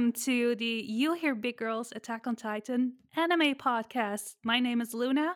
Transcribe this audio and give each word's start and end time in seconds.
Welcome 0.00 0.22
to 0.22 0.54
the 0.54 0.84
You 0.88 1.12
Hear 1.12 1.34
Big 1.34 1.58
Girls 1.58 1.92
Attack 1.94 2.26
on 2.26 2.34
Titan 2.34 2.94
anime 3.18 3.54
podcast. 3.54 4.36
My 4.42 4.58
name 4.58 4.80
is 4.80 4.94
Luna, 4.94 5.34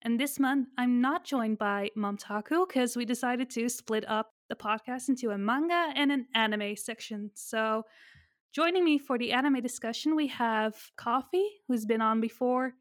and 0.00 0.18
this 0.18 0.40
month 0.40 0.68
I'm 0.78 1.02
not 1.02 1.26
joined 1.26 1.58
by 1.58 1.90
Momtaku 1.94 2.66
because 2.66 2.96
we 2.96 3.04
decided 3.04 3.50
to 3.50 3.68
split 3.68 4.08
up 4.08 4.30
the 4.48 4.54
podcast 4.54 5.10
into 5.10 5.32
a 5.32 5.36
manga 5.36 5.92
and 5.94 6.10
an 6.10 6.28
anime 6.34 6.76
section. 6.76 7.30
So, 7.34 7.82
joining 8.54 8.86
me 8.86 8.96
for 8.96 9.18
the 9.18 9.32
anime 9.32 9.60
discussion, 9.60 10.16
we 10.16 10.28
have 10.28 10.74
Coffee, 10.96 11.50
who's 11.68 11.84
been 11.84 12.00
on 12.00 12.22
before. 12.22 12.72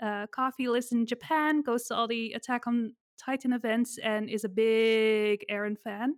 Uh, 0.00 0.28
Coffee 0.28 0.68
lives 0.68 0.92
in 0.92 1.04
Japan, 1.04 1.62
goes 1.62 1.86
to 1.86 1.96
all 1.96 2.06
the 2.06 2.32
Attack 2.34 2.68
on 2.68 2.94
Titan 3.18 3.52
events, 3.52 3.98
and 3.98 4.30
is 4.30 4.44
a 4.44 4.48
big 4.48 5.44
Eren 5.50 5.76
fan. 5.76 6.14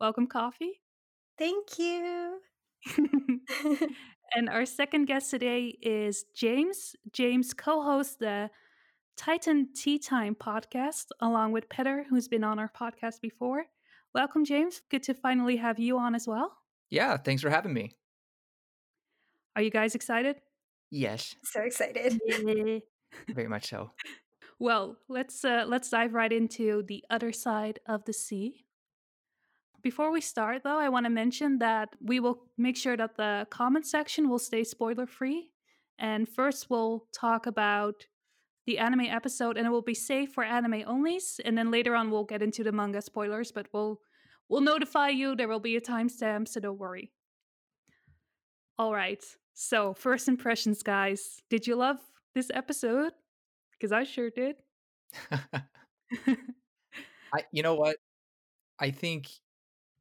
Welcome, 0.00 0.28
Coffee. 0.28 0.80
Thank 1.36 1.78
you. 1.78 2.38
and 4.34 4.48
our 4.48 4.66
second 4.66 5.06
guest 5.06 5.30
today 5.30 5.78
is 5.82 6.24
James. 6.34 6.94
James 7.12 7.54
co 7.54 7.82
hosts 7.82 8.16
the 8.16 8.50
Titan 9.16 9.68
Tea 9.74 9.98
Time 9.98 10.34
podcast 10.34 11.06
along 11.20 11.52
with 11.52 11.68
Petter, 11.68 12.06
who's 12.08 12.28
been 12.28 12.44
on 12.44 12.58
our 12.58 12.70
podcast 12.70 13.20
before. 13.20 13.66
Welcome, 14.14 14.44
James. 14.44 14.80
Good 14.90 15.02
to 15.04 15.14
finally 15.14 15.56
have 15.56 15.78
you 15.78 15.98
on 15.98 16.14
as 16.14 16.26
well. 16.26 16.56
Yeah, 16.90 17.16
thanks 17.16 17.42
for 17.42 17.50
having 17.50 17.74
me. 17.74 17.92
Are 19.56 19.62
you 19.62 19.70
guys 19.70 19.94
excited? 19.94 20.36
Yes. 20.90 21.34
So 21.44 21.60
excited. 21.62 22.18
Very 23.34 23.48
much 23.48 23.68
so. 23.68 23.90
Well, 24.58 24.96
let's 25.08 25.44
uh, 25.44 25.64
let's 25.66 25.90
dive 25.90 26.14
right 26.14 26.32
into 26.32 26.82
the 26.86 27.04
other 27.10 27.32
side 27.32 27.80
of 27.86 28.04
the 28.04 28.12
sea. 28.12 28.66
Before 29.82 30.10
we 30.10 30.20
start, 30.20 30.62
though, 30.64 30.78
I 30.78 30.88
want 30.88 31.06
to 31.06 31.10
mention 31.10 31.58
that 31.58 31.90
we 32.00 32.18
will 32.18 32.42
make 32.56 32.76
sure 32.76 32.96
that 32.96 33.16
the 33.16 33.46
comment 33.50 33.86
section 33.86 34.28
will 34.28 34.38
stay 34.38 34.64
spoiler 34.64 35.06
free. 35.06 35.50
And 35.98 36.28
first, 36.28 36.68
we'll 36.68 37.06
talk 37.12 37.46
about 37.46 38.06
the 38.66 38.78
anime 38.78 39.06
episode, 39.06 39.56
and 39.56 39.66
it 39.66 39.70
will 39.70 39.82
be 39.82 39.94
safe 39.94 40.32
for 40.32 40.44
anime 40.44 40.82
onlys. 40.82 41.40
And 41.44 41.56
then 41.56 41.70
later 41.70 41.94
on, 41.94 42.10
we'll 42.10 42.24
get 42.24 42.42
into 42.42 42.64
the 42.64 42.72
manga 42.72 43.00
spoilers, 43.00 43.52
but 43.52 43.68
we'll 43.72 44.00
we'll 44.48 44.60
notify 44.60 45.08
you. 45.08 45.36
There 45.36 45.48
will 45.48 45.60
be 45.60 45.76
a 45.76 45.80
timestamp, 45.80 46.48
so 46.48 46.60
don't 46.60 46.78
worry. 46.78 47.12
All 48.78 48.92
right. 48.92 49.24
So, 49.54 49.94
first 49.94 50.28
impressions, 50.28 50.82
guys. 50.82 51.40
Did 51.50 51.66
you 51.66 51.76
love 51.76 51.98
this 52.34 52.50
episode? 52.52 53.12
Because 53.72 53.92
I 53.92 54.04
sure 54.04 54.30
did. 54.30 54.56
I, 57.32 57.44
you 57.52 57.62
know 57.62 57.74
what? 57.74 57.96
I 58.78 58.90
think 58.90 59.28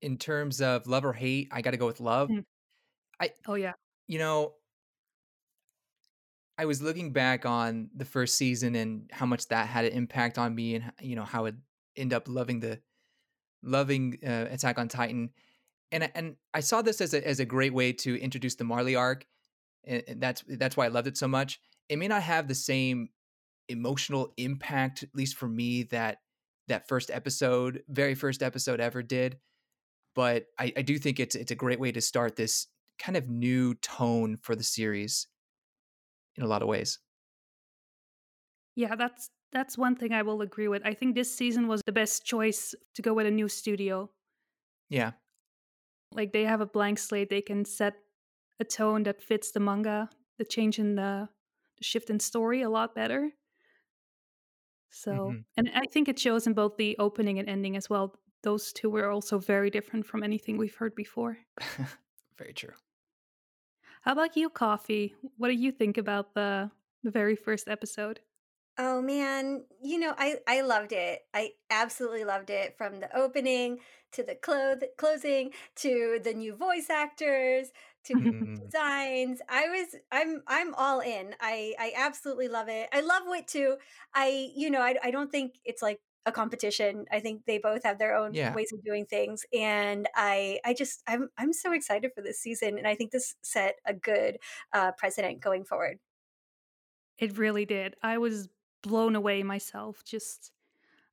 in 0.02 0.18
terms 0.18 0.62
of 0.62 0.88
love 0.88 1.06
or 1.06 1.14
hate, 1.14 1.48
I 1.52 1.62
got 1.62 1.72
to 1.72 1.78
go 1.78 1.86
with 1.88 2.00
love. 2.00 2.30
Mm. 2.30 2.44
I 3.20 3.32
Oh 3.48 3.56
yeah. 3.56 3.74
you 4.08 4.20
know, 4.20 4.54
I 6.58 6.66
was 6.66 6.82
looking 6.82 7.14
back 7.14 7.46
on 7.46 7.90
the 7.96 8.06
first 8.06 8.36
season 8.36 8.76
and 8.76 9.10
how 9.14 9.26
much 9.26 9.48
that 9.50 9.68
had 9.68 9.86
an 9.86 9.92
impact 9.94 10.38
on 10.38 10.56
me, 10.56 10.76
and 10.76 10.92
you 11.02 11.16
know 11.16 11.24
how 11.24 11.46
it 11.46 11.56
end 11.96 12.14
up 12.14 12.28
loving 12.28 12.60
the 12.60 12.80
loving 13.64 14.18
uh, 14.26 14.46
Attack 14.50 14.80
on 14.80 14.88
Titan, 14.88 15.30
and 15.92 16.04
I- 16.04 16.12
and 16.16 16.36
I 16.54 16.62
saw 16.62 16.82
this 16.82 17.00
as 17.02 17.14
a 17.14 17.26
as 17.28 17.40
a 17.40 17.46
great 17.46 17.74
way 17.74 17.94
to 17.94 18.20
introduce 18.20 18.56
the 18.56 18.64
Marley 18.64 18.96
arc, 18.96 19.26
and, 19.84 20.04
and 20.08 20.22
that's 20.22 20.44
that's 20.48 20.76
why 20.76 20.86
I 20.86 20.90
loved 20.90 21.08
it 21.08 21.18
so 21.18 21.28
much. 21.28 21.60
It 21.90 21.98
may 22.00 22.08
not 22.08 22.24
have 22.24 22.48
the 22.48 22.56
same 22.56 23.10
emotional 23.70 24.34
impact, 24.38 25.04
at 25.04 25.10
least 25.14 25.36
for 25.36 25.48
me, 25.48 25.84
that 25.84 26.20
that 26.68 26.88
first 26.88 27.12
episode, 27.12 27.84
very 27.88 28.16
first 28.16 28.42
episode 28.42 28.80
ever 28.80 29.04
did, 29.04 29.38
but 30.18 30.48
I, 30.60 30.74
I 30.78 30.84
do 30.84 31.00
think 31.00 31.22
it's 31.22 31.36
it's 31.36 31.52
a 31.52 31.56
great 31.56 31.80
way 31.80 31.94
to 31.94 32.02
start 32.02 32.38
this 32.38 32.68
kind 33.00 33.18
of 33.18 33.30
new 33.30 33.76
tone 33.76 34.38
for 34.38 34.58
the 34.58 34.66
series 34.66 35.28
in 36.36 36.44
a 36.44 36.48
lot 36.48 36.62
of 36.62 36.68
ways. 36.68 37.00
Yeah, 38.76 38.96
that's 38.96 39.30
that's 39.52 39.78
one 39.78 39.96
thing 39.96 40.12
I 40.12 40.22
will 40.22 40.42
agree 40.42 40.68
with. 40.68 40.82
I 40.86 40.94
think 40.94 41.16
this 41.16 41.34
season 41.34 41.68
was 41.68 41.82
the 41.86 41.92
best 41.94 42.26
choice 42.26 42.76
to 42.96 43.02
go 43.02 43.14
with 43.14 43.26
a 43.26 43.32
new 43.32 43.48
studio. 43.48 44.12
Yeah. 44.90 45.14
Like 46.12 46.32
they 46.34 46.44
have 46.46 46.62
a 46.62 46.66
blank 46.66 47.00
slate, 47.00 47.30
they 47.30 47.42
can 47.42 47.66
set 47.66 47.96
a 48.60 48.66
tone 48.66 49.04
that 49.04 49.22
fits 49.22 49.52
the 49.52 49.60
manga, 49.60 50.10
the 50.38 50.46
change 50.46 50.80
in 50.80 50.96
the, 50.96 51.30
the 51.78 51.84
shift 51.84 52.10
in 52.10 52.20
story 52.20 52.62
a 52.62 52.70
lot 52.70 52.96
better. 52.96 53.34
So, 54.90 55.36
Mhm. 55.36 55.46
and 55.56 55.70
I 55.74 55.86
think 55.86 56.08
it 56.08 56.20
shows 56.20 56.48
in 56.48 56.54
both 56.54 56.78
the 56.78 56.96
opening 56.98 57.40
and 57.40 57.50
ending 57.50 57.76
as 57.76 57.90
well. 57.90 58.16
Those 58.48 58.72
two 58.74 58.90
were 58.90 59.10
also 59.12 59.40
very 59.40 59.70
different 59.70 60.06
from 60.06 60.24
anything 60.24 60.58
we've 60.58 60.76
heard 60.76 60.96
before. 60.96 61.38
Very 62.38 62.54
true. 62.54 62.74
How 64.02 64.14
about 64.14 64.36
you, 64.38 64.50
Coffee? 64.50 65.16
What 65.38 65.50
do 65.50 65.54
you 65.54 65.72
think 65.72 65.98
about 65.98 66.34
the 66.34 66.72
the 67.04 67.12
very 67.12 67.36
first 67.36 67.68
episode? 67.68 68.22
Oh 68.80 69.02
man, 69.02 69.66
you 69.82 70.00
know, 70.00 70.14
I 70.18 70.38
I 70.48 70.62
loved 70.62 70.92
it. 70.92 71.26
I 71.34 71.54
absolutely 71.72 72.24
loved 72.24 72.50
it 72.52 72.78
from 72.78 73.00
the 73.00 73.16
opening 73.18 73.80
to 74.12 74.24
the 74.24 74.36
cloth 74.36 74.84
closing 74.98 75.52
to 75.78 76.20
the 76.24 76.34
new 76.34 76.56
voice 76.56 76.90
actors 76.90 77.72
to 78.06 78.16
the 78.16 78.30
Mm, 78.38 78.72
designs. 78.72 79.42
I 79.50 79.68
was 79.70 79.96
I'm 80.12 80.44
I'm 80.48 80.76
all 80.76 81.00
in. 81.00 81.36
I 81.42 81.74
I 81.80 81.94
absolutely 81.98 82.48
love 82.50 82.70
it. 82.70 82.90
I 82.94 83.02
love 83.02 83.24
Wit 83.26 83.48
too. 83.48 83.78
I 84.14 84.52
you 84.56 84.70
know, 84.70 84.82
I 84.82 84.96
I 85.04 85.12
don't 85.12 85.32
think 85.32 85.56
it's 85.66 85.82
like 85.82 86.00
a 86.28 86.32
competition. 86.34 87.06
I 87.12 87.22
think 87.22 87.46
they 87.46 87.58
both 87.60 87.84
have 87.86 88.00
their 88.00 88.16
own 88.16 88.38
yeah. 88.38 88.54
ways 88.54 88.72
of 88.74 88.84
doing 88.84 89.06
things 89.08 89.46
and 89.54 90.08
I 90.16 90.60
I 90.66 90.74
just 90.76 91.04
I'm 91.08 91.30
I'm 91.38 91.54
so 91.54 91.74
excited 91.74 92.14
for 92.14 92.22
this 92.22 92.40
season 92.40 92.78
and 92.78 92.88
I 92.88 92.96
think 92.96 93.12
this 93.12 93.36
set 93.44 93.80
a 93.86 93.94
good 93.96 94.40
uh 94.74 94.92
precedent 94.94 95.42
going 95.42 95.66
forward. 95.66 96.00
It 97.18 97.38
really 97.38 97.66
did. 97.66 97.96
I 98.02 98.18
was 98.18 98.50
blown 98.84 99.16
away 99.16 99.44
myself. 99.44 100.04
Just 100.04 100.52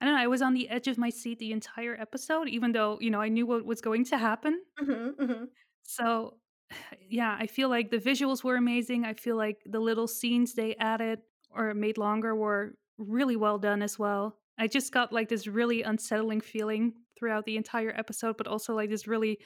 I 0.01 0.07
don't 0.07 0.15
know, 0.17 0.23
I 0.23 0.29
was 0.29 0.43
on 0.43 0.55
the 0.55 0.69
edge 0.71 0.89
of 0.89 0.99
my 0.99 1.11
seat 1.11 1.39
the 1.41 1.53
entire 1.53 1.97
episode, 2.01 2.49
even 2.49 2.73
though, 2.73 2.99
you 3.01 3.11
know, 3.11 3.23
I 3.23 3.29
knew 3.31 3.47
what 3.47 3.65
was 3.67 3.81
going 3.83 4.05
to 4.07 4.19
happen. 4.19 4.65
Mhm, 4.81 5.17
mhm. 5.19 5.51
So 5.83 6.39
yeah, 7.09 7.37
I 7.39 7.47
feel 7.47 7.69
like 7.69 7.91
the 7.91 7.99
visuals 7.99 8.43
were 8.45 8.57
amazing. 8.57 9.05
I 9.05 9.15
feel 9.15 9.37
like 9.37 9.63
the 9.67 9.81
little 9.81 10.07
scenes 10.09 10.55
they 10.55 10.75
added 10.77 11.23
or 11.51 11.75
made 11.75 11.99
longer 11.99 12.35
were 12.35 12.77
really 12.99 13.37
well 13.37 13.59
done 13.59 13.83
as 13.83 13.99
well. 13.99 14.39
I 14.59 14.67
just 14.69 14.93
got 14.93 15.13
like 15.13 15.29
this 15.29 15.47
really 15.47 15.83
unsettling 15.83 16.41
feeling 16.41 16.95
throughout 17.19 17.45
the 17.45 17.57
entire 17.57 17.93
episode, 17.97 18.37
but 18.37 18.47
also 18.47 18.75
like 18.75 18.91
this 18.91 19.07
really 19.07 19.39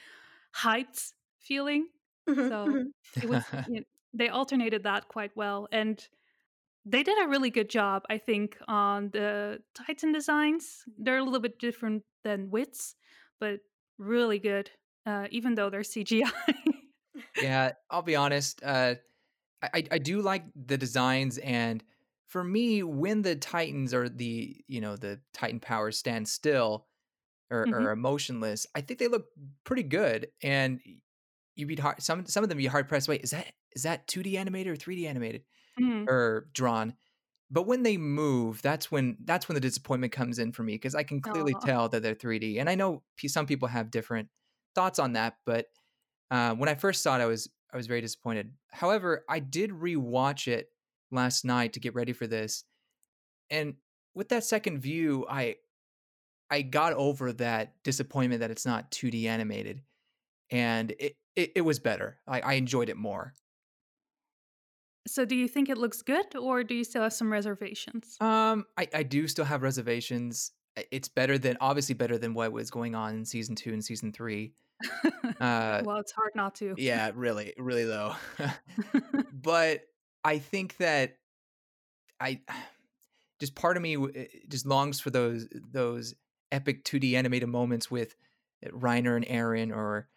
hyped 0.55 1.13
feeling. 1.39 1.89
Mhm, 2.27 2.49
So 2.49 2.65
mhm. 2.65 2.93
it 3.21 3.27
was, 3.29 3.51
you 3.65 3.79
know, 3.81 3.85
they 4.13 4.29
alternated 4.29 4.83
that 4.83 5.07
quite 5.07 5.35
well. 5.35 5.67
And 5.71 6.07
they 6.85 7.03
did 7.03 7.23
a 7.23 7.27
really 7.27 7.49
good 7.49 7.69
job, 7.69 8.03
I 8.09 8.17
think, 8.17 8.57
on 8.67 9.11
the 9.11 9.63
Titan 9.75 10.11
designs. 10.11 10.83
They're 10.97 11.17
a 11.17 11.23
little 11.23 11.39
bit 11.41 11.59
different 11.59 12.03
than 12.23 12.49
Wits, 12.49 12.95
but 13.39 13.59
really 13.97 14.39
good, 14.39 14.71
uh, 15.05 15.27
even 15.31 15.55
though 15.55 15.69
they're 15.69 15.83
CGI. 15.83 16.31
yeah, 17.35 17.73
I'll 17.89 18.01
be 18.01 18.15
honest. 18.15 18.61
Uh, 18.63 18.95
I 19.61 19.83
I 19.91 19.97
do 19.99 20.21
like 20.21 20.45
the 20.55 20.77
designs, 20.77 21.37
and 21.39 21.83
for 22.29 22.43
me, 22.45 22.83
when 22.83 23.23
the 23.23 23.35
Titans 23.37 23.93
or 23.93 24.09
the 24.09 24.63
you 24.67 24.81
know 24.81 24.97
the 24.97 25.21
Titan 25.33 25.61
powers 25.61 25.99
stand 25.99 26.29
still 26.29 26.87
or, 27.51 27.65
hmm 27.65 27.87
or 27.87 27.91
are 27.91 27.95
motionless, 27.97 28.67
I 28.75 28.81
think 28.81 28.99
they 28.99 29.07
look 29.09 29.27
pretty 29.65 29.83
good. 29.83 30.29
And 30.43 30.81
you'd 31.55 31.67
be 31.67 31.75
hard 31.75 32.01
some 32.01 32.25
some 32.27 32.43
of 32.43 32.49
them 32.49 32.59
you 32.59 32.69
hard 32.69 32.87
pressed. 32.89 33.07
Wait, 33.07 33.23
is 33.23 33.31
that 33.31 33.53
is 33.73 33.83
that 33.83 34.07
two 34.07 34.23
D 34.23 34.37
animated 34.37 34.73
or 34.73 34.75
three 34.75 34.95
D 34.95 35.07
animated 35.07 35.43
Mm, 35.79 36.09
or 36.09 36.49
drawn? 36.53 36.95
But 37.51 37.63
when 37.67 37.83
they 37.83 37.97
move, 37.97 38.61
that's 38.61 38.91
when 38.91 39.17
that's 39.25 39.47
when 39.49 39.55
the 39.55 39.61
disappointment 39.61 40.13
comes 40.13 40.39
in 40.39 40.53
for 40.53 40.63
me 40.63 40.75
because 40.75 40.95
I 40.95 41.03
can 41.03 41.21
clearly 41.21 41.55
aw. 41.55 41.65
tell 41.65 41.89
that 41.89 42.03
they're 42.03 42.15
3D. 42.15 42.59
And 42.59 42.69
I 42.69 42.75
know 42.75 43.03
some 43.27 43.47
people 43.47 43.67
have 43.69 43.91
different 43.91 44.29
thoughts 44.75 44.99
on 44.99 45.13
that, 45.13 45.37
but 45.45 45.67
uh, 46.31 46.55
when 46.55 46.69
I 46.69 46.75
first 46.75 47.01
saw 47.03 47.17
it, 47.17 47.21
I 47.21 47.25
was 47.25 47.49
I 47.73 47.77
was 47.77 47.87
very 47.87 48.01
disappointed. 48.01 48.53
However, 48.71 49.25
I 49.29 49.39
did 49.39 49.71
rewatch 49.71 50.47
it 50.47 50.69
last 51.11 51.45
night 51.45 51.73
to 51.73 51.79
get 51.79 51.95
ready 51.95 52.13
for 52.13 52.27
this, 52.27 52.63
and 53.49 53.75
with 54.15 54.29
that 54.29 54.43
second 54.43 54.79
view, 54.79 55.25
I 55.29 55.55
I 56.49 56.61
got 56.61 56.93
over 56.93 57.31
that 57.33 57.75
disappointment 57.83 58.41
that 58.41 58.51
it's 58.51 58.65
not 58.65 58.91
2D 58.91 59.25
animated, 59.25 59.81
and 60.51 60.91
it 60.99 61.15
it, 61.35 61.53
it 61.55 61.61
was 61.61 61.79
better. 61.79 62.19
I, 62.27 62.41
I 62.41 62.53
enjoyed 62.53 62.89
it 62.89 62.97
more. 62.97 63.33
So, 65.07 65.25
do 65.25 65.35
you 65.35 65.47
think 65.47 65.69
it 65.69 65.77
looks 65.77 66.01
good, 66.01 66.35
or 66.35 66.63
do 66.63 66.75
you 66.75 66.83
still 66.83 67.01
have 67.03 67.13
some 67.13 67.31
reservations? 67.31 68.17
Um, 68.19 68.65
I, 68.77 68.87
I 68.93 69.03
do 69.03 69.27
still 69.27 69.45
have 69.45 69.63
reservations. 69.63 70.51
It's 70.91 71.07
better 71.07 71.37
than 71.37 71.57
obviously 71.61 71.95
better 71.95 72.17
than 72.17 72.33
what 72.33 72.51
was 72.51 72.69
going 72.69 72.95
on 72.95 73.15
in 73.15 73.25
season 73.25 73.55
two 73.55 73.73
and 73.73 73.83
season 73.83 74.11
three. 74.11 74.53
Uh, 75.39 75.81
well, 75.85 75.95
it's 75.95 76.11
hard 76.11 76.33
not 76.35 76.53
to. 76.53 76.75
yeah, 76.77 77.11
really, 77.15 77.53
really 77.57 77.85
though. 77.85 78.13
but 79.33 79.83
I 80.23 80.39
think 80.39 80.77
that 80.77 81.17
I 82.19 82.41
just 83.39 83.55
part 83.55 83.77
of 83.77 83.83
me 83.83 83.95
eh, 83.95 84.25
just 84.49 84.65
longs 84.65 84.99
for 84.99 85.09
those 85.09 85.47
those 85.71 86.13
epic 86.51 86.83
2D 86.83 87.13
animated 87.13 87.49
moments 87.49 87.89
with 87.89 88.15
uh, 88.65 88.69
Reiner 88.69 89.15
and 89.15 89.25
Eren 89.25 89.75
or 89.75 90.07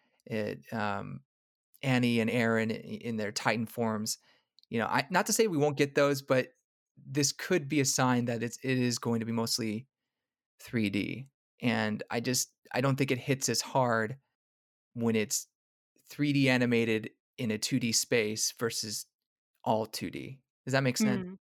um, 0.71 1.21
Annie 1.81 2.19
and 2.19 2.29
Eren 2.29 2.71
in 3.01 3.17
their 3.17 3.31
Titan 3.31 3.65
forms. 3.65 4.17
You 4.69 4.79
know, 4.79 4.87
I 4.87 5.05
not 5.09 5.25
to 5.27 5.33
say 5.33 5.47
we 5.47 5.57
won't 5.57 5.77
get 5.77 5.95
those, 5.95 6.21
but 6.21 6.47
this 7.05 7.31
could 7.31 7.67
be 7.67 7.79
a 7.79 7.85
sign 7.85 8.25
that 8.25 8.43
it's 8.43 8.57
it 8.63 8.77
is 8.77 8.97
going 8.97 9.19
to 9.19 9.25
be 9.25 9.31
mostly 9.31 9.87
3D. 10.63 11.27
And 11.61 12.03
I 12.09 12.19
just 12.19 12.49
I 12.73 12.81
don't 12.81 12.95
think 12.95 13.11
it 13.11 13.19
hits 13.19 13.49
as 13.49 13.61
hard 13.61 14.17
when 14.93 15.15
it's 15.15 15.47
3D 16.11 16.47
animated 16.47 17.11
in 17.37 17.51
a 17.51 17.57
2D 17.57 17.95
space 17.95 18.53
versus 18.59 19.05
all 19.63 19.87
2D. 19.87 20.37
Does 20.65 20.73
that 20.73 20.83
make 20.83 20.97
sense? 20.97 21.27
Mm. 21.27 21.37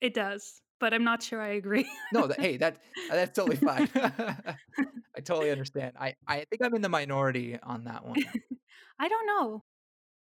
It 0.00 0.14
does, 0.14 0.60
but 0.80 0.94
I'm 0.94 1.04
not 1.04 1.22
sure 1.22 1.40
I 1.40 1.54
agree. 1.54 1.88
no, 2.12 2.26
that, 2.26 2.40
hey, 2.40 2.56
that 2.58 2.78
that's 3.10 3.36
totally 3.36 3.56
fine. 3.56 3.88
I 3.94 5.20
totally 5.20 5.50
understand. 5.50 5.94
I 5.98 6.14
I 6.26 6.44
think 6.48 6.62
I'm 6.62 6.74
in 6.74 6.82
the 6.82 6.88
minority 6.88 7.58
on 7.62 7.84
that 7.84 8.04
one. 8.04 8.18
I 8.98 9.08
don't 9.08 9.26
know. 9.26 9.64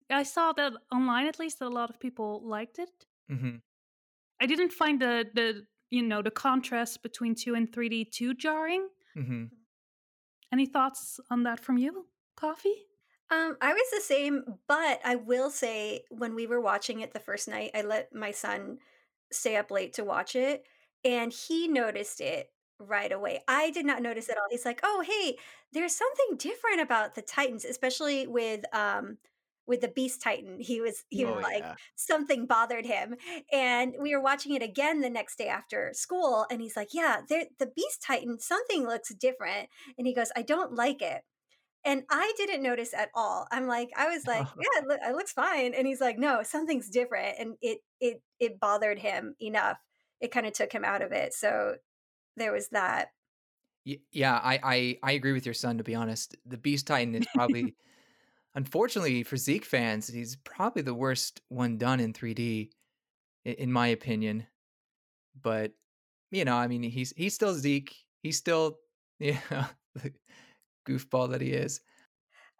I 0.09 0.23
saw 0.23 0.53
that 0.53 0.73
online 0.91 1.27
at 1.27 1.39
least 1.39 1.59
that 1.59 1.65
a 1.65 1.69
lot 1.69 1.89
of 1.89 1.99
people 1.99 2.41
liked 2.45 2.79
it. 2.79 2.89
Mm-hmm. 3.29 3.57
I 4.41 4.45
didn't 4.45 4.71
find 4.71 5.01
the 5.01 5.25
the 5.33 5.65
you 5.89 6.03
know 6.03 6.21
the 6.21 6.31
contrast 6.31 7.03
between 7.03 7.35
2 7.35 7.55
and 7.55 7.71
3D 7.71 8.11
too 8.11 8.33
jarring. 8.33 8.87
Mm-hmm. 9.17 9.45
Any 10.53 10.65
thoughts 10.65 11.19
on 11.29 11.43
that 11.43 11.59
from 11.59 11.77
you, 11.77 12.07
Coffee? 12.37 12.87
Um, 13.29 13.57
I 13.61 13.73
was 13.73 13.89
the 13.91 14.01
same, 14.01 14.59
but 14.67 15.01
I 15.03 15.15
will 15.15 15.49
say 15.49 16.05
when 16.09 16.33
we 16.33 16.47
were 16.47 16.61
watching 16.61 17.01
it 17.01 17.11
the 17.13 17.19
first 17.19 17.47
night, 17.47 17.71
I 17.75 17.81
let 17.81 18.13
my 18.15 18.31
son 18.31 18.79
stay 19.31 19.57
up 19.57 19.69
late 19.69 19.93
to 19.93 20.05
watch 20.05 20.35
it, 20.35 20.65
and 21.03 21.33
he 21.33 21.67
noticed 21.67 22.21
it 22.21 22.53
right 22.79 23.11
away. 23.11 23.43
I 23.47 23.71
did 23.71 23.85
not 23.85 24.01
notice 24.01 24.29
at 24.29 24.37
all. 24.37 24.47
He's 24.49 24.63
like, 24.65 24.79
"Oh, 24.83 25.01
hey, 25.01 25.37
there's 25.73 25.93
something 25.95 26.37
different 26.37 26.79
about 26.81 27.15
the 27.15 27.21
Titans, 27.21 27.65
especially 27.65 28.27
with 28.27 28.63
um 28.73 29.17
with 29.65 29.81
the 29.81 29.89
Beast 29.89 30.21
Titan." 30.21 30.59
He 30.61 30.79
was 30.79 31.03
he 31.09 31.25
was 31.25 31.35
Oh 31.35 31.39
like 31.41 31.65
yeah. 31.65 31.75
something 31.95 32.45
bothered 32.45 32.85
him, 32.85 33.15
and 33.51 33.93
we 33.99 34.15
were 34.15 34.21
watching 34.21 34.53
it 34.53 34.63
again 34.63 35.01
the 35.01 35.09
next 35.09 35.37
day 35.37 35.49
after 35.49 35.91
school, 35.93 36.45
and 36.49 36.61
he's 36.61 36.77
like, 36.77 36.93
"Yeah, 36.93 37.21
the 37.27 37.71
Beast 37.75 38.01
Titan, 38.03 38.39
something 38.39 38.85
looks 38.87 39.13
different," 39.13 39.69
and 39.97 40.07
he 40.07 40.13
goes, 40.13 40.31
"I 40.35 40.43
don't 40.43 40.73
like 40.75 41.01
it." 41.01 41.23
And 41.87 42.03
I 42.11 42.33
didn't 42.35 42.61
notice 42.61 42.93
at 42.93 43.09
all. 43.15 43.47
I'm 43.49 43.65
like, 43.65 43.91
I 43.95 44.09
was 44.09 44.27
like, 44.27 44.45
yeah, 44.59 44.81
it, 44.81 44.87
loo- 44.87 45.09
it 45.09 45.15
looks 45.15 45.31
fine. 45.31 45.73
And 45.73 45.87
he's 45.87 46.01
like, 46.01 46.19
no, 46.19 46.43
something's 46.43 46.89
different. 46.89 47.35
And 47.39 47.55
it 47.61 47.79
it 48.01 48.21
it 48.39 48.59
bothered 48.59 48.99
him 48.99 49.35
enough. 49.41 49.77
It 50.19 50.31
kind 50.31 50.45
of 50.45 50.51
took 50.51 50.71
him 50.71 50.83
out 50.83 51.01
of 51.01 51.13
it. 51.13 51.33
So 51.33 51.75
there 52.35 52.51
was 52.51 52.67
that. 52.69 53.07
Yeah, 54.11 54.37
I, 54.43 54.59
I 54.61 54.97
I 55.01 55.11
agree 55.13 55.31
with 55.31 55.45
your 55.45 55.53
son. 55.53 55.77
To 55.77 55.83
be 55.83 55.95
honest, 55.95 56.35
the 56.45 56.57
Beast 56.57 56.87
Titan 56.87 57.15
is 57.15 57.25
probably, 57.33 57.73
unfortunately 58.55 59.23
for 59.23 59.37
Zeke 59.37 59.63
fans, 59.63 60.09
he's 60.09 60.35
probably 60.43 60.81
the 60.81 60.93
worst 60.93 61.39
one 61.47 61.77
done 61.77 62.01
in 62.01 62.11
3D, 62.11 62.69
in 63.45 63.71
my 63.71 63.87
opinion. 63.87 64.45
But 65.41 65.71
you 66.31 66.43
know, 66.43 66.57
I 66.57 66.67
mean, 66.67 66.83
he's 66.83 67.13
he's 67.15 67.33
still 67.33 67.53
Zeke. 67.53 67.95
He's 68.23 68.37
still 68.37 68.79
yeah, 69.19 69.67
goofball 70.87 71.31
that 71.31 71.41
he 71.41 71.51
is. 71.51 71.81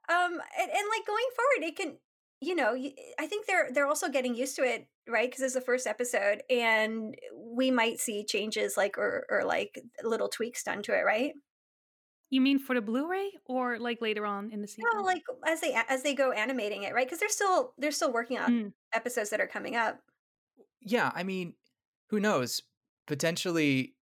Um, 0.10 0.32
and, 0.60 0.72
and 0.72 0.88
like 0.90 1.06
going 1.06 1.26
forward, 1.36 1.68
it 1.68 1.76
can, 1.76 1.98
you 2.40 2.56
know, 2.56 2.76
i 3.20 3.28
think 3.28 3.46
they're 3.46 3.70
they're 3.74 3.88
also 3.88 4.10
getting 4.10 4.36
used 4.36 4.56
to 4.58 4.64
it, 4.64 4.88
right? 5.08 5.30
Because 5.30 5.42
it's 5.42 5.54
the 5.54 5.62
first 5.62 5.88
episode, 5.88 6.44
and 6.50 7.16
we 7.36 7.72
might 7.72 8.00
see 8.00 8.24
changes 8.24 8.78
like 8.78 8.98
or 8.98 9.26
or 9.30 9.44
like 9.44 9.80
little 10.04 10.30
tweaks 10.30 10.64
done 10.64 10.82
to 10.84 10.94
it, 10.94 11.02
right? 11.02 11.34
You 12.30 12.42
mean 12.42 12.60
for 12.60 12.76
the 12.76 12.82
Blu-ray 12.82 13.32
or 13.46 13.80
like 13.80 14.02
later 14.02 14.26
on 14.26 14.52
in 14.52 14.62
the 14.62 14.68
season? 14.68 14.90
No, 14.94 15.02
like 15.02 15.24
as 15.46 15.62
they 15.62 15.74
as 15.90 16.04
they 16.04 16.14
go 16.14 16.32
animating 16.32 16.84
it, 16.84 16.94
right? 16.94 17.08
Because 17.08 17.20
they're 17.20 17.30
still 17.30 17.74
they're 17.78 17.92
still 17.92 18.14
working 18.14 18.38
on 18.38 18.52
Mm. 18.52 18.74
episodes 18.94 19.30
that 19.32 19.42
are 19.42 19.48
coming 19.48 19.76
up. 19.76 20.00
Yeah, 20.82 21.12
I 21.16 21.24
mean, 21.24 21.54
who 22.10 22.20
knows? 22.20 22.62
Potentially, 23.08 23.96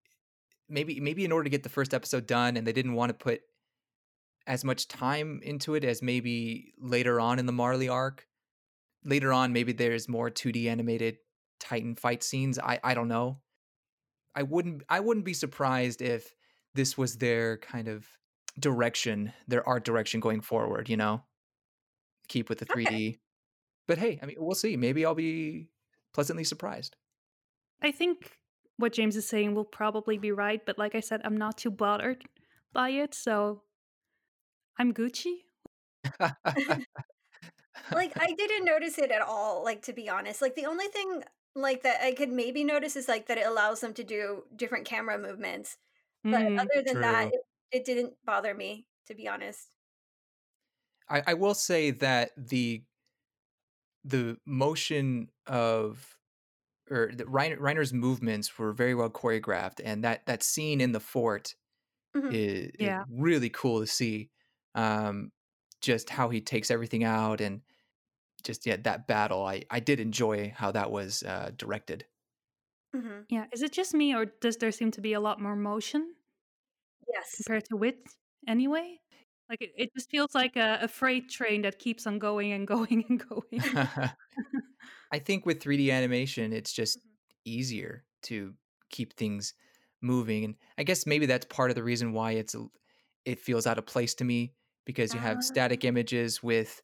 maybe 0.69 1.00
maybe 1.00 1.24
in 1.24 1.31
order 1.31 1.44
to 1.45 1.50
get 1.50 1.63
the 1.63 1.69
first 1.69 1.94
episode 1.94 2.25
done, 2.27 2.57
and 2.57 2.66
they 2.68 2.74
didn't 2.74 2.94
want 2.94 3.10
to 3.10 3.13
put 3.13 3.42
as 4.48 4.64
much 4.64 4.88
time 4.88 5.40
into 5.44 5.76
it 5.76 5.84
as 5.84 6.02
maybe 6.02 6.74
later 6.80 7.20
on 7.20 7.40
in 7.40 7.46
the 7.46 7.52
Marley 7.52 7.90
arc. 7.90 8.28
Later 9.04 9.34
on, 9.34 9.54
maybe 9.54 9.72
there's 9.72 10.08
more 10.08 10.30
2D 10.30 10.68
animated 10.68 11.18
Titan 11.60 11.96
fight 11.96 12.24
scenes. 12.24 12.60
I 12.60 12.80
I 12.84 12.94
don't 12.94 13.08
know. 13.08 13.40
I 14.36 14.44
wouldn't 14.44 14.84
I 14.90 15.00
wouldn't 15.00 15.26
be 15.26 15.34
surprised 15.34 16.02
if 16.02 16.34
this 16.74 16.98
was 16.98 17.18
their 17.18 17.58
kind 17.58 17.88
of 17.88 18.08
direction, 18.60 19.34
their 19.48 19.68
art 19.68 19.86
direction 19.86 20.20
going 20.20 20.42
forward. 20.42 20.90
You 20.90 20.98
know, 20.98 21.24
keep 22.28 22.50
with 22.50 22.60
the 22.60 22.66
3D. 22.66 23.20
But 23.88 23.98
hey, 23.98 24.20
I 24.22 24.26
mean, 24.26 24.38
we'll 24.40 24.56
see. 24.56 24.78
Maybe 24.78 25.06
I'll 25.06 25.16
be 25.16 25.70
pleasantly 26.14 26.44
surprised. 26.44 26.96
I 27.82 27.92
think 27.92 28.32
what 28.78 28.94
James 28.94 29.16
is 29.16 29.28
saying 29.28 29.54
will 29.54 29.66
probably 29.66 30.18
be 30.18 30.32
right, 30.32 30.66
but 30.66 30.78
like 30.78 30.96
I 30.96 31.00
said, 31.00 31.22
I'm 31.24 31.38
not 31.38 31.58
too 31.58 31.72
bothered 31.72 32.24
by 32.74 32.90
it, 32.90 33.14
so 33.14 33.62
I'm 34.77 34.94
Gucci. 34.94 35.44
Like 37.92 38.13
I 38.19 38.33
didn't 38.33 38.66
notice 38.66 38.98
it 38.98 39.12
at 39.12 39.22
all, 39.22 39.63
like 39.63 39.81
to 39.83 39.94
be 39.94 40.10
honest. 40.10 40.42
Like 40.42 40.56
the 40.56 40.66
only 40.66 40.88
thing 40.88 41.24
like 41.56 41.83
that 41.83 42.01
I 42.04 42.13
could 42.13 42.30
maybe 42.30 42.63
notice 42.63 42.95
is 42.95 43.07
like 43.07 43.27
that 43.27 43.38
it 43.38 43.45
allows 43.48 43.81
them 43.81 43.94
to 43.95 44.04
do 44.04 44.45
different 44.56 44.86
camera 44.86 45.18
movements. 45.18 45.77
But 46.30 46.42
Mm. 46.42 46.69
other 46.74 46.83
than 46.86 47.00
that, 47.01 47.27
it, 47.31 47.42
it 47.72 47.86
didn't 47.86 48.18
bother 48.25 48.54
me, 48.56 48.88
to 49.07 49.16
be 49.16 49.27
honest. 49.27 49.72
I, 51.10 51.24
I 51.27 51.33
will 51.33 51.54
say 51.54 51.92
that 51.92 52.31
the 52.38 52.83
the 54.04 54.38
motion 54.45 55.30
of 55.48 56.18
or 56.92 57.12
the 57.13 57.25
Reiner, 57.25 57.57
Reiner's 57.60 57.94
movements 57.94 58.57
were 58.60 58.74
very 58.74 58.95
well 58.95 59.10
choreographed, 59.10 59.81
and 59.83 60.04
that 60.04 60.25
that 60.27 60.44
scene 60.44 60.81
in 60.81 60.94
the 60.94 61.00
fort 61.01 61.56
Mhm. 62.16 62.39
is, 62.39 62.72
is 62.80 62.94
Yeah. 62.94 63.06
really 63.10 63.50
cool 63.51 63.81
to 63.81 63.88
see. 63.88 64.31
Um, 64.75 65.31
just 65.81 66.10
how 66.12 66.29
he 66.29 66.41
takes 66.41 66.72
everything 66.72 67.03
out, 67.05 67.41
and 67.41 67.62
just 68.44 68.65
yeah, 68.67 68.77
that 68.77 69.08
battle. 69.08 69.46
I 69.46 69.63
I 69.72 69.79
did 69.82 70.00
enjoy 70.01 70.51
how 70.55 70.72
that 70.74 70.91
was 70.91 71.24
uh, 71.24 71.51
directed. 71.58 72.08
Mhm. 72.96 73.25
Yeah, 73.29 73.46
is 73.53 73.62
it 73.62 73.72
just 73.74 73.94
me 73.94 74.15
or 74.15 74.25
does 74.25 74.58
there 74.58 74.72
seem 74.72 74.89
to 74.91 75.01
be 75.01 75.13
a 75.13 75.20
lot 75.20 75.39
more 75.39 75.55
motion 75.55 76.15
Yes. 77.08 77.41
compared 77.46 77.65
to 77.65 77.75
Wit 77.77 78.08
anyway? 78.48 79.00
Like 79.50 79.62
it, 79.62 79.72
it 79.77 79.89
just 79.96 80.10
feels 80.10 80.34
like 80.34 80.55
a, 80.55 80.79
a 80.82 80.88
freight 80.88 81.29
train 81.29 81.62
that 81.63 81.79
keeps 81.79 82.08
on 82.08 82.20
going 82.20 82.51
and 82.51 82.67
going 82.67 83.05
and 83.10 83.20
going. 83.27 83.63
I 85.12 85.20
think 85.20 85.46
with 85.46 85.62
3D 85.62 85.91
animation, 85.91 86.53
it's 86.53 86.74
just 86.74 87.00
Mhm. 87.00 87.15
easier 87.46 88.05
to 88.24 88.55
keep 88.89 89.13
things 89.13 89.53
moving, 90.01 90.44
and 90.44 90.55
I 90.77 90.84
guess 90.84 91.05
maybe 91.05 91.25
that's 91.25 91.46
part 91.46 91.72
of 91.72 91.75
the 91.75 91.84
reason 91.84 92.13
why 92.13 92.34
it's 92.34 92.55
it 93.25 93.39
feels 93.39 93.67
out 93.67 93.77
of 93.79 93.86
place 93.86 94.13
to 94.15 94.24
me 94.25 94.55
because 94.86 95.13
you 95.13 95.20
have 95.22 95.38
Ah, 95.38 95.42
static 95.44 95.84
images 95.84 96.44
with 96.44 96.82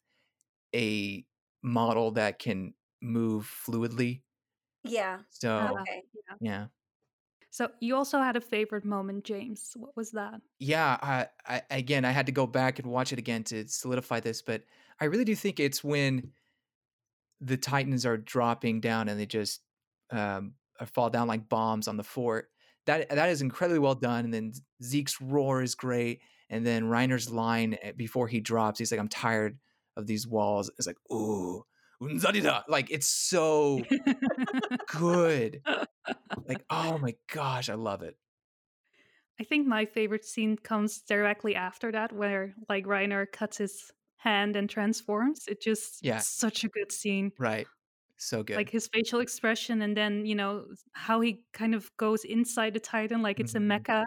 a 0.74 1.26
model 1.62 2.12
that 2.12 2.38
can 2.38 2.74
move 3.02 3.46
fluidly. 3.46 4.22
yeah. 4.84 5.22
So 5.30 5.48
Ah, 5.58 5.82
Okay. 5.82 6.02
yeah. 6.14 6.36
yeah, 6.40 6.68
So 7.50 7.70
you 7.80 7.94
also 7.94 8.18
had 8.18 8.34
a 8.36 8.40
favorite 8.40 8.84
moment, 8.84 9.24
James. 9.24 9.74
What 9.76 9.96
was 9.96 10.10
that? 10.12 10.40
yeah. 10.58 10.98
I, 11.02 11.28
I 11.46 11.62
again, 11.70 12.04
I 12.04 12.10
had 12.10 12.26
to 12.26 12.32
go 12.32 12.46
back 12.46 12.78
and 12.78 12.88
watch 12.90 13.12
it 13.12 13.18
again 13.18 13.44
to 13.44 13.66
solidify 13.68 14.20
this, 14.20 14.42
but 14.42 14.64
I 15.00 15.06
really 15.06 15.24
do 15.24 15.34
think 15.34 15.58
it's 15.60 15.82
when 15.82 16.32
the 17.40 17.56
Titans 17.56 18.06
are 18.06 18.16
dropping 18.16 18.80
down 18.80 19.08
and 19.08 19.18
they 19.18 19.26
just 19.26 19.62
um, 20.10 20.54
uh, 20.78 20.86
fall 20.86 21.10
down 21.10 21.26
like 21.28 21.48
bombs 21.48 21.88
on 21.88 21.96
the 21.96 22.04
fort. 22.04 22.50
That 22.86 23.08
that 23.10 23.28
is 23.28 23.42
incredibly 23.42 23.78
well 23.78 23.94
done. 23.94 24.24
And 24.24 24.34
then 24.34 24.52
Zeke's 24.82 25.20
roar 25.20 25.62
is 25.62 25.74
great. 25.74 26.22
And 26.52 26.66
then 26.66 26.84
Reiner's 26.84 27.30
line 27.32 27.78
eh, 27.82 27.92
before 27.94 28.28
he 28.28 28.40
drops, 28.40 28.80
he's 28.80 28.92
like, 28.92 29.00
"I'm 29.00 29.08
tired 29.10 29.60
of 29.96 30.06
these 30.08 30.28
walls." 30.28 30.70
It's 30.78 30.86
like, 30.88 30.98
"Ooh, 31.12 31.64
unzadida!" 32.02 32.64
Like 32.68 32.92
it's 32.92 33.08
so 33.08 33.90
good. 34.86 35.64
Like, 36.48 36.64
oh 36.70 36.98
my 36.98 37.16
gosh, 37.28 37.68
I 37.70 37.74
love 37.74 38.02
it. 38.02 38.18
I 39.40 39.44
think 39.44 39.66
my 39.66 39.84
favorite 39.86 40.24
scene 40.24 40.56
comes 40.56 41.00
directly 41.02 41.54
after 41.54 41.90
that, 41.92 42.12
where 42.12 42.54
like 42.68 42.84
Reiner 42.84 43.30
cuts 43.30 43.58
his 43.58 43.90
hand 44.16 44.56
and 44.56 44.68
transforms. 44.70 45.46
It 45.48 45.60
just 45.60 46.02
Yeah. 46.02 46.24
such 46.40 46.64
a 46.64 46.68
good 46.68 46.92
scene. 46.92 47.32
Right, 47.38 47.68
so 48.16 48.42
good. 48.42 48.54
Like 48.54 48.68
his 48.70 48.88
facial 48.92 49.20
expression, 49.20 49.80
and 49.82 49.96
then 49.96 50.26
you 50.26 50.34
know 50.34 50.66
how 50.92 51.20
he 51.22 51.46
kind 51.54 51.74
of 51.74 51.94
goes 51.96 52.22
inside 52.24 52.74
the 52.74 52.80
Titan, 52.80 53.22
like 53.22 53.40
it's 53.40 53.54
a 53.54 53.58
Mhm. 53.58 53.58
mecha, 53.58 54.04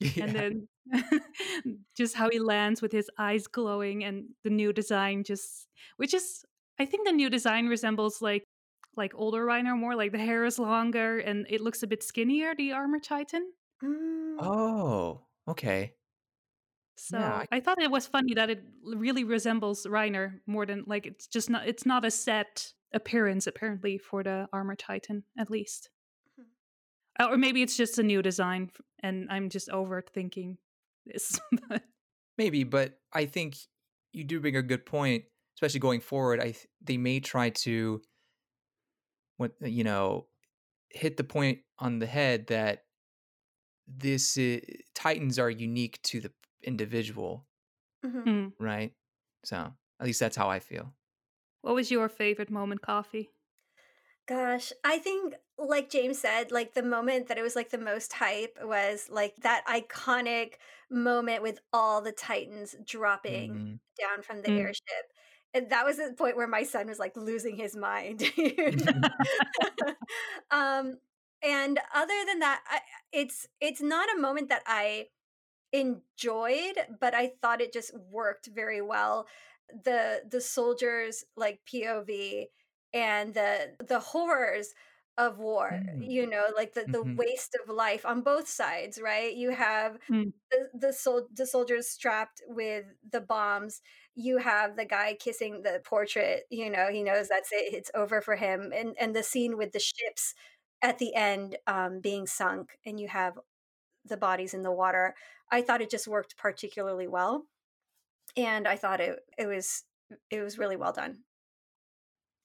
and 0.20 0.34
then 0.34 0.68
just 1.96 2.14
how 2.14 2.28
he 2.30 2.38
lands 2.38 2.82
with 2.82 2.92
his 2.92 3.10
eyes 3.18 3.46
glowing, 3.46 4.04
and 4.04 4.24
the 4.44 4.50
new 4.50 4.72
design 4.72 5.24
just, 5.24 5.68
which 5.96 6.14
is, 6.14 6.44
I 6.78 6.86
think 6.86 7.06
the 7.06 7.12
new 7.12 7.30
design 7.30 7.66
resembles 7.68 8.20
like 8.22 8.44
like 8.96 9.12
older 9.14 9.44
Reiner 9.46 9.78
more. 9.78 9.94
Like 9.94 10.12
the 10.12 10.18
hair 10.18 10.44
is 10.44 10.58
longer, 10.58 11.18
and 11.18 11.46
it 11.48 11.60
looks 11.60 11.82
a 11.82 11.86
bit 11.86 12.02
skinnier. 12.02 12.54
The 12.54 12.72
armor 12.72 12.98
Titan. 13.00 13.52
Mm, 13.82 14.36
oh, 14.40 15.22
okay. 15.48 15.94
So 16.96 17.18
Yeah, 17.18 17.44
I- 17.50 17.56
I 17.56 17.60
thought 17.60 17.80
it 17.80 17.90
was 17.90 18.06
funny 18.06 18.34
that 18.34 18.50
it 18.50 18.62
really 18.84 19.24
resembles 19.24 19.86
Reiner 19.86 20.40
more 20.46 20.66
than 20.66 20.84
like 20.86 21.06
it's 21.06 21.26
just 21.26 21.48
not 21.48 21.66
it's 21.66 21.86
not 21.86 22.04
a 22.04 22.10
set 22.10 22.74
appearance 22.92 23.46
apparently 23.46 23.96
for 23.98 24.22
the 24.22 24.48
armor 24.52 24.74
titan 24.76 25.24
at 25.38 25.48
least. 25.50 25.88
Mhm. 26.38 26.44
Uh, 27.18 27.28
Or 27.30 27.38
maybe 27.38 27.62
it's 27.62 27.76
just 27.76 27.98
a 27.98 28.02
new 28.02 28.20
design 28.20 28.70
and 29.02 29.28
I'm 29.30 29.48
just 29.48 29.68
overthinking 29.68 30.58
this. 31.06 31.40
maybe, 32.38 32.64
but 32.64 32.98
I 33.12 33.26
think 33.26 33.56
you 34.12 34.24
do 34.24 34.40
bring 34.40 34.56
a 34.56 34.62
good 34.62 34.86
point, 34.86 35.24
especially 35.56 35.80
going 35.80 36.00
forward. 36.00 36.40
I 36.40 36.52
th- 36.52 36.66
they 36.82 36.96
may 36.96 37.20
try 37.20 37.50
to, 37.50 38.00
what 39.36 39.52
you 39.60 39.84
know, 39.84 40.26
hit 40.90 41.16
the 41.16 41.24
point 41.24 41.60
on 41.78 41.98
the 41.98 42.06
head 42.06 42.46
that 42.48 42.84
this 43.86 44.36
i 44.38 44.60
Titans 44.94 45.38
are 45.38 45.50
unique 45.50 46.00
to 46.02 46.20
the 46.20 46.32
individual, 46.62 47.46
Mhm. 48.04 48.24
Mm. 48.24 48.52
right? 48.58 48.92
So 49.44 49.56
at 49.98 50.06
least 50.06 50.20
that's 50.20 50.36
how 50.36 50.48
I 50.48 50.60
feel. 50.60 50.94
What 51.62 51.74
was 51.74 51.90
your 51.90 52.08
favorite 52.08 52.50
moment, 52.50 52.82
Coffee? 52.82 53.30
Gosh, 54.26 54.72
I 54.84 54.98
think, 54.98 55.34
like 55.60 55.90
James 55.90 56.18
said, 56.18 56.50
like 56.52 56.74
the 56.74 56.82
moment 56.82 57.28
that 57.28 57.38
it 57.38 57.42
was 57.42 57.56
like 57.56 57.70
the 57.70 57.78
most 57.78 58.12
hype 58.14 58.58
was 58.62 59.08
like 59.10 59.36
that 59.42 59.64
iconic 59.66 60.54
moment 60.90 61.42
with 61.42 61.60
all 61.72 62.00
the 62.02 62.12
Titans 62.12 62.76
dropping 62.84 63.52
Mhm. 63.52 63.80
down 64.00 64.22
from 64.22 64.42
the 64.42 64.50
Mm. 64.50 64.58
airship. 64.58 65.12
And 65.54 65.70
that 65.70 65.84
was 65.84 65.96
the 65.98 66.14
point 66.16 66.36
where 66.36 66.46
my 66.48 66.62
son 66.64 66.86
was 66.88 66.98
like 66.98 67.16
losing 67.16 67.56
his 67.56 67.76
mind. 67.76 68.22
um, 70.50 70.98
and 71.42 71.78
other 71.94 72.14
than 72.26 72.40
that, 72.40 72.62
I, 72.68 72.80
it's 73.12 73.46
it's 73.60 73.80
not 73.80 74.08
a 74.14 74.20
moment 74.20 74.48
that 74.50 74.62
I 74.66 75.06
enjoyed, 75.72 76.76
but 77.00 77.14
I 77.14 77.32
thought 77.42 77.60
it 77.60 77.72
just 77.72 77.92
worked 78.10 78.48
very 78.54 78.82
well. 78.82 79.26
The 79.84 80.22
the 80.30 80.40
soldiers 80.40 81.24
like 81.36 81.60
POV 81.66 82.46
and 82.94 83.34
the 83.34 83.76
the 83.86 84.00
horrors 84.00 84.74
of 85.20 85.38
war, 85.38 85.70
Mm. 85.70 86.10
you 86.16 86.26
know, 86.28 86.46
like 86.56 86.74
the 86.74 86.88
the 86.90 87.02
Mhm. 87.02 87.18
waste 87.18 87.56
of 87.62 87.70
life 87.74 88.06
on 88.06 88.22
both 88.22 88.48
sides, 88.48 89.00
right? 89.02 89.34
You 89.36 89.50
have 89.52 89.98
Mm. 90.08 90.30
the 90.50 90.70
the, 90.74 90.92
sol- 90.92 91.28
the 91.32 91.46
soldiers 91.46 91.88
strapped 91.88 92.42
with 92.48 92.86
the 93.08 93.20
bombs. 93.20 93.82
You 94.16 94.38
have 94.38 94.76
the 94.76 94.84
guy 94.86 95.14
kissing 95.14 95.62
the 95.62 95.80
portrait, 95.84 96.44
you 96.50 96.70
know, 96.70 96.88
he 96.90 97.02
knows 97.04 97.28
that's 97.28 97.52
it, 97.52 97.74
it's 97.74 97.90
over 97.94 98.20
for 98.22 98.36
him. 98.36 98.72
And 98.74 98.96
and 99.00 99.14
the 99.16 99.22
scene 99.22 99.56
with 99.58 99.72
the 99.72 99.80
ships 99.80 100.34
at 100.82 100.98
the 100.98 101.14
end 101.14 101.58
um, 101.66 102.00
being 102.00 102.26
sunk 102.26 102.78
and 102.86 102.98
you 103.00 103.08
have 103.08 103.38
the 104.04 104.16
bodies 104.18 104.54
in 104.54 104.62
the 104.62 104.72
water. 104.72 105.14
I 105.50 105.62
thought 105.62 105.82
it 105.82 105.90
just 105.90 106.08
worked 106.08 106.36
particularly 106.38 107.08
well, 107.08 107.46
and 108.36 108.68
I 108.68 108.76
thought 108.76 109.00
it 109.00 109.20
it 109.38 109.46
was 109.46 109.84
it 110.30 110.42
was 110.42 110.58
really 110.58 110.76
well 110.76 110.92
done. 110.92 111.24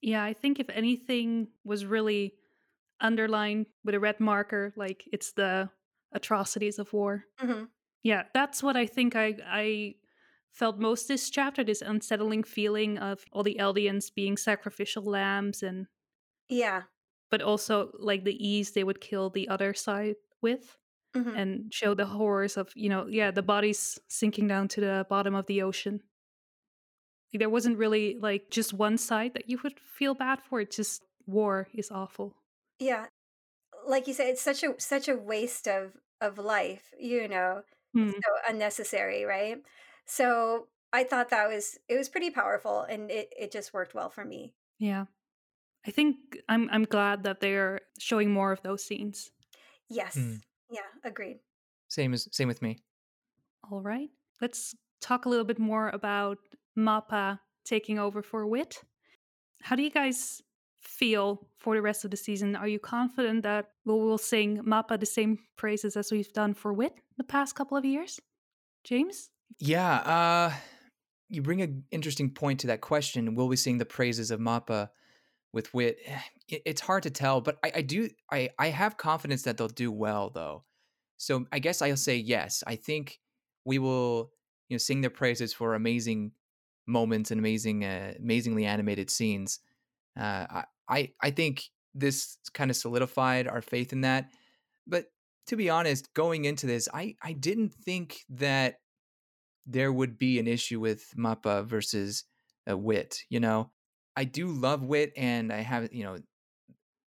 Yeah, 0.01 0.23
I 0.23 0.33
think 0.33 0.59
if 0.59 0.69
anything 0.69 1.47
was 1.63 1.85
really 1.85 2.35
underlined 3.01 3.67
with 3.83 3.95
a 3.95 3.99
red 3.99 4.19
marker, 4.19 4.73
like 4.75 5.07
it's 5.11 5.33
the 5.33 5.69
atrocities 6.11 6.79
of 6.79 6.93
war. 6.93 7.25
hmm 7.39 7.65
Yeah, 8.03 8.25
that's 8.33 8.63
what 8.63 8.77
I 8.77 8.85
think 8.87 9.15
I 9.15 9.37
I 9.45 9.95
felt 10.53 10.79
most 10.79 11.07
this 11.07 11.29
chapter, 11.29 11.63
this 11.63 11.81
unsettling 11.81 12.43
feeling 12.43 12.97
of 12.99 13.25
all 13.33 13.43
the 13.43 13.57
Eldians 13.59 14.13
being 14.13 14.37
sacrificial 14.37 15.03
lambs 15.03 15.63
and 15.63 15.87
Yeah. 16.49 16.85
but 17.31 17.41
also 17.41 17.91
like 17.99 18.23
the 18.23 18.35
ease 18.45 18.71
they 18.71 18.83
would 18.83 19.01
kill 19.01 19.29
the 19.29 19.47
other 19.49 19.73
side 19.73 20.15
with 20.41 20.77
hmm 21.13 21.35
and 21.35 21.73
show 21.73 21.93
the 21.93 22.05
horrors 22.05 22.57
of, 22.57 22.71
you 22.75 22.89
know, 22.89 23.07
yeah, 23.07 23.31
the 23.31 23.43
bodies 23.43 23.99
sinking 24.09 24.47
down 24.47 24.67
to 24.69 24.81
the 24.81 25.05
bottom 25.09 25.35
of 25.35 25.45
the 25.47 25.61
ocean. 25.61 26.01
There 27.33 27.51
wasn't 27.51 27.77
really 27.77 28.17
like 28.17 28.49
just 28.49 28.73
one 28.73 28.97
side 28.97 29.35
that 29.35 29.47
you 29.47 29.59
would 29.63 29.79
feel 29.79 30.15
bad 30.15 30.41
for. 30.41 30.59
It's 30.59 30.77
just 30.77 31.03
war 31.27 31.67
is 31.71 31.91
awful. 31.91 32.35
Yeah. 32.79 33.07
Like 33.87 34.07
you 34.07 34.13
said, 34.13 34.27
it's 34.27 34.41
such 34.41 34.63
a 34.63 34.73
such 34.79 35.07
a 35.07 35.15
waste 35.15 35.67
of 35.67 35.93
of 36.21 36.37
life. 36.37 36.93
You 36.99 37.27
know, 37.27 37.61
it's 37.93 38.13
so 38.13 38.31
unnecessary, 38.49 39.25
right? 39.25 39.57
So 40.05 40.67
I 40.91 41.03
thought 41.03 41.29
that 41.29 41.47
was 41.47 41.77
it 41.87 41.97
was 41.97 42.09
pretty 42.09 42.31
powerful, 42.31 42.81
and 42.81 43.11
it 43.11 43.29
it 43.37 43.51
just 43.51 43.73
worked 43.73 43.93
well 43.93 44.09
for 44.09 44.25
me. 44.25 44.53
Yeah. 44.79 45.05
I 45.85 45.91
think 45.91 46.15
I'm 46.49 46.67
I'm 46.71 46.85
glad 46.85 47.23
that 47.23 47.41
they're 47.41 47.81
showing 47.99 48.31
more 48.31 48.51
of 48.51 48.61
those 48.63 48.83
scenes. 48.83 49.31
Yes. 49.89 50.15
Mm. 50.17 50.41
Yeah. 50.69 50.89
Agreed. 51.03 51.39
Same 51.89 52.13
as 52.13 52.27
same 52.31 52.47
with 52.47 52.61
me. 52.61 52.79
All 53.69 53.81
right. 53.81 54.09
Let's 54.41 54.75
talk 55.01 55.25
a 55.25 55.29
little 55.29 55.45
bit 55.45 55.59
more 55.59 55.89
about 55.89 56.37
Mappa 56.77 57.39
taking 57.65 57.99
over 57.99 58.21
for 58.21 58.47
Wit. 58.47 58.81
How 59.61 59.75
do 59.75 59.83
you 59.83 59.91
guys 59.91 60.41
feel 60.85 61.47
for 61.57 61.75
the 61.75 61.81
rest 61.81 62.05
of 62.05 62.11
the 62.11 62.17
season? 62.17 62.55
Are 62.55 62.67
you 62.67 62.79
confident 62.79 63.43
that 63.43 63.71
we 63.85 63.93
will 63.93 64.17
sing 64.17 64.59
Mappa 64.63 64.99
the 64.99 65.05
same 65.05 65.39
praises 65.57 65.97
as 65.97 66.11
we've 66.11 66.31
done 66.33 66.53
for 66.53 66.73
Wit 66.73 66.93
the 67.17 67.23
past 67.23 67.55
couple 67.55 67.77
of 67.77 67.85
years? 67.85 68.19
James? 68.83 69.29
Yeah, 69.59 69.97
uh 69.97 70.53
you 71.29 71.41
bring 71.41 71.61
an 71.61 71.83
interesting 71.91 72.29
point 72.29 72.59
to 72.61 72.67
that 72.67 72.81
question. 72.81 73.35
Will 73.35 73.47
we 73.47 73.55
sing 73.55 73.77
the 73.77 73.85
praises 73.85 74.31
of 74.31 74.39
Mappa 74.39 74.89
with 75.53 75.73
wit? 75.73 75.99
It's 76.47 76.81
hard 76.81 77.01
to 77.03 77.09
tell, 77.09 77.41
but 77.41 77.57
I, 77.63 77.71
I 77.77 77.81
do 77.81 78.07
I, 78.31 78.49
I 78.59 78.67
have 78.67 78.97
confidence 78.97 79.41
that 79.43 79.57
they'll 79.57 79.67
do 79.67 79.91
well 79.91 80.29
though. 80.29 80.63
So 81.17 81.47
I 81.51 81.57
guess 81.57 81.81
I'll 81.81 81.97
say 81.97 82.17
yes. 82.17 82.63
I 82.67 82.75
think 82.75 83.19
we 83.65 83.79
will, 83.79 84.31
you 84.69 84.75
know, 84.75 84.77
sing 84.77 85.01
their 85.01 85.09
praises 85.09 85.53
for 85.53 85.73
amazing 85.73 86.33
moments 86.85 87.31
and 87.31 87.39
amazing, 87.39 87.83
uh, 87.83 88.13
amazingly 88.19 88.65
animated 88.65 89.09
scenes. 89.09 89.59
Uh, 90.15 90.61
I 90.89 91.11
I 91.21 91.31
think 91.31 91.63
this 91.93 92.37
kind 92.53 92.69
of 92.69 92.77
solidified 92.77 93.47
our 93.47 93.61
faith 93.61 93.93
in 93.93 94.01
that. 94.01 94.29
But 94.85 95.05
to 95.47 95.55
be 95.55 95.69
honest, 95.69 96.13
going 96.13 96.45
into 96.45 96.67
this, 96.67 96.87
I 96.93 97.15
I 97.21 97.33
didn't 97.33 97.73
think 97.73 98.19
that 98.29 98.75
there 99.65 99.91
would 99.91 100.17
be 100.17 100.39
an 100.39 100.47
issue 100.47 100.79
with 100.79 101.11
Mappa 101.17 101.65
versus 101.65 102.23
uh, 102.69 102.77
Wit. 102.77 103.23
You 103.29 103.39
know, 103.39 103.71
I 104.15 104.25
do 104.25 104.47
love 104.47 104.83
Wit, 104.83 105.13
and 105.17 105.51
I 105.51 105.61
have 105.61 105.91
you 105.91 106.03
know 106.03 106.17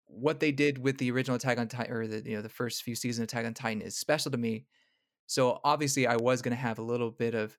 what 0.06 0.40
they 0.40 0.52
did 0.52 0.78
with 0.78 0.98
the 0.98 1.10
original 1.10 1.36
Attack 1.36 1.58
on 1.58 1.68
Titan 1.68 1.94
or 1.94 2.06
the 2.06 2.28
you 2.28 2.36
know 2.36 2.42
the 2.42 2.48
first 2.48 2.82
few 2.82 2.94
seasons 2.94 3.22
of 3.22 3.24
Attack 3.24 3.46
on 3.46 3.54
Titan 3.54 3.82
is 3.82 3.96
special 3.96 4.30
to 4.32 4.38
me. 4.38 4.66
So 5.26 5.60
obviously, 5.62 6.06
I 6.06 6.16
was 6.16 6.42
going 6.42 6.56
to 6.56 6.60
have 6.62 6.78
a 6.78 6.82
little 6.82 7.10
bit 7.10 7.34
of 7.34 7.58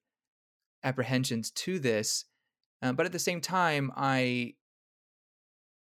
apprehensions 0.84 1.52
to 1.52 1.78
this, 1.78 2.26
um, 2.82 2.96
but 2.96 3.06
at 3.06 3.12
the 3.12 3.20
same 3.20 3.42
time, 3.42 3.92
I 3.96 4.56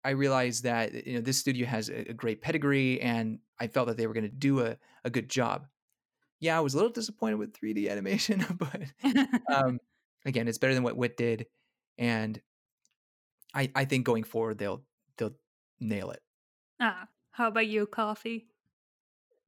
I 0.04 0.12
realized 0.12 0.64
that 0.64 1.06
you 1.06 1.16
know 1.16 1.22
this 1.22 1.38
studio 1.38 1.68
has 1.68 1.90
a, 1.90 2.10
a 2.10 2.14
great 2.14 2.42
pedigree, 2.42 3.02
and 3.02 3.40
I 3.60 3.68
felt 3.68 3.88
that 3.88 3.98
they 3.98 4.08
were 4.08 4.14
going 4.14 4.30
to 4.30 4.36
do 4.36 4.62
a, 4.62 4.78
a 5.04 5.10
good 5.10 5.30
job. 5.30 5.68
Yeah, 6.40 6.58
I 6.58 6.62
was 6.62 6.74
a 6.74 6.78
little 6.78 6.92
disappointed 6.92 7.36
with 7.36 7.54
3D 7.54 7.90
animation, 7.90 8.46
but 8.58 8.82
um, 9.54 9.80
again, 10.26 10.48
it's 10.48 10.58
better 10.58 10.74
than 10.74 10.84
what 10.84 10.98
Wit 10.98 11.18
did, 11.18 11.48
and 11.98 12.42
I 13.54 13.72
I 13.76 13.86
think 13.86 14.06
going 14.06 14.24
forward 14.24 14.58
they'll 14.58 14.84
they'll 15.18 15.36
nail 15.80 16.12
it. 16.12 16.22
ah, 16.80 17.08
how 17.32 17.48
about 17.48 17.68
you, 17.68 17.86
Coffee? 17.86 18.48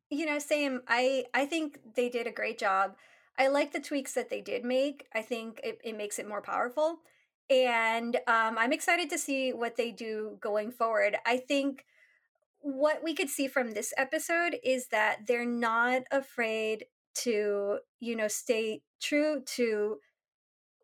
You 0.10 0.25
know, 0.25 0.39
same. 0.39 0.81
I 0.88 1.25
I 1.34 1.46
think 1.46 1.79
they 1.96 2.10
did 2.10 2.27
a 2.27 2.31
great 2.31 2.60
job. 2.60 2.96
I 3.38 3.48
like 3.48 3.72
the 3.72 3.79
tweaks 3.79 4.13
that 4.13 4.29
they 4.29 4.41
did 4.41 4.65
make. 4.65 5.08
I 5.13 5.22
think 5.22 5.62
it, 5.63 5.79
it 5.84 5.98
makes 5.98 6.20
it 6.20 6.27
more 6.27 6.41
powerful. 6.41 7.00
And 7.51 8.17
um, 8.27 8.58
I'm 8.60 8.74
excited 8.74 9.12
to 9.12 9.20
see 9.20 9.53
what 9.53 9.77
they 9.77 9.91
do 9.91 10.38
going 10.41 10.72
forward. 10.72 11.17
I 11.27 11.38
think 11.38 11.86
what 12.60 13.03
we 13.03 13.13
could 13.15 13.29
see 13.29 13.48
from 13.48 13.72
this 13.74 13.93
episode 13.98 14.58
is 14.63 14.89
that 14.89 15.27
they're 15.27 15.46
not 15.46 16.03
afraid 16.12 16.86
to, 17.15 17.79
you 18.00 18.15
know, 18.17 18.27
stay 18.29 18.84
true 19.01 19.43
to 19.46 20.00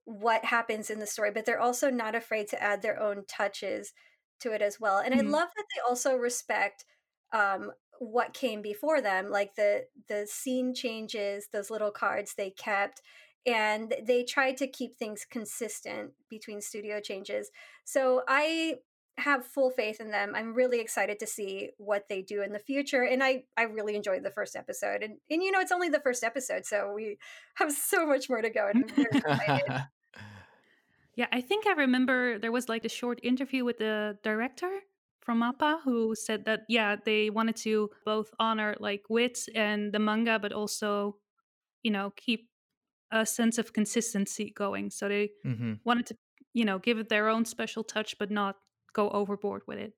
what 0.05 0.45
happens 0.45 0.89
in 0.89 0.99
the 0.99 1.07
story, 1.07 1.31
but 1.31 1.45
they're 1.45 1.59
also 1.61 1.89
not 1.89 2.15
afraid 2.15 2.47
to 2.49 2.61
add 2.63 2.81
their 2.81 2.99
own 2.99 3.25
touches 3.27 3.93
to 4.39 4.53
it 4.53 4.61
as 4.61 4.79
well. 4.79 4.99
And 4.99 5.13
I 5.15 5.21
Mhm. 5.21 5.21
love 5.21 5.49
that 5.55 5.65
they 5.75 5.81
also 5.81 6.15
respect 6.15 6.85
um, 7.33 7.71
what 7.99 8.33
came 8.33 8.61
before 8.61 9.01
them, 9.01 9.29
like 9.29 9.55
the 9.55 9.87
the 10.07 10.27
scene 10.27 10.73
changes, 10.73 11.49
those 11.51 11.69
little 11.69 11.91
cards 11.91 12.35
they 12.35 12.51
kept, 12.51 13.01
and 13.47 13.95
they 14.03 14.23
tried 14.23 14.57
to 14.57 14.67
keep 14.67 14.97
things 14.97 15.25
consistent 15.27 16.11
between 16.29 16.61
studio 16.61 16.99
changes. 16.99 17.49
So 17.85 18.23
I 18.27 18.75
have 19.17 19.45
full 19.45 19.71
faith 19.71 19.99
in 19.99 20.11
them. 20.11 20.33
I'm 20.35 20.53
really 20.53 20.79
excited 20.79 21.17
to 21.19 21.25
see 21.25 21.71
what 21.77 22.03
they 22.07 22.21
do 22.21 22.43
in 22.43 22.51
the 22.51 22.59
future. 22.59 23.01
And 23.03 23.23
I, 23.23 23.45
I 23.55 23.63
really 23.63 23.95
enjoyed 23.95 24.23
the 24.23 24.31
first 24.31 24.55
episode. 24.55 25.01
And, 25.01 25.15
and 25.31 25.41
you 25.41 25.51
know, 25.51 25.59
it's 25.59 25.71
only 25.71 25.89
the 25.89 26.01
first 26.01 26.23
episode, 26.23 26.65
so 26.65 26.91
we 26.93 27.17
have 27.55 27.71
so 27.71 28.05
much 28.05 28.29
more 28.29 28.41
to 28.41 28.49
go. 28.49 28.69
And. 28.71 28.91
Yeah, 31.17 31.25
I 31.31 31.41
think 31.41 31.65
I 31.65 31.71
remember 31.71 32.37
there 32.37 32.51
was 32.51 32.69
like 32.69 32.85
a 32.85 32.89
short 32.89 33.19
interview 33.23 33.65
with 33.65 33.79
the 33.79 34.19
director 34.23 34.69
from 35.19 35.41
Mappa 35.41 35.79
who 35.83 36.13
said 36.13 36.45
that 36.45 36.61
yeah, 36.69 36.95
they 37.03 37.31
wanted 37.31 37.55
to 37.57 37.89
both 38.05 38.29
honor 38.39 38.75
like 38.79 39.01
wit 39.09 39.39
and 39.55 39.91
the 39.91 39.97
manga 39.97 40.37
but 40.37 40.53
also, 40.53 41.17
you 41.81 41.89
know, 41.89 42.13
keep 42.15 42.47
a 43.11 43.25
sense 43.25 43.57
of 43.57 43.73
consistency 43.73 44.51
going. 44.51 44.89
So 44.91 45.07
they 45.09 45.31
hmm 45.43 45.79
wanted 45.85 46.07
to, 46.07 46.17
you 46.53 46.65
know, 46.65 46.79
give 46.79 46.99
it 46.99 47.09
their 47.09 47.29
own 47.29 47.45
special 47.45 47.83
touch, 47.83 48.17
but 48.19 48.31
not 48.31 48.57
go 48.93 49.09
overboard 49.09 49.63
with 49.67 49.79
it. 49.79 49.93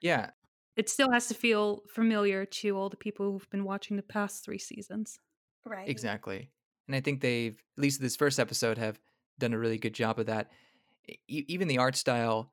Yeah, 0.00 0.32
It 0.76 0.88
still 0.88 1.10
has 1.12 1.26
to 1.28 1.34
feel 1.34 1.82
familiar 1.88 2.44
to 2.46 2.76
all 2.76 2.88
the 2.88 2.96
people 2.96 3.30
who've 3.30 3.50
been 3.50 3.64
watching 3.64 3.96
the 3.96 4.02
past 4.02 4.44
three 4.44 4.58
seasons. 4.58 5.18
Right. 5.64 5.92
exactly. 5.92 6.50
And 6.86 6.94
I 6.94 7.00
think 7.00 7.20
they've, 7.20 7.56
at 7.76 7.82
least 7.82 8.00
this 8.00 8.16
first 8.16 8.38
episode, 8.38 8.78
have 8.78 9.00
done 9.38 9.52
a 9.54 9.58
really 9.58 9.78
good 9.78 9.94
job 9.94 10.18
of 10.18 10.26
that. 10.26 10.50
E- 11.08 11.18
even 11.48 11.68
the 11.68 11.78
art 11.78 11.96
style, 11.96 12.52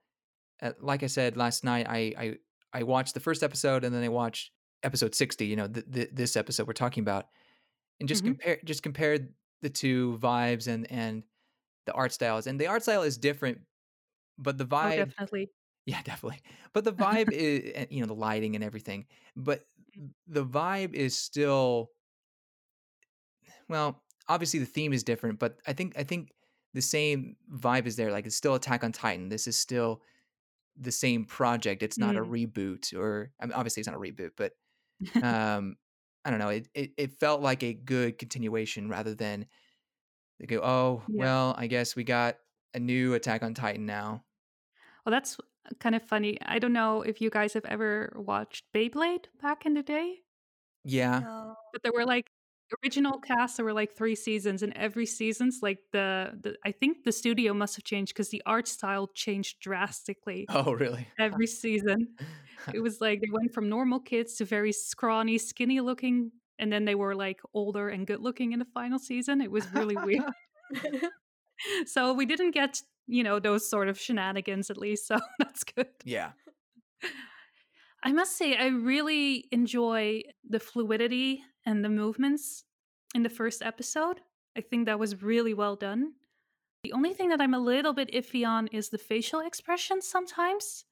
uh, 0.61 0.73
like 0.79 1.03
I 1.03 1.07
said 1.07 1.37
last 1.37 1.63
night, 1.63 1.87
I, 1.89 2.13
I 2.17 2.37
I 2.73 2.83
watched 2.83 3.15
the 3.15 3.21
first 3.21 3.43
episode 3.43 3.83
and 3.85 3.95
then 3.95 4.03
I 4.03 4.09
watched 4.09 4.51
episode 4.83 5.15
sixty. 5.15 5.47
You 5.47 5.57
know, 5.57 5.67
th- 5.69 5.85
th- 5.91 6.09
this 6.13 6.37
episode 6.37 6.67
we're 6.67 6.73
talking 6.73 7.01
about, 7.03 7.27
and 7.99 8.09
just 8.09 8.23
Mhm. 8.23 8.35
compare 8.39 8.59
just 8.65 8.83
compared 8.83 9.33
the 9.61 9.69
two 9.69 10.17
vibes 10.19 10.67
and 10.67 10.89
and 10.91 11.23
the 11.85 11.93
art 11.93 12.13
styles. 12.13 12.47
And 12.47 12.59
the 12.59 12.67
art 12.67 12.83
style 12.83 13.03
is 13.03 13.17
different, 13.17 13.61
but 14.37 14.57
the 14.57 14.65
Oh, 14.83 14.91
vibe 14.91 14.91
definitely. 14.91 15.51
Yeah, 15.85 16.01
definitely. 16.03 16.41
But 16.73 16.83
the 16.85 16.93
vibe 17.03 17.31
is, 17.31 17.87
you 17.91 18.01
know, 18.01 18.07
the 18.07 18.15
lighting 18.15 18.55
and 18.55 18.63
everything. 18.63 19.07
But 19.35 19.65
the 20.27 20.45
vibe 20.45 20.93
is 20.93 21.17
still, 21.17 21.91
well, 23.69 24.03
obviously 24.27 24.59
the 24.59 24.65
theme 24.65 24.93
is 24.93 25.03
different, 25.03 25.39
but 25.39 25.59
I 25.67 25.73
think 25.73 25.97
I 25.97 26.03
think 26.03 26.31
the 26.73 26.81
same 26.81 27.35
vibe 27.53 27.85
is 27.85 27.95
there. 27.95 28.11
Like 28.11 28.25
it's 28.25 28.35
still 28.35 28.55
Attack 28.55 28.83
on 28.83 28.91
Titan. 28.91 29.29
This 29.29 29.47
is 29.47 29.59
still 29.59 30.01
the 30.77 30.91
same 30.93 31.25
project. 31.25 31.83
It's 31.83 31.99
not 31.99 32.17
a 32.17 32.21
Mm. 32.21 32.25
reboot, 32.25 32.97
or 32.97 33.33
I 33.41 33.45
mean, 33.47 33.53
obviously 33.53 33.81
it's 33.81 33.87
not 33.89 33.97
a 33.97 33.99
reboot, 33.99 34.31
but 34.37 34.53
um, 35.21 35.77
I 36.25 36.29
don't 36.29 36.39
know. 36.39 36.49
It, 36.49 36.69
it 36.73 36.91
it 36.97 37.19
felt 37.19 37.41
like 37.41 37.63
a 37.63 37.73
good 37.73 38.17
continuation 38.17 38.89
rather 38.89 39.15
than 39.15 39.47
they 40.39 40.47
go, 40.47 40.61
oh 40.63 41.03
Yeah. 41.07 41.23
well, 41.23 41.55
I 41.57 41.67
guess 41.67 41.95
we 41.95 42.03
got 42.03 42.37
a 42.73 42.79
new 42.79 43.13
Attack 43.15 43.43
on 43.43 43.53
Titan 43.53 43.85
now. 43.85 44.25
Well, 45.05 45.11
that's 45.11 45.37
kind 45.79 45.95
of 45.95 46.03
funny. 46.03 46.37
I 46.41 46.59
don't 46.59 46.73
know 46.73 47.01
if 47.01 47.21
you 47.21 47.29
guys 47.29 47.53
have 47.53 47.65
ever 47.65 48.13
watched 48.15 48.65
Beyblade 48.73 49.25
back 49.41 49.65
in 49.65 49.73
the 49.73 49.83
day, 49.83 50.23
Yeah. 50.83 51.19
No. 51.19 51.55
but 51.73 51.83
there 51.83 51.93
were 51.93 52.05
like 52.05 52.31
original 52.83 53.19
cast. 53.19 53.57
There 53.57 53.65
were 53.65 53.73
like 53.73 53.93
three 53.93 54.15
seasons, 54.15 54.63
and 54.63 54.73
every 54.75 55.05
season's 55.05 55.59
like 55.61 55.79
the, 55.91 56.31
the 56.41 56.55
I 56.65 56.71
think 56.71 57.03
the 57.03 57.11
studio 57.11 57.53
must 57.53 57.75
have 57.75 57.83
changed 57.83 58.13
because 58.13 58.29
the 58.29 58.41
art 58.45 58.67
style 58.67 59.07
changed 59.13 59.59
drastically 59.59 60.45
Oh 60.49 60.73
really? 60.73 61.07
every 61.19 61.47
season. 61.47 62.07
It 62.73 62.79
was 62.83 63.01
like 63.01 63.21
they 63.21 63.29
went 63.31 63.53
from 63.53 63.69
normal 63.69 63.99
kids 63.99 64.35
to 64.35 64.45
very 64.45 64.71
scrawny, 64.71 65.37
skinny 65.37 65.79
looking, 65.81 66.31
and 66.59 66.71
then 66.71 66.85
they 66.85 66.95
were 66.95 67.15
like 67.15 67.39
older 67.53 67.89
and 67.89 68.05
good 68.07 68.19
looking 68.21 68.51
in 68.53 68.59
the 68.59 68.67
final 68.73 68.99
season. 68.99 69.41
It 69.41 69.51
was 69.51 69.71
really 69.73 69.95
weird. 69.95 70.31
so 71.85 72.13
we 72.13 72.25
didn't 72.25 72.51
get 72.51 72.81
you 73.07 73.23
know 73.23 73.39
those 73.39 73.69
sort 73.69 73.87
of 73.89 73.99
shenanigans 73.99 74.69
at 74.69 74.77
least, 74.77 75.07
so 75.07 75.19
that's 75.39 75.63
good. 75.63 75.87
yeah. 76.05 76.31
I 78.03 78.11
must 78.11 78.37
say, 78.37 78.55
I 78.55 78.67
really 78.67 79.45
enjoy 79.51 80.23
the 80.47 80.59
fluidity 80.59 81.43
and 81.65 81.85
the 81.85 81.89
movements 81.89 82.63
in 83.13 83.23
the 83.23 83.29
first 83.29 83.61
episode. 83.61 84.21
I 84.57 84.61
think 84.61 84.85
that 84.85 84.99
was 84.99 85.21
really 85.21 85.53
well 85.53 85.75
done. 85.75 86.13
The 86.83 86.93
only 86.93 87.13
thing 87.13 87.29
that 87.29 87.41
I'm 87.41 87.53
a 87.53 87.59
little 87.59 87.93
bit 87.93 88.11
iffy 88.11 88.47
on 88.47 88.67
is 88.67 88.89
the 88.89 88.97
facial 88.97 89.39
expressions 89.39 90.07
sometimes. 90.07 90.85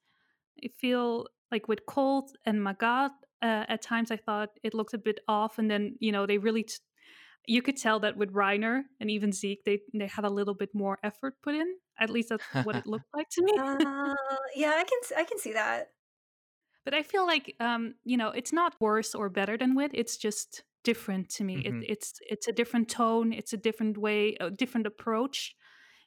I 0.62 0.68
feel 0.78 1.26
like 1.50 1.66
with 1.66 1.84
Colt 1.86 2.32
and 2.46 2.60
Magath, 2.60 3.10
uh, 3.42 3.64
at 3.68 3.82
times 3.82 4.10
I 4.10 4.16
thought 4.16 4.50
it 4.62 4.74
looked 4.74 4.94
a 4.94 4.98
bit 4.98 5.18
off, 5.26 5.58
and 5.58 5.70
then, 5.70 5.96
you 5.98 6.12
know, 6.12 6.26
they 6.26 6.38
really. 6.38 6.64
T- 6.64 6.76
you 7.46 7.62
could 7.62 7.78
tell 7.78 7.98
that 8.00 8.16
with 8.16 8.32
Reiner 8.32 8.82
and 9.00 9.10
even 9.10 9.32
Zeke, 9.32 9.64
they 9.64 9.80
they 9.94 10.06
had 10.06 10.24
a 10.24 10.30
little 10.30 10.54
bit 10.54 10.68
more 10.74 10.98
effort 11.02 11.34
put 11.42 11.54
in. 11.54 11.74
At 11.98 12.10
least 12.10 12.28
that's 12.28 12.44
what 12.64 12.76
it 12.76 12.86
looked 12.86 13.08
like 13.14 13.28
to 13.30 13.42
me. 13.42 13.52
Uh, 13.58 14.14
yeah, 14.54 14.74
I 14.76 14.84
can 14.84 15.18
I 15.18 15.24
can 15.24 15.38
see 15.38 15.54
that. 15.54 15.88
But 16.84 16.94
I 16.94 17.02
feel 17.02 17.26
like 17.26 17.54
um, 17.60 17.94
you 18.04 18.16
know, 18.16 18.28
it's 18.30 18.52
not 18.52 18.80
worse 18.80 19.14
or 19.14 19.28
better 19.28 19.56
than 19.56 19.74
wit. 19.74 19.90
It's 19.94 20.16
just 20.16 20.64
different 20.84 21.28
to 21.30 21.44
me. 21.44 21.56
Mhm. 21.56 21.64
It, 21.64 21.76
it's 21.82 22.14
it's 22.28 22.48
a 22.48 22.52
different 22.52 22.88
tone. 22.88 23.32
It's 23.32 23.52
a 23.52 23.56
different 23.58 23.98
way, 23.98 24.36
a 24.40 24.50
different 24.50 24.86
approach. 24.86 25.54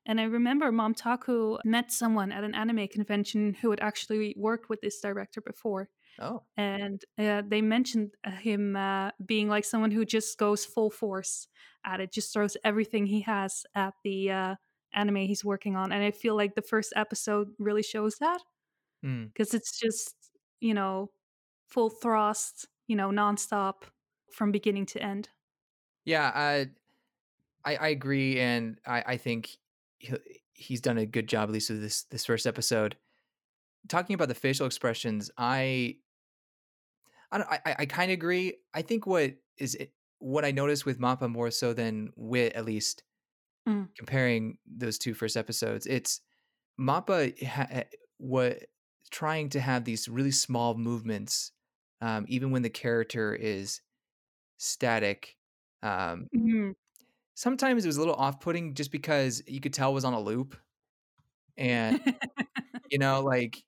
And 0.05 0.19
I 0.19 0.25
remember 0.25 0.71
Momtaku 0.71 1.59
met 1.65 1.91
someone 1.91 2.31
at 2.31 2.43
an 2.43 2.55
anime 2.55 2.87
convention 2.89 3.53
who 3.55 3.69
had 3.71 3.79
actually 3.81 4.35
worked 4.37 4.69
with 4.69 4.81
this 4.81 4.99
director 5.01 5.41
before, 5.41 5.89
Oh. 6.17 6.45
and 6.57 7.03
uh, 7.17 7.41
they 7.47 7.61
mentioned 7.61 8.15
uh, 8.23 8.31
him 8.31 8.75
uh, 8.75 9.11
being 9.25 9.49
like 9.49 9.65
someone 9.65 9.91
who 9.91 10.05
just 10.05 10.37
goes 10.37 10.65
full 10.65 10.91
force 10.91 11.47
at 11.85 11.99
it, 12.01 12.11
just 12.13 12.33
throws 12.33 12.57
everything 12.63 13.05
he 13.07 13.21
has 13.21 13.65
at 13.75 13.95
the 14.03 14.31
uh, 14.31 14.55
anime 14.93 15.17
he's 15.17 15.45
working 15.45 15.75
on. 15.75 15.91
And 15.91 16.03
I 16.03 16.11
feel 16.11 16.35
like 16.35 16.55
the 16.55 16.61
first 16.61 16.93
episode 16.95 17.49
really 17.59 17.83
shows 17.83 18.17
that 18.19 18.41
Mm. 19.03 19.33
because 19.33 19.53
it's 19.53 19.79
just 19.79 20.15
you 20.63 20.73
know 20.73 21.11
full 21.67 21.89
thrust 21.89 22.67
you 22.87 22.95
know 22.95 23.09
nonstop 23.09 23.83
from 24.31 24.51
beginning 24.51 24.85
to 24.85 25.01
end 25.01 25.29
Yeah, 26.05 26.31
I, 26.33 26.69
I 27.65 27.75
I 27.75 27.87
agree, 27.89 28.39
and 28.39 28.77
I 28.85 29.03
I 29.13 29.17
think 29.17 29.57
he's 30.53 30.81
done 30.81 30.97
a 30.97 31.05
good 31.05 31.27
job 31.27 31.49
at 31.49 31.53
least 31.53 31.69
with 31.69 31.81
this 31.81 32.03
this 32.05 32.25
first 32.25 32.45
episode. 32.45 32.97
Talking 33.89 34.13
about 34.13 34.29
the 34.29 34.35
facial 34.35 34.65
expressions, 34.65 35.31
I 35.37 35.97
I 37.31 37.37
don't, 37.37 37.49
I 37.49 37.59
I, 37.65 37.75
I 37.79 37.85
kind 37.85 38.11
of 38.11 38.13
agree. 38.13 38.57
I 38.73 38.81
think 38.81 39.05
what 39.07 39.35
is 39.57 39.75
it, 39.75 39.93
what 40.19 40.45
I 40.45 40.51
noticed 40.51 40.85
with 40.85 40.99
Mappa 40.99 41.29
more 41.29 41.51
so 41.51 41.73
than 41.73 42.11
Wit, 42.15 42.53
at 42.53 42.65
least 42.65 43.03
Mm. 43.67 43.87
comparing 43.97 44.57
those 44.67 44.97
two 44.97 45.13
first 45.13 45.37
episodes, 45.37 45.85
it's 45.85 46.21
Mappa 46.79 47.33
ha, 47.45 47.83
what 48.17 48.59
trying 49.11 49.49
to 49.49 49.59
have 49.61 49.85
these 49.85 50.07
really 50.09 50.31
small 50.31 50.75
movements, 50.75 51.51
um, 52.01 52.25
even 52.27 52.51
when 52.51 52.61
the 52.63 52.69
character 52.69 53.33
is 53.35 53.81
static. 54.57 55.37
Um, 55.83 56.29
Mhm. 56.31 56.73
sometimes 57.35 57.83
it 57.85 57.87
was 57.87 57.97
a 57.97 57.99
little 57.99 58.15
off-putting 58.15 58.73
just 58.73 58.91
because 58.91 59.41
you 59.47 59.59
could 59.59 59.73
tell 59.73 59.91
it 59.91 59.93
was 59.93 60.05
on 60.05 60.13
a 60.13 60.19
loop 60.19 60.55
and 61.57 61.99
you 62.89 62.97
know 62.99 63.21
like 63.23 63.63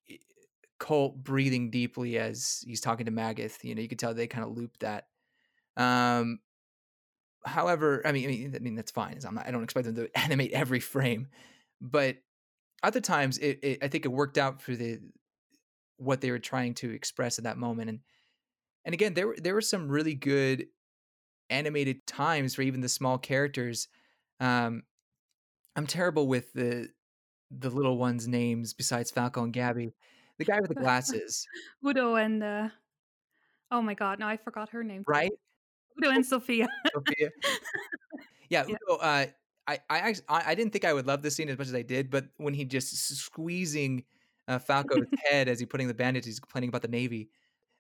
colt 0.79 1.17
breathing 1.23 1.71
deeply 1.71 2.17
as 2.17 2.63
he's 2.67 2.81
talking 2.81 3.05
to 3.07 3.13
magath 3.13 3.63
you 3.63 3.75
know 3.75 3.81
you 3.81 3.87
could 3.89 3.99
tell 3.99 4.13
they 4.13 4.27
kind 4.27 4.45
of 4.45 4.57
looped 4.57 4.81
that 4.81 5.07
um 5.77 6.39
however 7.45 8.01
i 8.05 8.11
mean 8.11 8.25
i 8.25 8.27
mean, 8.27 8.55
I 8.55 8.59
mean 8.59 8.75
that's 8.75 8.91
fine 8.91 9.19
I'm 9.25 9.35
not, 9.35 9.47
i 9.47 9.51
don't 9.51 9.63
expect 9.63 9.85
them 9.85 9.95
to 9.95 10.09
animate 10.19 10.51
every 10.51 10.79
frame 10.79 11.27
but 11.81 12.17
other 12.83 13.01
times 13.01 13.37
it, 13.39 13.59
it 13.63 13.79
i 13.83 13.87
think 13.87 14.05
it 14.05 14.09
worked 14.09 14.37
out 14.37 14.61
for 14.61 14.75
the 14.75 14.99
what 15.97 16.21
they 16.21 16.31
were 16.31 16.39
trying 16.39 16.73
to 16.73 16.91
express 16.91 17.37
at 17.37 17.45
that 17.45 17.57
moment 17.57 17.89
and 17.89 17.99
and 18.83 18.93
again 18.93 19.13
there 19.13 19.27
were 19.27 19.37
there 19.41 19.53
were 19.53 19.61
some 19.61 19.89
really 19.89 20.13
good 20.13 20.67
animated 21.49 22.05
times 22.07 22.55
for 22.55 22.61
even 22.61 22.81
the 22.81 22.89
small 22.89 23.17
characters. 23.17 23.87
Um, 24.39 24.83
I'm 25.75 25.87
terrible 25.87 26.27
with 26.27 26.53
the 26.53 26.89
the 27.51 27.69
little 27.69 27.97
ones' 27.97 28.27
names 28.27 28.73
besides 28.73 29.11
Falco 29.11 29.43
and 29.43 29.53
Gabby. 29.53 29.93
The 30.37 30.45
guy 30.45 30.59
with 30.59 30.69
the 30.69 30.75
glasses, 30.81 31.47
udo 31.85 32.15
and 32.15 32.43
uh 32.43 32.69
oh 33.71 33.81
my 33.81 33.95
god 33.95 34.19
no 34.19 34.27
i 34.27 34.37
forgot 34.37 34.69
her 34.69 34.83
name 34.83 35.03
right? 35.07 35.31
udo 35.97 36.11
and 36.11 36.25
sophia 36.25 36.67
Sophia. 36.93 37.29
Yeah, 38.47 38.63
Yeah. 38.67 38.75
Udo, 38.87 39.01
uh, 39.01 39.25
I 39.67 39.79
I 39.89 39.99
actually 39.99 40.25
I, 40.29 40.51
I 40.51 40.55
didn't 40.55 40.71
think 40.71 40.85
I 40.85 40.93
would 40.93 41.07
love 41.07 41.23
this 41.23 41.35
scene 41.35 41.49
as 41.49 41.57
much 41.57 41.67
as 41.67 41.73
I 41.73 41.81
did, 41.81 42.11
but 42.11 42.25
when 42.37 42.53
he 42.53 42.63
just 42.63 42.95
squeezing 42.95 44.03
uh, 44.47 44.59
Falco's 44.59 45.07
head 45.29 45.47
as 45.47 45.59
he's 45.59 45.67
putting 45.67 45.87
the 45.87 45.93
bandage, 45.93 46.25
he's 46.25 46.39
complaining 46.39 46.69
about 46.69 46.81
the 46.81 46.87
Navy. 46.87 47.29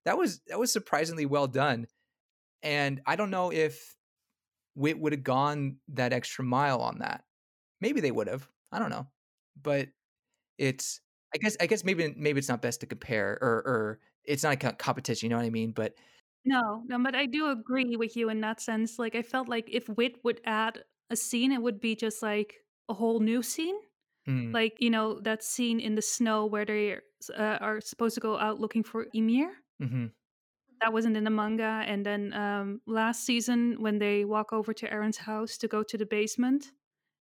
That 0.05 0.17
was 0.17 0.41
that 0.47 0.59
was 0.59 0.71
surprisingly 0.71 1.25
well 1.25 1.47
done, 1.47 1.87
and 2.61 3.01
I 3.05 3.15
don't 3.15 3.31
know 3.31 3.51
if 3.51 3.95
Wit 4.75 4.99
would 4.99 5.13
have 5.13 5.23
gone 5.23 5.77
that 5.89 6.13
extra 6.13 6.45
mile 6.45 6.81
on 6.81 6.99
that. 6.99 7.23
Maybe 7.81 8.01
they 8.01 8.11
would 8.11 8.27
have. 8.27 8.47
I 8.71 8.79
don't 8.79 8.89
know, 8.91 9.07
but 9.61 9.89
it's 10.57 11.01
I 11.33 11.37
guess 11.37 11.57
I 11.59 11.65
guess 11.65 11.83
maybe 11.83 12.13
maybe 12.17 12.39
it's 12.39 12.49
not 12.49 12.61
best 12.61 12.81
to 12.81 12.85
compare 12.85 13.37
or 13.41 13.63
or 13.65 13.99
it's 14.23 14.43
not 14.43 14.63
a 14.63 14.73
competition. 14.73 15.27
You 15.27 15.29
know 15.31 15.37
what 15.37 15.45
I 15.45 15.51
mean? 15.51 15.71
But 15.71 15.95
no 16.45 16.83
no 16.87 17.01
but 17.01 17.15
i 17.15 17.25
do 17.25 17.49
agree 17.49 17.95
with 17.95 18.15
you 18.15 18.29
in 18.29 18.39
that 18.39 18.61
sense 18.61 18.99
like 18.99 19.15
i 19.15 19.21
felt 19.21 19.49
like 19.49 19.67
if 19.71 19.89
wit 19.89 20.23
would 20.23 20.39
add 20.45 20.83
a 21.09 21.15
scene 21.15 21.51
it 21.51 21.61
would 21.61 21.81
be 21.81 21.95
just 21.95 22.21
like 22.21 22.63
a 22.87 22.93
whole 22.93 23.19
new 23.19 23.41
scene 23.41 23.75
mm, 24.27 24.55
like 24.55 24.77
you 24.79 24.89
know 24.89 25.19
that 25.21 25.43
scene 25.43 25.79
in 25.79 25.95
the 25.95 26.01
snow 26.01 26.45
where 26.45 26.65
they 26.65 26.95
uh, 27.35 27.57
are 27.61 27.81
supposed 27.81 28.15
to 28.15 28.21
go 28.21 28.37
out 28.39 28.59
looking 28.59 28.83
for 28.83 29.07
Ymir 29.13 29.53
mhm. 29.79 30.07
that 30.81 30.91
wasn't 30.93 31.15
in 31.17 31.23
the 31.23 31.29
manga 31.29 31.83
and 31.87 32.05
then 32.05 32.33
um 32.33 32.81
last 32.85 33.23
season 33.25 33.81
when 33.81 33.99
they 33.99 34.25
walk 34.25 34.51
over 34.53 34.73
to 34.73 34.87
Eren's 34.89 35.17
house 35.17 35.57
to 35.57 35.67
go 35.67 35.83
to 35.83 35.97
the 35.97 36.05
basement 36.05 36.71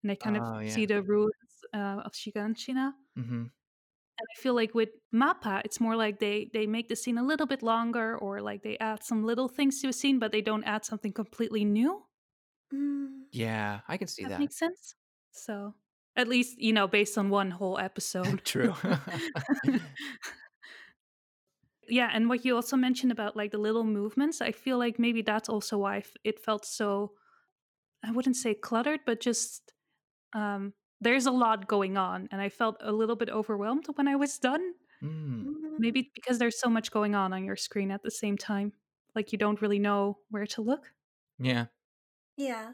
and 0.04 0.10
they 0.10 0.16
kind 0.16 0.36
Oh, 0.36 0.60
of 0.60 0.60
yeah. 0.60 0.82
see 0.82 0.86
the 0.86 1.04
ruins 1.04 1.66
uh, 1.74 2.02
of 2.06 2.14
Shiganshina 2.14 2.94
hmm 3.16 3.44
and 4.20 4.28
I 4.32 4.42
feel 4.42 4.54
like 4.54 4.74
with 4.74 4.90
Mappa 5.14 5.62
it's 5.66 5.80
more 5.80 5.96
like 5.96 6.20
they 6.20 6.50
they 6.54 6.68
make 6.68 6.88
the 6.90 6.96
scene 6.96 7.18
a 7.18 7.24
little 7.24 7.48
bit 7.48 7.64
longer 7.64 8.18
or 8.18 8.42
like 8.42 8.64
they 8.64 8.78
add 8.80 9.04
some 9.04 9.24
little 9.24 9.48
things 9.48 9.82
to 9.82 9.88
a 9.90 9.94
scene 9.94 10.20
but 10.20 10.32
they 10.32 10.42
don't 10.42 10.64
add 10.64 10.86
something 10.86 11.14
completely 11.14 11.66
new 11.66 12.06
Mm. 12.74 13.26
Yeah, 13.32 13.82
I 13.88 13.98
can 13.98 14.08
see 14.08 14.26
That 14.26 14.28
that. 14.28 14.40
makes 14.40 14.58
sense. 14.58 14.96
So, 15.32 15.76
at 16.15 16.28
least, 16.28 16.60
you 16.60 16.74
know, 16.74 16.88
based 16.88 17.17
on 17.17 17.30
one 17.30 17.52
whole 17.52 17.78
episode. 17.89 18.43
True. 18.43 18.76
yeah, 21.88 22.10
and 22.13 22.30
what 22.30 22.45
you 22.45 22.56
also 22.56 22.78
mentioned 22.78 23.12
about 23.12 23.36
like 23.36 23.52
the 23.52 23.58
little 23.58 23.84
movements, 23.84 24.41
I 24.41 24.52
feel 24.52 24.78
like 24.78 25.00
maybe 25.00 25.21
that's 25.21 25.50
also 25.50 25.78
why 25.78 26.04
it 26.24 26.39
felt 26.39 26.65
so 26.65 27.13
I 28.04 28.12
wouldn't 28.12 28.36
say 28.36 28.54
cluttered, 28.54 29.02
but 29.06 29.19
just 29.19 29.74
um 30.34 30.74
there's 31.02 31.26
a 31.26 31.32
lot 31.32 31.67
going 31.67 31.97
on 31.97 32.30
and 32.32 32.39
I 32.41 32.50
felt 32.50 32.78
a 32.82 32.91
little 32.91 33.15
bit 33.15 33.30
overwhelmed 33.30 33.88
when 33.95 34.08
I 34.08 34.15
was 34.15 34.38
done. 34.38 34.74
Mm. 35.04 35.45
Maybe 35.80 36.12
because 36.13 36.38
there's 36.38 36.60
so 36.60 36.69
much 36.69 36.91
going 36.91 37.15
on 37.15 37.34
on 37.34 37.43
your 37.43 37.56
screen 37.56 37.89
at 37.91 38.04
the 38.04 38.12
same 38.12 38.38
time. 38.38 38.74
Like 39.15 39.32
you 39.32 39.38
don't 39.39 39.62
really 39.62 39.80
know 39.80 40.19
where 40.30 40.45
to 40.47 40.62
look. 40.62 40.91
yeah, 41.39 41.65
Yeah. 42.38 42.74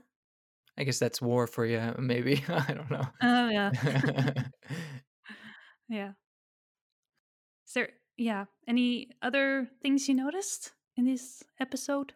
I 0.78 0.84
guess 0.84 1.00
that's 1.00 1.22
war 1.22 1.48
for 1.48 1.66
you. 1.66 1.94
Maybe 1.98 2.44
I 2.50 2.74
don't 2.74 2.92
know. 2.92 3.08
Oh 3.22 3.50
yeah. 3.50 3.72
yeah. 5.90 6.12
Is 7.68 7.74
there 7.74 7.90
yeah, 8.18 8.46
any 8.68 9.10
other 9.22 9.70
things 9.82 10.08
you 10.08 10.16
noticed 10.16 10.72
in 10.96 11.06
this 11.06 11.44
episode? 11.60 12.14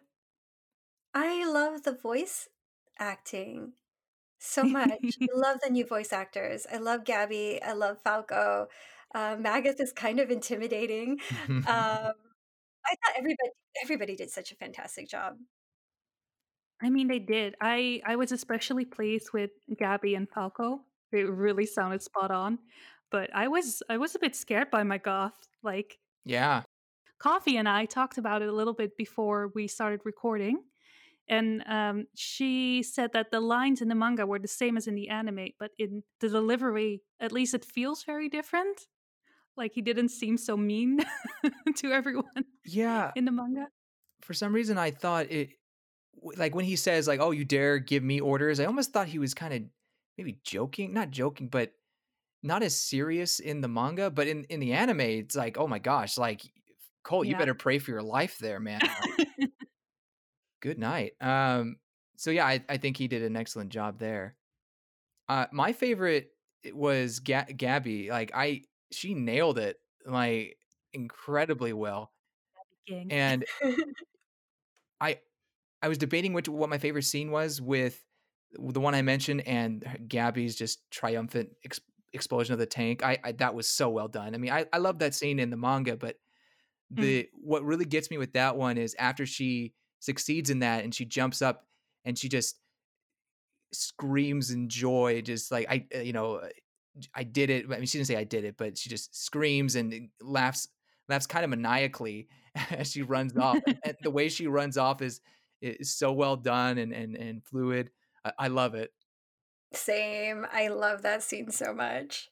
I 1.14 1.44
love 1.46 1.82
the 1.82 1.92
voice 1.92 2.48
acting 2.98 3.72
so 4.38 4.64
much. 4.64 4.90
I 4.90 5.26
love 5.34 5.58
the 5.62 5.70
new 5.70 5.86
voice 5.86 6.12
actors. 6.12 6.66
I 6.72 6.78
love 6.78 7.04
Gabby. 7.04 7.62
I 7.62 7.72
love 7.72 7.98
Falco. 8.02 8.68
Uh, 9.14 9.36
Magath 9.36 9.80
is 9.80 9.92
kind 9.92 10.20
of 10.20 10.30
intimidating. 10.30 11.18
Um, 11.48 11.64
I 11.66 12.94
thought 12.96 13.14
everybody 13.16 13.50
everybody 13.82 14.16
did 14.16 14.30
such 14.30 14.52
a 14.52 14.56
fantastic 14.56 15.08
job. 15.08 15.34
I 16.82 16.90
mean, 16.90 17.08
they 17.08 17.18
did. 17.18 17.54
I 17.60 18.00
I 18.04 18.16
was 18.16 18.32
especially 18.32 18.84
pleased 18.84 19.32
with 19.32 19.50
Gabby 19.78 20.14
and 20.14 20.28
Falco. 20.28 20.80
It 21.12 21.28
really 21.28 21.66
sounded 21.66 22.02
spot 22.02 22.30
on. 22.30 22.58
But 23.10 23.30
I 23.34 23.48
was 23.48 23.82
I 23.88 23.98
was 23.98 24.14
a 24.14 24.18
bit 24.18 24.34
scared 24.34 24.70
by 24.70 24.82
Magath. 24.82 25.32
Like 25.62 25.98
yeah, 26.24 26.62
Coffee 27.18 27.56
and 27.56 27.68
I 27.68 27.84
talked 27.84 28.18
about 28.18 28.42
it 28.42 28.48
a 28.48 28.52
little 28.52 28.72
bit 28.72 28.96
before 28.96 29.52
we 29.54 29.68
started 29.68 30.00
recording, 30.04 30.64
and 31.28 31.62
um, 31.68 32.06
she 32.16 32.82
said 32.82 33.12
that 33.12 33.30
the 33.30 33.40
lines 33.40 33.80
in 33.80 33.88
the 33.88 33.94
manga 33.94 34.26
were 34.26 34.40
the 34.40 34.48
same 34.48 34.76
as 34.76 34.88
in 34.88 34.96
the 34.96 35.08
anime, 35.08 35.48
but 35.60 35.70
in 35.78 36.02
the 36.20 36.28
delivery, 36.28 37.02
at 37.20 37.30
least 37.30 37.54
it 37.54 37.64
feels 37.64 38.02
very 38.02 38.28
different. 38.28 38.86
Like 39.56 39.72
he 39.74 39.82
didn't 39.82 40.08
seem 40.08 40.36
so 40.36 40.56
mean 40.56 41.00
to 41.76 41.92
everyone 41.92 42.44
yeah. 42.64 43.12
in 43.14 43.24
the 43.24 43.32
manga. 43.32 43.68
For 44.22 44.34
some 44.34 44.52
reason, 44.52 44.78
I 44.78 44.90
thought 44.90 45.30
it 45.30 45.50
like 46.36 46.54
when 46.54 46.64
he 46.64 46.76
says 46.76 47.08
like, 47.08 47.20
"Oh, 47.20 47.30
you 47.30 47.44
dare 47.44 47.78
give 47.78 48.02
me 48.02 48.20
orders." 48.20 48.60
I 48.60 48.64
almost 48.64 48.92
thought 48.92 49.08
he 49.08 49.18
was 49.18 49.34
kind 49.34 49.54
of 49.54 49.62
maybe 50.16 50.38
joking, 50.44 50.92
not 50.92 51.10
joking, 51.10 51.48
but 51.48 51.72
not 52.42 52.62
as 52.62 52.78
serious 52.78 53.40
in 53.40 53.60
the 53.60 53.68
manga. 53.68 54.10
But 54.10 54.26
in 54.28 54.44
in 54.44 54.60
the 54.60 54.72
anime, 54.72 55.00
it's 55.00 55.36
like, 55.36 55.58
"Oh 55.58 55.66
my 55.66 55.78
gosh!" 55.78 56.18
Like 56.18 56.42
Colt, 57.02 57.26
you 57.26 57.36
better 57.36 57.54
pray 57.54 57.78
for 57.78 57.90
your 57.90 58.02
life 58.02 58.38
there, 58.38 58.60
man. 58.60 58.80
Good 60.60 60.78
night. 60.78 61.14
Um, 61.20 61.76
so 62.16 62.30
yeah, 62.30 62.46
I, 62.46 62.62
I 62.68 62.76
think 62.76 62.96
he 62.96 63.08
did 63.08 63.22
an 63.22 63.36
excellent 63.36 63.70
job 63.70 63.98
there. 63.98 64.36
Uh, 65.28 65.46
my 65.50 65.72
favorite 65.72 66.30
was 66.72 67.18
Ga- 67.18 67.52
Gabby. 67.56 68.10
Like 68.10 68.30
I, 68.34 68.62
she 68.92 69.14
nailed 69.14 69.58
it 69.58 69.78
like 70.06 70.56
incredibly 70.92 71.72
well. 71.72 72.12
And 73.10 73.44
I, 75.00 75.18
I 75.82 75.88
was 75.88 75.98
debating 75.98 76.32
which 76.32 76.48
what 76.48 76.70
my 76.70 76.78
favorite 76.78 77.04
scene 77.04 77.30
was 77.30 77.60
with 77.60 78.02
the 78.52 78.80
one 78.80 78.94
I 78.94 79.02
mentioned 79.02 79.46
and 79.46 79.84
Gabby's 80.06 80.54
just 80.54 80.88
triumphant 80.90 81.50
ex- 81.64 81.80
explosion 82.12 82.52
of 82.52 82.58
the 82.58 82.66
tank. 82.66 83.02
I, 83.02 83.18
I 83.24 83.32
that 83.32 83.54
was 83.54 83.68
so 83.68 83.90
well 83.90 84.08
done. 84.08 84.34
I 84.34 84.38
mean, 84.38 84.52
I 84.52 84.66
I 84.72 84.78
love 84.78 85.00
that 85.00 85.14
scene 85.14 85.38
in 85.38 85.50
the 85.50 85.56
manga, 85.56 85.96
but 85.96 86.16
the 86.92 87.28
what 87.32 87.64
really 87.64 87.84
gets 87.84 88.10
me 88.10 88.18
with 88.18 88.34
that 88.34 88.56
one 88.56 88.76
is 88.78 88.94
after 88.98 89.24
she 89.26 89.72
succeeds 90.00 90.50
in 90.50 90.60
that 90.60 90.84
and 90.84 90.94
she 90.94 91.04
jumps 91.04 91.40
up 91.40 91.66
and 92.04 92.18
she 92.18 92.28
just 92.28 92.56
screams 93.72 94.50
in 94.50 94.68
joy 94.68 95.22
just 95.22 95.50
like 95.50 95.66
i 95.70 95.86
uh, 95.96 96.00
you 96.00 96.12
know 96.12 96.40
I 97.14 97.24
did 97.24 97.48
it 97.48 97.64
i 97.66 97.76
mean 97.76 97.86
she 97.86 97.96
didn't 97.96 98.08
say 98.08 98.16
i 98.16 98.24
did 98.24 98.44
it 98.44 98.56
but 98.58 98.76
she 98.76 98.90
just 98.90 99.16
screams 99.16 99.76
and 99.76 99.94
uh, 99.94 99.98
laughs 100.20 100.68
laughs 101.08 101.26
kind 101.26 101.44
of 101.44 101.50
maniacally 101.50 102.28
as 102.70 102.92
she 102.92 103.00
runs 103.00 103.36
off 103.36 103.58
and 103.66 103.96
the 104.02 104.10
way 104.10 104.28
she 104.28 104.46
runs 104.46 104.76
off 104.76 105.00
is 105.00 105.20
is 105.62 105.94
so 105.94 106.12
well 106.12 106.36
done 106.36 106.78
and 106.78 106.92
and, 106.92 107.16
and 107.16 107.44
fluid 107.44 107.90
I, 108.24 108.32
I 108.38 108.48
love 108.48 108.74
it 108.74 108.92
Same. 109.72 110.46
I 110.52 110.68
love 110.68 111.02
that 111.02 111.22
scene 111.22 111.50
so 111.50 111.72
much. 111.72 112.28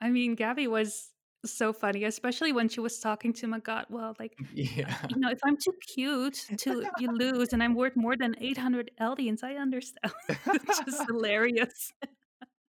I 0.00 0.10
mean, 0.10 0.34
Gabby 0.34 0.66
was 0.66 1.10
so 1.44 1.72
funny, 1.72 2.04
especially 2.04 2.52
when 2.52 2.68
she 2.68 2.80
was 2.80 2.98
talking 2.98 3.32
to 3.34 3.46
Magath. 3.46 3.84
Well, 3.88 4.14
like, 4.18 4.36
yeah 4.54 4.96
you 5.08 5.20
know, 5.20 5.30
if 5.30 5.38
I'm 5.44 5.56
too 5.56 5.74
cute 5.94 6.46
to 6.58 6.84
you 6.98 7.10
lose 7.12 7.52
and 7.52 7.62
I'm 7.62 7.74
worth 7.74 7.96
more 7.96 8.16
than 8.16 8.34
800 8.40 8.90
Eldians, 9.00 9.44
I 9.44 9.54
understand. 9.56 10.12
it's 10.28 10.80
just 10.80 11.04
hilarious. 11.08 11.92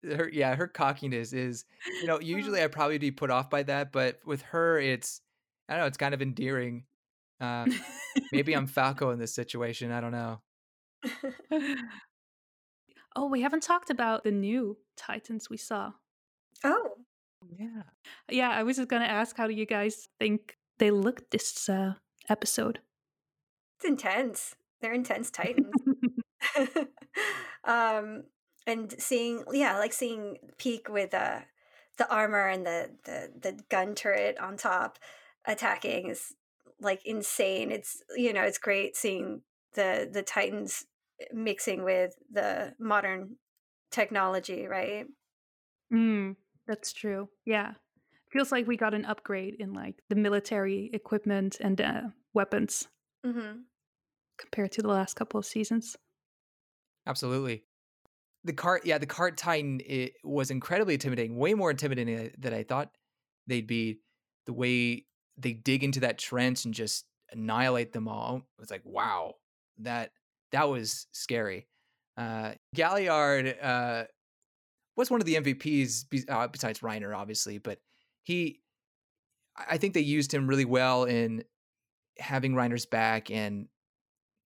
her 0.04 0.30
yeah 0.32 0.56
her 0.56 0.66
cockiness 0.66 1.34
is 1.34 1.66
you 2.00 2.08
know 2.08 2.16
oh. 2.16 2.22
usually 2.22 2.62
i'd 2.62 2.72
probably 2.72 2.98
be 2.98 3.12
put 3.12 3.30
off 3.30 3.50
by 3.50 3.62
that 3.62 3.92
but 3.92 4.18
with 4.26 4.42
her 4.44 4.80
it's 4.80 5.20
i 5.68 5.74
don't 5.74 5.82
know 5.82 5.88
it's 5.88 5.98
kind 5.98 6.14
of 6.14 6.22
endearing 6.22 6.86
uh 7.42 7.66
maybe 8.32 8.54
i'm 8.54 8.68
falco 8.78 9.12
in 9.12 9.20
this 9.20 9.34
situation 9.34 9.92
i 9.92 10.02
don't 10.02 10.12
know 10.12 10.40
oh, 13.16 13.28
we 13.28 13.42
haven't 13.42 13.64
talked 13.64 13.90
about 13.90 14.24
the 14.24 14.32
new 14.32 14.78
Titans 14.98 15.50
we 15.50 15.58
saw. 15.58 15.92
oh, 16.64 16.92
yeah 17.58 17.84
Yeah, 18.30 18.50
I 18.50 18.64
was 18.64 18.78
just 18.78 18.90
going 18.90 19.02
to 19.02 19.10
ask 19.10 19.38
how 19.38 19.48
do 19.48 19.54
you 19.54 19.66
guys 19.66 20.10
think 20.20 20.58
they 20.78 20.92
looked 20.92 21.32
this 21.32 21.70
uh, 21.70 21.94
episode? 22.28 22.80
it's 23.78 23.86
intense. 23.86 24.56
They're 24.82 24.94
intense 24.94 25.32
titans. 25.32 25.72
um 27.64 28.24
and 28.66 28.94
seeing 28.98 29.44
yeah 29.52 29.78
like 29.78 29.94
seeing 29.94 30.38
Pieck 30.58 30.90
with 30.90 31.14
uh 31.14 31.40
the 31.98 32.10
armor 32.10 32.48
and 32.48 32.66
the 32.66 32.90
the 33.04 33.30
the 33.40 33.60
gun 33.70 33.94
turret 33.96 34.38
on 34.40 34.58
top 34.58 35.00
attacking 35.46 36.10
is 36.10 36.34
like 36.82 37.02
insane 37.06 37.72
it's 37.72 38.02
you 38.16 38.32
know 38.34 38.44
it's 38.44 38.58
great 38.58 38.96
seeing 38.96 39.42
the 39.74 40.10
the 40.12 40.22
titans 40.24 40.86
mixing 41.34 41.84
with 41.84 42.14
the 42.32 42.74
modern 42.80 43.36
technology 43.92 44.66
right 44.68 45.06
Mm, 45.94 46.36
that's 46.68 46.94
true. 46.94 47.30
Yeah. 47.46 47.74
Feels 48.32 48.52
like 48.52 48.68
we 48.68 48.78
got 48.78 48.94
an 48.94 49.06
upgrade 49.06 49.56
in 49.60 49.74
like 49.74 49.96
the 50.10 50.16
military 50.16 50.90
equipment 50.94 51.58
and 51.60 51.82
uh, 51.82 52.02
weapons 52.34 52.88
mm-hmm. 53.26 53.62
compared 54.38 54.72
to 54.74 54.82
the 54.84 54.88
last 54.88 55.16
couple 55.16 55.40
of 55.40 55.46
seasons. 55.46 55.96
absolutely 57.08 57.64
the 58.44 58.54
cart 58.54 58.86
yeah 58.86 58.98
the 58.98 59.06
cart 59.06 59.36
titan 59.36 59.82
it 59.86 60.14
was 60.24 60.52
incredibly 60.52 60.94
intimidating 60.94 61.36
way 61.38 61.54
more 61.54 61.72
intimidating 61.72 62.16
than 62.16 62.26
I- 62.26 62.32
than 62.38 62.54
i 62.54 62.64
thought 62.64 62.92
they'd 63.48 63.66
be 63.68 64.00
the 64.46 64.54
way 64.54 65.06
they 65.40 65.54
dig 65.54 65.84
into 65.84 66.02
that 66.02 66.18
trench 66.18 66.66
and 66.66 66.74
just 66.74 67.06
annihilate 67.32 67.94
them 67.94 68.08
all 68.08 68.42
It's 68.62 68.72
like 68.72 68.82
wow 68.86 69.36
that 69.80 70.12
that 70.52 70.68
was 70.70 71.08
scary 71.14 71.68
uh 72.18 72.54
galliard 72.76 73.58
uh 73.62 74.06
was 74.96 75.10
one 75.12 75.22
of 75.22 75.26
the 75.26 75.36
mvps 75.36 76.10
be- 76.10 76.28
uh, 76.28 76.48
besides 76.48 76.80
reiner 76.80 77.16
obviously 77.16 77.58
but 77.58 77.80
he 78.24 78.62
i 79.56 79.78
think 79.78 79.94
they 79.94 80.02
used 80.02 80.34
him 80.34 80.48
really 80.48 80.66
well 80.66 81.06
in 81.06 81.44
having 82.18 82.54
reiner's 82.54 82.86
back 82.86 83.32
and 83.32 83.68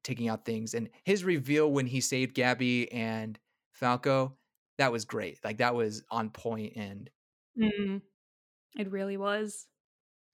taking 0.03 0.27
out 0.27 0.45
things 0.45 0.73
and 0.73 0.89
his 1.05 1.23
reveal 1.23 1.71
when 1.71 1.85
he 1.87 2.01
saved 2.01 2.35
gabby 2.35 2.91
and 2.91 3.39
falco 3.73 4.37
that 4.77 4.91
was 4.91 5.05
great 5.05 5.39
like 5.43 5.57
that 5.57 5.75
was 5.75 6.03
on 6.11 6.29
point 6.29 6.73
and 6.75 7.09
Mm, 7.57 8.01
it 8.77 8.91
really 8.91 9.17
was. 9.17 9.67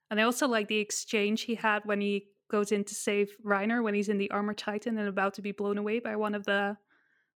And 0.09 0.19
I 0.19 0.23
also 0.23 0.47
like 0.47 0.67
the 0.67 0.77
exchange 0.79 1.41
he 1.43 1.55
had 1.55 1.85
when 1.85 2.01
he 2.01 2.27
goes 2.49 2.71
in 2.71 2.83
to 2.85 2.95
save 2.95 3.37
Reiner 3.45 3.83
when 3.83 3.93
he's 3.93 4.09
in 4.09 4.17
the 4.17 4.31
armor 4.31 4.53
titan 4.55 4.97
and 4.97 5.07
about 5.07 5.35
to 5.35 5.41
be 5.41 5.51
blown 5.51 5.77
away 5.77 5.99
by 5.99 6.15
one 6.15 6.33
of 6.35 6.45
the 6.45 6.77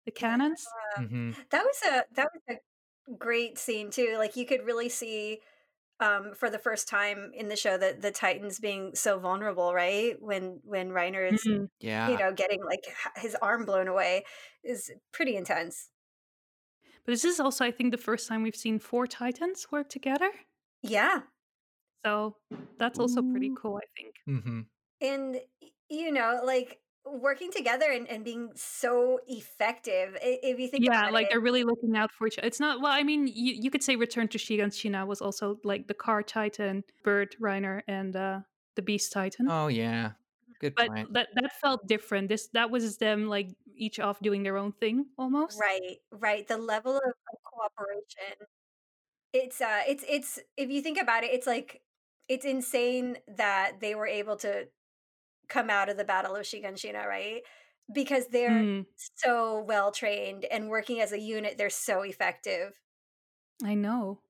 the 0.05 0.11
cannons. 0.11 0.65
mhm. 0.97 1.35
that 1.49 1.63
was 1.65 1.81
a 1.87 2.05
that 2.15 2.29
was 2.33 2.57
a 2.57 3.13
great 3.17 3.57
scene 3.57 3.89
too 3.91 4.15
like 4.17 4.35
you 4.35 4.45
could 4.45 4.63
really 4.65 4.89
see 4.89 5.39
um 5.99 6.33
for 6.35 6.49
the 6.49 6.59
first 6.59 6.87
time 6.87 7.31
in 7.35 7.49
the 7.49 7.55
show 7.55 7.77
that 7.77 8.01
the 8.01 8.11
titans 8.11 8.59
being 8.59 8.95
so 8.95 9.19
vulnerable 9.19 9.73
right 9.73 10.21
when 10.21 10.59
when 10.63 10.89
reiner 10.89 11.31
is 11.31 11.41
Mm, 11.47 11.67
yeah 11.79 12.09
you 12.09 12.17
know 12.17 12.31
getting 12.33 12.63
like 12.63 12.85
his 13.17 13.35
arm 13.41 13.65
blown 13.65 13.87
away 13.87 14.25
is 14.63 14.91
pretty 15.13 15.35
intense 15.35 15.89
But 17.05 17.11
this 17.11 17.23
is 17.25 17.39
also, 17.39 17.63
I 17.63 17.69
think, 17.71 17.91
the 17.91 17.97
first 17.99 18.27
time 18.27 18.41
we've 18.41 18.55
seen 18.55 18.79
four 18.79 19.05
titans 19.05 19.71
work 19.71 19.87
together. 19.89 20.31
yeah 20.81 21.21
So 22.05 22.37
that's 22.77 22.99
also 22.99 23.21
pretty 23.21 23.51
cool, 23.55 23.77
I 23.77 23.87
think. 23.95 24.15
hmm 24.25 24.61
and 25.01 25.39
you 25.89 26.11
know 26.11 26.41
like 26.43 26.79
working 27.05 27.51
together 27.51 27.91
and, 27.91 28.07
and 28.07 28.23
being 28.23 28.51
so 28.55 29.19
effective 29.27 30.15
if 30.21 30.59
you 30.59 30.67
think 30.67 30.83
Yeah, 30.83 30.99
about 31.01 31.13
like 31.13 31.25
it 31.25 31.29
they're 31.29 31.39
really 31.41 31.63
looking 31.63 31.95
out 31.97 32.11
for 32.11 32.27
each 32.27 32.37
other. 32.37 32.47
It's 32.47 32.59
not 32.59 32.81
well, 32.81 32.91
I 32.91 33.03
mean, 33.03 33.27
you, 33.27 33.53
you 33.53 33.69
could 33.71 33.83
say 33.83 33.95
Return 33.95 34.27
to 34.29 34.37
Shiganshina 34.37 35.05
was 35.05 35.21
also 35.21 35.59
like 35.63 35.87
the 35.87 35.93
cart 35.93 36.27
titan, 36.27 36.83
Bird 37.03 37.35
Reiner, 37.41 37.81
and 37.87 38.15
uh 38.15 38.41
the 38.75 38.81
Beast 38.81 39.11
Titan. 39.11 39.47
Oh 39.49 39.67
yeah, 39.67 40.11
good 40.59 40.75
but 40.75 40.87
point. 40.87 41.13
that 41.13 41.29
that 41.35 41.51
felt 41.61 41.87
different. 41.87 42.29
This 42.29 42.47
that 42.53 42.71
was 42.71 42.97
them 42.97 43.27
like 43.27 43.49
each 43.75 43.99
off 43.99 44.19
doing 44.21 44.43
their 44.43 44.57
own 44.57 44.71
thing 44.71 45.07
almost. 45.17 45.59
right 45.59 45.97
right 46.11 46.47
the 46.47 46.57
level 46.57 46.95
of, 46.95 47.03
of 47.03 47.37
cooperation 47.43 48.47
it's 49.33 49.61
uh 49.61 49.81
it's 49.87 50.03
it's 50.07 50.39
if 50.57 50.69
you 50.69 50.81
think 50.81 50.99
about 50.99 51.23
it 51.23 51.31
it's 51.31 51.47
like 51.47 51.81
it's 52.31 52.45
insane 52.45 53.17
that 53.27 53.79
they 53.81 53.95
were 53.95 54.07
able 54.07 54.37
to 54.37 54.67
come 55.49 55.69
out 55.69 55.89
of 55.89 55.97
the 55.97 56.05
battle 56.05 56.35
of 56.35 56.43
shiganshina 56.45 57.05
right 57.07 57.43
because 57.93 58.27
they're 58.29 58.49
Mm, 58.49 58.85
so 58.95 59.61
well 59.63 59.91
trained 59.91 60.45
and 60.45 60.69
working 60.69 61.01
as 61.01 61.11
a 61.13 61.19
unit 61.19 61.57
they're 61.57 61.69
so 61.69 62.01
effective 62.03 62.73
I 63.63 63.73
know. 63.75 64.21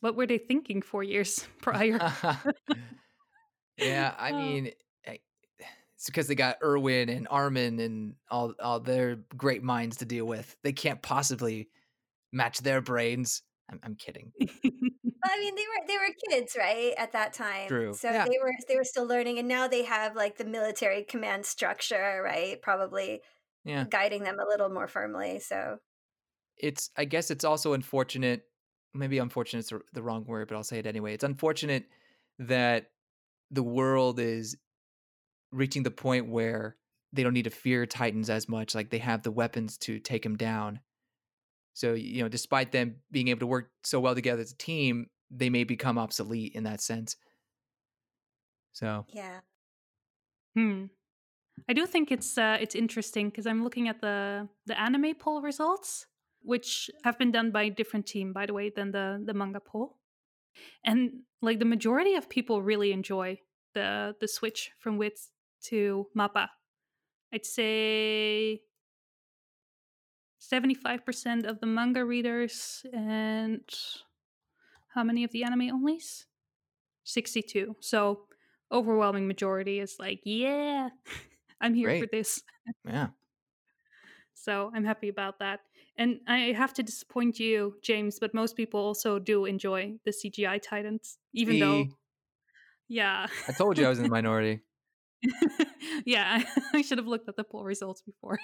What 0.00 0.16
were 0.16 0.26
they 0.26 0.38
thinking 0.38 0.82
four 0.82 1.02
years 1.04 1.46
prior? 1.62 2.02
yeah, 3.76 4.14
I 4.18 4.32
Oh. 4.32 4.32
mean, 4.32 4.72
it's 5.04 6.06
because 6.06 6.28
they 6.28 6.34
got 6.34 6.58
Erwin 6.62 7.08
and 7.08 7.26
Armin 7.30 7.80
and 7.80 8.14
all 8.30 8.54
all 8.60 8.80
their 8.80 9.16
great 9.36 9.62
minds 9.62 9.98
to 9.98 10.04
deal 10.04 10.26
with. 10.26 10.56
They 10.62 10.72
can't 10.72 11.02
possibly 11.02 11.68
match 12.32 12.60
their 12.60 12.80
brains. 12.82 13.42
I'm, 13.70 13.80
I'm 13.82 13.96
kidding. 13.96 14.32
i 15.30 15.38
mean 15.40 15.54
they 15.54 15.62
were 15.62 15.86
they 15.86 15.96
were 15.98 16.14
kids 16.30 16.56
right 16.58 16.94
at 16.98 17.12
that 17.12 17.32
time 17.32 17.68
True. 17.68 17.92
so 17.94 18.10
Yeah. 18.10 18.24
they 18.24 18.38
were 18.42 18.52
they 18.68 18.76
were 18.76 18.84
still 18.84 19.06
learning 19.06 19.38
and 19.38 19.48
now 19.48 19.68
they 19.68 19.84
have 19.84 20.16
like 20.16 20.36
the 20.36 20.44
military 20.44 21.02
command 21.04 21.46
structure 21.46 22.22
right 22.24 22.60
probably 22.62 23.20
Yeah, 23.64 23.84
guiding 23.90 24.22
them 24.24 24.38
a 24.40 24.46
little 24.48 24.68
more 24.68 24.88
firmly 24.88 25.40
so 25.40 25.78
it's. 26.56 26.90
I 26.96 27.04
guess 27.04 27.30
it's 27.30 27.44
also 27.44 27.74
unfortunate. 27.74 28.44
Maybe 28.94 29.18
unfortunate 29.18 29.60
is 29.60 29.68
the- 29.68 29.82
the 29.92 30.02
wrong 30.02 30.24
word, 30.24 30.48
but 30.48 30.56
I'll 30.56 30.64
say 30.64 30.78
it 30.78 30.86
anyway. 30.86 31.12
It's 31.12 31.24
unfortunate 31.24 31.90
that 32.38 32.92
the 33.50 33.62
world 33.62 34.18
is 34.18 34.56
reaching 35.52 35.82
the 35.82 35.90
point 35.90 36.28
where 36.28 36.76
they 37.12 37.22
don't 37.22 37.34
need 37.34 37.44
to 37.44 37.50
fear 37.50 37.86
Titans 37.86 38.30
as 38.30 38.48
much. 38.48 38.74
Like 38.74 38.90
they 38.90 38.98
have 38.98 39.22
the 39.22 39.30
weapons 39.30 39.78
to 39.78 39.98
take 40.00 40.22
them 40.22 40.36
down. 40.36 40.80
So 41.74 41.94
you 41.94 42.22
know, 42.22 42.28
despite 42.28 42.72
them 42.72 43.02
being 43.10 43.28
able 43.28 43.40
to 43.40 43.46
work 43.46 43.70
so 43.84 44.00
well 44.00 44.14
together 44.14 44.42
as 44.42 44.52
a 44.52 44.56
team, 44.56 45.10
they 45.30 45.50
may 45.50 45.64
become 45.64 45.98
obsolete 45.98 46.54
in 46.54 46.64
that 46.64 46.80
sense. 46.80 47.16
So 48.72 49.06
yeah 49.12 49.40
Hmm. 50.56 50.86
I 51.68 51.74
do 51.74 51.86
think 51.86 52.10
it's 52.10 52.38
uh, 52.38 52.56
it's 52.60 52.74
interesting 52.74 53.28
because 53.28 53.46
I'm 53.46 53.62
looking 53.62 53.88
at 53.88 54.00
the 54.00 54.48
the 54.64 54.78
anime 54.80 55.14
poll 55.14 55.42
results, 55.42 56.06
which 56.40 56.90
have 57.04 57.18
been 57.18 57.30
done 57.30 57.50
by 57.50 57.64
a 57.64 57.70
different 57.70 58.06
team, 58.06 58.32
by 58.32 58.46
the 58.46 58.54
way, 58.54 58.70
than 58.70 58.90
the 58.90 59.22
the 59.24 59.34
manga 59.34 59.60
poll, 59.60 59.98
and 60.84 61.22
like 61.42 61.58
the 61.58 61.66
majority 61.66 62.14
of 62.14 62.28
people 62.30 62.62
really 62.62 62.92
enjoy 62.92 63.38
the 63.74 64.16
the 64.20 64.28
switch 64.28 64.70
from 64.80 64.96
Wit 64.96 65.20
to 65.64 66.06
Mappa. 66.16 66.48
I'd 67.32 67.44
say 67.44 68.62
seventy 70.38 70.74
five 70.74 71.04
percent 71.04 71.44
of 71.44 71.60
the 71.60 71.66
manga 71.66 72.04
readers 72.04 72.84
and 72.94 73.62
how 74.96 75.04
many 75.04 75.22
of 75.22 75.30
the 75.30 75.44
anime 75.44 75.70
onlys? 75.70 76.24
Sixty 77.04 77.42
two. 77.42 77.76
So 77.80 78.22
overwhelming 78.72 79.28
majority 79.28 79.78
is 79.78 79.96
like, 80.00 80.20
yeah, 80.24 80.88
I'm 81.60 81.74
here 81.74 82.00
for 82.00 82.08
this. 82.10 82.42
yeah, 82.84 83.08
So 84.34 84.72
I'm 84.74 84.84
happy 84.84 85.08
about 85.08 85.38
that. 85.38 85.60
And 85.98 86.20
I 86.26 86.52
have 86.56 86.74
to 86.74 86.82
disappoint 86.82 87.38
you, 87.38 87.76
James, 87.82 88.18
but 88.18 88.34
most 88.34 88.56
people 88.56 88.80
also 88.80 89.18
do 89.18 89.44
enjoy 89.46 89.94
the 90.04 90.10
CGI 90.10 90.60
Titans, 90.60 91.18
even 91.32 91.58
though, 91.58 91.86
yeah. 92.88 93.28
I 93.48 93.52
told 93.52 93.78
you 93.78 93.86
I 93.86 93.88
was 93.88 93.98
in 93.98 94.04
the 94.04 94.10
minority. 94.10 94.60
yeah, 96.04 96.42
I 96.74 96.82
should 96.82 96.98
have 96.98 97.06
looked 97.06 97.28
at 97.28 97.36
the 97.36 97.44
poll 97.44 97.64
results 97.64 98.02
before. 98.02 98.38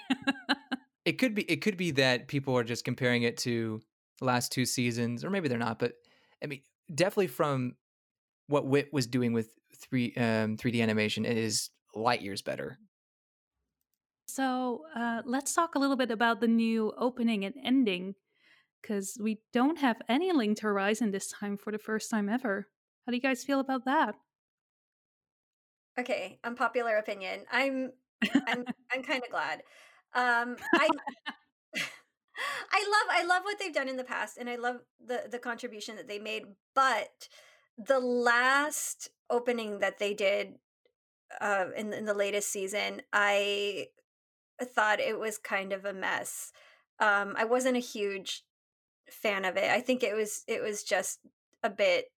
It 1.05 1.19
could 1.19 1.35
be. 1.35 1.43
It 1.43 1.57
could 1.57 1.77
be 1.77 1.91
that 1.91 2.27
people 2.27 2.57
are 2.57 2.63
just 2.63 2.85
comparing 2.85 3.23
it 3.23 3.37
to 3.39 3.81
the 4.19 4.25
last 4.25 4.51
two 4.51 4.65
seasons, 4.65 5.23
or 5.23 5.29
maybe 5.29 5.47
they're 5.47 5.57
not. 5.57 5.77
But 5.77 5.93
I 6.43 6.47
mean, 6.47 6.61
definitely 6.93 7.27
from 7.27 7.75
what 8.47 8.65
Wit 8.65 8.89
was 8.91 9.07
doing 9.07 9.33
with 9.33 9.49
three 9.77 10.13
um, 10.17 10.57
3D 10.57 10.81
animation, 10.81 11.25
it 11.25 11.37
is 11.37 11.69
light 11.95 12.21
years 12.21 12.41
better. 12.41 12.77
so 14.27 14.81
uh, 14.95 15.21
let's 15.25 15.53
talk 15.53 15.75
a 15.75 15.79
little 15.79 15.95
bit 15.95 16.11
about 16.11 16.41
the 16.41 16.47
new 16.47 16.91
opening 16.97 17.45
and 17.45 17.55
ending, 17.63 18.15
because 18.81 19.17
we 19.21 19.39
don't 19.53 19.77
have 19.77 20.01
any 20.09 20.31
Linked 20.31 20.61
Horizon 20.61 21.11
this 21.11 21.27
time 21.31 21.55
for 21.57 21.71
the 21.71 21.77
first 21.77 22.09
time 22.09 22.27
ever. 22.29 22.67
How 23.05 23.11
do 23.11 23.15
you 23.15 23.21
guys 23.21 23.43
feel 23.43 23.59
about 23.59 23.85
that? 23.85 24.15
Okay, 25.99 26.39
unpopular 26.43 26.97
opinion. 26.97 27.45
I'm 27.51 27.91
I'm 28.47 28.65
I'm 28.91 29.03
kind 29.03 29.23
of 29.23 29.29
glad. 29.29 29.61
Um 30.15 30.55
I 30.75 30.89
I 32.37 32.79
love 32.89 33.17
I 33.19 33.23
love 33.23 33.43
what 33.43 33.59
they've 33.59 33.73
done 33.73 33.89
in 33.89 33.97
the 33.97 34.03
past 34.03 34.37
and 34.37 34.49
I 34.49 34.55
love 34.55 34.81
the 34.99 35.27
the 35.29 35.39
contribution 35.39 35.95
that 35.97 36.07
they 36.07 36.19
made, 36.19 36.45
but 36.73 37.29
the 37.77 37.99
last 37.99 39.09
opening 39.29 39.79
that 39.79 39.99
they 39.99 40.13
did 40.13 40.59
uh 41.41 41.67
in 41.75 41.93
in 41.93 42.05
the 42.05 42.13
latest 42.13 42.51
season, 42.51 43.03
I 43.13 43.89
thought 44.61 44.99
it 45.01 45.19
was 45.19 45.37
kind 45.37 45.73
of 45.73 45.85
a 45.85 45.93
mess. 45.93 46.53
Um 46.99 47.35
I 47.37 47.45
wasn't 47.45 47.77
a 47.77 47.81
huge 47.81 48.43
fan 49.11 49.45
of 49.45 49.57
it. 49.57 49.71
I 49.71 49.81
think 49.81 50.03
it 50.03 50.15
was 50.15 50.43
it 50.47 50.61
was 50.63 50.83
just 50.83 51.21
a 51.63 51.69
bit 51.71 52.07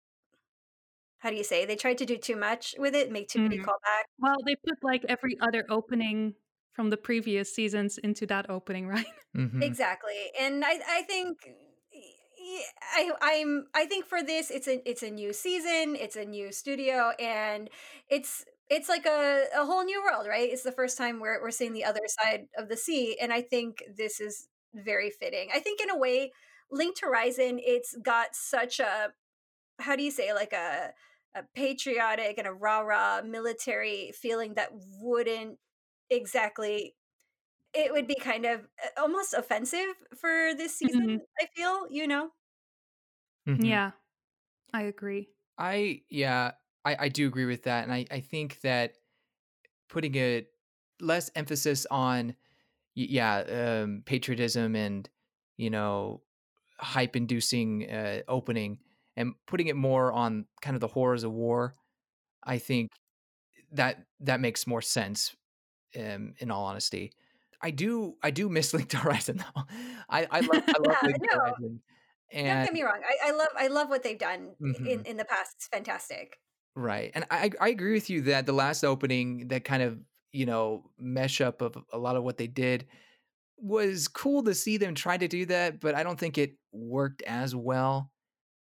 how 1.19 1.31
do 1.31 1.37
you 1.37 1.45
say? 1.45 1.65
They 1.65 1.77
tried 1.77 1.99
to 1.99 2.07
do 2.07 2.17
too 2.19 2.37
much 2.37 2.75
with 2.79 2.95
it, 2.95 3.11
make 3.11 3.29
too 3.29 3.41
many 3.43 3.59
Mhm. 3.59 3.67
callbacks. 3.67 4.05
Well, 4.19 4.37
they 4.45 4.57
put 4.57 4.83
like 4.83 5.05
every 5.09 5.39
other 5.41 5.65
opening 5.71 6.35
from 6.77 6.91
the 6.91 6.97
previous 6.99 7.55
seasons 7.55 7.99
into 7.99 8.27
that 8.27 8.51
opening, 8.51 8.87
right? 8.97 9.07
hmm 9.35 9.73
Exactly. 9.73 10.31
And 10.39 10.65
I 10.65 10.81
I 10.87 11.03
think 11.03 11.39
y- 11.93 12.65
I 12.83 13.13
I'm 13.23 13.67
I 13.75 13.87
think 13.87 14.07
for 14.07 14.23
this 14.23 14.51
it's 14.51 14.69
a 14.69 14.87
it's 14.89 15.03
a 15.03 15.11
new 15.11 15.33
season, 15.33 15.97
it's 15.97 16.17
a 16.17 16.25
new 16.25 16.53
studio 16.53 17.11
and 17.19 17.71
it's 18.09 18.45
it's 18.69 18.89
like 18.89 19.07
a, 19.07 19.45
a 19.57 19.65
whole 19.65 19.85
new 19.85 20.03
world, 20.03 20.27
right? 20.27 20.51
It's 20.51 20.63
the 20.63 20.73
first 20.73 20.99
time 20.99 21.21
we're 21.21 21.41
we're 21.41 21.51
seeing 21.51 21.73
the 21.73 21.85
other 21.85 22.01
side 22.23 22.49
of 22.59 22.69
the 22.69 22.77
sea 22.77 23.17
and 23.21 23.33
I 23.33 23.41
think 23.43 23.83
this 23.97 24.21
is 24.21 24.49
very 24.75 25.11
fitting. 25.11 25.49
I 25.55 25.61
think 25.61 25.81
in 25.81 25.91
a 25.91 25.97
way 25.99 26.33
Linked 26.71 27.01
Horizon 27.01 27.59
it's 27.63 27.97
got 28.03 28.35
such 28.35 28.81
a 28.81 29.13
how 29.79 29.97
do 29.97 30.03
you 30.03 30.11
say 30.11 30.33
like 30.33 30.53
a 30.53 30.93
a 31.35 31.43
patriotic 31.55 32.39
and 32.39 32.47
a 32.47 32.53
rah 32.53 32.81
rah 32.81 33.23
military 33.23 34.11
feeling 34.13 34.55
that 34.55 34.71
wouldn't 35.01 35.59
exactly 36.11 36.97
it 37.75 37.93
would 37.93 38.07
be 38.09 38.17
kind 38.17 38.47
of 38.47 38.63
uh, 38.85 39.01
almost 39.03 39.35
offensive 39.35 39.97
for 40.17 40.55
this 40.57 40.77
season 40.77 41.01
Mhm. 41.01 41.27
i 41.41 41.47
feel 41.57 41.89
you 41.91 42.07
know 42.09 42.33
hmm 43.47 43.77
Yeah, 43.77 43.93
I 44.75 44.83
agree. 44.85 45.31
I 45.59 46.03
yeah, 46.11 46.53
I 46.85 46.97
I 47.07 47.09
do 47.09 47.27
agree 47.27 47.47
with 47.47 47.63
that, 47.65 47.85
and 47.85 47.93
I 47.93 48.07
I 48.11 48.21
think 48.21 48.61
that 48.61 48.99
putting 49.89 50.17
a 50.17 50.47
less 51.01 51.31
emphasis 51.37 51.87
on 51.91 52.37
yeah 52.95 53.39
um, 53.85 54.03
patriotism 54.07 54.77
and 54.77 55.09
you 55.59 55.71
know 55.71 56.23
hype 56.81 57.17
inducing 57.17 57.91
uh, 57.91 58.23
opening 58.29 58.81
and 59.17 59.35
putting 59.47 59.69
it 59.69 59.77
more 59.77 60.13
on 60.13 60.47
kind 60.63 60.77
of 60.77 60.81
the 60.81 60.89
horrors 60.89 61.25
of 61.25 61.33
war 61.33 61.77
i 62.45 62.59
think 62.59 62.91
that 63.73 64.07
that 64.21 64.41
makes 64.41 64.67
more 64.67 64.83
sense 64.83 65.37
um, 65.99 66.35
in 66.39 66.51
all 66.51 66.65
honesty 66.65 67.13
i 67.63 67.71
do 67.71 68.15
i 68.23 68.31
do 68.31 68.49
miss 68.49 68.73
linked 68.75 68.93
horizon 68.93 69.39
though 69.39 69.63
i 70.09 70.27
i 70.31 70.41
love 70.41 70.63
i 70.69 70.79
love 70.79 70.97
linked 71.03 71.27
no 71.33 71.39
horizon 71.39 71.81
don't 72.33 72.65
get 72.65 72.73
me 72.73 72.83
wrong 72.83 73.01
I, 73.05 73.29
I 73.29 73.33
love 73.33 73.49
i 73.57 73.67
love 73.69 73.89
what 73.89 74.03
they've 74.03 74.19
done 74.19 74.51
mhm. 74.61 74.87
in 74.87 75.05
in 75.05 75.17
the 75.17 75.25
past 75.25 75.55
it's 75.57 75.69
fantastic 75.69 76.39
Right. 76.77 77.11
And 77.15 77.25
I 77.31 77.51
I 77.59 77.71
agree 77.71 77.95
with 77.95 78.11
you 78.11 78.21
that 78.23 78.45
the 78.45 78.53
last 78.53 78.85
opening, 78.85 79.49
that 79.49 79.65
kind 79.65 79.83
of, 79.83 79.99
you 80.31 80.45
know, 80.45 80.85
mesh 80.99 81.41
up 81.41 81.63
of 81.63 81.77
a 81.91 81.97
lot 81.97 82.17
of 82.17 82.23
what 82.23 82.37
they 82.37 82.47
did 82.47 82.87
was 83.57 84.09
cool 84.09 84.43
to 84.45 84.55
see 84.55 84.77
them 84.77 84.95
try 84.95 85.17
to 85.17 85.27
do 85.27 85.47
that, 85.47 85.81
but 85.81 85.95
I 85.95 86.03
don't 86.03 86.21
think 86.21 86.37
it 86.37 86.57
worked 86.73 87.23
as 87.23 87.57
well. 87.57 88.13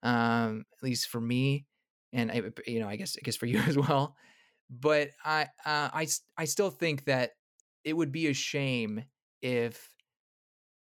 Um, 0.04 0.66
at 0.78 0.84
least 0.84 1.08
for 1.08 1.20
me. 1.20 1.66
And 2.14 2.32
I, 2.32 2.44
you 2.68 2.80
know, 2.80 2.88
I 2.88 2.98
guess 2.98 3.18
I 3.20 3.22
guess 3.24 3.36
for 3.36 3.48
you 3.48 3.58
as 3.68 3.78
well. 3.78 4.16
But 4.82 5.12
I 5.24 5.44
uh, 5.66 5.90
I 5.94 6.04
s- 6.04 6.22
I 6.38 6.46
still 6.46 6.72
think 6.72 7.06
that 7.06 7.34
it 7.84 7.94
would 7.94 8.12
be 8.12 8.28
a 8.28 8.34
shame 8.34 9.06
if 9.42 9.94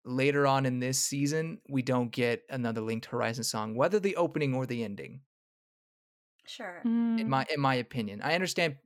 later 0.06 0.48
on 0.48 0.65
in 0.65 0.80
this 0.80 1.00
season 1.00 1.62
we 1.69 1.82
don't 1.82 2.12
get 2.12 2.43
another 2.50 2.82
Linked 2.82 3.08
Horizon 3.08 3.43
song, 3.43 3.76
whether 3.76 4.00
the 4.00 4.15
opening 4.15 4.54
or 4.56 4.65
the 4.65 4.84
ending 4.84 5.21
sure 6.45 6.88
in 7.17 7.24
Mm, 7.24 7.30
my 7.30 7.45
in 7.54 7.60
my 7.60 7.76
opinion. 7.76 8.21
I 8.21 8.36
understand 8.36 8.78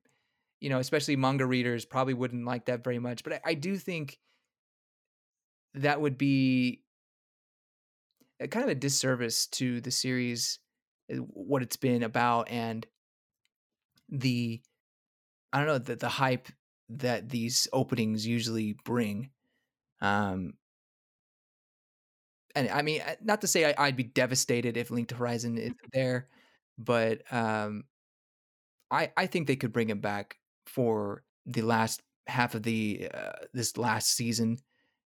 you 0.62 0.70
know, 0.70 0.80
especially 0.80 1.16
manga 1.18 1.46
readers 1.46 1.86
probably 1.86 2.16
wouldn't 2.16 2.46
like 2.46 2.66
that 2.66 2.84
very 2.84 3.00
much. 3.00 3.24
But 3.24 3.34
I, 3.34 3.42
I 3.46 3.54
do 3.56 3.78
think 3.78 4.20
that 5.74 6.02
would 6.02 6.18
be 6.18 6.84
a 8.40 8.48
kind 8.48 8.64
of 8.64 8.70
a 8.70 8.76
disservice 8.76 9.48
to 9.48 9.82
the 9.82 9.92
series, 9.92 10.60
uh, 11.12 11.18
what 11.18 11.62
it's 11.62 11.78
been 11.78 12.04
about, 12.04 12.50
and 12.50 12.88
the 14.10 14.62
I 15.52 15.60
don't 15.60 15.68
know 15.68 15.78
the 15.78 15.96
the 15.96 16.10
hype 16.10 16.48
that 16.90 17.30
these 17.30 17.68
openings 17.74 18.26
usually 18.26 18.76
bring. 18.84 19.32
Um, 20.02 20.54
and 22.56 22.70
I 22.70 22.82
mean, 22.82 23.02
uh, 23.02 23.16
not 23.22 23.42
to 23.42 23.48
say 23.48 23.74
I, 23.74 23.88
would 23.88 23.96
be 23.96 24.04
devastated 24.04 24.78
if 24.78 24.92
Linked 24.92 25.12
Horizon 25.12 25.58
is 25.58 25.74
there, 25.94 26.28
but 26.78 27.22
um, 27.32 27.84
I 28.92 29.12
I 29.16 29.28
think 29.28 29.48
they 29.48 29.56
could 29.56 29.74
bring 29.74 29.90
him 29.90 30.00
back 30.00 30.38
for 30.66 31.24
the 31.46 31.62
last 31.62 32.02
half 32.28 32.56
of 32.56 32.64
the 32.64 33.10
uh, 33.14 33.46
this 33.54 33.78
last 33.78 34.16
season, 34.16 34.58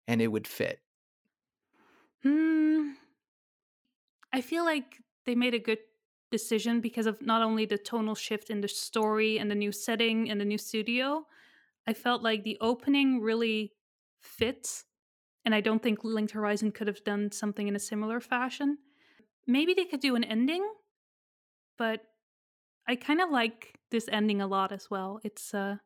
and 0.08 0.20
it 0.22 0.28
would 0.28 0.46
fit. 0.46 0.80
Hmm. 2.22 2.92
I 4.32 4.40
feel 4.40 4.64
like 4.64 4.98
they 5.26 5.34
made 5.34 5.54
a 5.54 5.58
good 5.58 5.78
decision 6.32 6.80
because 6.80 7.06
of 7.06 7.22
not 7.22 7.42
only 7.42 7.64
the 7.64 7.78
tonal 7.78 8.16
shift 8.16 8.50
in 8.50 8.60
the 8.60 8.68
story 8.68 9.38
and 9.38 9.48
the 9.48 9.54
new 9.54 9.70
setting 9.70 10.28
and 10.28 10.40
the 10.40 10.44
new 10.44 10.58
studio. 10.58 11.26
I 11.86 11.92
felt 11.92 12.22
like 12.22 12.42
the 12.42 12.58
opening 12.60 13.20
really 13.20 13.72
fits, 14.20 14.84
and 15.44 15.54
I 15.54 15.60
don't 15.60 15.82
think 15.82 16.02
Linked 16.02 16.32
Horizon 16.32 16.72
could 16.72 16.86
have 16.88 17.04
done 17.04 17.30
something 17.30 17.68
in 17.68 17.76
a 17.76 17.80
similar 17.80 18.20
fashion. 18.20 18.78
Maybe 19.46 19.74
they 19.74 19.84
could 19.84 20.00
do 20.00 20.16
an 20.16 20.24
ending, 20.24 20.64
but 21.76 22.00
I 22.88 22.96
kind 22.96 23.20
of 23.20 23.30
like 23.30 23.78
this 23.90 24.08
ending 24.10 24.40
a 24.40 24.46
lot 24.46 24.72
as 24.72 24.90
well. 24.90 25.20
It's 25.22 25.54
uh 25.54 25.76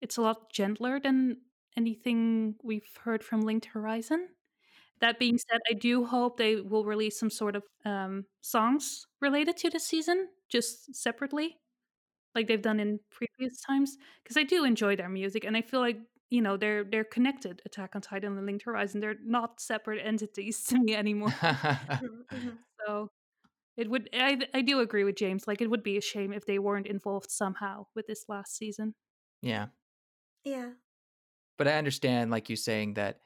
it's 0.00 0.16
a 0.16 0.22
lot 0.22 0.52
gentler 0.52 1.00
than 1.00 1.38
anything 1.76 2.56
we've 2.62 2.98
heard 3.04 3.22
from 3.22 3.42
Linked 3.42 3.66
Horizon. 3.66 4.28
That 5.02 5.20
being 5.20 5.38
said, 5.38 5.60
I 5.70 5.74
do 5.74 6.06
hope 6.06 6.38
they 6.38 6.56
will 6.62 6.86
release 6.86 7.20
some 7.20 7.30
sort 7.30 7.56
of 7.56 7.64
um, 7.86 8.26
songs 8.42 9.06
related 9.22 9.58
to 9.58 9.70
the 9.70 9.80
season, 9.80 10.30
just 10.50 10.94
separately, 10.96 11.58
like 12.34 12.48
they've 12.48 12.62
done 12.62 12.80
in 12.80 13.00
previous 13.10 13.60
times. 13.62 13.96
Because 14.22 14.36
I 14.36 14.44
do 14.44 14.64
enjoy 14.64 14.96
their 14.96 15.08
music, 15.08 15.44
and 15.44 15.56
I 15.56 15.62
feel 15.62 15.80
like 15.80 15.98
you 16.30 16.42
know 16.42 16.56
they're 16.56 16.84
they're 16.84 17.04
connected. 17.04 17.62
Attack 17.66 17.96
on 17.96 18.02
Titan 18.02 18.36
and 18.38 18.46
Linked 18.46 18.64
Horizon. 18.64 19.00
They're 19.00 19.18
not 19.24 19.60
separate 19.60 20.04
entities 20.04 20.64
to 20.68 20.78
me 20.78 20.94
anymore. 20.96 21.34
Mhm, 22.02 22.24
mhm. 22.32 22.64
so 22.86 23.08
it 23.76 23.90
would. 23.90 24.10
I 24.14 24.40
I 24.54 24.62
do 24.62 24.80
agree 24.80 25.04
with 25.04 25.16
James. 25.16 25.46
Like 25.48 25.60
it 25.62 25.70
would 25.70 25.82
be 25.84 25.96
a 25.98 26.02
shame 26.02 26.32
if 26.32 26.46
they 26.46 26.58
weren't 26.60 26.86
involved 26.88 27.30
somehow 27.30 27.86
with 27.94 28.06
this 28.08 28.26
last 28.28 28.56
season. 28.56 28.94
yeah, 29.42 29.68
Yeah. 30.44 30.74
but 31.56 31.68
I 31.68 31.74
understand, 31.74 32.30
like 32.30 32.48
you 32.50 32.56
saying 32.56 32.94
that 32.94 33.20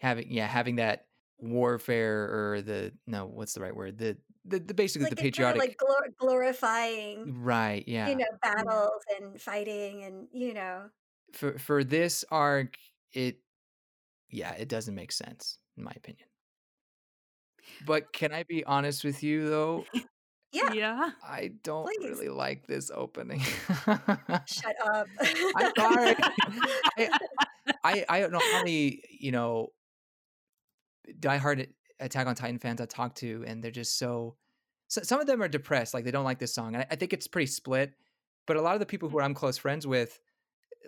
having 0.00 0.30
yeah 0.30 0.46
having 0.46 0.76
that 0.76 1.06
warfare 1.38 2.52
or 2.52 2.62
the 2.62 2.92
no 3.06 3.26
what's 3.26 3.54
the 3.54 3.60
right 3.60 3.74
word? 3.74 3.98
The 3.98 4.16
the, 4.46 4.58
the 4.58 4.74
basically 4.74 5.06
Like 5.06 5.16
the 5.16 5.26
it's 5.26 5.38
kind 5.38 5.48
of 5.48 5.54
patriotic 5.54 5.60
like 5.60 5.76
glor- 5.78 6.16
glorifying, 6.18 7.42
right 7.42 7.84
yeah. 7.86 8.08
you 8.08 8.12
yeah 8.12 8.18
know, 8.18 8.24
Yeah. 8.44 8.54
battles 8.54 9.02
and 9.18 9.40
fighting 9.40 10.02
and, 10.04 10.28
you 10.32 10.52
know, 10.54 10.90
for 11.32 11.58
for 11.58 11.82
this 11.84 12.24
arc 12.30 12.76
it 13.12 13.38
yeah 14.30 14.52
it 14.52 14.68
doesn't 14.68 14.94
make 14.94 15.12
sense 15.12 15.58
in 15.76 15.84
my 15.84 15.92
opinion. 15.96 16.26
But 17.86 18.12
can 18.12 18.32
i 18.32 18.42
be 18.42 18.64
honest 18.64 19.04
with 19.04 19.22
you 19.22 19.48
though? 19.48 19.84
Yeah, 20.52 20.72
Yeah. 20.72 21.10
i 21.26 21.50
don't 21.64 21.84
please. 21.86 22.10
really 22.10 22.28
like 22.28 22.68
this 22.68 22.88
opening. 22.94 23.40
Shut 24.46 24.76
up. 24.86 25.08
i'm 25.56 25.72
sorry. 25.76 26.14
I, 26.98 27.08
I 27.82 28.04
i 28.08 28.20
don't 28.20 28.30
know 28.30 28.38
how 28.52 28.58
many 28.58 29.02
you 29.10 29.32
know 29.32 29.70
diehard 31.20 31.68
attack 32.00 32.26
on 32.26 32.34
titan 32.34 32.58
fans 32.58 32.80
i 32.80 32.86
talk 32.86 33.14
to 33.14 33.44
and 33.46 33.62
they're 33.62 33.70
just 33.70 33.98
so, 33.98 34.36
so 34.88 35.02
some 35.02 35.20
of 35.20 35.26
them 35.26 35.42
are 35.42 35.48
depressed 35.48 35.94
like 35.94 36.04
they 36.04 36.10
don't 36.10 36.24
like 36.24 36.38
this 36.38 36.54
song 36.54 36.74
and 36.74 36.78
I, 36.78 36.86
I 36.90 36.96
think 36.96 37.12
it's 37.12 37.26
pretty 37.26 37.46
split 37.46 37.92
but 38.46 38.56
a 38.56 38.60
lot 38.62 38.74
of 38.74 38.80
the 38.80 38.86
people 38.86 39.08
who 39.08 39.20
i'm 39.20 39.34
close 39.34 39.56
friends 39.58 39.86
with 39.86 40.18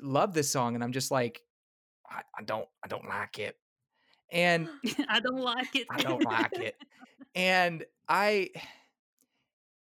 love 0.02 0.34
this 0.34 0.50
song 0.50 0.74
and 0.74 0.82
i'm 0.84 0.92
just 0.92 1.10
like 1.10 1.42
i, 2.10 2.22
I 2.38 2.42
don't 2.44 2.68
i 2.84 2.88
don't 2.88 3.08
like 3.08 3.38
it 3.38 3.56
and 4.32 4.68
I 5.08 5.20
don't 5.20 5.40
like 5.40 5.74
it. 5.74 5.86
i 5.90 6.02
don't 6.02 6.24
like 6.24 6.52
it 6.58 6.76
and 7.34 7.84
i 8.08 8.50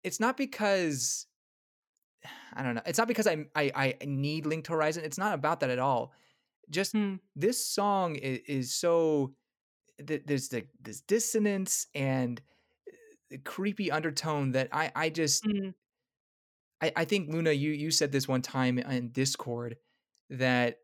it's 0.04 0.20
not 0.20 0.38
because 0.38 1.28
i 2.54 2.62
don't 2.64 2.76
know 2.76 2.82
it's 2.86 2.98
not 2.98 3.08
because 3.08 3.28
i 3.28 3.46
i, 3.56 3.72
I 3.76 4.06
need 4.06 4.46
linked 4.46 4.68
horizon 4.68 5.04
it's 5.06 5.18
not 5.18 5.34
about 5.34 5.62
that 5.62 5.70
at 5.70 5.80
all 5.80 6.14
just 6.70 6.94
Hmm. 6.94 7.16
this 7.36 7.66
song 7.66 8.16
is, 8.16 8.40
is 8.48 8.76
so 8.76 9.34
th- 10.06 10.24
there's 10.26 10.50
the 10.50 10.66
this 10.82 11.02
dissonance 11.02 11.88
and 11.96 12.42
uh, 13.34 13.38
creepy 13.44 13.92
undertone 13.92 14.52
that 14.52 14.70
i 14.72 14.92
i 14.96 15.10
just 15.10 15.44
Mm. 15.46 15.74
I, 16.82 16.92
I 16.98 17.06
think 17.06 17.30
Luna, 17.32 17.52
you 17.52 17.72
you 17.72 17.92
said 17.92 18.12
this 18.12 18.28
one 18.28 18.42
time 18.42 18.78
in 18.78 19.10
Discord 19.12 19.78
that 20.30 20.80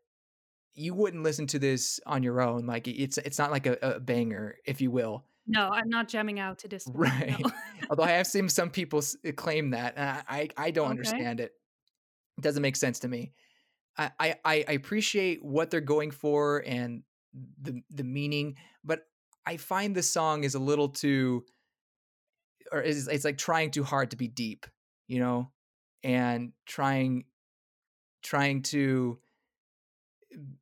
you 0.74 0.94
wouldn't 0.94 1.22
listen 1.22 1.46
to 1.48 1.58
this 1.58 2.00
on 2.06 2.22
your 2.22 2.40
own. 2.40 2.64
Like 2.64 2.88
it's 2.88 3.18
it's 3.18 3.38
not 3.38 3.50
like 3.50 3.66
a, 3.66 3.76
a 3.82 4.00
banger, 4.00 4.56
if 4.64 4.80
you 4.80 4.90
will, 4.90 5.26
No, 5.46 5.68
I'm 5.68 5.90
not 5.90 6.08
jamming 6.08 6.40
out 6.40 6.58
to 6.60 6.68
one. 6.86 6.96
right? 7.00 7.36
No. 7.38 7.50
Although 7.90 8.04
I 8.04 8.12
have 8.12 8.26
seen 8.26 8.48
some 8.48 8.70
people 8.70 9.00
uh, 9.00 9.32
claim 9.36 9.70
that, 9.70 9.94
and 9.98 10.22
I 10.26 10.48
I, 10.56 10.70
don't 10.70 10.84
Okay. 10.86 10.90
understand 10.90 11.40
it. 11.40 11.52
It 12.38 12.40
doesn't 12.42 12.62
make 12.62 12.76
sense 12.76 13.00
to 13.00 13.08
me. 13.08 13.32
I, 13.98 14.10
I 14.18 14.36
I 14.44 14.72
appreciate 14.72 15.44
what 15.44 15.70
they're 15.70 15.82
going 15.82 16.12
for 16.12 16.62
and 16.66 17.02
the 17.60 17.82
the 17.90 18.04
meaning, 18.04 18.56
I 19.46 19.56
find 19.56 19.94
the 19.94 20.02
song 20.02 20.44
is 20.44 20.54
a 20.54 20.58
little 20.58 20.88
too, 20.88 21.44
or 22.72 22.80
is 22.80 23.08
it's 23.08 23.24
like 23.24 23.38
trying 23.38 23.70
too 23.70 23.84
hard 23.84 24.10
to 24.10 24.16
be 24.16 24.28
deep, 24.28 24.66
you 25.08 25.18
know, 25.18 25.50
and 26.02 26.52
trying 26.66 27.24
trying 28.22 28.62
to 28.62 29.18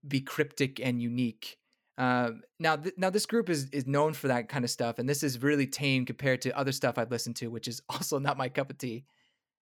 be 0.07 0.21
cryptic 0.21 0.81
and 0.81 1.03
unique. 1.03 1.59
Um, 1.99 2.43
now, 2.61 2.77
th- 2.77 2.95
now 2.97 3.11
this 3.11 3.27
group 3.27 3.51
is 3.51 3.69
is 3.71 3.87
known 3.87 4.13
for 4.13 4.29
that 4.29 4.49
kind 4.49 4.65
of 4.65 4.71
stuff, 4.71 4.99
and 4.99 5.09
this 5.09 5.23
is 5.23 5.43
really 5.43 5.67
tame 5.67 6.05
compared 6.07 6.43
to 6.43 6.57
other 6.57 6.73
stuff 6.73 6.97
I've 6.97 7.11
listened 7.11 7.37
to, 7.37 7.49
which 7.49 7.69
is 7.69 7.83
also 7.89 8.19
not 8.19 8.39
my 8.39 8.49
cup 8.49 8.71
of 8.71 8.79
tea. 8.79 9.05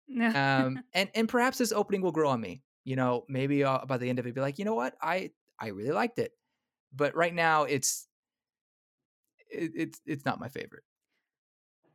Um, 0.08 0.82
and 0.94 1.10
and 1.14 1.28
perhaps 1.28 1.58
this 1.58 1.72
opening 1.72 2.02
will 2.02 2.12
grow 2.12 2.30
on 2.30 2.40
me. 2.40 2.62
You 2.84 2.96
know, 2.96 3.24
maybe 3.28 3.64
uh, 3.64 3.84
by 3.84 3.98
the 3.98 4.08
end 4.08 4.18
of 4.18 4.26
it, 4.26 4.34
be 4.34 4.40
like, 4.40 4.58
you 4.58 4.64
know 4.64 4.74
what, 4.74 4.94
I 5.02 5.32
I 5.58 5.68
really 5.68 5.92
liked 5.92 6.18
it, 6.18 6.32
but 6.94 7.16
right 7.16 7.34
now 7.34 7.64
it's 7.64 8.06
it, 9.50 9.72
it's 9.74 10.00
it's 10.06 10.24
not 10.24 10.40
my 10.40 10.48
favorite. 10.48 10.84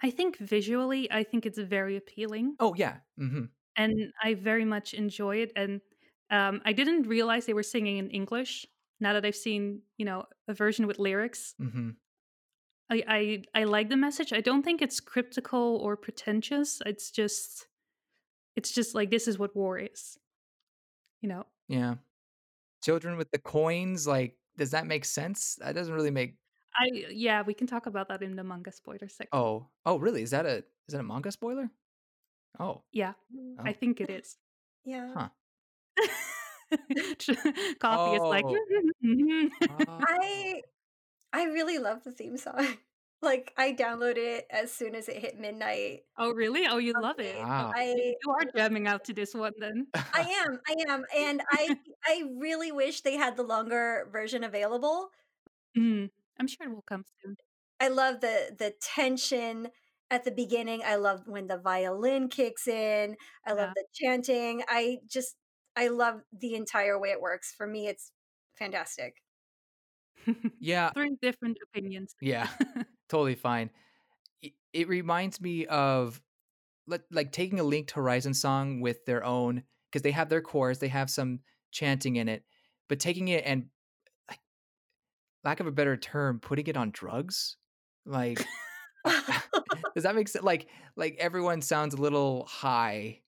I 0.01 0.09
think 0.09 0.37
visually, 0.37 1.11
I 1.11 1.23
think 1.25 1.45
it's 1.45 1.57
very 1.59 1.97
appealing, 1.97 2.59
Oh 2.59 2.73
yeah, 2.75 3.01
hmm 3.17 3.45
and 3.75 4.13
I 4.21 4.33
very 4.35 4.65
much 4.65 4.93
enjoy 4.93 5.37
it. 5.37 5.51
And 5.55 5.81
um, 6.29 6.61
I 6.65 6.73
didn't 6.73 7.03
realize 7.03 7.45
they 7.45 7.53
were 7.53 7.63
singing 7.63 7.97
in 7.97 8.09
English. 8.09 8.65
Now 8.99 9.13
that 9.13 9.25
I've 9.25 9.35
seen, 9.35 9.81
you 9.97 10.05
know, 10.05 10.25
a 10.47 10.53
version 10.53 10.87
with 10.87 10.99
lyrics, 10.99 11.55
hmm 11.59 11.97
I 12.89 13.03
I, 13.07 13.61
I 13.61 13.63
like 13.65 13.89
the 13.89 13.97
message. 13.97 14.31
I 14.33 14.41
don't 14.41 14.63
think 14.63 14.81
it's 14.81 14.99
cryptical 14.99 15.77
or 15.77 15.97
pretentious. 15.97 16.81
It's 16.85 17.11
just, 17.11 17.67
it's 18.55 18.71
just 18.73 18.95
like 18.95 19.11
this 19.11 19.27
is 19.27 19.39
what 19.39 19.55
war 19.55 19.79
is. 19.79 20.19
You 21.21 21.29
know, 21.29 21.45
yeah. 21.67 21.95
Children 22.83 23.17
with 23.17 23.31
the 23.31 23.39
coins, 23.39 24.07
like, 24.07 24.37
does 24.57 24.71
that 24.71 24.87
make 24.87 25.05
sense? 25.05 25.55
That 25.57 25.73
doesn't 25.75 25.93
really 25.93 26.11
make 26.11 26.37
I 26.77 26.85
yeah, 27.11 27.41
we 27.43 27.53
can 27.53 27.67
talk 27.67 27.85
about 27.85 28.07
that 28.09 28.21
in 28.23 28.35
the 28.35 28.43
manga 28.43 28.71
spoiler 28.71 29.07
section. 29.09 29.29
Oh, 29.31 29.69
oh, 29.85 29.97
really? 29.97 30.21
Is 30.23 30.31
that 30.31 30.45
a 30.45 30.57
is 30.87 30.93
that 30.93 30.99
a 30.99 31.03
manga 31.03 31.31
spoiler? 31.31 31.71
Oh, 32.59 32.83
Yeah, 32.91 33.13
Mm, 33.31 33.59
I 33.65 33.73
Oh. 33.73 33.73
think 33.73 34.01
it 34.01 34.09
is. 34.09 34.37
Yeah. 34.85 35.17
huh. 35.17 35.29
Coffee 37.79 38.15
is 38.15 38.23
like. 38.29 38.47
Oh. 38.47 38.61
"Mhm." 39.03 39.51
Ah, 39.67 40.05
I 40.07 40.63
I 41.33 41.45
really 41.45 41.79
love 41.79 42.03
the 42.03 42.11
theme 42.13 42.37
song. 42.37 42.77
Like 43.21 43.53
I 43.57 43.73
downloaded 43.73 44.17
it 44.17 44.47
as 44.51 44.71
soon 44.73 44.95
as 44.95 45.09
it 45.09 45.17
hit 45.17 45.39
midnight. 45.39 46.05
oh 46.17 46.31
really? 46.33 46.65
Oh, 46.67 46.77
you 46.77 46.93
love 46.93 47.19
it. 47.19 47.49
Wow. 47.57 47.75
I 47.75 48.15
You 48.23 48.31
are 48.31 48.45
jamming 48.55 48.87
out 48.87 49.03
to 49.05 49.13
this 49.13 49.33
one 49.33 49.53
then. 49.59 49.87
I 50.13 50.21
am, 50.45 50.59
I 50.67 50.75
am, 50.89 51.05
and 51.15 51.41
I 51.51 51.75
I 52.05 52.23
really 52.37 52.71
wish 52.71 53.01
they 53.01 53.15
had 53.17 53.35
the 53.35 53.43
longer 53.43 54.07
version 54.11 54.43
available. 54.43 55.11
Mm, 55.77 56.09
I'm 56.39 56.47
sure 56.47 56.67
it 56.67 56.73
will 56.73 56.81
come 56.81 57.03
soon. 57.21 57.35
I 57.79 57.87
love 57.89 58.21
the 58.21 58.55
the 58.57 58.71
tension 58.81 59.69
at 60.09 60.23
the 60.23 60.31
beginning. 60.31 60.81
I 60.83 60.95
love 60.95 61.27
when 61.27 61.47
the 61.47 61.57
violin 61.57 62.29
kicks 62.29 62.67
in. 62.67 63.17
I 63.45 63.53
love 63.53 63.69
Yeah. 63.69 63.73
the 63.75 63.85
chanting. 63.93 64.63
I 64.67 64.99
just 65.07 65.37
I 65.75 65.89
love 65.89 66.21
the 66.31 66.55
entire 66.55 66.99
way 66.99 67.09
it 67.11 67.21
works. 67.21 67.53
For 67.53 67.67
me, 67.67 67.87
it's 67.87 68.11
fantastic. 68.55 69.21
yeah, 70.59 70.91
Three 70.95 71.15
different 71.21 71.59
opinions. 71.61 72.15
yeah, 72.21 72.49
totally 73.09 73.35
fine. 73.35 73.71
It, 74.41 74.53
it 74.73 74.89
reminds 74.89 75.41
me 75.41 75.65
of 75.67 76.21
like 76.87 77.03
like 77.11 77.31
taking 77.33 77.59
a 77.59 77.65
Linked 77.65 77.91
Horizon 77.91 78.33
song 78.35 78.81
with 78.81 79.05
their 79.05 79.23
own 79.25 79.63
because 79.91 80.03
they 80.03 80.11
have 80.11 80.29
their 80.29 80.41
chorus, 80.41 80.79
they 80.79 80.89
have 80.89 81.09
some 81.09 81.41
chanting 81.71 82.17
in 82.17 82.29
it, 82.29 82.45
but 82.89 82.99
taking 82.99 83.29
it 83.29 83.45
and 83.45 83.67
lack 85.45 85.59
of 85.59 85.67
a 85.67 85.71
better 85.71 85.95
term, 85.95 86.39
putting 86.39 86.67
it 86.67 86.75
on 86.75 86.91
drugs, 86.91 87.57
like 88.05 88.43
does 89.95 90.03
that 90.03 90.15
make 90.15 90.27
sense? 90.27 90.43
Like 90.43 90.67
like 90.95 91.15
everyone 91.19 91.61
sounds 91.61 91.93
a 91.93 91.97
little 91.97 92.45
high. 92.45 93.21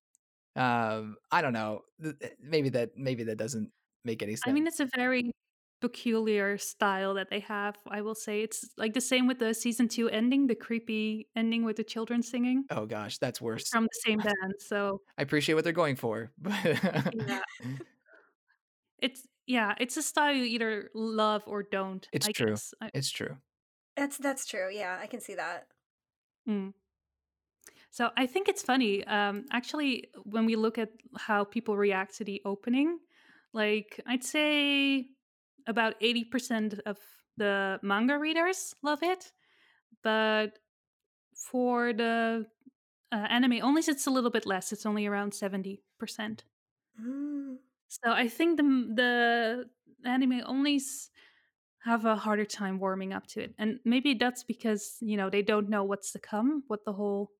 Um, 0.55 1.17
I 1.31 1.41
don't 1.41 1.53
know. 1.53 1.81
Eh, 2.03 2.29
Maybe 2.41 2.69
that 2.69 2.97
maybe 2.97 3.23
that 3.25 3.37
doesn't 3.37 3.71
make 4.03 4.23
any 4.23 4.33
sense. 4.35 4.47
I 4.47 4.51
mean, 4.53 4.67
it's 4.67 4.79
a 4.79 4.89
very 4.95 5.31
peculiar 5.79 6.57
style 6.57 7.13
that 7.13 7.29
they 7.29 7.39
have. 7.41 7.77
I 7.87 8.01
will 8.01 8.15
say 8.15 8.41
it's 8.41 8.65
like 8.77 8.93
the 8.93 9.01
same 9.01 9.27
with 9.27 9.37
the 9.39 9.53
season 9.53 9.87
two 9.87 10.09
ending, 10.09 10.47
the 10.47 10.55
creepy 10.55 11.27
ending 11.35 11.63
with 11.63 11.75
the 11.75 11.83
children 11.83 12.23
singing 12.23 12.63
oh 12.71 12.87
gosh, 12.87 13.19
that's 13.19 13.39
worse. 13.39 13.69
from 13.69 13.83
the 13.85 13.99
same 14.05 14.17
band. 14.23 14.55
So 14.59 15.01
I 15.17 15.21
appreciate 15.21 15.53
what 15.55 15.63
they're 15.63 15.73
going 15.73 15.95
for, 15.95 16.31
but 16.39 16.55
yeah, 17.13 17.41
it's 18.99 19.21
yeah, 19.47 19.73
it's 19.79 19.97
a 19.97 20.03
style 20.03 20.33
you 20.35 20.43
either 20.43 20.91
love 20.93 21.43
or 21.47 21.63
don't. 21.63 22.07
it's 22.11 22.27
I 22.27 22.31
true. 22.31 22.49
guess. 22.51 22.73
I, 22.81 22.89
It's 22.93 23.09
true. 23.09 23.37
That's 23.95 24.17
that's 24.17 24.45
true. 24.45 24.69
Yeah, 24.71 24.99
I 25.01 25.07
can 25.07 25.21
see 25.21 25.35
that. 25.35 25.67
mm. 26.47 26.73
So 27.89 28.11
I 28.15 28.27
think 28.27 28.47
it's 28.47 28.61
funny. 28.61 29.05
Um, 29.07 29.45
actually, 29.51 30.09
when 30.23 30.45
we 30.45 30.55
look 30.55 30.77
at 30.77 30.89
how 31.17 31.43
people 31.45 31.75
react 31.77 32.17
to 32.17 32.23
the 32.23 32.41
opening, 32.45 32.99
like 33.53 33.99
I'd 34.05 34.23
say 34.23 35.07
about 35.67 35.95
eighty 36.01 36.23
percent 36.23 36.79
of 36.85 36.97
the 37.37 37.79
manga 37.81 38.17
readers 38.19 38.75
love 38.83 38.99
it, 39.03 39.31
but 40.03 40.59
for 41.35 41.93
the 41.93 42.45
uh, 43.11 43.15
anime 43.29 43.59
only, 43.63 43.81
it's 43.87 44.07
a 44.07 44.11
little 44.11 44.31
bit 44.31 44.45
less. 44.45 44.71
It's 44.71 44.85
only 44.85 45.05
around 45.07 45.33
seventy 45.33 45.81
percent. 45.99 46.43
Mm. 47.01 47.57
So 47.87 48.11
I 48.11 48.27
think 48.27 48.57
the 48.57 48.63
the 48.95 49.69
anime 50.09 50.41
onlys 50.41 51.09
have 51.81 52.05
a 52.05 52.15
harder 52.17 52.45
time 52.45 52.79
warming 52.79 53.13
up 53.13 53.27
to 53.27 53.41
it, 53.43 53.55
and 53.59 53.79
maybe 53.85 54.13
that's 54.15 54.43
because 54.43 54.97
you 55.01 55.17
know 55.17 55.29
they 55.29 55.43
don't 55.43 55.69
know 55.69 55.83
what's 55.83 56.11
to 56.13 56.19
come, 56.19 56.63
what 56.67 56.85
the 56.85 56.93
whole, 56.93 57.31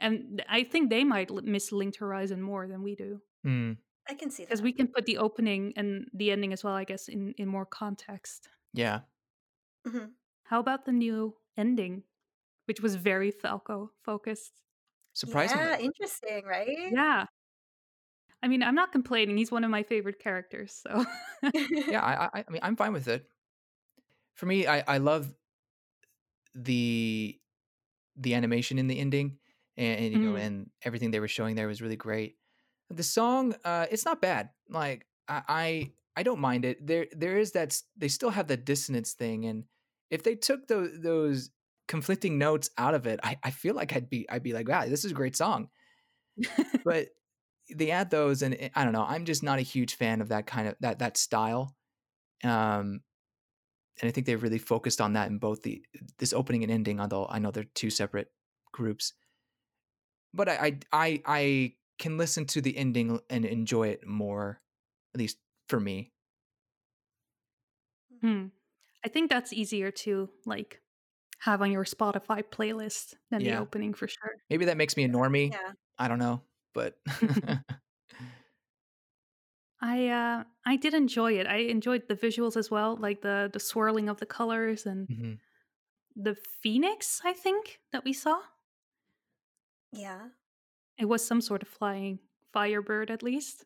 and 0.00 0.44
I 0.48 0.64
think 0.64 0.90
they 0.90 1.04
might 1.04 1.30
l- 1.30 1.42
miss 1.42 1.72
Linked 1.72 1.98
Horizon 1.98 2.42
more 2.42 2.68
than 2.68 2.82
we 2.84 2.96
do 2.96 3.22
Hmm. 3.44 3.72
I 4.08 4.14
can 4.14 4.30
see 4.30 4.44
that. 4.46 4.48
because 4.48 4.62
we 4.62 4.72
can 4.72 4.88
put 4.88 5.06
the 5.06 5.18
opening 5.18 5.72
and 5.76 6.08
the 6.12 6.30
ending 6.30 6.52
as 6.52 6.62
well, 6.64 6.74
I 6.74 6.84
guess, 6.84 7.08
in 7.08 7.32
in 7.34 7.48
more 7.48 7.66
context. 7.66 8.48
Yeah. 8.72 9.02
Mhm. 9.86 10.16
How 10.44 10.60
about 10.60 10.84
the 10.84 10.92
new 10.92 11.38
ending, 11.56 12.04
which 12.66 12.80
was 12.80 12.96
very 12.96 13.30
Falco 13.30 13.92
focused? 14.02 14.62
Surprisingly. 15.14 15.70
Yeah, 15.70 15.78
interesting, 15.78 16.44
right? 16.46 16.98
Yeah. 16.98 17.26
I 18.42 18.48
mean, 18.48 18.62
I'm 18.62 18.74
not 18.74 18.92
complaining. 18.92 19.36
He's 19.36 19.50
one 19.50 19.64
of 19.64 19.70
my 19.70 19.82
favorite 19.82 20.18
characters. 20.18 20.72
So, 20.72 21.04
yeah, 21.88 22.00
I, 22.02 22.38
I 22.38 22.44
I 22.48 22.50
mean 22.50 22.60
I'm 22.62 22.76
fine 22.76 22.92
with 22.92 23.08
it. 23.08 23.28
For 24.34 24.46
me, 24.46 24.66
I 24.66 24.80
I 24.86 24.98
love 24.98 25.34
the 26.54 27.38
the 28.16 28.34
animation 28.34 28.78
in 28.78 28.88
the 28.88 28.98
ending 28.98 29.38
and, 29.76 30.00
and, 30.00 30.14
you 30.14 30.20
know 30.20 30.36
Mm. 30.36 30.40
and 30.40 30.70
everything 30.82 31.10
they 31.10 31.20
were 31.20 31.28
showing 31.28 31.54
there 31.56 31.68
was 31.68 31.82
really 31.82 31.96
great. 31.96 32.38
The 32.90 33.02
song 33.02 33.54
uh 33.64 33.86
it's 33.90 34.04
not 34.04 34.20
bad. 34.22 34.50
Like 34.68 35.06
I 35.28 35.42
I, 35.48 35.92
I 36.16 36.22
don't 36.22 36.40
mind 36.40 36.64
it. 36.64 36.86
There 36.86 37.06
there 37.12 37.38
is 37.38 37.52
that 37.52 37.80
they 37.96 38.08
still 38.08 38.30
have 38.30 38.48
the 38.48 38.56
dissonance 38.56 39.14
thing 39.14 39.44
and 39.46 39.64
if 40.10 40.22
they 40.22 40.36
took 40.36 40.68
those 40.68 41.00
those 41.00 41.50
conflicting 41.88 42.38
notes 42.38 42.70
out 42.78 42.94
of 42.94 43.06
it, 43.06 43.20
I, 43.22 43.38
I 43.44 43.50
feel 43.50 43.74
like 43.74 43.94
I'd 43.94 44.10
be 44.10 44.28
I'd 44.30 44.42
be 44.42 44.52
like, 44.54 44.68
wow, 44.68 44.86
this 44.86 45.04
is 45.04 45.12
a 45.12 45.14
great 45.14 45.36
song. 45.36 45.70
But 46.84 47.08
they 47.74 47.90
add 47.90 48.10
those 48.10 48.42
and 48.42 48.54
it- 48.54 48.72
I 48.74 48.84
don't 48.84 48.92
know, 48.92 49.04
I'm 49.04 49.24
just 49.24 49.42
not 49.42 49.58
a 49.58 49.62
huge 49.62 49.96
fan 49.96 50.20
of 50.20 50.28
that 50.28 50.46
kind 50.46 50.68
of 50.68 50.76
that 50.80 50.98
that 51.00 51.16
style. 51.16 51.76
Um 52.44 53.02
and 54.00 54.08
I 54.08 54.12
think 54.12 54.26
they've 54.26 54.42
really 54.42 54.58
focused 54.58 55.00
on 55.00 55.14
that 55.14 55.30
in 55.30 55.38
both 55.38 55.62
the 55.62 55.84
this 56.18 56.32
opening 56.32 56.62
and 56.62 56.72
ending, 56.72 57.00
although 57.00 57.26
I 57.28 57.38
know 57.38 57.50
they're 57.50 57.64
two 57.64 57.90
separate 57.90 58.30
groups. 58.72 59.14
But 60.34 60.48
I 60.48 60.78
I 60.92 61.22
I, 61.24 61.74
can 61.98 62.18
listen 62.18 62.44
to 62.44 62.60
the 62.60 62.76
ending 62.76 63.20
and 63.30 63.46
enjoy 63.46 63.88
it 63.88 64.06
more, 64.06 64.60
at 65.14 65.18
least 65.18 65.38
for 65.66 65.80
me. 65.80 66.12
Hmm. 68.20 68.46
I 69.04 69.08
think 69.08 69.30
that's 69.30 69.52
easier 69.52 69.90
to 69.90 70.30
like 70.46 70.82
have 71.40 71.62
on 71.62 71.70
your 71.70 71.84
Spotify 71.84 72.42
playlist 72.42 73.14
than 73.30 73.42
the 73.42 73.56
opening 73.56 73.94
for 73.94 74.08
sure. 74.08 74.36
Maybe 74.50 74.66
that 74.66 74.76
makes 74.76 74.96
me 74.96 75.04
a 75.04 75.08
normie. 75.08 75.52
Yeah. 75.52 75.72
I 75.98 76.08
don't 76.08 76.18
know, 76.18 76.42
but 76.76 76.98
I 79.80 80.08
uh 80.08 80.44
I 80.64 80.76
did 80.76 80.94
enjoy 80.94 81.38
it. 81.38 81.46
I 81.46 81.56
enjoyed 81.58 82.08
the 82.08 82.16
visuals 82.16 82.56
as 82.56 82.70
well, 82.70 82.96
like 82.96 83.20
the 83.22 83.50
the 83.52 83.60
swirling 83.60 84.08
of 84.08 84.18
the 84.18 84.26
colors 84.26 84.86
and 84.86 85.08
Mhm. 85.08 85.40
the 86.16 86.34
phoenix, 86.34 87.20
I 87.24 87.32
think, 87.32 87.80
that 87.92 88.04
we 88.04 88.12
saw. 88.12 88.42
Yeah. 89.92 90.28
It 90.98 91.06
was 91.06 91.26
some 91.26 91.40
sort 91.40 91.62
of 91.62 91.68
flying 91.68 92.20
firebird 92.52 93.10
at 93.10 93.22
least. 93.22 93.64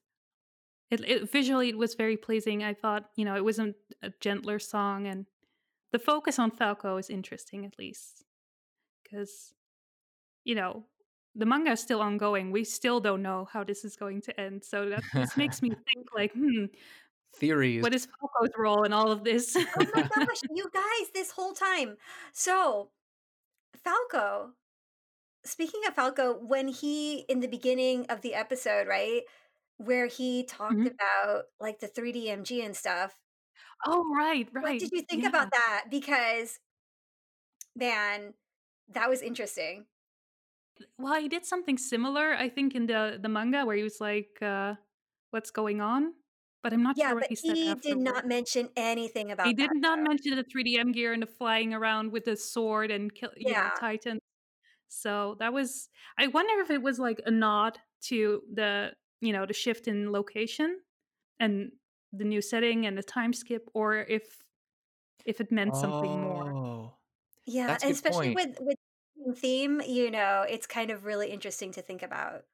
It, 0.90 1.02
it 1.08 1.30
visually 1.30 1.70
it 1.70 1.78
was 1.78 1.94
very 1.96 2.16
pleasing. 2.16 2.64
I 2.64 2.74
thought, 2.74 3.10
you 3.16 3.24
know, 3.24 3.36
it 3.36 3.44
was 3.44 3.58
a, 3.58 3.74
a 4.02 4.12
gentler 4.20 4.58
song 4.60 5.06
and 5.06 5.26
the 5.92 5.98
focus 6.00 6.38
on 6.38 6.50
Falco 6.52 6.96
is 6.98 7.10
interesting 7.10 7.66
at 7.66 7.78
least. 7.78 8.24
Cuz 9.10 9.54
you 10.44 10.54
know, 10.56 10.86
the 11.34 11.46
manga 11.46 11.72
is 11.72 11.80
still 11.80 12.00
ongoing. 12.02 12.50
We 12.50 12.64
still 12.64 13.00
don't 13.00 13.22
know 13.22 13.46
how 13.52 13.64
this 13.64 13.84
is 13.84 13.96
going 13.96 14.22
to 14.22 14.40
end. 14.40 14.64
So 14.64 14.88
that 14.90 15.04
this 15.14 15.36
makes 15.36 15.62
me 15.62 15.70
think 15.94 16.06
like, 16.14 16.32
hmm, 16.32 16.66
theories. 17.36 17.82
what 17.82 17.94
is 17.94 18.06
Falco's 18.20 18.52
role 18.58 18.84
in 18.84 18.92
all 18.92 19.10
of 19.10 19.24
this? 19.24 19.56
Oh 19.56 19.86
my 19.94 20.02
gosh, 20.16 20.40
you 20.54 20.70
guys, 20.72 21.10
this 21.14 21.30
whole 21.32 21.52
time. 21.54 21.96
So, 22.32 22.90
Falco, 23.84 24.52
speaking 25.44 25.80
of 25.88 25.94
Falco, 25.94 26.34
when 26.38 26.68
he, 26.68 27.20
in 27.28 27.40
the 27.40 27.48
beginning 27.48 28.06
of 28.08 28.22
the 28.22 28.34
episode, 28.34 28.86
right, 28.88 29.22
where 29.78 30.06
he 30.06 30.44
talked 30.44 30.74
Mhm. 30.74 30.92
about 30.94 31.44
like 31.60 31.80
the 31.80 31.88
3DMG 31.88 32.64
and 32.64 32.76
stuff, 32.76 33.18
oh, 33.86 34.04
right, 34.14 34.48
right. 34.52 34.62
what 34.64 34.78
did 34.78 34.90
you 34.92 35.02
think 35.02 35.22
yeah. 35.22 35.28
about 35.30 35.50
that? 35.52 35.86
Because, 35.90 36.58
man, 37.76 38.34
that 38.88 39.08
was 39.08 39.22
interesting. 39.22 39.86
Well, 40.98 41.20
he 41.20 41.28
did 41.28 41.44
something 41.44 41.78
similar, 41.78 42.32
I 42.34 42.48
think, 42.48 42.74
in 42.74 42.86
the 42.86 43.18
the 43.20 43.28
manga 43.28 43.64
where 43.66 43.76
he 43.76 43.82
was 43.82 44.00
like, 44.00 44.38
uh, 44.42 44.76
"What's 45.30 45.50
going 45.50 45.80
on?" 45.80 46.14
But 46.62 46.72
I'm 46.72 46.82
not 46.82 46.96
Yeah, 46.96 47.08
sure 47.08 47.16
what 47.16 47.24
but 47.24 47.30
he 47.30 47.36
said 47.36 47.58
he 47.58 47.74
did 47.74 47.98
not 47.98 48.26
mention 48.26 48.70
anything 48.76 49.30
about 49.30 49.40
He 49.42 49.54
that. 49.58 49.68
did 49.68 49.74
not 49.74 49.98
though. 49.98 50.06
mention 50.06 50.36
the 50.36 50.44
3DM 50.44 50.92
gear 50.92 51.12
and 51.12 51.22
the 51.22 51.26
flying 51.26 51.72
around 51.72 52.12
with 52.12 52.24
the 52.24 52.36
sword 52.36 52.90
and 52.90 53.14
kill, 53.14 53.32
you 53.36 53.54
know, 53.54 53.68
Yeah. 53.68 53.80
Titan. 53.80 54.20
So 54.88 55.36
that 55.40 55.52
was. 55.52 55.90
I 56.18 56.28
wonder 56.28 56.60
if 56.62 56.70
it 56.70 56.82
was 56.82 56.98
like 57.00 57.20
a 57.26 57.30
nod 57.32 57.78
to 58.04 58.42
the, 58.52 58.94
you 59.20 59.32
know, 59.32 59.46
the 59.46 59.54
shift 59.54 59.88
in 59.88 60.12
location 60.12 60.82
and 61.40 61.72
the 62.12 62.24
new 62.24 62.42
setting 62.42 62.86
and 62.86 62.98
the 62.98 63.02
time 63.04 63.32
skip, 63.34 63.68
or 63.74 63.98
if 63.98 64.42
if 65.26 65.40
it 65.40 65.52
meant 65.52 65.76
something 65.76 66.20
more. 66.20 66.54
Oh, 66.54 66.98
Yeah, 67.46 67.66
that's 67.66 67.84
a 67.84 67.84
and 67.84 67.92
good 67.92 67.96
especially 67.96 68.30
point. 68.30 68.36
with 68.36 68.58
with 68.60 68.76
theme, 69.34 69.80
you 69.86 70.10
know, 70.10 70.44
it's 70.48 70.66
kind 70.66 70.90
of 70.90 71.04
really 71.04 71.30
interesting 71.30 71.72
to 71.72 71.82
think 71.82 72.02
about. 72.02 72.44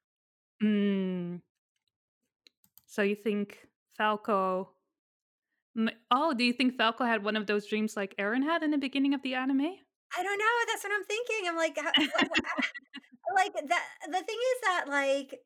Mm. 0.63 1.41
So 2.85 3.01
you 3.01 3.15
think 3.15 3.67
Falco? 3.97 4.69
Oh, 6.09 6.33
do 6.33 6.43
you 6.43 6.53
think 6.53 6.75
Falco 6.75 7.05
had 7.05 7.23
one 7.23 7.35
of 7.35 7.45
those 7.45 7.67
dreams 7.67 7.95
like 7.95 8.15
Eren 8.17 8.43
had 8.43 8.63
in 8.63 8.71
the 8.71 8.77
beginning 8.77 9.13
of 9.13 9.21
the 9.21 9.35
anime? 9.35 9.61
I 10.17 10.23
don't 10.23 10.37
know. 10.37 10.45
That's 10.67 10.83
what 10.83 10.93
I'm 10.93 11.03
thinking. 11.03 11.47
I'm 11.47 11.55
like, 11.55 11.77
how, 11.77 11.91
what, 11.95 12.29
what, 12.29 12.41
like 13.35 13.53
that. 13.53 13.85
The 14.05 14.23
thing 14.23 14.37
is 14.55 14.61
that 14.63 14.85
like, 14.87 15.39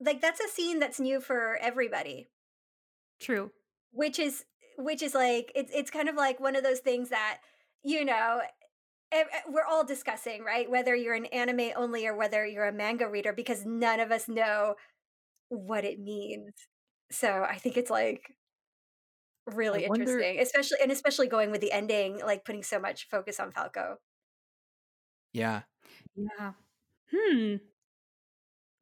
like 0.00 0.20
that's 0.20 0.40
a 0.40 0.48
scene 0.48 0.78
that's 0.78 1.00
new 1.00 1.20
for 1.20 1.58
everybody, 1.60 2.28
True. 3.20 3.50
which 3.92 4.18
is 4.18 4.44
which 4.76 5.02
is 5.02 5.14
like 5.14 5.52
it's 5.54 5.70
it's 5.74 5.90
kind 5.90 6.08
of 6.08 6.16
like 6.16 6.40
one 6.40 6.56
of 6.56 6.64
those 6.64 6.80
things 6.80 7.10
that 7.10 7.38
you 7.82 8.04
know 8.04 8.40
we're 9.48 9.64
all 9.64 9.84
discussing, 9.84 10.42
right? 10.44 10.70
Whether 10.70 10.94
you're 10.94 11.14
an 11.14 11.26
anime 11.26 11.70
only 11.76 12.06
or 12.06 12.16
whether 12.16 12.46
you're 12.46 12.66
a 12.66 12.72
manga 12.72 13.08
reader, 13.08 13.32
because 13.32 13.64
none 13.64 14.00
of 14.00 14.10
us 14.10 14.28
know 14.28 14.74
what 15.48 15.84
it 15.84 16.00
means. 16.00 16.52
So 17.10 17.46
I 17.48 17.56
think 17.56 17.76
it's 17.76 17.90
like 17.90 18.34
really 19.46 19.84
I 19.86 19.88
wonder- 19.88 20.04
interesting, 20.04 20.40
especially 20.40 20.78
and 20.82 20.90
especially 20.92 21.28
going 21.28 21.50
with 21.50 21.60
the 21.60 21.72
ending, 21.72 22.20
like 22.24 22.44
putting 22.44 22.62
so 22.62 22.78
much 22.78 23.08
focus 23.10 23.38
on 23.40 23.52
Falco. 23.52 23.96
Yeah. 25.32 25.62
Yeah. 26.16 26.52
Hmm. 27.12 27.56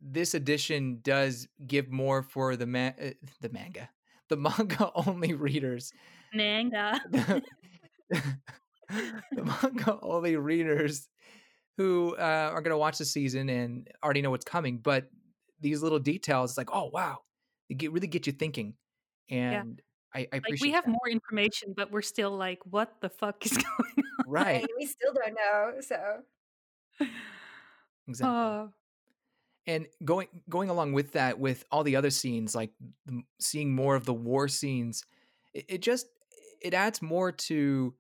This 0.01 0.35
edition 0.35 1.01
does 1.03 1.49
give 1.67 1.91
more 1.91 2.23
for 2.23 2.57
the 2.57 2.67
ma- 2.67 2.93
uh, 3.01 3.11
the 3.41 3.49
manga, 3.51 3.89
the 4.29 4.37
manga 4.37 4.91
only 4.95 5.33
readers. 5.35 5.93
Manga. 6.35 7.01
the 9.33 9.45
manga 9.45 9.99
only 10.03 10.37
readers 10.37 11.09
who 11.77 12.15
uh, 12.17 12.51
are 12.53 12.61
going 12.63 12.73
to 12.73 12.79
watch 12.79 12.99
the 12.99 13.05
season 13.05 13.49
and 13.49 13.89
already 14.05 14.23
know 14.23 14.31
what's 14.31 14.45
coming, 14.45 14.79
but 14.79 15.11
these 15.61 15.83
little 15.83 15.99
details. 15.99 16.53
It's 16.53 16.59
like, 16.59 16.71
oh 16.73 16.91
wow, 16.93 17.21
they 17.69 17.75
get 17.75 17.93
really 17.93 18.07
get 18.09 18.27
you 18.27 18.33
thinking, 18.33 18.75
and 19.31 19.81
I, 20.15 20.29
I 20.33 20.39
Like 20.45 20.57
appreciate 20.57 20.61
we 20.61 20.73
have 20.73 20.85
that. 20.85 20.91
more 20.91 21.09
information, 21.11 21.75
but 21.77 21.91
we're 21.93 22.03
still 22.03 22.37
like, 22.37 22.61
what 22.67 23.01
the 23.01 23.09
fuck 23.11 23.45
is 23.47 23.53
going 23.59 23.67
on? 23.97 24.05
Right, 24.25 24.63
Right, 24.63 24.71
we 24.79 24.87
still 24.87 25.13
don't 25.15 25.35
know. 25.35 25.81
So 25.81 26.23
exactly. 28.07 28.29
Oh, 28.29 28.73
and 29.67 29.87
going 30.05 30.29
going 30.49 30.71
along 30.71 30.93
with 30.93 31.13
that 31.13 31.39
with 31.39 31.65
all 31.71 31.85
the 31.85 31.97
other 31.97 32.11
scenes 32.11 32.55
like 32.55 32.73
the, 33.07 33.23
seeing 33.41 33.75
more 33.75 33.95
of 33.95 34.05
the 34.05 34.15
war 34.15 34.49
scenes 34.49 35.05
it, 35.55 35.65
it 35.69 35.83
just 35.83 36.07
it 36.61 36.75
adds 36.75 37.01
more 37.03 37.31
to 37.33 37.95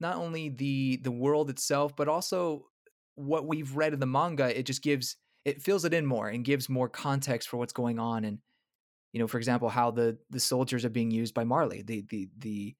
not 0.00 0.16
only 0.16 0.48
the 0.48 0.96
the 1.02 1.10
world 1.10 1.50
itself 1.50 1.94
but 1.96 2.08
also 2.08 2.68
what 3.14 3.46
we've 3.46 3.76
read 3.76 3.92
in 3.92 4.00
the 4.00 4.06
manga 4.06 4.56
it 4.58 4.64
just 4.64 4.82
gives 4.82 5.16
it 5.44 5.62
fills 5.62 5.84
it 5.84 5.94
in 5.94 6.06
more 6.06 6.28
and 6.28 6.44
gives 6.44 6.68
more 6.68 6.88
context 6.88 7.48
for 7.48 7.56
what's 7.56 7.72
going 7.72 7.98
on 7.98 8.24
and 8.24 8.40
you 9.12 9.20
know 9.20 9.28
for 9.28 9.38
example 9.38 9.68
how 9.68 9.90
the 9.90 10.18
the 10.30 10.40
soldiers 10.40 10.84
are 10.84 10.90
being 10.90 11.10
used 11.10 11.34
by 11.34 11.44
marley 11.44 11.82
the 11.82 12.02
the 12.10 12.30
the 12.38 12.76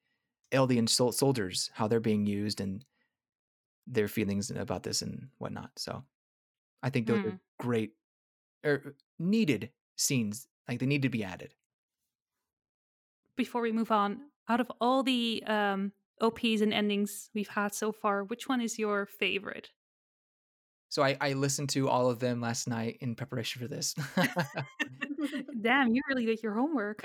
eldian 0.53 0.89
sol- 0.89 1.13
soldiers 1.13 1.71
how 1.75 1.89
they're 1.89 2.01
being 2.01 2.27
used 2.27 2.61
and 2.61 2.85
their 3.87 4.09
feelings 4.09 4.51
about 4.51 4.83
this 4.83 5.01
and 5.03 5.31
whatnot 5.39 5.71
so 5.79 6.05
i 6.83 6.91
think 6.91 7.07
those 7.07 7.21
Hmm. 7.21 7.27
are 7.27 7.39
great 7.61 7.95
or 8.65 8.97
needed 9.19 9.73
scenes 9.97 10.49
like 10.69 10.81
they 10.81 10.87
need 10.87 11.03
to 11.03 11.11
be 11.11 11.25
added 11.25 11.55
before 13.37 13.61
we 13.63 13.73
move 13.73 13.91
on, 13.91 14.31
out 14.49 14.61
of 14.61 14.71
all 14.81 15.03
the 15.03 15.43
um, 15.47 15.93
OPs 16.21 16.61
and 16.61 16.73
endings 16.73 17.31
we've 17.35 17.49
had 17.49 17.75
so 17.75 17.93
far, 17.93 18.25
which 18.25 18.49
one 18.49 18.61
is 18.61 18.79
your 18.79 19.07
favorite? 19.07 19.71
so 20.91 21.03
I, 21.03 21.19
I 21.21 21.33
listened 21.35 21.69
to 21.71 21.89
all 21.89 22.09
of 22.09 22.19
them 22.19 22.41
last 22.41 22.67
night 22.67 22.97
in 23.03 23.15
preparation 23.15 23.61
for 23.61 23.69
this 23.69 23.95
Damn, 25.61 25.95
you 25.95 26.01
really 26.09 26.25
did 26.27 26.43
your 26.43 26.55
homework. 26.55 27.03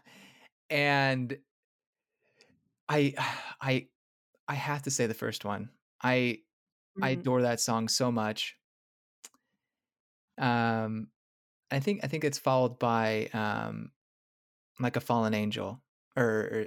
and 0.70 1.36
i 2.88 3.14
i 3.60 3.86
i 4.48 4.54
have 4.54 4.82
to 4.82 4.90
say 4.90 5.06
the 5.06 5.14
first 5.14 5.44
one 5.44 5.70
i 6.02 6.38
i 7.02 7.10
Mhm. 7.10 7.20
adore 7.20 7.42
that 7.42 7.60
song 7.60 7.88
so 7.88 8.12
much 8.12 8.56
um 10.38 11.08
i 11.70 11.78
think 11.80 12.00
i 12.04 12.06
think 12.06 12.24
it's 12.24 12.38
followed 12.38 12.78
by 12.78 13.26
um 13.32 13.90
like 14.80 14.96
a 14.96 15.00
fallen 15.00 15.34
angel 15.34 15.82
or, 16.16 16.24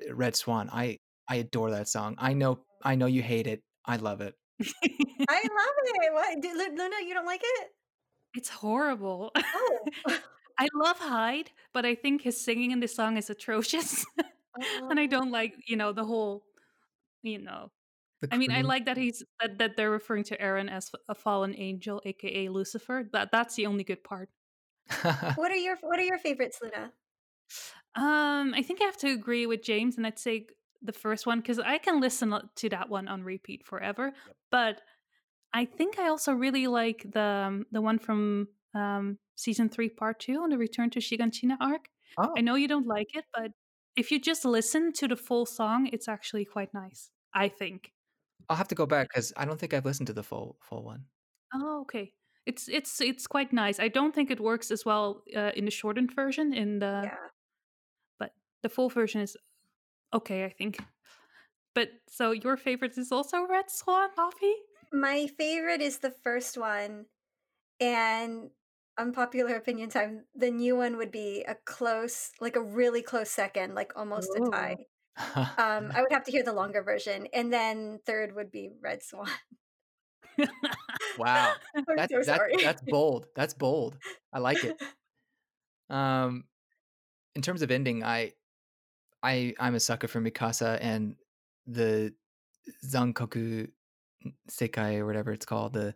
or 0.09 0.15
red 0.15 0.35
swan 0.35 0.69
i 0.71 0.97
i 1.27 1.35
adore 1.35 1.71
that 1.71 1.87
song 1.87 2.15
i 2.17 2.33
know 2.33 2.59
i 2.83 2.95
know 2.95 3.05
you 3.05 3.21
hate 3.21 3.47
it 3.47 3.63
i 3.85 3.95
love 3.97 4.21
it 4.21 4.35
I 5.29 5.41
love 5.41 5.75
it. 5.83 6.13
What, 6.13 6.41
do, 6.41 6.49
Lu- 6.49 6.75
Luna? 6.77 6.95
You 7.05 7.13
don't 7.13 7.25
like 7.27 7.41
it? 7.43 7.67
it's 8.33 8.49
horrible. 8.49 9.31
Oh, 9.35 9.79
I 10.59 10.67
love 10.73 10.97
Hyde, 10.97 11.51
but 11.73 11.85
I 11.85 11.93
think 11.95 12.23
his 12.23 12.43
singing 12.43 12.71
in 12.71 12.79
this 12.79 12.95
song 12.95 13.17
is 13.17 13.29
atrocious. 13.29 14.03
and 14.89 14.99
I 14.99 15.03
Oh. 15.03 15.07
don't 15.07 15.29
like, 15.31 15.53
you 15.67 15.75
know, 15.77 15.91
the 15.93 16.03
whole, 16.03 16.41
you 17.21 17.37
know. 17.39 17.69
I 18.31 18.37
mean, 18.37 18.51
I 18.51 18.61
like 18.61 18.85
that 18.85 18.97
he's 18.97 19.23
that, 19.39 19.59
that 19.59 19.77
they're 19.77 19.91
referring 19.91 20.23
to 20.25 20.37
Eren 20.37 20.71
as 20.71 20.89
a 21.07 21.13
fallen 21.13 21.53
angel, 21.55 22.01
aka 22.03 22.49
Lucifer. 22.49 23.07
That 23.13 23.29
that's 23.31 23.53
the 23.55 23.67
only 23.67 23.83
good 23.83 24.03
part. 24.03 24.29
What 25.35 25.51
are 25.51 25.55
your 25.55 25.77
What 25.81 25.99
are 25.99 26.03
your 26.03 26.17
favorites, 26.17 26.57
Luna? 26.63 26.91
Um, 27.95 28.53
I 28.55 28.63
think 28.63 28.81
I 28.81 28.85
have 28.85 28.97
to 28.97 29.09
agree 29.11 29.45
with 29.45 29.61
James, 29.61 29.97
and 29.97 30.05
I'd 30.07 30.17
say 30.19 30.39
g- 30.41 30.45
the 30.81 30.93
first 30.93 31.25
one 31.25 31.39
because 31.39 31.59
I 31.59 31.77
can 31.77 31.99
listen 31.99 32.33
to 32.55 32.69
that 32.69 32.89
one 32.89 33.07
on 33.07 33.23
repeat 33.23 33.65
forever. 33.65 34.13
But 34.51 34.81
I 35.53 35.65
think 35.65 35.99
I 35.99 36.09
also 36.09 36.33
really 36.33 36.67
like 36.67 37.05
the 37.11 37.45
um, 37.47 37.65
the 37.71 37.81
one 37.81 37.99
from 37.99 38.47
um, 38.75 39.17
season 39.35 39.69
three, 39.69 39.89
part 39.89 40.19
two, 40.19 40.39
on 40.41 40.49
the 40.49 40.57
Return 40.57 40.89
to 40.91 40.99
Shiganshina 40.99 41.57
arc. 41.59 41.89
oh 42.17 42.33
I 42.37 42.41
know 42.41 42.55
you 42.55 42.67
don't 42.67 42.87
like 42.87 43.15
it, 43.15 43.25
but 43.33 43.51
if 43.95 44.11
you 44.11 44.19
just 44.19 44.45
listen 44.45 44.93
to 44.93 45.07
the 45.07 45.15
full 45.15 45.45
song, 45.45 45.89
it's 45.91 46.07
actually 46.07 46.45
quite 46.45 46.73
nice. 46.73 47.09
I 47.33 47.49
think. 47.49 47.91
i'll 48.49 48.55
have 48.57 48.69
to 48.69 48.75
go 48.75 48.85
back 48.85 49.05
because 49.09 49.33
i 49.35 49.43
don't 49.45 49.59
think 49.59 49.73
i've 49.73 49.87
listened 49.89 50.07
to 50.07 50.13
the 50.13 50.23
full 50.23 50.55
full 50.67 50.83
one 50.91 51.01
Oh, 51.53 51.81
okay. 51.81 52.13
It's 52.45 52.69
it's 52.69 53.01
it's 53.01 53.27
quite 53.27 53.51
nice. 53.51 53.79
I 53.79 53.89
don't 53.89 54.15
think 54.15 54.31
it 54.31 54.39
works 54.39 54.71
as 54.71 54.85
well 54.85 55.23
uh, 55.35 55.51
in 55.55 55.65
the 55.65 55.71
shortened 55.71 56.13
version. 56.13 56.53
In 56.53 56.79
the 56.79 57.01
yeah. 57.03 57.15
but 58.19 58.31
the 58.63 58.69
full 58.69 58.89
version 58.89 59.21
is 59.21 59.35
okay, 60.13 60.45
I 60.45 60.49
think. 60.49 60.77
But 61.75 61.89
so 62.09 62.31
your 62.31 62.57
favorite 62.57 62.97
is 62.97 63.11
also 63.11 63.45
Red 63.45 63.69
Swan 63.69 64.09
Coffee? 64.15 64.55
My 64.91 65.27
favorite 65.37 65.81
is 65.81 65.99
the 65.99 66.11
first 66.23 66.57
one, 66.57 67.05
and 67.79 68.49
unpopular 68.97 69.55
opinion 69.55 69.89
time. 69.89 70.25
The 70.35 70.49
new 70.49 70.75
one 70.75 70.97
would 70.97 71.11
be 71.11 71.43
a 71.47 71.55
close, 71.65 72.31
like 72.41 72.55
a 72.55 72.61
really 72.61 73.01
close 73.01 73.29
second, 73.29 73.75
like 73.75 73.93
almost 73.95 74.29
a 74.35 74.51
tie. 74.51 74.77
Um, 75.57 75.91
I 75.95 76.01
would 76.01 76.11
have 76.11 76.23
to 76.25 76.31
hear 76.31 76.43
the 76.43 76.53
longer 76.53 76.83
version, 76.83 77.27
and 77.33 77.51
then 77.51 77.99
third 78.05 78.35
would 78.35 78.51
be 78.51 78.69
Red 78.79 79.01
Swan. 79.01 79.27
wow 81.17 81.53
that's 81.95 82.13
so 82.13 82.21
that, 82.23 82.41
that's 82.63 82.81
bold 82.83 83.25
that's 83.35 83.55
bold 83.55 83.97
i 84.31 84.37
like 84.39 84.63
it 84.63 84.79
um 85.89 86.43
in 87.35 87.41
terms 87.41 87.63
of 87.63 87.71
ending 87.71 88.03
i 88.03 88.31
i 89.23 89.53
i'm 89.59 89.75
a 89.75 89.79
sucker 89.79 90.07
for 90.07 90.21
mikasa 90.21 90.77
and 90.81 91.15
the 91.65 92.13
zankoku 92.85 93.69
sekai 94.49 94.97
or 94.97 95.05
whatever 95.05 95.31
it's 95.31 95.45
called 95.45 95.73
the 95.73 95.93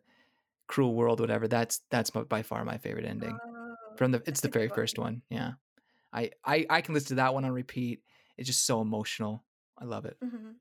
cruel 0.68 0.96
world 0.96 1.20
whatever 1.20 1.48
that's 1.48 1.82
that's 1.90 2.10
by 2.10 2.42
far 2.42 2.64
my 2.64 2.78
favorite 2.78 3.06
ending 3.06 3.38
Oh, 3.44 3.76
from 3.98 4.12
the 4.12 4.22
it's 4.26 4.42
the 4.42 4.48
good 4.48 4.54
very 4.60 4.70
first 4.70 4.98
one 4.98 5.22
yeah 5.30 5.52
I, 6.14 6.32
I 6.46 6.66
i 6.70 6.82
can 6.82 6.94
listen 6.94 7.10
to 7.10 7.16
that 7.16 7.34
one 7.34 7.46
on 7.46 7.52
repeat 7.52 8.02
it's 8.38 8.48
just 8.48 8.66
so 8.66 8.82
emotional 8.82 9.44
i 9.78 9.86
love 9.86 10.06
it 10.06 10.18
Mhm. 10.24 10.56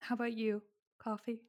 How 0.00 0.16
about 0.16 0.32
you, 0.32 0.62
Coffee? 0.98 1.42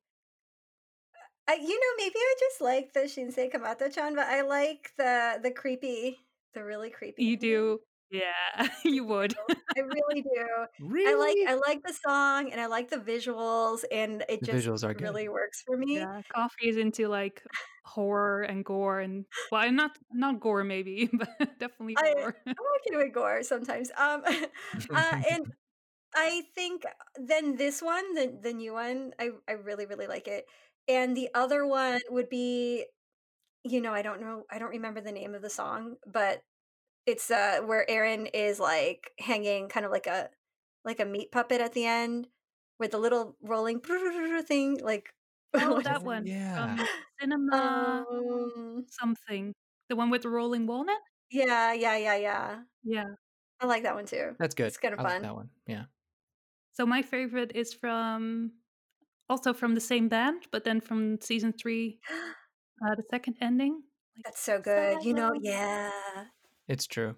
I, 1.48 1.56
you 1.56 1.80
know, 1.80 1.94
maybe 1.98 2.16
I 2.16 2.36
just 2.40 2.62
like 2.62 2.94
the 2.94 3.02
Shinsei 3.02 3.52
Kamattechan, 3.52 4.16
but 4.16 4.28
I 4.28 4.42
like 4.42 4.92
the 4.98 5.40
the 5.42 5.52
creepy, 5.52 6.20
the 6.54 6.64
really 6.64 6.90
creepy. 6.90 7.24
You 7.24 7.34
ending. 7.34 7.50
do. 7.50 7.80
Yeah, 8.14 8.68
you 8.86 9.06
would. 9.06 9.34
I 9.76 9.80
really 9.80 10.22
do. 10.22 10.46
really 10.80 11.12
I 11.12 11.16
like 11.16 11.38
I 11.48 11.54
like 11.56 11.82
the 11.84 11.94
song 11.94 12.52
and 12.52 12.62
I 12.62 12.68
like 12.68 12.92
the 12.92 12.98
visuals 12.98 13.84
and 13.92 14.24
it 14.30 14.42
the 14.42 14.46
just 14.46 14.68
visuals 14.68 14.84
are 14.84 14.94
good 14.94 15.02
really 15.02 15.30
works 15.30 15.64
for 15.66 15.76
me. 15.76 15.96
Yeah, 15.96 16.22
Coffee 16.32 16.70
is 16.70 16.78
into 16.78 17.08
like 17.08 17.42
horror 17.86 18.44
and 18.44 18.64
gore 18.64 19.00
and 19.00 19.26
well, 19.52 19.72
not 19.72 19.98
not 20.12 20.40
gore 20.40 20.64
maybe, 20.64 21.10
but 21.14 21.28
definitely 21.60 21.96
I 21.98 22.14
gore. 22.14 22.36
I'm 22.46 22.54
okay 22.54 23.04
with 23.04 23.14
gore 23.16 23.42
sometimes. 23.42 23.90
Um, 23.98 24.22
uh, 24.94 25.22
and 25.32 25.52
I 26.16 26.44
think 26.54 26.84
then 27.16 27.56
this 27.58 27.82
one, 27.82 28.14
the 28.14 28.38
the 28.44 28.54
new 28.54 28.74
one, 28.74 29.14
I 29.20 29.32
I 29.50 29.54
really 29.54 29.88
really 29.88 30.06
like 30.06 30.28
it. 30.28 30.46
And 30.88 31.18
the 31.18 31.30
other 31.34 31.66
one 31.66 32.02
would 32.12 32.30
be, 32.30 32.86
you 33.64 33.82
know, 33.82 33.94
I 33.94 34.04
don't 34.04 34.22
know, 34.22 34.44
I 34.52 34.60
don't 34.60 34.70
remember 34.70 35.02
the 35.02 35.12
name 35.12 35.34
of 35.34 35.42
the 35.42 35.50
song, 35.50 35.96
but 36.06 36.44
it's 37.06 37.32
uh 37.32 37.62
where 37.66 37.86
Eren 37.90 38.30
is 38.34 38.60
like 38.60 39.12
hanging 39.20 39.70
kind 39.70 39.86
of 39.86 39.92
like 39.92 40.08
a 40.08 40.30
like 40.86 41.00
a 41.00 41.06
meat 41.06 41.32
puppet 41.32 41.62
at 41.62 41.74
the 41.74 41.86
end 41.86 42.28
with 42.80 42.92
the 42.92 42.98
little 43.00 43.38
rolling 43.42 43.80
thing 44.48 44.80
like 44.84 45.14
Oh, 45.60 45.74
what 45.74 45.84
that 45.84 46.04
is 46.04 46.04
it? 46.04 46.06
one 46.06 46.26
yeah 46.26 46.78
from 46.78 46.88
Cinema 47.20 48.06
Um, 48.12 48.86
something. 48.90 49.54
The 49.90 49.96
one 49.96 50.10
with 50.10 50.24
the 50.24 50.30
rolling 50.30 50.66
walnut? 50.68 51.02
yeah, 51.30 51.74
yeah, 51.74 51.98
yeah, 51.98 52.16
yeah. 52.16 52.64
Yeah. 52.84 53.16
I 53.60 53.66
like 53.66 53.84
that 53.84 53.96
one 53.96 54.06
too. 54.06 54.36
that's 54.40 54.56
good 54.56 54.68
It's 54.68 54.78
kind 54.78 54.94
of 54.94 55.00
i 55.00 55.04
like 55.04 55.14
fun. 55.14 55.22
that 55.22 55.36
one 55.36 55.50
yeah 55.68 55.86
So 56.74 56.86
my 56.86 57.02
favorite 57.04 57.54
is 57.56 57.74
from 57.74 58.54
also 59.30 59.54
from 59.54 59.76
the 59.76 59.82
same 59.82 60.10
band, 60.10 60.48
but 60.52 60.64
then 60.66 60.82
from 60.82 61.22
season 61.22 61.54
three, 61.54 62.00
uh, 62.86 62.96
the 62.96 63.04
second 63.12 63.38
ending. 63.42 63.84
Like 64.18 64.26
That's 64.26 64.40
so 64.42 64.60
good. 64.60 65.04
You 65.04 65.14
know, 65.14 65.32
yeah, 65.42 65.92
it's 66.74 66.88
true 66.88 67.18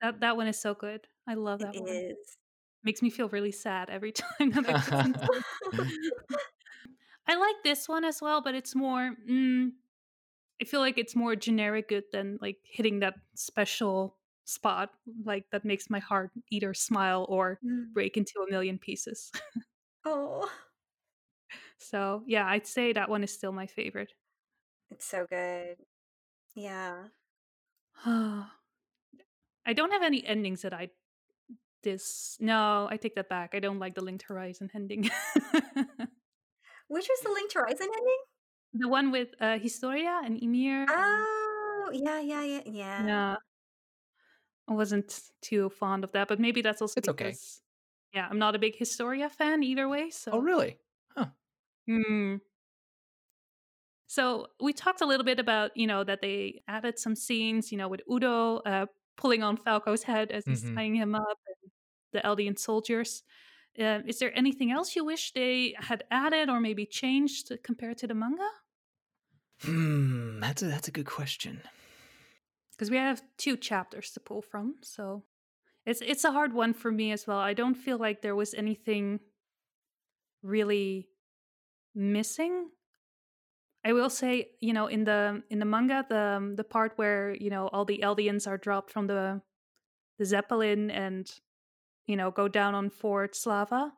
that 0.00 0.20
that 0.20 0.36
one 0.36 0.46
is 0.46 0.58
so 0.60 0.74
good. 0.74 1.08
I 1.26 1.34
love 1.34 1.60
it 1.60 1.68
that 1.68 1.76
one. 1.76 2.02
is. 2.10 2.36
Makes 2.84 3.02
me 3.02 3.10
feel 3.10 3.28
really 3.30 3.52
sad 3.52 3.90
every 3.90 4.12
time 4.12 4.52
I 4.66 4.74
listen 4.84 5.14
to 5.14 5.26
it. 5.32 5.44
I 7.26 7.36
like 7.36 7.56
this 7.64 7.88
one 7.88 8.04
as 8.04 8.22
well, 8.22 8.40
but 8.40 8.54
it's 8.54 8.74
more. 8.74 9.16
Mm, 9.28 9.72
I 10.62 10.64
feel 10.66 10.80
like 10.80 10.98
it's 10.98 11.16
more 11.16 11.36
generic 11.36 11.88
good 11.88 12.04
than 12.12 12.38
like 12.42 12.58
hitting 12.64 13.00
that 13.00 13.16
special 13.36 14.18
spot, 14.46 14.92
like 15.24 15.50
that 15.52 15.64
makes 15.64 15.90
my 15.90 16.00
heart 16.00 16.32
either 16.50 16.74
smile 16.74 17.26
or 17.28 17.60
Mm. 17.62 17.94
break 17.94 18.16
into 18.16 18.40
a 18.40 18.50
million 18.50 18.78
pieces. 18.78 19.32
Oh, 20.06 20.50
so 21.78 22.22
yeah, 22.26 22.46
I'd 22.46 22.66
say 22.66 22.92
that 22.92 23.08
one 23.08 23.22
is 23.24 23.32
still 23.32 23.52
my 23.52 23.66
favorite. 23.66 24.12
it's 24.90 25.04
so 25.04 25.26
good. 25.26 25.76
Yeah. 26.54 27.08
I 29.66 29.72
don't 29.72 29.90
have 29.92 30.02
any 30.02 30.24
endings 30.24 30.62
that 30.62 30.72
I 30.72 30.90
this. 31.82 32.36
No, 32.40 32.86
I 32.90 32.96
take 32.96 33.14
that 33.16 33.28
back. 33.28 33.54
I 33.54 33.60
don't 33.60 33.78
like 33.78 33.94
the 33.94 34.00
Linked 34.02 34.24
Horizon 34.28 34.70
ending. 34.74 35.02
Which 36.88 37.08
was 37.08 37.20
the 37.22 37.30
Linked 37.30 37.54
Horizon 37.54 37.88
ending? 37.96 38.18
The 38.74 38.88
one 38.88 39.10
with 39.10 39.28
uh, 39.40 39.58
Historia 39.58 40.20
and 40.24 40.40
and- 40.42 40.88
Oh, 40.88 41.90
yeah, 41.92 42.20
yeah, 42.20 42.42
yeah, 42.44 42.60
yeah. 42.66 43.06
yeah. 43.06 43.36
I 44.68 44.72
wasn't 44.74 45.20
too 45.42 45.68
fond 45.70 46.02
of 46.04 46.12
that, 46.12 46.28
but 46.28 46.40
maybe 46.40 46.60
that's 46.62 46.82
also 46.82 46.98
It's 46.98 47.08
okay. 47.08 47.24
because, 47.26 47.62
yeah, 48.12 48.26
I'm 48.28 48.38
not 48.38 48.54
a 48.56 48.58
big 48.58 48.76
Historia 48.76 49.28
fan 49.28 49.62
either 49.62 49.88
way. 49.88 50.10
So, 50.10 50.32
Oh, 50.32 50.38
really? 50.40 50.78
Huh 51.16 51.26
hmm. 51.86 52.36
So 54.08 54.46
we 54.60 54.72
talked 54.72 55.00
a 55.00 55.06
little 55.06 55.24
bit 55.24 55.38
about, 55.38 55.76
you 55.76 55.86
know, 55.86 56.04
that 56.04 56.20
they 56.20 56.62
added 56.68 56.98
some 56.98 57.14
scenes, 57.16 57.70
you 57.72 57.78
know, 57.78 57.88
with 57.88 58.00
Udo 58.10 58.58
uh, 58.58 58.86
pulling 59.16 59.42
on 59.42 59.56
Falco's 59.56 60.04
head 60.04 60.30
as 60.32 60.46
he's 60.46 60.64
Mhm. 60.64 60.76
tying 60.76 60.94
him 60.96 61.14
up, 61.14 61.38
and 61.46 61.72
the 62.12 62.20
Eldian 62.20 62.58
soldiers. 62.58 63.22
Uh, 63.78 64.02
is 64.06 64.18
there 64.20 64.36
anything 64.38 64.70
else 64.72 64.96
you 64.96 65.04
wish 65.04 65.32
they 65.32 65.74
had 65.78 66.04
added 66.10 66.48
or 66.50 66.60
maybe 66.60 66.86
changed 66.86 67.52
compared 67.64 67.98
to 67.98 68.06
the 68.06 68.14
manga? 68.14 68.48
Hmm, 69.60 70.40
that's 70.40 70.62
a 70.62 70.66
that's 70.66 70.88
a 70.88 70.92
good 70.92 71.06
question. 71.06 71.62
Because 72.72 72.90
we 72.90 72.96
have 72.96 73.22
two 73.38 73.56
chapters 73.56 74.12
to 74.12 74.20
pull 74.20 74.42
from, 74.42 74.76
so 74.82 75.24
it's 75.86 76.02
it's 76.02 76.24
a 76.24 76.32
hard 76.32 76.54
one 76.54 76.74
for 76.74 76.92
me 76.92 77.12
as 77.12 77.26
well. 77.26 77.38
I 77.38 77.54
don't 77.54 77.74
feel 77.76 77.98
like 77.98 78.22
there 78.22 78.36
was 78.36 78.54
anything 78.54 79.20
really 80.42 81.08
missing 81.94 82.70
I 83.86 83.92
will 83.94 84.10
say, 84.10 84.50
you 84.60 84.72
know, 84.74 84.88
in 84.88 85.04
the 85.04 85.44
in 85.50 85.60
the 85.60 85.64
manga, 85.64 86.04
the 86.08 86.18
um, 86.38 86.56
the 86.56 86.64
part 86.64 86.98
where 86.98 87.34
you 87.34 87.50
know 87.50 87.68
all 87.68 87.86
the 87.86 88.00
Eldians 88.04 88.48
are 88.48 88.58
dropped 88.58 88.90
from 88.90 89.06
the 89.06 89.42
the 90.18 90.26
zeppelin 90.26 90.90
and 90.90 91.30
you 92.06 92.16
know 92.16 92.30
go 92.30 92.48
down 92.48 92.74
on 92.74 92.90
Fort 92.90 93.36
Slava. 93.36 93.94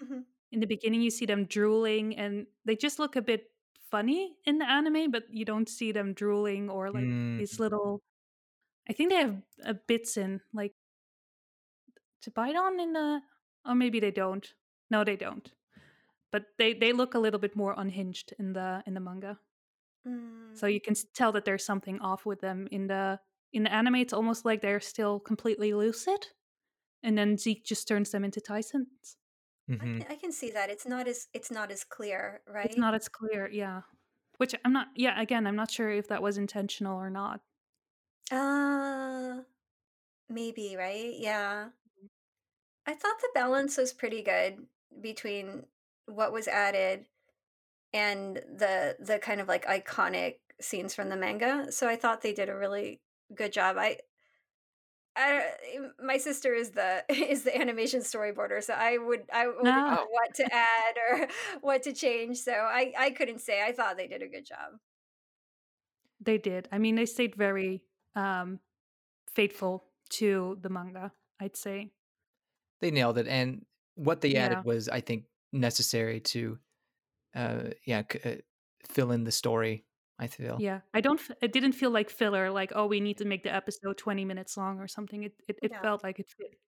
Mhm. 0.00 0.24
In 0.52 0.60
the 0.60 0.66
beginning, 0.66 1.02
you 1.02 1.10
see 1.10 1.26
them 1.26 1.44
drooling, 1.44 2.16
and 2.16 2.46
they 2.64 2.76
just 2.76 2.98
look 2.98 3.16
a 3.16 3.22
bit 3.22 3.50
funny 3.90 4.36
in 4.44 4.58
the 4.58 4.68
anime, 4.68 5.10
but 5.10 5.24
you 5.32 5.44
don't 5.44 5.68
see 5.68 5.92
them 5.92 6.14
drooling 6.14 6.70
or 6.70 6.90
like 6.90 7.08
Mm, 7.08 7.38
these 7.38 7.58
little. 7.58 8.00
I 8.88 8.94
think 8.94 9.10
they 9.10 9.16
have 9.18 9.42
uh, 9.64 9.74
bits 9.88 10.16
in 10.18 10.42
like 10.54 10.74
to 12.20 12.30
bite 12.30 12.56
on 12.56 12.78
in 12.78 12.92
the, 12.92 13.22
or 13.64 13.74
maybe 13.74 14.00
they 14.00 14.10
don't. 14.10 14.54
No, 14.90 15.04
they 15.04 15.16
don't. 15.16 15.52
But 16.36 16.44
they 16.58 16.74
they 16.74 16.92
look 16.92 17.14
a 17.14 17.18
little 17.18 17.40
bit 17.40 17.56
more 17.56 17.74
unhinged 17.74 18.34
in 18.38 18.52
the 18.52 18.82
in 18.86 18.92
the 18.92 19.00
manga. 19.00 19.38
Mm. 20.06 20.52
So 20.52 20.66
you 20.66 20.82
can 20.82 20.94
tell 21.14 21.32
that 21.32 21.46
there's 21.46 21.64
something 21.64 21.98
off 22.00 22.26
with 22.26 22.42
them 22.42 22.68
in 22.70 22.88
the 22.88 23.18
in 23.54 23.62
the 23.62 23.72
anime. 23.72 23.94
It's 23.94 24.12
almost 24.12 24.44
like 24.44 24.60
they're 24.60 24.78
still 24.78 25.18
completely 25.18 25.72
lucid, 25.72 26.26
and 27.02 27.16
then 27.16 27.38
Zeke 27.38 27.64
just 27.64 27.88
turns 27.88 28.10
them 28.10 28.22
into 28.22 28.42
Titans. 28.42 29.16
I, 29.66 29.72
mhm. 29.72 29.78
can, 29.78 30.06
I 30.10 30.16
can 30.16 30.30
see 30.30 30.50
that 30.50 30.68
it's 30.68 30.86
not 30.86 31.08
as 31.08 31.28
it's 31.32 31.50
not 31.50 31.70
as 31.70 31.84
clear, 31.84 32.42
right? 32.46 32.66
It's 32.66 32.76
not 32.76 32.94
as 32.94 33.08
clear, 33.08 33.48
yeah. 33.50 33.80
Which 34.36 34.54
I'm 34.62 34.74
not. 34.74 34.88
Yeah, 34.94 35.18
again, 35.18 35.46
I'm 35.46 35.56
not 35.56 35.70
sure 35.70 35.90
if 35.90 36.08
that 36.08 36.20
was 36.20 36.36
intentional 36.36 37.00
or 37.00 37.08
not. 37.08 37.40
Uh, 38.30 39.40
maybe, 40.28 40.76
right? 40.76 41.14
Yeah. 41.16 41.68
I 42.84 42.92
thought 42.92 43.22
the 43.22 43.30
balance 43.34 43.78
was 43.78 43.94
pretty 43.94 44.22
good 44.22 44.66
between 45.00 45.64
what 46.06 46.32
was 46.32 46.48
added 46.48 47.06
and 47.92 48.36
the 48.36 48.96
the 49.00 49.18
kind 49.18 49.40
of 49.40 49.48
like 49.48 49.66
iconic 49.66 50.36
scenes 50.60 50.94
from 50.94 51.08
the 51.10 51.16
manga. 51.16 51.70
So 51.72 51.88
I 51.88 51.96
thought 51.96 52.22
they 52.22 52.32
did 52.34 52.48
a 52.48 52.56
really 52.56 53.02
good 53.34 53.52
job. 53.52 53.76
I 53.78 53.98
I 55.18 55.54
my 55.98 56.18
sister 56.18 56.52
is 56.54 56.72
the 56.72 57.04
is 57.08 57.44
the 57.44 57.56
animation 57.58 58.00
storyboarder, 58.00 58.62
so 58.62 58.74
I 58.74 58.98
would 58.98 59.24
I 59.32 59.46
wouldn't 59.48 59.66
Ah. 59.66 59.94
know 59.94 60.06
what 60.10 60.34
to 60.36 60.54
add 60.54 60.96
or 61.10 61.28
what 61.60 61.82
to 61.84 61.92
change. 61.92 62.38
So 62.38 62.52
I 62.52 62.92
I 62.98 63.10
couldn't 63.10 63.40
say. 63.40 63.62
I 63.64 63.72
thought 63.72 63.96
they 63.96 64.08
did 64.08 64.22
a 64.22 64.28
good 64.28 64.44
job. 64.46 64.78
They 66.20 66.38
did. 66.38 66.68
I 66.72 66.78
mean, 66.78 66.94
they 66.94 67.06
stayed 67.06 67.34
very 67.34 67.82
um, 68.14 68.60
faithful 69.34 69.84
to 70.10 70.58
the 70.60 70.68
manga. 70.70 71.12
I'd 71.40 71.56
say. 71.56 71.92
They 72.80 72.90
nailed 72.90 73.18
it, 73.18 73.26
and 73.26 73.66
what 73.94 74.20
they 74.20 74.30
Yeah. 74.32 74.46
added 74.46 74.64
was, 74.64 74.88
I 74.88 75.00
think, 75.00 75.26
necessary 75.52 76.20
to, 76.20 76.58
uh, 77.34 77.70
yeah, 77.86 78.02
c- 78.10 78.20
uh, 78.24 78.36
fill 78.88 79.12
in 79.12 79.24
the 79.24 79.32
story. 79.32 79.84
I 80.18 80.28
feel. 80.28 80.56
Yeah, 80.58 80.80
I 80.94 81.02
don't. 81.02 81.20
It 81.42 81.52
didn't 81.52 81.72
feel 81.72 81.90
like 81.90 82.08
filler. 82.08 82.50
Like, 82.50 82.72
oh, 82.74 82.86
we 82.86 83.00
need 83.00 83.18
to 83.18 83.26
make 83.26 83.42
the 83.42 83.54
episode 83.54 83.98
twenty 83.98 84.24
minutes 84.24 84.56
long 84.56 84.80
or 84.80 84.88
something. 84.88 85.24
It 85.24 85.34
it, 85.46 85.58
it 85.62 85.72
Yeah. 85.72 85.82
felt 85.82 86.02
like 86.02 86.18
it 86.18 86.26
fit, 86.38 86.58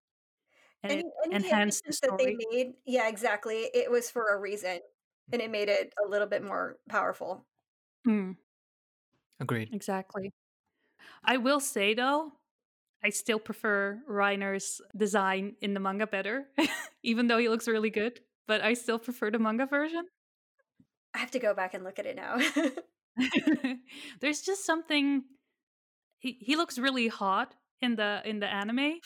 and 0.83 0.93
Any 0.93 1.01
it 1.03 1.07
any 1.25 1.35
enhanced 1.37 1.83
the 1.85 1.89
additions 1.89 2.01
that 2.01 2.19
they 2.19 2.35
story. 2.35 2.47
made, 2.53 2.75
yeah, 2.85 3.09
exactly. 3.09 3.71
It 3.73 3.91
was 3.91 4.11
for 4.11 4.35
a 4.35 4.39
reason, 4.39 4.81
and 5.33 5.41
it 5.41 5.51
made 5.51 5.71
it 5.71 5.95
a 6.05 6.09
little 6.09 6.27
bit 6.27 6.43
more 6.45 6.77
powerful. 6.91 7.47
Mm, 8.07 8.37
Agreed. 9.41 9.71
exactly. 9.73 10.31
I 11.25 11.39
will 11.39 11.61
say 11.61 11.95
though, 11.95 12.33
I 13.03 13.09
still 13.11 13.39
prefer 13.39 13.99
Reiner's 14.07 14.83
design 14.95 15.57
in 15.63 15.73
the 15.73 15.81
manga 15.81 16.07
better, 16.07 16.49
even 17.03 17.29
though 17.29 17.39
he 17.39 17.49
looks 17.49 17.67
really 17.67 17.91
good. 17.91 18.21
But 18.49 18.63
I 18.63 18.75
still 18.75 18.99
prefer 18.99 19.31
the 19.31 19.39
manga 19.39 19.67
version. 19.67 20.07
I 21.15 21.19
have 21.19 21.31
to 21.33 21.39
go 21.39 21.55
back 21.55 21.75
and 21.75 21.85
look 21.85 21.99
at 21.99 22.07
it 22.07 22.17
now. 22.17 22.39
There's 24.21 24.41
just 24.41 24.65
something. 24.65 25.23
He 26.19 26.39
he 26.41 26.57
looks 26.57 26.79
really 26.79 27.09
hot 27.09 27.55
in 27.81 27.95
the 27.97 28.23
in 28.25 28.41
the 28.41 28.53
anime, 28.53 28.99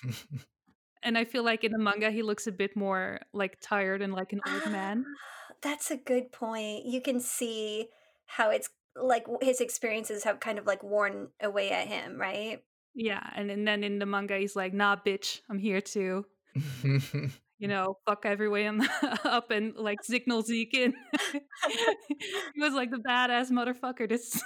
and 1.02 1.18
I 1.18 1.24
feel 1.24 1.44
like 1.44 1.64
in 1.64 1.72
the 1.72 1.78
manga 1.78 2.10
he 2.10 2.22
looks 2.22 2.46
a 2.46 2.52
bit 2.52 2.76
more 2.76 3.20
like 3.34 3.58
tired 3.60 4.00
and 4.00 4.14
like 4.14 4.32
an 4.32 4.40
old 4.48 4.72
man. 4.72 5.04
Ah, 5.06 5.54
That's 5.60 5.90
a 5.90 5.96
good 5.96 6.32
point. 6.32 6.86
You 6.86 7.02
can 7.02 7.20
see 7.20 7.88
how 8.26 8.50
it's 8.50 8.70
like 8.94 9.26
his 9.42 9.60
experiences 9.60 10.24
have 10.24 10.40
kind 10.40 10.58
of 10.58 10.66
like 10.66 10.82
worn 10.82 11.28
away 11.40 11.70
at 11.70 11.88
him, 11.88 12.18
right? 12.18 12.62
Yeah, 12.94 13.22
and, 13.34 13.50
and 13.50 13.66
then 13.66 13.82
in 13.84 13.98
the 13.98 14.06
manga 14.06 14.36
he's 14.36 14.54
like, 14.56 14.72
"Nah, 14.72 14.96
bitch, 14.96 15.40
I'm 15.50 15.58
here 15.58 15.80
to 15.80 16.24
you 17.62 17.68
know 17.68 17.96
fuck 18.06 18.26
everyone 18.26 18.86
up 19.24 19.50
and 19.52 19.74
like 19.76 20.04
signal 20.04 20.42
Zeke 20.42 20.74
in." 20.74 20.94
he 22.54 22.60
was 22.60 22.74
like 22.74 22.90
the 22.90 22.98
badass 22.98 23.50
motherfucker. 23.50 24.08
This, 24.08 24.42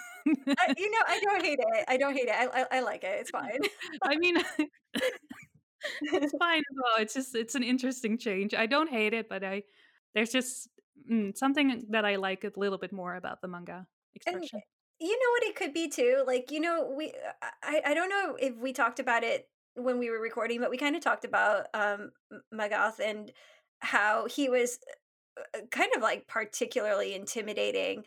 I, 0.58 0.74
you 0.76 0.90
know, 0.90 1.02
I 1.08 1.20
don't 1.20 1.42
hate 1.44 1.58
it. 1.60 1.84
I 1.88 1.96
don't 1.96 2.14
hate 2.14 2.28
it. 2.28 2.34
I, 2.36 2.62
I, 2.62 2.78
I 2.78 2.80
like 2.80 3.04
it. 3.04 3.20
It's 3.20 3.30
fine. 3.30 3.60
I 4.02 4.16
mean, 4.16 4.36
it's 6.02 6.34
fine 6.38 6.58
as 6.60 6.76
well. 6.76 7.02
It's 7.02 7.14
just 7.14 7.34
it's 7.34 7.54
an 7.54 7.62
interesting 7.62 8.18
change. 8.18 8.54
I 8.54 8.66
don't 8.66 8.90
hate 8.90 9.14
it, 9.14 9.28
but 9.28 9.44
I 9.44 9.64
there's 10.14 10.30
just 10.30 10.68
mm, 11.10 11.36
something 11.36 11.84
that 11.90 12.04
I 12.04 12.16
like 12.16 12.44
a 12.44 12.52
little 12.56 12.78
bit 12.78 12.92
more 12.92 13.16
about 13.16 13.40
the 13.42 13.48
manga 13.48 13.86
And 14.26 14.44
expression. 14.44 14.60
you 15.00 15.12
know 15.12 15.30
what 15.32 15.44
it 15.44 15.56
could 15.56 15.74
be 15.74 15.88
too? 15.88 16.24
Like, 16.26 16.50
you 16.50 16.60
know, 16.60 16.92
we 16.96 17.12
I, 17.62 17.82
I 17.86 17.94
don't 17.94 18.08
know 18.10 18.36
if 18.40 18.56
we 18.56 18.72
talked 18.72 19.00
about 19.00 19.24
it 19.24 19.48
when 19.76 19.98
we 19.98 20.10
were 20.10 20.20
recording, 20.20 20.60
but 20.60 20.70
we 20.70 20.78
kind 20.78 20.96
of 20.96 21.02
talked 21.02 21.24
about 21.24 21.66
um 21.74 22.10
Magath 22.52 23.00
and 23.00 23.32
how 23.80 24.26
he 24.26 24.48
was 24.48 24.78
uh, 25.38 25.60
kind 25.70 25.90
of 25.96 26.02
like 26.02 26.26
particularly 26.26 27.14
intimidating. 27.14 28.04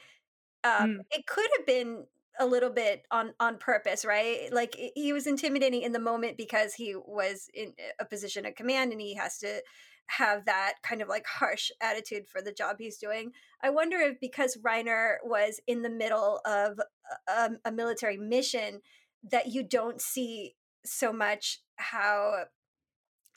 Um 0.64 0.90
Mm. 1.00 1.06
it 1.12 1.26
could 1.28 1.50
have 1.58 1.66
been 1.66 2.06
a 2.40 2.46
little 2.46 2.70
bit 2.70 3.06
on 3.12 3.34
on 3.40 3.58
purpose, 3.58 4.06
right? 4.06 4.52
Like 4.52 4.76
he 4.96 5.14
was 5.14 5.28
intimidating 5.28 5.82
in 5.84 5.92
the 5.92 6.00
moment 6.00 6.38
because 6.38 6.74
he 6.74 6.96
was 6.96 7.50
in 7.54 7.74
a 8.00 8.06
position 8.06 8.46
of 8.46 8.56
command 8.56 8.92
and 8.92 9.02
he 9.02 9.16
has 9.16 9.38
to 9.40 9.62
have 10.08 10.46
that 10.46 10.76
kind 10.84 11.02
of 11.02 11.08
like 11.08 11.26
harsh 11.28 11.70
attitude 11.82 12.28
for 12.28 12.42
the 12.42 12.52
job 12.52 12.78
he's 12.80 12.98
doing. 12.98 13.32
I 13.62 13.70
wonder 13.70 13.98
if 13.98 14.20
because 14.20 14.58
Reiner 14.58 15.16
was 15.24 15.60
in 15.68 15.82
the 15.84 15.90
middle 15.90 16.42
of 16.46 16.80
a, 17.28 17.52
a 17.66 17.72
military 17.72 18.18
mission 18.18 18.82
that 19.30 19.48
you 19.48 19.64
don't 19.64 20.02
see 20.02 20.56
so 20.86 21.14
much 21.14 21.62
how 21.78 22.46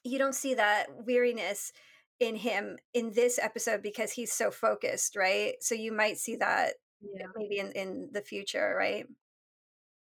you 0.05 0.19
don't 0.19 0.35
see 0.35 0.55
that 0.55 0.87
weariness 1.07 1.73
in 2.21 2.37
him 2.37 2.79
in 2.95 3.13
this 3.13 3.39
episode 3.39 3.83
because 3.83 4.13
he's 4.13 4.33
so 4.33 4.51
focused, 4.51 5.17
right? 5.17 5.55
So 5.61 5.75
you 5.75 5.93
might 5.93 6.19
see 6.19 6.37
that 6.37 6.75
Yeah, 7.01 7.27
maybe 7.37 7.59
in, 7.59 7.73
in 7.73 8.11
the 8.13 8.23
future, 8.23 8.75
right? 8.79 9.07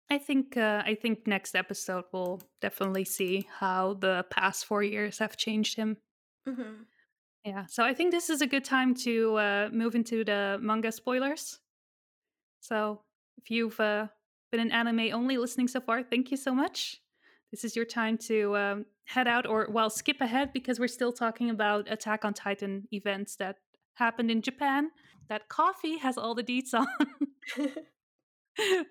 I 0.10 0.18
think 0.18 0.56
uh, 0.58 0.82
I 0.86 0.96
think 0.96 1.26
next 1.28 1.56
episode 1.56 2.06
we'll 2.12 2.42
definitely 2.62 3.06
see 3.06 3.48
how 3.60 3.94
the 3.96 4.26
past 4.30 4.66
four 4.66 4.84
years 4.84 5.18
have 5.20 5.38
changed 5.38 5.76
him. 5.76 5.98
hmm 6.46 6.88
Yeah, 7.44 7.66
so 7.68 7.84
I 7.84 7.94
think 7.94 8.12
this 8.12 8.30
is 8.30 8.42
a 8.42 8.48
good 8.48 8.66
time 8.66 8.96
to 8.96 9.36
uh, 9.36 9.70
move 9.72 9.94
into 9.96 10.24
the 10.24 10.58
manga 10.62 10.92
spoilers. 10.92 11.60
So 12.60 13.04
if 13.38 13.50
you've 13.52 13.80
uh, 13.80 14.08
been 14.52 14.60
an 14.62 14.72
anime 14.72 15.14
only 15.14 15.38
listening 15.38 15.68
so 15.68 15.80
far, 15.82 16.04
thank 16.04 16.32
you 16.32 16.38
so 16.38 16.54
much. 16.54 17.02
This 17.56 17.64
is 17.64 17.76
your 17.78 17.86
time 17.86 18.18
to 18.28 18.58
um, 18.58 18.86
head 19.06 19.30
out 19.30 19.47
or, 19.47 19.70
well, 19.72 19.89
skip 19.89 20.20
ahead 20.20 20.51
because 20.51 20.78
we're 20.78 20.89
still 20.89 21.14
talking 21.14 21.49
about 21.49 21.89
Attack 21.89 22.26
on 22.26 22.34
Titan 22.34 22.86
events 22.91 23.38
that 23.38 23.60
happened 23.93 24.30
in 24.30 24.41
Japan 24.41 24.89
that 25.30 25.47
Coffee 25.47 25.97
has 25.99 26.18
all 26.18 26.36
the 26.36 26.43
deets 26.43 26.74
on. 26.74 26.86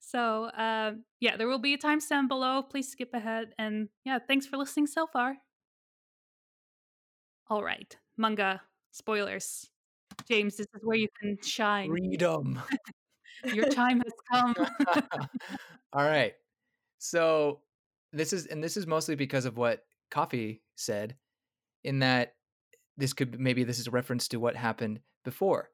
so, 0.00 0.50
um, 0.56 1.04
yeah, 1.20 1.36
there 1.36 1.46
will 1.46 1.58
be 1.58 1.74
a 1.74 1.78
timestamp 1.78 2.28
below. 2.28 2.62
Please 2.62 2.88
skip 2.88 3.12
ahead. 3.12 3.48
And 3.58 3.90
yeah, 4.06 4.18
thanks 4.26 4.46
for 4.46 4.56
listening 4.56 4.86
so 4.86 5.06
far. 5.06 5.36
All 7.50 7.62
right, 7.62 7.94
manga 8.16 8.62
spoilers. 8.92 9.68
James, 10.26 10.56
this 10.56 10.68
is 10.74 10.80
where 10.82 10.96
you 10.96 11.08
can 11.20 11.36
shine. 11.42 11.90
Freedom. 11.90 12.62
Your 13.52 13.68
time 13.68 14.00
has 14.00 14.14
come. 14.32 14.54
All 15.92 16.02
right. 16.02 16.32
So 16.98 17.60
this 18.12 18.32
is 18.32 18.46
and 18.46 18.62
this 18.62 18.76
is 18.76 18.86
mostly 18.86 19.14
because 19.14 19.44
of 19.44 19.56
what 19.56 19.84
Coffee 20.10 20.62
said 20.76 21.16
in 21.84 21.98
that 22.00 22.34
this 22.96 23.12
could 23.12 23.38
maybe 23.38 23.64
this 23.64 23.78
is 23.78 23.86
a 23.86 23.90
reference 23.90 24.28
to 24.28 24.38
what 24.40 24.56
happened 24.56 25.00
before 25.24 25.70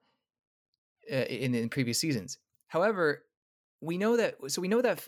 uh, 1.11 1.15
in 1.17 1.55
in 1.55 1.69
previous 1.69 1.99
seasons. 1.99 2.39
However, 2.69 3.25
we 3.81 3.99
know 3.99 4.17
that 4.17 4.37
so 4.49 4.61
we 4.63 4.69
know 4.69 4.83
that 4.83 5.07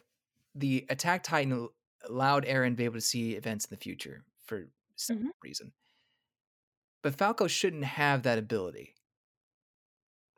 the 0.54 0.86
attack 0.90 1.22
titan 1.22 1.68
allowed 2.08 2.44
Eren 2.44 2.70
to 2.70 2.76
be 2.76 2.84
able 2.84 2.94
to 2.96 3.00
see 3.00 3.32
events 3.34 3.64
in 3.64 3.70
the 3.70 3.80
future 3.80 4.24
for 4.44 4.68
some 4.96 5.18
Mhm. 5.18 5.30
reason. 5.42 5.72
But 7.02 7.16
Falco 7.16 7.46
shouldn't 7.48 7.84
have 7.84 8.22
that 8.22 8.38
ability. 8.38 8.94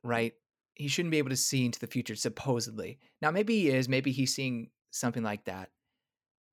Right? 0.02 0.34
He 0.74 0.88
shouldn't 0.88 1.10
be 1.10 1.18
able 1.18 1.30
to 1.30 1.36
see 1.36 1.64
into 1.64 1.78
the 1.80 1.86
future 1.86 2.14
supposedly. 2.16 2.98
Now 3.20 3.30
maybe 3.30 3.54
he 3.62 3.68
is, 3.70 3.88
maybe 3.88 4.12
he's 4.12 4.34
seeing 4.34 4.70
something 4.90 5.22
like 5.22 5.44
that. 5.44 5.70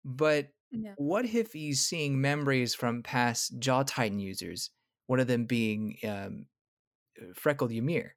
But 0.05 0.53
Yeah. 0.71 0.95
what 0.95 1.25
if 1.25 1.53
he's 1.53 1.85
seeing 1.85 2.21
memories 2.21 2.75
from 2.75 3.03
past 3.03 3.59
Jaw 3.59 3.83
Titan 3.83 4.19
users? 4.19 4.71
One 5.07 5.19
of 5.19 5.27
them 5.27 5.45
being 5.45 5.97
um, 6.03 6.47
uh, 7.21 7.33
Freckled 7.35 7.71
Ymir, 7.71 8.15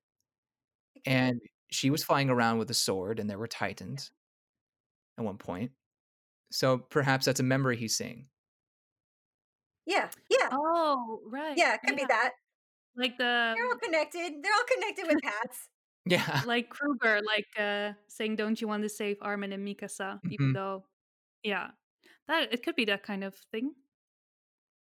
and 1.04 1.40
she 1.70 1.90
was 1.90 2.04
flying 2.04 2.30
around 2.30 2.58
with 2.58 2.70
a 2.70 2.74
sword, 2.74 3.18
and 3.18 3.28
there 3.28 3.38
were 3.38 3.46
Titans 3.48 4.10
at 5.18 5.24
one 5.24 5.38
point. 5.38 5.72
So 6.52 6.78
perhaps 6.78 7.26
that's 7.26 7.40
a 7.40 7.44
memory 7.44 7.76
he's 7.76 7.96
seeing. 7.96 8.28
yeah, 9.86 10.10
yeah, 10.30 10.50
Oh, 10.50 11.20
right. 11.26 11.56
yeah. 11.56 11.74
It 11.74 11.80
could 11.84 11.96
be 11.96 12.04
that. 12.06 12.32
Like 12.96 13.18
the 13.18 13.56
They're 13.56 13.66
all 13.66 13.78
connected. 13.82 14.42
They're 14.42 14.52
all 14.54 14.64
connected 14.74 15.06
with 15.06 15.18
hats. 15.22 15.68
Yeah, 16.06 16.44
like 16.44 16.70
Kruger, 16.70 17.20
like 17.22 17.46
uh 17.58 17.94
saying, 18.08 18.36
"Don't 18.36 18.60
you 18.60 18.68
want 18.68 18.82
to 18.84 18.88
save 18.90 19.18
Armin 19.22 19.52
and 19.52 19.66
Mikasa?" 19.66 20.20
Even 20.30 20.48
Mhm. 20.48 20.54
though, 20.54 20.86
yeah, 21.42 21.68
that 22.28 22.52
it 22.52 22.62
could 22.64 22.76
be 22.76 22.84
that 22.86 23.02
kind 23.02 23.24
of 23.24 23.34
thing. 23.52 23.72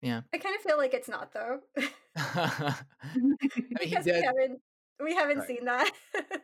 yeah. 0.01 0.21
I 0.33 0.37
kind 0.37 0.55
of 0.55 0.61
feel 0.61 0.77
like 0.77 0.93
it's 0.93 1.09
not 1.09 1.33
though, 1.33 1.59
I 2.17 2.75
mean, 3.15 3.35
because 3.79 4.05
we 4.05 4.11
haven't 4.21 4.61
we 5.03 5.15
haven't 5.15 5.39
Right. 5.39 5.47
seen 5.47 5.65
that. 5.65 5.91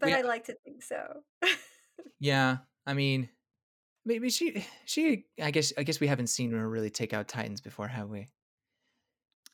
but 0.00 0.12
I 0.12 0.22
like 0.22 0.44
to 0.46 0.54
think 0.64 0.82
so. 0.82 1.22
Yeah, 2.18 2.58
I 2.86 2.94
mean, 2.94 3.28
maybe 4.04 4.30
she, 4.30 4.64
she. 4.84 5.26
I 5.42 5.50
guess, 5.50 5.72
I 5.78 5.82
guess 5.82 6.00
we 6.00 6.06
haven't 6.06 6.28
seen 6.28 6.52
her 6.52 6.68
really 6.68 6.90
take 6.90 7.12
out 7.12 7.28
Titans 7.28 7.60
before, 7.60 7.88
have 7.88 8.08
we? 8.08 8.28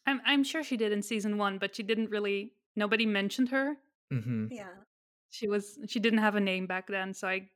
I'm 0.07 0.21
I'm 0.25 0.45
sure 0.45 0.63
she 0.63 0.77
did 0.77 0.93
in 0.93 1.03
season 1.03 1.39
one, 1.39 1.59
but 1.59 1.75
she 1.77 1.83
didn't 1.83 2.11
really. 2.11 2.53
Nobody 2.77 3.07
mentioned 3.07 3.49
her. 3.51 3.77
Mm-hmm. 4.13 4.47
yeah. 4.51 4.69
She 5.31 5.49
was 5.49 5.79
she 5.89 6.01
didn't 6.01 6.21
have 6.21 6.35
a 6.37 6.41
name 6.41 6.67
back 6.67 6.87
then, 6.89 7.13
so 7.15 7.29
I 7.29 7.49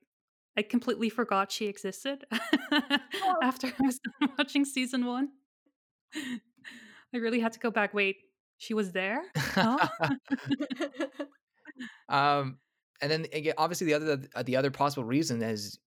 I 0.60 0.62
completely 0.62 1.08
forgot 1.08 1.50
she 1.50 1.68
existed 1.68 2.26
after 3.42 3.68
I 3.68 3.72
was 3.82 3.98
done 4.20 4.30
watching 4.38 4.66
season 4.66 5.06
one. 5.06 5.30
I 6.14 7.16
really 7.16 7.40
had 7.40 7.54
to 7.54 7.58
go 7.58 7.70
back. 7.70 7.94
Wait, 7.94 8.16
she 8.58 8.74
was 8.74 8.92
there? 8.92 9.22
Huh? 9.38 9.88
um, 12.10 12.58
and 13.00 13.10
then 13.10 13.26
again, 13.32 13.54
obviously 13.56 13.86
the 13.86 13.94
other 13.94 14.22
uh, 14.34 14.42
the 14.42 14.56
other 14.56 14.70
possible 14.70 15.04
reason, 15.04 15.42
as 15.42 15.78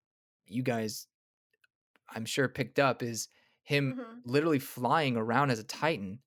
you 0.48 0.64
guys, 0.64 1.06
I'm 2.10 2.26
sure 2.26 2.48
picked 2.48 2.80
up, 2.80 3.04
is 3.04 3.28
him 3.62 3.94
Mhm. 4.00 4.22
literally 4.26 4.58
flying 4.58 5.18
around 5.18 5.52
as 5.52 5.60
a 5.60 5.64
Titan, 5.64 6.20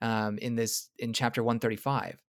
um, 0.00 0.38
in 0.38 0.54
this 0.54 0.90
in 1.00 1.12
chapter 1.12 1.42
135. 1.42 2.22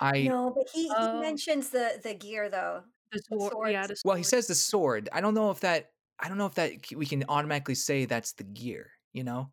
I 0.00 0.20
No, 0.20 0.52
but 0.54 0.68
he, 0.72 0.86
he 0.86 0.94
Oh. 0.94 1.20
mentions 1.20 1.70
the 1.70 1.98
the 2.00 2.14
gear 2.14 2.48
though. 2.48 2.84
The 3.12 3.22
sword, 3.28 3.70
yeah. 3.72 3.86
The 3.86 3.96
well, 4.04 4.16
he 4.16 4.22
says 4.22 4.46
the 4.46 4.54
sword. 4.54 5.08
I 5.12 5.20
don't 5.20 5.34
know 5.34 5.50
if 5.50 5.60
that. 5.60 5.90
I 6.20 6.28
don't 6.28 6.36
know 6.38 6.46
if 6.46 6.54
that 6.54 6.72
we 6.94 7.06
can 7.06 7.24
automatically 7.28 7.74
say 7.76 8.04
that's 8.04 8.32
the 8.32 8.44
gear. 8.44 8.90
You 9.12 9.24
know, 9.24 9.50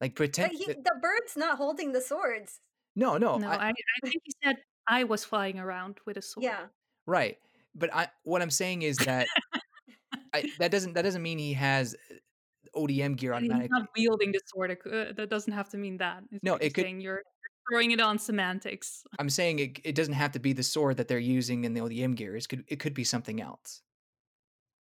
like 0.00 0.12
But 0.12 0.16
pretend. 0.16 0.52
he, 0.52 0.66
that- 0.66 0.84
the 0.84 0.94
bird's 1.00 1.36
not 1.36 1.56
holding 1.56 1.92
the 1.92 2.00
swords. 2.00 2.60
no, 2.96 3.16
no, 3.16 3.38
No, 3.38 3.48
I, 3.48 3.54
I, 3.54 3.68
I 3.70 4.08
think 4.08 4.22
he 4.24 4.32
said 4.44 4.56
I 4.88 5.04
was 5.04 5.24
flying 5.24 5.58
around 5.58 5.98
with 6.06 6.16
a 6.16 6.22
sword. 6.22 6.44
Yeah. 6.44 6.66
right. 7.06 7.38
But 7.74 7.94
I, 7.94 8.08
what 8.24 8.42
I'm 8.42 8.50
saying 8.50 8.82
is 8.82 8.96
that 8.98 9.26
I, 10.34 10.50
that 10.58 10.70
doesn't 10.70 10.92
that 10.94 11.02
doesn't 11.02 11.22
mean 11.22 11.38
he 11.38 11.52
has 11.54 11.94
uh, 12.10 12.78
ODM 12.78 13.16
gear 13.16 13.32
And 13.32 13.44
He's 13.44 13.50
automatically. 13.52 13.68
not 13.70 13.88
wielding 13.96 14.32
the 14.32 14.40
sword. 14.46 14.70
it 14.72 15.16
that 15.16 15.30
doesn't 15.30 15.52
have 15.52 15.68
to 15.70 15.76
mean 15.78 15.96
that. 15.98 16.22
It's 16.32 16.42
No, 16.42 16.56
it 16.56 16.74
could- 16.74 16.86
you're 17.00 17.22
throwing 17.68 17.90
it 17.90 18.00
on 18.00 18.18
semantics. 18.18 19.04
I'm 19.18 19.30
saying 19.30 19.58
it, 19.58 19.80
it 19.84 19.94
doesn't 19.94 20.14
have 20.14 20.32
to 20.32 20.38
be 20.38 20.52
the 20.52 20.62
sword 20.62 20.96
that 20.98 21.08
they're 21.08 21.18
using 21.18 21.64
in 21.64 21.74
the 21.74 21.80
ODM 21.80 22.14
gear. 22.16 22.36
It 22.36 22.48
could 22.48 22.64
it 22.68 22.80
could 22.80 22.94
be 22.94 23.04
something 23.04 23.40
else. 23.40 23.82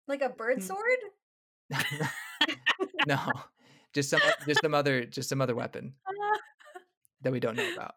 Like 0.08 0.22
a 0.22 0.30
bird 0.30 0.58
Hmm. 0.60 0.66
sword? 0.66 1.00
no, 3.08 3.18
just 3.94 4.10
some 4.10 4.20
just 4.48 4.62
some 4.62 4.74
other 4.74 5.06
just 5.06 5.30
some 5.30 5.42
other 5.42 5.56
weapon 5.56 5.94
that 7.22 7.32
we 7.32 7.40
don't 7.40 7.56
know 7.56 7.72
about. 7.76 7.96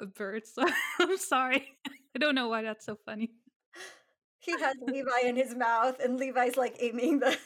a 0.00 0.06
bird. 0.06 0.46
So 0.46 0.66
I'm 1.00 1.18
sorry. 1.18 1.76
I 2.14 2.18
don't 2.18 2.34
know 2.34 2.48
why 2.48 2.62
that's 2.62 2.86
so 2.86 2.96
funny. 3.04 3.32
He 4.38 4.52
has 4.52 4.76
Levi 4.80 5.20
in 5.24 5.36
his 5.36 5.54
mouth 5.54 5.98
and 6.02 6.18
Levi's 6.18 6.56
like 6.56 6.76
aiming 6.80 7.18
the 7.20 7.36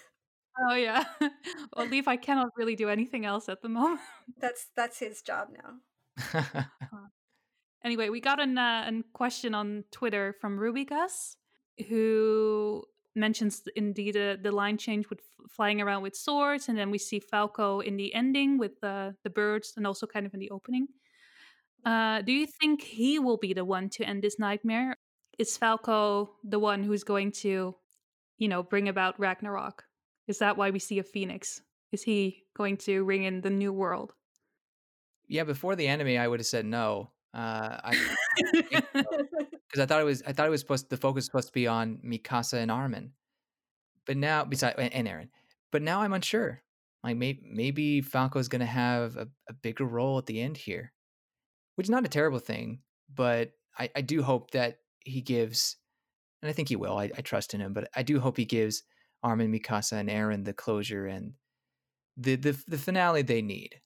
Oh 0.69 0.75
yeah. 0.75 1.05
well, 1.75 1.87
Levi 1.87 2.17
cannot 2.17 2.49
really 2.57 2.77
do 2.77 2.89
anything 2.91 3.25
else 3.25 3.49
at 3.49 3.63
the 3.63 3.69
moment. 3.69 4.01
that's 4.39 4.67
that's 4.77 4.99
his 4.99 5.23
job 5.23 5.49
now. 5.53 5.77
Anyway, 7.83 8.11
we 8.11 8.21
got 8.21 8.41
an 8.41 8.59
uh, 8.59 8.85
an 8.87 9.05
question 9.15 9.55
on 9.55 9.85
Twitter 9.91 10.35
from 10.41 10.59
Ruby 10.59 10.85
Gus, 10.85 11.37
who 11.89 12.85
mentions 13.17 13.63
indeed 13.75 14.17
uh, 14.17 14.37
the 14.41 14.53
line 14.53 14.77
change 14.77 15.09
with 15.09 15.21
f- 15.21 15.51
flying 15.51 15.81
around 15.81 16.03
with 16.03 16.15
swords, 16.15 16.69
and 16.69 16.77
then 16.77 16.91
we 16.91 16.99
see 16.99 17.19
Falco 17.19 17.81
in 17.81 17.97
the 17.97 18.15
ending 18.15 18.59
with 18.59 18.79
the 18.81 19.15
the 19.25 19.31
birds, 19.31 19.73
and 19.77 19.87
also 19.87 20.07
kind 20.07 20.27
of 20.27 20.35
in 20.35 20.41
the 20.41 20.51
opening. 20.51 20.89
Uh, 21.85 22.21
do 22.21 22.33
you 22.33 22.47
think 22.47 22.83
he 22.83 23.19
will 23.19 23.39
be 23.39 23.55
the 23.55 23.65
one 23.65 23.89
to 23.89 24.05
end 24.05 24.23
this 24.23 24.39
nightmare? 24.39 24.97
Is 25.39 25.57
Falco 25.57 26.37
the 26.45 26.59
one 26.59 26.85
who's 26.85 27.05
going 27.05 27.33
to, 27.45 27.75
you 28.37 28.49
know, 28.49 28.63
bring 28.63 28.89
about 28.91 29.19
Ragnarok? 29.19 29.85
Is 30.29 30.39
that 30.41 30.59
why 30.59 30.71
we 30.71 30.79
see 30.79 30.99
a 30.99 31.03
phoenix? 31.03 31.63
Is 31.93 32.03
he 32.03 32.45
going 32.55 32.77
to 32.79 33.05
ring 33.05 33.25
in 33.25 33.41
the 33.41 33.49
new 33.49 33.73
world? 33.73 34.13
Yeah, 35.31 35.45
before 35.45 35.77
the 35.77 35.87
anime, 35.87 36.21
I 36.21 36.27
would 36.27 36.41
have 36.41 36.47
said 36.47 36.67
no. 36.67 37.13
Uh, 37.33 37.79
I 37.85 38.17
because 39.71 39.79
I 39.79 39.87
thought 39.87 40.01
it 40.01 40.05
was 40.05 40.25
I 40.27 40.33
thought 40.33 40.49
it 40.49 40.51
was 40.51 40.61
supposed 40.61 40.91
the 40.91 40.97
focus 40.97 41.15
was 41.15 41.25
supposed 41.27 41.47
to 41.47 41.55
be 41.55 41.69
on 41.69 42.01
Mikasa 42.05 42.55
and 42.55 42.69
Armin, 42.69 43.13
but 44.07 44.17
now 44.17 44.45
besides 44.45 44.75
and 44.77 45.07
Eren, 45.07 45.29
but 45.71 45.83
now 45.83 46.03
I'm 46.03 46.13
unsure. 46.13 46.63
Like 47.05 47.17
maybe 47.17 47.43
maybe 47.49 48.03
Falco's 48.03 48.49
gonna 48.49 48.67
have 48.67 49.17
a, 49.17 49.29
a 49.49 49.53
bigger 49.53 49.85
role 49.85 50.19
at 50.19 50.27
the 50.27 50.41
end 50.41 50.57
here, 50.57 50.93
which 51.77 51.87
is 51.87 51.91
not 51.91 52.05
a 52.05 52.09
terrible 52.09 52.41
thing. 52.41 52.81
But 53.15 53.53
I, 53.79 53.89
I 53.95 54.01
do 54.01 54.25
hope 54.25 54.51
that 54.51 54.79
he 55.05 55.21
gives, 55.21 55.77
and 56.43 56.51
I 56.51 56.53
think 56.53 56.69
he 56.69 56.77
will. 56.77 56.99
I, 56.99 57.05
I 57.17 57.21
trust 57.21 57.55
in 57.55 57.61
him, 57.61 57.73
but 57.73 57.89
I 57.95 58.03
do 58.03 58.19
hope 58.19 58.37
he 58.37 58.45
gives 58.45 58.83
Armin, 59.23 59.53
Mikasa, 59.53 59.93
and 59.93 60.09
Eren 60.09 60.45
the 60.45 60.53
closure 60.53 61.07
and 61.07 61.35
the 62.17 62.35
the 62.35 62.61
the 62.67 62.79
finale 62.79 63.23
they 63.23 63.43
need. 63.43 63.81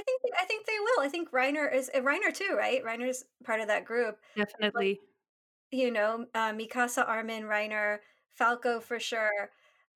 I 0.00 0.02
think 0.04 0.20
I 0.40 0.44
think 0.46 0.66
they 0.66 0.78
will. 0.80 1.04
I 1.04 1.08
think 1.08 1.30
Reiner 1.30 1.72
is 1.72 1.90
Reiner 1.94 2.32
too, 2.32 2.54
right? 2.56 2.82
Reiner's 2.84 3.24
part 3.44 3.60
of 3.60 3.68
that 3.68 3.84
group. 3.84 4.18
Definitely. 4.36 5.00
You 5.70 5.90
know, 5.90 6.26
uh, 6.34 6.52
Mikasa, 6.52 7.06
Armin, 7.08 7.44
Reiner, 7.44 7.98
Falco 8.34 8.80
for 8.80 8.98
sure. 8.98 9.50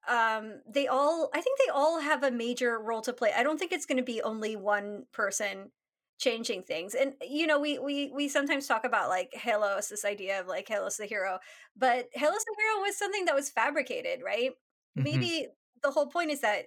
Um, 0.08 0.60
they 0.68 0.86
all, 0.86 1.30
I 1.34 1.40
think 1.40 1.58
they 1.58 1.70
all 1.72 2.00
have 2.00 2.22
a 2.22 2.30
major 2.30 2.78
role 2.78 3.00
to 3.02 3.12
play. 3.12 3.32
I 3.36 3.42
don't 3.42 3.58
think 3.58 3.72
it's 3.72 3.86
going 3.86 3.96
to 3.98 4.04
be 4.04 4.22
only 4.22 4.54
one 4.54 5.06
person 5.12 5.72
changing 6.18 6.62
things. 6.62 6.94
And 6.94 7.14
you 7.22 7.46
know, 7.46 7.58
we 7.58 7.78
we 7.78 8.12
we 8.14 8.28
sometimes 8.28 8.66
talk 8.68 8.84
about 8.84 9.08
like 9.08 9.32
Helos, 9.36 9.88
this 9.88 10.04
idea 10.04 10.40
of 10.40 10.46
like 10.46 10.68
Helos 10.68 10.96
the 10.98 11.06
hero, 11.06 11.38
but 11.76 12.06
Helos 12.16 12.44
the 12.44 12.56
hero 12.58 12.82
was 12.82 12.96
something 12.96 13.24
that 13.24 13.34
was 13.34 13.50
fabricated, 13.50 14.20
right? 14.24 14.52
Mhm. 14.98 15.02
maybe 15.04 15.48
the 15.82 15.90
whole 15.90 16.06
point 16.06 16.30
is 16.30 16.40
that 16.40 16.66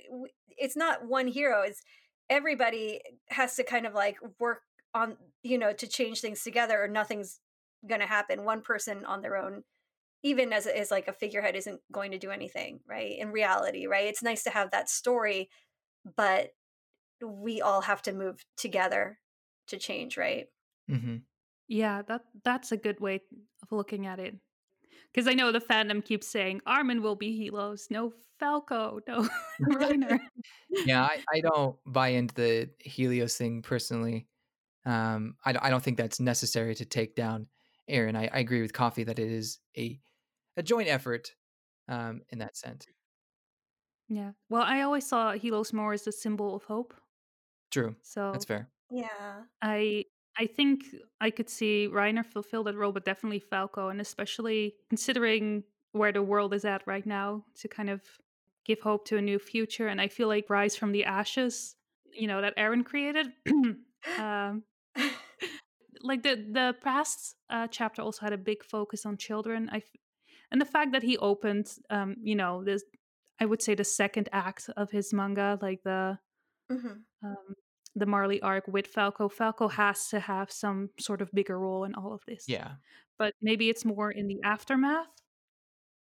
it's 0.58 0.76
not 0.76 1.06
one 1.08 1.28
hero 1.28 1.62
it's 1.64 1.82
everybody 2.30 3.02
has 3.30 3.56
to 3.56 3.64
kind 3.64 3.86
of 3.86 3.94
like 3.94 4.18
work 4.40 4.62
on 4.94 5.18
you 5.44 5.58
know 5.58 5.74
to 5.74 5.88
change 5.88 6.22
things 6.22 6.44
together 6.44 6.82
or 6.82 6.88
nothing's 6.88 7.40
going 7.88 8.02
to 8.02 8.08
happen 8.08 8.44
one 8.46 8.62
person 8.62 9.06
on 9.06 9.22
their 9.22 9.38
own 9.38 9.64
even 10.24 10.54
as 10.54 10.68
as 10.68 10.92
like 10.92 11.08
a 11.08 11.14
figurehead 11.14 11.56
isn't 11.56 11.82
going 11.92 12.12
to 12.12 12.20
do 12.20 12.32
anything 12.32 12.82
right 12.88 13.18
in 13.20 13.32
reality 13.32 13.88
right 13.88 14.08
it's 14.08 14.24
nice 14.24 14.44
to 14.44 14.50
have 14.50 14.72
that 14.72 14.90
story 14.90 15.50
but 16.18 16.52
we 17.26 17.62
all 17.62 17.82
have 17.82 18.02
to 18.04 18.14
move 18.14 18.46
together 18.58 19.20
to 19.68 19.78
change 19.78 20.18
right 20.18 20.48
Mhm. 20.90 21.26
Yeah, 21.68 22.02
that 22.04 22.26
that's 22.44 22.72
a 22.72 22.78
good 22.78 23.00
way 23.00 23.22
of 23.62 23.72
looking 23.72 24.06
at 24.06 24.20
it. 24.20 24.40
Because 25.18 25.28
I 25.28 25.34
know 25.34 25.52
the 25.52 25.60
fandom 25.60 26.06
keeps 26.06 26.28
saying 26.28 26.62
Armin 26.68 27.02
will 27.02 27.16
be 27.16 27.50
Helos, 27.50 27.90
no 27.90 28.14
Falco, 28.40 29.00
no 29.08 29.28
Reiner. 29.64 30.20
yeah, 30.70 31.02
I, 31.02 31.24
I 31.34 31.42
don't 31.42 31.76
buy 31.88 32.10
into 32.10 32.36
the 32.36 32.70
Helios 32.78 33.36
thing 33.36 33.64
personally. 33.64 34.28
Um, 34.86 35.34
I, 35.44 35.54
don't- 35.54 35.64
I 35.66 35.72
don't 35.72 35.82
think 35.84 35.98
that's 35.98 36.20
necessary 36.20 36.76
to 36.76 36.86
take 36.86 37.16
down 37.16 37.48
Eren, 37.90 38.16
I, 38.16 38.30
I 38.32 38.38
agree 38.40 38.62
with 38.62 38.74
Coffee 38.74 39.06
that 39.06 39.18
it 39.18 39.32
is 39.32 39.58
a 39.76 40.00
a 40.56 40.62
joint 40.62 40.88
effort 40.88 41.34
um, 41.88 42.22
in 42.30 42.38
that 42.38 42.56
sense. 42.56 42.86
Yeah. 44.10 44.34
Well, 44.50 44.62
I 44.62 44.82
always 44.82 45.08
saw 45.08 45.34
Helos 45.34 45.74
more 45.74 45.94
as 45.94 46.06
a 46.06 46.12
symbol 46.12 46.54
of 46.56 46.64
hope. 46.66 46.94
True. 47.72 47.96
So 48.04 48.32
That's 48.34 48.46
fair. 48.46 48.70
Yeah. 48.92 49.08
I 49.64 50.06
I 50.40 50.46
think 50.46 50.84
I 51.20 51.32
could 51.32 51.50
see 51.50 51.88
Reiner 51.92 52.26
fulfill 52.26 52.64
that 52.66 52.76
role, 52.76 52.92
but 52.92 53.06
definitely 53.06 53.40
Falco, 53.40 53.90
and 53.90 54.00
especially 54.00 54.76
considering 54.90 55.64
where 55.94 56.12
the 56.12 56.22
world 56.22 56.54
is 56.54 56.66
at 56.66 56.84
right 56.86 57.06
now, 57.06 57.44
to 57.56 57.68
kind 57.68 57.90
of 57.90 58.02
give 58.66 58.80
hope 58.82 59.06
to 59.08 59.18
a 59.18 59.22
new 59.22 59.40
future. 59.40 59.88
And 59.88 60.00
I 60.00 60.08
feel 60.08 60.28
like 60.28 60.50
Rise 60.50 60.76
from 60.76 60.92
the 60.92 61.06
Ashes, 61.06 61.76
you 62.14 62.28
know, 62.28 62.42
that 62.42 62.56
Eren 62.58 62.86
created. 62.86 63.28
um, 64.20 64.64
like 66.02 66.24
the 66.24 66.36
the 66.52 66.76
past 66.84 67.36
uh, 67.50 67.68
chapter 67.68 68.02
also 68.02 68.22
had 68.22 68.34
a 68.34 68.38
big 68.38 68.64
focus 68.64 69.06
on 69.06 69.18
children. 69.18 69.70
I 69.72 69.78
f- 69.78 69.92
and 70.52 70.62
the 70.62 70.66
fact 70.66 70.92
that 70.94 71.04
he 71.04 71.18
opened, 71.18 71.72
um, 71.90 72.16
you 72.22 72.36
know, 72.36 72.64
this 72.64 72.84
I 73.40 73.46
would 73.46 73.62
say 73.62 73.76
the 73.76 73.84
second 73.84 74.30
act 74.32 74.70
of 74.78 74.92
his 74.92 75.14
manga, 75.14 75.58
like 75.62 75.84
the 75.84 76.20
Mhm. 76.72 77.06
um, 77.24 77.56
the 77.98 78.06
Marley 78.06 78.42
arc 78.42 78.68
with 78.68 78.88
Falco. 78.88 79.28
Falco 79.28 79.68
has 79.68 80.08
to 80.10 80.20
have 80.20 80.52
some 80.52 80.90
sort 81.00 81.22
of 81.22 81.32
bigger 81.34 81.58
role 81.60 81.84
in 81.84 81.96
all 81.96 82.14
of 82.14 82.22
this. 82.28 82.46
Yeah. 82.48 82.74
But 83.18 83.34
maybe 83.42 83.70
it's 83.70 83.84
more 83.84 84.12
in 84.12 84.28
the 84.28 84.40
aftermath 84.44 85.08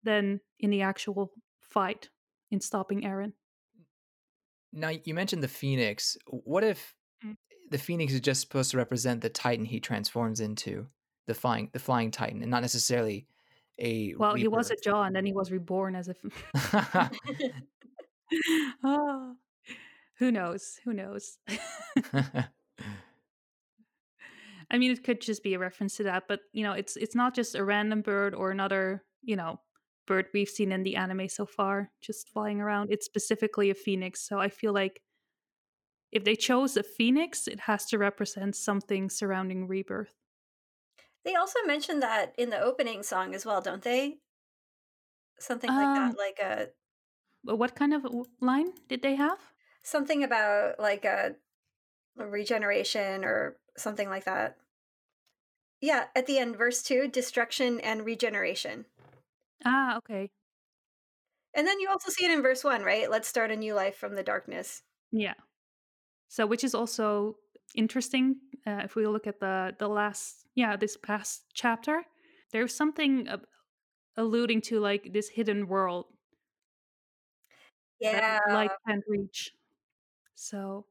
than 0.03 0.41
in 0.59 0.71
the 0.71 0.83
actual 0.83 1.31
fight 1.61 2.09
in 2.51 2.61
stopping 2.61 3.03
Eren. 3.03 3.33
Now 4.73 4.91
you 5.05 5.15
mentioned 5.15 5.43
the 5.43 5.49
Phoenix. 5.49 6.17
What 6.27 6.65
if 6.65 6.95
Mm. 7.25 7.37
the 7.71 7.79
Phoenix 7.79 8.13
is 8.13 8.21
just 8.21 8.41
supposed 8.41 8.73
to 8.73 8.77
represent 8.77 9.21
the 9.21 9.31
Titan 9.31 9.65
he 9.65 9.79
transforms 9.81 10.41
into, 10.41 10.89
the 11.29 11.35
flying 11.35 11.71
the 11.73 11.79
flying 11.79 12.11
Titan, 12.11 12.43
and 12.43 12.51
not 12.51 12.61
necessarily 12.63 13.29
a 13.79 14.15
Well, 14.17 14.35
he 14.35 14.49
was 14.49 14.71
a? 14.73 14.77
Jaw, 14.77 15.05
and 15.05 15.15
then 15.15 15.25
he 15.25 15.33
was 15.33 15.53
reborn 15.53 15.95
as 15.95 16.09
a. 16.09 16.15
oh, 18.83 19.37
who 20.19 20.31
knows? 20.31 20.79
Who 20.85 20.93
knows? 20.93 21.39
I 24.71 24.79
mean, 24.79 24.91
it 24.91 25.05
could 25.05 25.21
just 25.21 25.43
be 25.43 25.55
a 25.55 25.59
reference 25.59 25.97
to 25.97 26.05
that, 26.05 26.25
but 26.29 26.41
you 26.53 26.63
know, 26.63 26.73
it's 26.73 26.97
it's 26.97 27.15
not 27.15 27.35
just 27.35 27.55
a 27.55 27.65
random 27.65 28.03
bird 28.03 28.35
or 28.35 28.51
another, 28.51 29.05
you 29.23 29.37
know, 29.37 29.61
bird 30.07 30.27
we've 30.35 30.49
seen 30.49 30.73
in 30.73 30.83
the 30.83 30.97
anime 30.97 31.29
so 31.29 31.47
far, 31.47 31.91
just 32.01 32.29
flying 32.29 32.61
around. 32.61 32.91
It's 32.91 33.07
specifically 33.07 33.71
a 33.71 33.75
phoenix, 33.75 34.27
so 34.27 34.39
I 34.39 34.49
feel 34.49 34.73
like 34.73 35.03
if 36.11 36.25
they 36.25 36.35
chose 36.35 36.77
a 36.79 36.83
phoenix, 36.83 37.47
it 37.47 37.61
has 37.61 37.85
to 37.87 37.99
represent 37.99 38.57
something 38.57 39.11
surrounding 39.11 39.67
rebirth. 39.69 40.15
They 41.25 41.35
also 41.35 41.59
mentioned 41.65 42.03
that 42.03 42.35
in 42.39 42.51
the 42.51 42.61
opening 42.61 43.03
song 43.03 43.35
as 43.35 43.45
well, 43.45 43.61
don't 43.61 43.83
they? 43.83 44.21
Something 45.39 45.75
like 45.75 45.87
Um, 45.87 45.95
that, 45.95 46.17
like 46.19 46.39
a 46.41 46.73
what 47.43 47.75
kind 47.77 47.95
of 47.95 48.07
line 48.41 48.73
did 48.89 49.03
they 49.03 49.15
have? 49.17 49.54
Something 49.85 50.25
about 50.25 50.81
like 50.81 51.07
a, 51.07 51.37
a 52.19 52.27
regeneration 52.27 53.25
or 53.25 53.59
something 53.77 54.09
like 54.11 54.25
that. 54.25 54.59
Yeah, 55.81 56.09
at 56.17 56.27
the 56.27 56.39
end, 56.39 56.57
verse 56.57 56.83
two, 56.83 57.07
destruction 57.07 57.79
and 57.79 58.05
regeneration. 58.05 58.87
Ah, 59.65 59.97
okay, 59.99 60.31
And 61.55 61.67
then 61.67 61.81
you 61.81 61.89
also 61.89 62.11
see 62.11 62.27
it 62.27 62.31
in 62.31 62.43
verse 62.43 62.63
one, 62.65 62.83
right? 62.83 63.11
Let's 63.11 63.29
start 63.29 63.51
a 63.51 63.57
new 63.57 63.73
life 63.75 63.97
from 63.97 64.15
the 64.15 64.23
darkness. 64.23 64.83
yeah. 65.13 65.35
So, 66.29 66.47
which 66.47 66.65
is 66.65 66.75
also 66.75 67.37
interesting 67.75 68.37
uh, 68.67 68.83
if 68.85 68.97
we 68.97 69.07
look 69.07 69.27
at 69.27 69.41
the 69.41 69.77
the 69.79 69.89
last, 69.89 70.47
yeah, 70.55 70.77
this 70.77 70.97
past 70.97 71.45
chapter. 71.55 72.05
There's 72.53 72.75
something 72.77 73.29
uh, 73.29 73.39
alluding 74.17 74.63
to 74.63 74.81
like 74.81 75.13
this 75.13 75.31
hidden 75.31 75.69
world 75.69 76.07
Yeah. 78.01 78.39
light 78.47 78.71
can't 78.87 79.05
reach. 79.09 79.53
So 80.35 80.87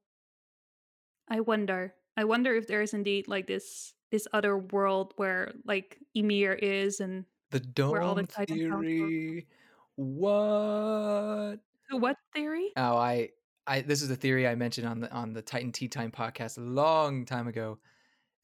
I 1.30 1.40
wonder. 1.42 1.94
I 2.16 2.26
wonder 2.26 2.56
if 2.56 2.68
there 2.68 2.82
is 2.82 2.94
indeed 2.94 3.28
like 3.28 3.48
this 3.48 3.94
this 4.12 4.28
other 4.34 4.58
world 4.58 5.14
where 5.18 5.52
like 5.66 5.98
Ymir 6.16 6.54
is 6.54 7.00
and 7.00 7.26
the 7.52 7.62
all 8.02 8.16
the 8.16 8.24
dome 8.24 8.46
theory. 8.84 9.48
What? 9.96 11.60
The 11.90 11.98
what 11.98 12.18
theory? 12.34 12.72
Oh, 12.78 12.98
I, 12.98 13.30
I. 13.68 13.82
This 13.82 14.02
is 14.02 14.10
a 14.10 14.16
theory 14.16 14.48
I 14.48 14.56
mentioned 14.56 14.88
on 14.88 15.00
the 15.02 15.12
on 15.12 15.34
the 15.34 15.42
Titan 15.42 15.72
Tea 15.72 15.88
Time 15.88 16.12
podcast 16.12 16.58
a 16.58 16.62
long 16.62 17.26
time 17.26 17.48
ago. 17.48 17.80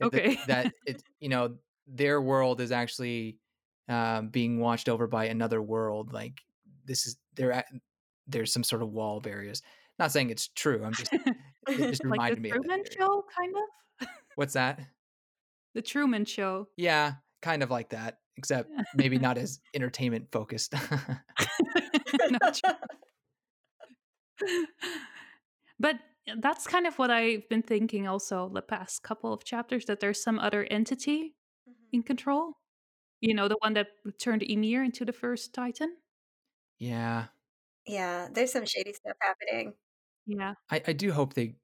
uh, 0.01 0.09
that- 0.09 0.25
Okay. 0.25 0.39
That, 0.47 0.73
it, 0.85 1.03
you 1.19 1.29
know, 1.29 1.55
their 1.87 2.21
world 2.21 2.61
is 2.61 2.71
actually 2.71 3.37
um, 3.87 4.29
being 4.29 4.59
watched 4.59 4.89
over 4.89 5.07
by 5.07 5.25
another 5.25 5.61
world. 5.61 6.13
Like 6.13 6.41
this 6.85 7.05
is 7.07 7.17
there. 7.35 7.63
There's 8.27 8.53
some 8.53 8.63
sort 8.63 8.81
of 8.81 8.91
wall 8.91 9.19
barriers. 9.19 9.61
Not 9.99 10.11
saying 10.11 10.29
it's 10.29 10.47
true. 10.47 10.83
I'm 10.83 10.93
just. 10.93 11.11
It 11.67 11.77
just 11.77 12.03
like 12.03 12.13
reminded 12.13 12.37
the 12.37 12.41
me 12.41 12.49
of 12.51 12.55
that 12.55 12.67
Truman. 12.67 12.85
Show, 12.97 13.25
kind 13.37 13.53
of. 14.01 14.07
What's 14.35 14.53
that? 14.53 14.79
The 15.75 15.81
Truman 15.83 16.25
Show. 16.25 16.67
Yeah, 16.77 17.15
kind 17.43 17.61
of 17.61 17.69
like 17.69 17.89
that, 17.89 18.19
except 18.37 18.71
maybe 18.95 19.19
not 19.19 19.37
as 19.37 19.59
entertainment 19.75 20.29
focused. 20.31 20.73
Not 22.31 22.59
true. 22.63 22.73
but 25.79 25.95
that's 26.39 26.65
kind 26.65 26.87
of 26.87 26.97
what 26.97 27.11
I've 27.11 27.47
been 27.49 27.61
thinking 27.61 28.07
also 28.07 28.49
the 28.53 28.61
past 28.61 29.03
couple 29.03 29.33
of 29.33 29.43
chapters 29.43 29.85
that 29.85 29.99
there's 29.99 30.21
some 30.23 30.39
other 30.39 30.63
entity 30.71 31.35
Mhm. 31.67 31.73
in 31.91 32.03
control. 32.03 32.53
You 33.21 33.33
know, 33.35 33.47
the 33.47 33.57
one 33.59 33.73
that 33.73 33.87
turned 34.19 34.43
Ymir 34.43 34.83
into 34.83 35.05
the 35.05 35.13
first 35.13 35.53
Titan. 35.53 35.97
yeah, 36.79 37.27
Yeah, 37.85 38.29
there's 38.31 38.53
some 38.53 38.65
shady 38.65 38.93
stuff 38.93 39.17
happening. 39.21 39.73
Yeah. 40.29 40.53
I, 40.69 40.81
I 40.87 40.93
do 40.93 41.11
hope 41.11 41.33
they. 41.33 41.55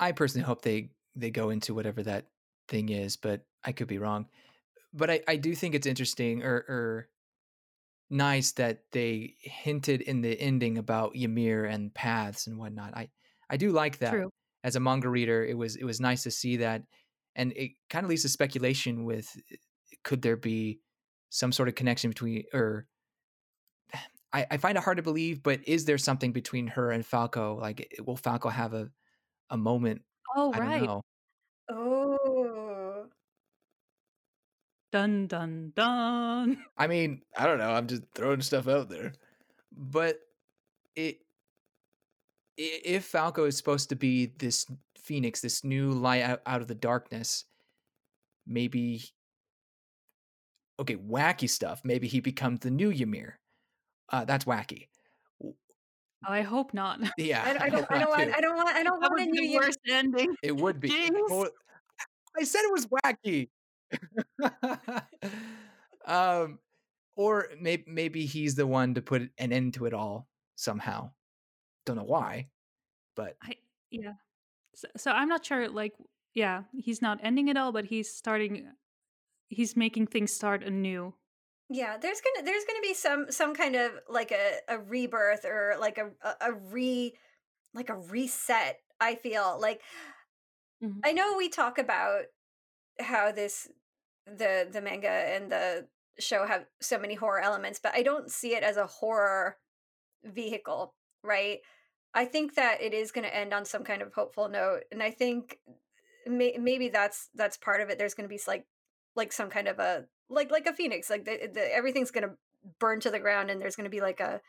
I 0.00 0.12
personally 0.12 0.46
hope 0.46 0.62
they 0.62 0.90
they 1.14 1.30
go 1.30 1.50
into 1.50 1.74
whatever 1.74 2.02
that 2.04 2.26
thing 2.68 2.88
is, 2.88 3.16
but 3.16 3.42
I 3.64 3.72
could 3.72 3.86
be 3.86 3.98
wrong. 3.98 4.26
But 4.94 5.10
I, 5.10 5.20
I 5.28 5.36
do 5.36 5.54
think 5.54 5.74
it's 5.74 5.86
interesting 5.86 6.42
or, 6.42 6.54
or 6.68 7.08
nice 8.08 8.52
that 8.52 8.84
they 8.92 9.34
hinted 9.40 10.00
in 10.00 10.22
the 10.22 10.40
ending 10.40 10.78
about 10.78 11.14
Ymir 11.14 11.66
and 11.66 11.92
paths 11.92 12.46
and 12.46 12.58
whatnot. 12.58 12.96
I 12.96 13.10
I 13.50 13.58
do 13.58 13.72
like 13.72 13.98
that. 13.98 14.12
True. 14.12 14.30
As 14.64 14.74
a 14.74 14.80
manga 14.80 15.08
reader, 15.08 15.44
it 15.44 15.56
was 15.56 15.76
it 15.76 15.84
was 15.84 16.00
nice 16.00 16.22
to 16.22 16.30
see 16.30 16.56
that, 16.58 16.84
and 17.36 17.52
it 17.52 17.72
kind 17.90 18.04
of 18.04 18.10
leads 18.10 18.22
to 18.22 18.30
speculation 18.30 19.04
with 19.04 19.28
could 20.02 20.22
there 20.22 20.36
be 20.36 20.80
some 21.28 21.52
sort 21.52 21.68
of 21.68 21.74
connection 21.74 22.08
between 22.10 22.44
or 22.54 22.86
I, 24.32 24.46
I 24.50 24.56
find 24.58 24.76
it 24.76 24.84
hard 24.84 24.98
to 24.98 25.02
believe, 25.02 25.42
but 25.42 25.60
is 25.66 25.84
there 25.84 25.98
something 25.98 26.32
between 26.32 26.66
her 26.68 26.90
and 26.90 27.04
Falco? 27.04 27.58
Like, 27.58 27.94
will 28.04 28.16
Falco 28.16 28.48
have 28.48 28.74
a, 28.74 28.90
a 29.50 29.56
moment? 29.56 30.02
Oh, 30.36 30.52
I 30.52 30.58
don't 30.58 30.68
right. 30.68 30.82
know. 30.82 31.02
Oh. 31.70 33.06
Dun 34.90 35.26
dun 35.26 35.72
dun. 35.76 36.64
I 36.76 36.86
mean, 36.86 37.22
I 37.36 37.46
don't 37.46 37.58
know. 37.58 37.70
I'm 37.70 37.86
just 37.86 38.02
throwing 38.14 38.40
stuff 38.40 38.68
out 38.68 38.88
there. 38.88 39.12
But 39.76 40.18
it 40.96 41.18
if 42.56 43.04
Falco 43.04 43.44
is 43.44 43.56
supposed 43.56 43.90
to 43.90 43.96
be 43.96 44.32
this 44.38 44.66
phoenix, 44.96 45.40
this 45.40 45.62
new 45.62 45.90
light 45.90 46.22
out, 46.22 46.40
out 46.44 46.60
of 46.60 46.68
the 46.68 46.74
darkness, 46.74 47.44
maybe 48.46 49.04
okay, 50.80 50.96
wacky 50.96 51.48
stuff. 51.48 51.82
Maybe 51.84 52.08
he 52.08 52.20
becomes 52.20 52.60
the 52.60 52.70
new 52.70 52.90
Ymir. 52.90 53.38
Uh, 54.10 54.24
that's 54.24 54.44
wacky. 54.44 54.88
Oh, 56.26 56.32
I 56.32 56.42
hope 56.42 56.74
not. 56.74 57.00
Yeah, 57.18 57.42
I, 57.44 57.66
I 57.66 57.68
don't. 57.68 57.86
I 57.90 57.98
don't 57.98 58.10
want. 58.10 58.34
I 58.34 58.40
don't 58.40 58.56
want. 58.56 58.68
I 58.76 58.82
don't 58.82 59.00
that 59.00 59.10
want 59.10 59.22
a 59.22 59.26
new 59.26 59.42
year. 59.42 59.60
worst 59.60 59.78
ending. 59.88 60.34
It 60.42 60.56
would 60.56 60.80
be. 60.80 60.90
I 60.90 62.44
said 62.44 62.60
it 62.62 62.72
was 62.72 62.86
wacky. 62.86 63.48
um, 66.06 66.58
or 67.16 67.48
maybe 67.60 67.84
maybe 67.86 68.26
he's 68.26 68.54
the 68.54 68.66
one 68.66 68.94
to 68.94 69.02
put 69.02 69.22
an 69.38 69.52
end 69.52 69.74
to 69.74 69.86
it 69.86 69.94
all 69.94 70.28
somehow. 70.56 71.10
Don't 71.86 71.96
know 71.96 72.04
why, 72.04 72.48
but 73.14 73.36
I 73.42 73.54
yeah. 73.90 74.14
So, 74.74 74.88
so 74.96 75.10
I'm 75.10 75.28
not 75.28 75.44
sure. 75.44 75.68
Like, 75.68 75.94
yeah, 76.34 76.62
he's 76.72 77.02
not 77.02 77.18
ending 77.22 77.48
it 77.48 77.56
all, 77.56 77.72
but 77.72 77.86
he's 77.86 78.10
starting. 78.10 78.68
He's 79.48 79.76
making 79.76 80.08
things 80.08 80.32
start 80.32 80.62
anew. 80.62 81.14
Yeah, 81.70 81.98
there's 81.98 82.20
gonna 82.20 82.44
there's 82.44 82.64
gonna 82.64 82.80
be 82.80 82.94
some 82.94 83.30
some 83.30 83.54
kind 83.54 83.76
of 83.76 83.92
like 84.08 84.32
a, 84.32 84.58
a 84.68 84.78
rebirth 84.78 85.44
or 85.44 85.76
like 85.78 85.98
a, 85.98 86.10
a 86.22 86.34
a 86.50 86.52
re 86.52 87.14
like 87.74 87.90
a 87.90 87.96
reset. 87.96 88.80
I 89.00 89.16
feel 89.16 89.58
like 89.60 89.82
Mhm. 90.80 91.04
I 91.04 91.12
know 91.12 91.36
we 91.36 91.48
talk 91.48 91.78
about 91.78 92.24
how 93.00 93.32
this 93.32 93.68
the 94.26 94.68
the 94.70 94.82
manga 94.82 95.10
and 95.10 95.52
the 95.52 95.88
show 96.20 96.46
have 96.46 96.66
so 96.80 96.98
many 96.98 97.14
horror 97.14 97.40
elements, 97.40 97.80
but 97.82 97.94
I 97.94 98.02
don't 98.02 98.30
see 98.30 98.54
it 98.56 98.62
as 98.62 98.76
a 98.76 98.86
horror 98.86 99.58
vehicle, 100.24 100.94
right? 101.24 101.60
I 102.14 102.26
think 102.26 102.54
that 102.56 102.82
it 102.82 102.94
is 102.94 103.12
going 103.12 103.24
to 103.26 103.34
end 103.36 103.54
on 103.54 103.64
some 103.66 103.84
kind 103.84 104.02
of 104.02 104.14
hopeful 104.14 104.48
note, 104.48 104.84
and 104.92 105.02
I 105.02 105.10
think 105.12 105.60
may, 106.26 106.56
maybe 106.58 106.88
that's 106.90 107.30
that's 107.34 107.56
part 107.58 107.80
of 107.80 107.90
it. 107.90 107.98
There's 107.98 108.14
going 108.14 108.28
to 108.28 108.34
be 108.34 108.40
like 108.46 108.66
like 109.16 109.32
some 109.32 109.50
kind 109.50 109.68
of 109.68 109.78
a 109.78 110.06
like 110.28 110.50
like 110.50 110.66
a 110.66 110.72
phoenix 110.74 111.10
like 111.10 111.24
the, 111.24 111.48
the, 111.52 111.74
everything's 111.74 112.10
gonna 112.10 112.34
burn 112.80 113.00
to 113.00 113.10
the 113.10 113.18
ground 113.20 113.50
and 113.50 113.60
there's 113.60 113.76
gonna 113.76 113.88
be 113.90 114.00
like 114.00 114.20
a 114.20 114.40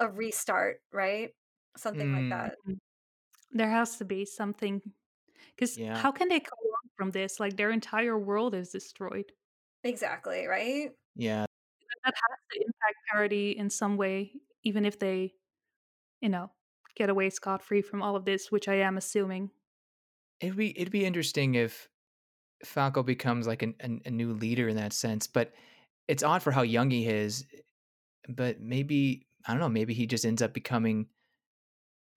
a 0.00 0.08
restart 0.10 0.82
right 0.92 1.34
something 1.76 2.08
like 2.12 2.26
Mm, 2.26 2.30
that 2.30 2.56
Mhm. 2.66 2.78
There 3.52 3.70
has 3.70 3.98
to 3.98 4.04
be 4.06 4.24
something 4.26 4.82
because 5.56 5.78
yeah. 5.78 6.02
how 6.02 6.12
can 6.12 6.28
they 6.28 6.40
come 6.40 6.58
on 6.58 6.90
from 6.96 7.12
this? 7.12 7.40
Like 7.40 7.56
their 7.56 7.70
entire 7.72 8.18
world 8.18 8.54
is 8.54 8.70
destroyed. 8.72 9.32
exactly 9.84 10.46
right 10.46 10.92
Yeah. 11.14 11.46
That 12.04 12.14
has 12.14 12.38
to 12.52 12.60
impact 12.60 12.96
Paradis 13.10 13.56
in 13.58 13.70
some 13.70 13.96
way, 13.96 14.34
even 14.62 14.84
if 14.84 14.98
they, 14.98 15.34
you 16.20 16.28
know, 16.28 16.52
get 16.96 17.10
away 17.10 17.30
scot 17.30 17.62
free 17.62 17.82
from 17.82 18.02
all 18.02 18.16
of 18.16 18.24
this, 18.26 18.52
which 18.52 18.68
I 18.68 18.76
am 18.76 18.96
assuming. 18.98 19.52
It'd 20.40 20.56
be 20.56 20.76
it'd 20.78 20.92
be 20.92 21.04
interesting 21.04 21.54
if 21.54 21.88
Falco 22.64 23.02
becomes 23.02 23.46
like 23.46 23.62
an, 23.62 23.74
an, 23.80 24.02
a 24.04 24.10
new 24.10 24.32
leader 24.32 24.68
in 24.68 24.76
that 24.76 24.92
sense, 24.92 25.26
but 25.26 25.54
it's 26.08 26.22
odd 26.22 26.42
for 26.42 26.52
how 26.52 26.62
young 26.62 26.90
he 26.90 27.06
is. 27.08 27.46
But 28.28 28.60
maybe 28.60 29.28
I 29.46 29.52
don't 29.52 29.60
know. 29.60 29.68
Maybe 29.70 29.94
he 29.94 30.06
just 30.06 30.26
ends 30.26 30.42
up 30.42 30.54
becoming 30.54 31.08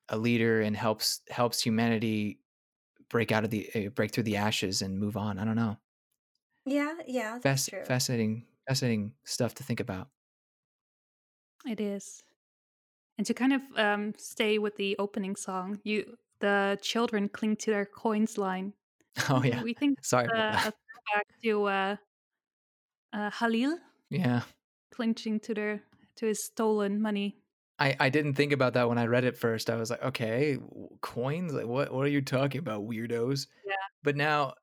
a 0.10 0.18
leader 0.18 0.62
and 0.62 0.76
helps 0.76 1.22
helps 1.30 1.62
humanity 1.62 2.42
break 3.10 3.32
out 3.32 3.46
of 3.46 3.52
the 3.52 3.70
uh, 3.76 3.90
break 3.92 4.12
through 4.12 4.24
the 4.24 4.38
ashes 4.38 4.82
and 4.82 5.00
move 5.00 5.18
on. 5.18 5.40
I 5.40 5.46
don't 5.46 5.56
know. 5.56 5.78
yeah 6.66 6.98
yeah 7.08 7.40
that's 7.40 7.64
Fasc- 7.64 7.70
true 7.70 7.86
fascinating, 7.86 8.48
fascinating 8.68 9.16
stuff 9.26 9.54
to 9.56 9.64
think 9.64 9.80
about. 9.80 10.10
It 11.66 11.80
is. 11.80 12.24
And 13.18 13.28
to 13.28 13.34
kind 13.34 13.54
of 13.54 13.62
um, 13.78 14.14
stay 14.18 14.60
with 14.60 14.78
the 14.78 14.98
opening 15.00 15.36
song, 15.36 15.82
you 15.84 16.18
the 16.40 16.80
children 16.82 17.30
cling 17.30 17.58
to 17.58 17.72
their 17.72 17.86
coins 17.86 18.38
line. 18.38 18.74
Oh 19.30 19.44
yeah. 19.44 19.62
We 19.64 19.74
think 19.74 20.04
Sorry 20.04 20.28
uh, 20.28 20.52
throwback 20.60 21.28
to 21.44 21.64
uh, 21.66 21.96
uh, 23.14 23.30
Halil 23.32 23.78
Yeah. 24.10 24.42
clinging 24.92 25.40
to 25.42 25.54
their 25.54 25.84
to 26.16 26.26
his 26.28 26.44
stolen 26.44 27.02
money. 27.02 27.38
I, 27.80 27.96
I 28.00 28.10
didn't 28.10 28.36
think 28.36 28.52
about 28.52 28.74
that 28.74 28.88
when 28.90 29.00
I 29.00 29.08
read 29.08 29.24
it 29.24 29.36
first. 29.36 29.70
I 29.70 29.76
was 29.76 29.90
like, 29.90 30.04
okay, 30.04 30.58
coins? 31.02 31.52
Like, 31.54 31.66
what 31.66 31.92
what 31.92 32.06
are 32.06 32.10
you 32.10 32.22
talking 32.22 32.60
about, 32.60 32.88
weirdos? 32.88 33.48
Yeah. 33.66 33.74
But 34.04 34.16
now, 34.16 34.54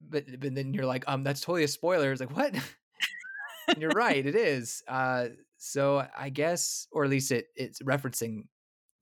but 0.00 0.24
but 0.38 0.54
then 0.54 0.74
you're 0.74 0.86
like, 0.86 1.04
um, 1.08 1.24
that's 1.24 1.40
totally 1.40 1.64
a 1.64 1.68
spoiler. 1.68 2.12
It's 2.12 2.20
like, 2.20 2.36
what? 2.36 2.54
You're 3.78 3.90
right, 3.90 4.24
it 4.24 4.34
is. 4.34 4.82
Uh, 4.88 5.28
so 5.58 6.06
I 6.16 6.30
guess, 6.30 6.86
or 6.90 7.04
at 7.04 7.10
least 7.10 7.32
it 7.32 7.46
it's 7.54 7.82
referencing 7.82 8.44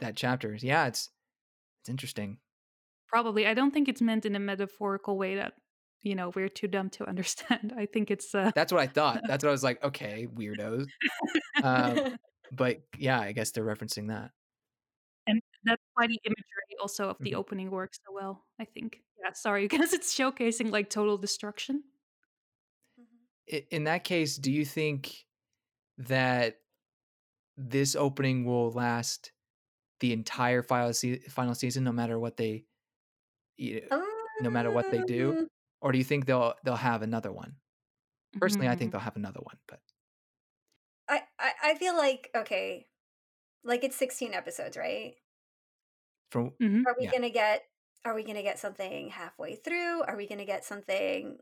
that 0.00 0.16
chapter. 0.16 0.56
Yeah, 0.60 0.86
it's 0.86 1.08
it's 1.82 1.88
interesting. 1.88 2.38
Probably, 3.08 3.46
I 3.46 3.54
don't 3.54 3.70
think 3.72 3.88
it's 3.88 4.02
meant 4.02 4.26
in 4.26 4.34
a 4.36 4.40
metaphorical 4.40 5.16
way 5.18 5.36
that 5.36 5.54
you 6.02 6.14
know 6.14 6.30
we're 6.34 6.48
too 6.48 6.68
dumb 6.68 6.90
to 6.90 7.08
understand. 7.08 7.72
I 7.76 7.86
think 7.86 8.10
it's 8.10 8.34
uh, 8.34 8.50
That's 8.54 8.72
what 8.72 8.80
I 8.82 8.86
thought. 8.86 9.22
That's 9.26 9.42
what 9.44 9.50
I 9.50 9.52
was 9.52 9.62
like. 9.64 9.82
Okay, 9.84 10.26
weirdos. 10.32 10.86
Um, 11.62 12.16
but 12.52 12.82
yeah, 12.98 13.20
I 13.20 13.32
guess 13.32 13.50
they're 13.52 13.64
referencing 13.64 14.08
that. 14.08 14.30
and 15.28 15.40
that's 15.64 15.82
why 15.94 16.06
the 16.06 16.20
imagery 16.24 16.76
also 16.80 17.08
of 17.10 17.16
the 17.20 17.32
Mhm. 17.32 17.36
opening 17.38 17.70
works 17.70 17.98
so 18.06 18.12
well. 18.14 18.44
I 18.60 18.64
think. 18.64 19.02
Yeah, 19.22 19.32
sorry, 19.32 19.64
because 19.66 19.92
it's 19.92 20.14
showcasing 20.16 20.70
like 20.70 20.88
total 20.90 21.18
destruction. 21.18 21.82
Mhm. 23.00 23.66
In 23.70 23.84
that 23.84 24.04
case, 24.04 24.36
do 24.36 24.52
you 24.52 24.64
think 24.64 25.26
that 25.98 26.60
this 27.56 27.96
opening 27.96 28.44
will 28.44 28.70
last 28.70 29.32
the 30.00 30.12
entire 30.12 30.62
final 30.62 30.92
se- 30.92 31.20
final 31.28 31.54
season, 31.54 31.82
no 31.84 31.92
matter 31.92 32.18
what 32.18 32.36
they, 32.36 32.52
you 32.52 32.54
know, 32.56 32.66
no 34.40 34.50
matter 34.50 34.70
what 34.70 34.90
they 34.90 35.02
do, 35.02 35.36
Um, 35.36 35.48
or 35.80 35.92
do 35.92 35.98
you 35.98 36.04
think 36.04 36.26
they'll 36.26 36.54
they'll 36.64 36.76
have 36.76 37.02
another 37.02 37.32
one? 37.32 37.56
Personally, 38.40 38.70
I 38.70 38.76
think 38.76 38.90
Mhm. 38.90 38.92
they'll 38.92 39.00
have 39.02 39.16
another 39.16 39.40
one, 39.42 39.58
but 39.68 39.82
I, 41.08 41.22
I 41.38 41.52
I 41.62 41.74
feel 41.76 41.96
like 41.96 42.30
okay, 42.34 42.88
like 43.64 43.84
it's 43.84 43.96
16 43.96 44.34
episodes, 44.34 44.76
right? 44.76 45.16
from 46.30 46.56
Mhm. 46.60 46.86
Are 46.86 46.94
we 46.98 47.06
Yeah. 47.06 47.12
gonna 47.12 47.30
get 47.30 47.68
are 48.04 48.14
we 48.14 48.22
gonna 48.24 48.42
get 48.42 48.58
something 48.58 49.08
halfway 49.10 49.56
through? 49.56 50.02
Are 50.04 50.16
we 50.16 50.28
gonna 50.28 50.44
get 50.44 50.64
something 50.64 51.38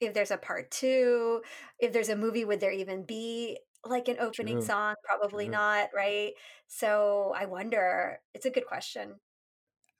if 0.00 0.14
there's 0.14 0.32
a 0.32 0.38
part 0.38 0.70
two? 0.70 1.44
If 1.80 1.92
there's 1.94 2.10
a 2.10 2.16
movie, 2.16 2.44
would 2.46 2.60
there 2.60 2.72
even 2.72 3.04
be 3.06 3.60
like 3.84 4.08
an 4.08 4.18
opening 4.20 4.60
True, 4.60 4.62
song? 4.62 4.96
Probably 5.04 5.48
true. 5.48 5.50
not, 5.50 5.90
right? 5.94 6.34
So 6.68 7.34
I 7.36 7.46
wonder. 7.46 8.22
It's 8.34 8.46
a 8.46 8.50
good 8.50 8.66
question. 8.66 9.20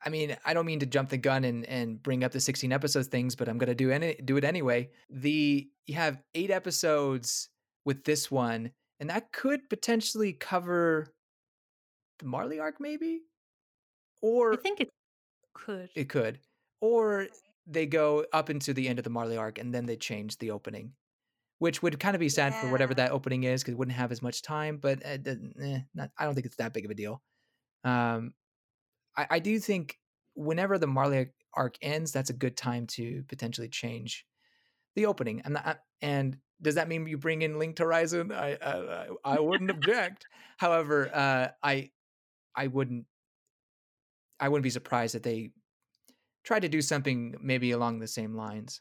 I 0.05 0.11
mean, 0.11 0.37
I 0.45 0.55
don't 0.55 0.67
mean 0.67 0.81
to 0.81 0.87
jump 0.87 1.11
the 1.11 1.17
gun 1.19 1.45
and, 1.45 1.65
and 1.67 2.03
bring 2.03 2.23
up 2.23 2.33
the 2.33 2.41
16 2.41 2.73
episodes 2.73 3.09
things, 3.09 3.35
but 3.35 3.49
I'm 3.49 3.59
gonna 3.59 3.75
do 3.75 3.91
any 3.91 4.15
do 4.15 4.37
it 4.37 4.45
anyway. 4.45 4.91
The 5.11 5.69
you 5.87 5.95
have 5.95 6.23
eight 6.35 6.51
episodes 6.51 7.49
with 7.85 8.05
this 8.05 8.31
one, 8.31 8.71
and 9.01 9.11
that 9.11 9.33
could 9.33 9.69
potentially 9.69 10.33
cover 10.33 11.13
the 12.19 12.27
Marley 12.27 12.59
arc, 12.61 12.81
maybe, 12.81 13.23
Or 14.23 14.53
I 14.53 14.57
think 14.57 14.81
it 14.81 14.89
could. 15.55 15.91
it 15.95 16.09
could, 16.09 16.39
or 16.81 17.29
they 17.67 17.87
go 17.87 18.25
up 18.33 18.51
into 18.51 18.73
the 18.73 18.89
end 18.89 18.99
of 18.99 19.05
the 19.05 19.11
Marley 19.11 19.37
arc 19.37 19.59
and 19.59 19.75
then 19.75 19.87
they 19.87 19.97
change 19.97 20.39
the 20.39 20.51
opening, 20.51 20.93
which 21.59 21.83
would 21.83 21.99
kind 22.01 22.15
of 22.15 22.21
be 22.21 22.29
sad 22.29 22.55
for 22.55 22.71
whatever 22.71 22.95
that 22.95 23.13
opening 23.13 23.45
is 23.45 23.63
because 23.63 23.73
it 23.73 23.79
wouldn't 23.79 23.97
have 23.97 24.13
as 24.13 24.23
much 24.23 24.43
time. 24.43 24.79
But 24.79 25.05
uh, 25.05 25.19
eh, 25.61 25.81
not, 25.95 26.11
I 26.19 26.25
don't 26.25 26.35
think 26.35 26.47
it's 26.47 26.57
that 26.57 26.73
big 26.73 26.85
of 26.85 26.91
a 26.91 26.95
deal. 26.95 27.21
Um, 27.85 28.33
I, 29.19 29.27
I 29.33 29.39
do 29.41 29.59
think 29.59 29.99
whenever 30.35 30.79
the 30.79 30.87
Marley 30.87 31.29
arc 31.55 31.77
ends, 31.83 32.13
that's 32.13 32.31
a 32.31 32.35
good 32.35 32.57
time 32.57 32.87
to 32.87 33.25
potentially 33.29 33.69
change 33.69 34.25
the 34.95 35.07
opening. 35.07 35.43
And 35.45 35.57
that, 35.57 35.85
and 36.01 36.39
does 36.63 36.77
that 36.77 36.89
mean 36.89 37.07
you 37.07 37.19
bring 37.19 37.43
in 37.43 37.59
Linked 37.59 37.79
Horizon? 37.81 38.33
I 38.33 38.55
I, 38.57 39.05
I- 39.05 39.09
I 39.25 39.41
wouldn't 39.41 39.71
object. 39.71 40.27
However, 40.59 41.11
uh, 41.13 41.49
I 41.63 41.91
I 42.57 42.69
wouldn't 42.69 43.07
I 44.41 44.49
wouldn't 44.49 44.63
be 44.65 44.71
surprised 44.71 45.15
if 45.15 45.23
they 45.23 45.51
try 46.45 46.61
to 46.61 46.69
do 46.69 46.81
something 46.81 47.35
maybe 47.41 47.73
along 47.73 47.99
the 47.99 48.07
same 48.07 48.35
lines. 48.35 48.81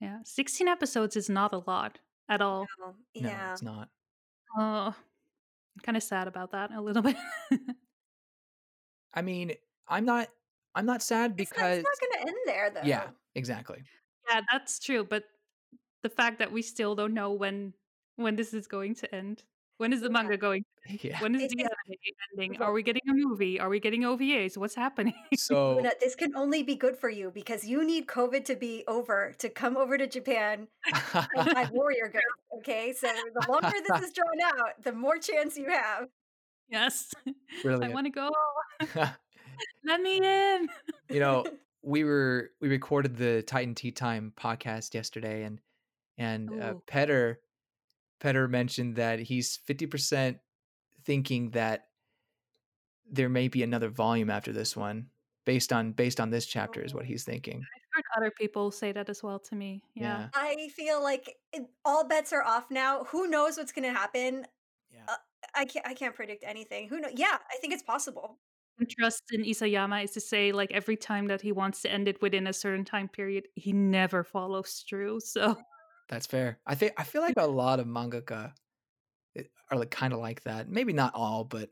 Yeah, 0.00 0.20
sixteen 0.24 0.68
episodes 0.68 1.16
is 1.16 1.28
not 1.28 1.52
a 1.52 1.58
lot 1.66 1.98
at 2.28 2.40
all. 2.40 2.66
No, 2.80 2.86
No, 2.86 3.28
yeah. 3.28 3.52
it's 3.52 3.62
not. 3.62 3.90
Oh, 4.58 4.94
I'm 4.96 5.80
kind 5.82 5.96
of 5.96 6.02
sad 6.02 6.26
about 6.26 6.52
that 6.52 6.72
a 6.72 6.80
little 6.80 7.02
bit. 7.02 7.16
I 9.14 9.22
mean, 9.22 9.52
I'm 9.88 10.04
not 10.04 10.28
I'm 10.74 10.86
not 10.86 11.02
sad 11.02 11.34
It's 11.38 11.50
not, 11.50 11.56
because 11.56 11.78
it's 11.78 11.88
not 11.88 12.10
gonna 12.10 12.28
end 12.30 12.38
there 12.46 12.70
though. 12.70 12.88
yeah, 12.88 13.08
exactly. 13.34 13.82
yeah, 14.28 14.40
that's 14.50 14.78
true. 14.78 15.04
But 15.04 15.24
the 16.02 16.08
fact 16.10 16.38
that 16.38 16.52
we 16.52 16.62
still 16.62 16.94
don't 16.94 17.14
know 17.14 17.32
when 17.32 17.74
when 18.16 18.36
this 18.36 18.54
is 18.54 18.66
going 18.66 18.94
to 18.96 19.14
end. 19.14 19.44
When 19.78 19.94
is 19.94 20.02
the 20.02 20.08
Yeah. 20.08 20.12
manga 20.12 20.36
going? 20.36 20.62
to? 20.62 21.08
Yeah. 21.08 21.18
When 21.22 21.34
is 21.34 21.42
It- 21.52 21.56
the 21.56 21.64
anime 21.64 21.96
ending? 22.32 22.60
Are 22.62 22.72
we 22.72 22.82
getting 22.82 23.02
a 23.08 23.14
movie? 23.14 23.58
Are 23.58 23.70
we 23.70 23.80
getting 23.80 24.02
OVAs? 24.04 24.58
What's 24.58 24.74
happening? 24.74 25.14
So 25.34 25.76
Luna, 25.76 25.92
this 26.00 26.14
can 26.14 26.36
only 26.36 26.62
be 26.62 26.74
good 26.76 26.96
for 26.98 27.08
you 27.08 27.30
because 27.30 27.64
you 27.66 27.82
need 27.82 28.06
COVID 28.06 28.44
to 28.44 28.56
be 28.56 28.84
over 28.86 29.32
to 29.38 29.48
come 29.48 29.78
over 29.78 29.96
to 29.96 30.06
Japan 30.06 30.68
and 31.34 31.70
warrior 31.72 32.08
goods. 32.12 32.24
Okay, 32.58 32.92
so 32.92 33.08
the 33.08 33.46
longer 33.50 33.72
this 33.88 34.02
is 34.08 34.12
drawn 34.12 34.40
out, 34.44 34.82
the 34.84 34.92
more 34.92 35.16
chance 35.18 35.56
you 35.56 35.70
have. 35.70 36.08
Yes, 36.70 37.12
I 37.64 37.88
want 37.88 38.06
to 38.06 38.10
go. 38.10 38.30
Let 39.84 40.00
me 40.00 40.18
in. 40.18 40.68
you 41.10 41.20
know, 41.20 41.44
we 41.82 42.04
were 42.04 42.50
we 42.60 42.68
recorded 42.68 43.16
the 43.16 43.42
Titan 43.42 43.74
Tea 43.74 43.90
Time 43.92 44.32
podcast 44.38 44.94
yesterday, 44.94 45.42
and 45.44 45.60
and 46.18 46.50
uh, 46.50 46.74
Ooh. 46.74 46.82
Petter 46.86 47.40
Petter 48.20 48.48
mentioned 48.48 48.96
that 48.96 49.18
he's 49.20 49.56
fifty 49.64 49.86
percent 49.86 50.38
thinking 51.04 51.50
that 51.50 51.86
there 53.10 53.28
may 53.28 53.48
be 53.48 53.62
another 53.62 53.88
volume 53.88 54.30
after 54.30 54.52
this 54.52 54.76
one, 54.76 55.06
based 55.44 55.72
on 55.72 55.92
based 55.92 56.20
on 56.20 56.30
this 56.30 56.46
chapter, 56.46 56.82
is 56.82 56.94
what 56.94 57.04
Oh. 57.04 57.06
he's 57.06 57.24
thinking. 57.24 57.62
I've 57.96 58.04
heard 58.04 58.22
other 58.22 58.30
people 58.38 58.70
say 58.70 58.92
that 58.92 59.08
as 59.08 59.22
well 59.22 59.40
to 59.40 59.54
me. 59.56 59.82
Yeah. 59.94 60.28
I 60.32 60.68
feel 60.76 61.02
like 61.02 61.34
it, 61.52 61.66
all 61.84 62.06
bets 62.06 62.32
are 62.32 62.44
off 62.44 62.70
now. 62.70 63.04
Who 63.04 63.26
knows 63.26 63.56
what's 63.56 63.72
going 63.72 63.82
to 63.92 63.92
happen? 63.98 64.46
Yeah. 65.42 65.60
I 65.60 65.64
can't. 65.64 65.86
I 65.86 65.94
can't 65.94 66.14
predict 66.14 66.44
anything. 66.46 66.88
Who 66.88 67.00
knows? 67.00 67.12
Yeah, 67.14 67.36
I 67.50 67.56
think 67.60 67.72
it's 67.72 67.82
possible. 67.82 68.38
Trust 68.98 69.24
in 69.32 69.42
Isayama 69.42 70.04
is 70.04 70.12
to 70.12 70.20
say, 70.20 70.52
like 70.52 70.72
every 70.72 70.96
time 70.96 71.26
that 71.26 71.42
he 71.42 71.52
wants 71.52 71.82
to 71.82 71.92
end 71.92 72.08
it 72.08 72.22
within 72.22 72.46
a 72.46 72.52
certain 72.52 72.84
time 72.84 73.08
period, 73.08 73.46
he 73.54 73.72
never 73.74 74.24
follows 74.24 74.84
through. 74.88 75.20
So 75.20 75.56
That's 76.08 76.26
fair. 76.26 76.58
I 76.66 76.74
think 76.74 76.94
I 76.96 77.04
feel 77.04 77.22
like 77.22 77.34
a 77.36 77.46
lot 77.46 77.78
of 77.78 77.86
mangaka 77.86 78.52
eh, 79.36 79.42
are 79.70 79.78
like 79.78 79.90
kind 79.90 80.12
of 80.14 80.20
like 80.20 80.42
that. 80.44 80.68
Maybe 80.68 80.92
not 80.94 81.14
all, 81.14 81.44
but 81.44 81.70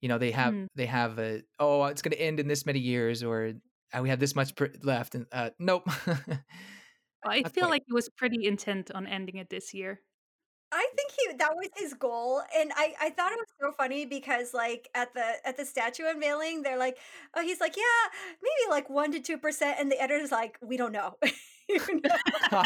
you 0.00 0.08
know 0.08 0.18
they 0.18 0.32
have 0.32 0.54
Hmm. 0.54 0.66
they 0.74 0.86
have 0.86 1.18
a 1.18 1.42
oh 1.58 1.84
it's 1.86 2.02
going 2.02 2.12
to 2.12 2.20
end 2.20 2.40
in 2.40 2.48
this 2.48 2.66
many 2.66 2.78
years 2.80 3.22
or 3.22 3.54
uh, 3.96 4.02
we 4.02 4.08
have 4.10 4.20
this 4.20 4.34
much 4.36 4.54
pr- 4.56 4.66
left 4.82 5.14
and 5.14 5.26
uh 5.32 5.50
nope. 5.58 5.88
I 7.24 7.42
feel 7.44 7.66
quite. 7.66 7.70
like 7.70 7.82
he 7.86 7.92
was 7.92 8.08
pretty 8.08 8.46
intent 8.46 8.90
on 8.92 9.06
ending 9.06 9.36
it 9.36 9.50
this 9.50 9.74
year. 9.74 10.00
I 11.40 11.46
think 11.46 11.52
he 11.52 11.54
that 11.54 11.56
was 11.56 11.68
his 11.76 11.94
goal, 11.94 12.42
and 12.56 12.72
I 12.76 12.94
I 13.00 13.10
thought 13.10 13.32
it 13.32 13.38
mm. 13.38 13.42
was 13.42 13.48
so 13.60 13.72
funny 13.72 14.06
because 14.06 14.54
like 14.54 14.88
at 14.94 15.14
the 15.14 15.34
at 15.44 15.56
the 15.56 15.64
statue 15.64 16.04
unveiling, 16.06 16.62
they're 16.62 16.78
like, 16.78 16.98
oh, 17.34 17.42
he's 17.42 17.60
like, 17.60 17.76
yeah, 17.76 17.82
maybe 18.42 18.70
like 18.70 18.90
one 18.90 19.12
to 19.12 19.20
two 19.20 19.38
percent, 19.38 19.76
and 19.78 19.90
the 19.90 20.00
editor's 20.00 20.32
like, 20.32 20.58
we 20.62 20.76
don't 20.76 20.92
know. 20.92 21.16
You 21.70 22.00
know? 22.02 22.16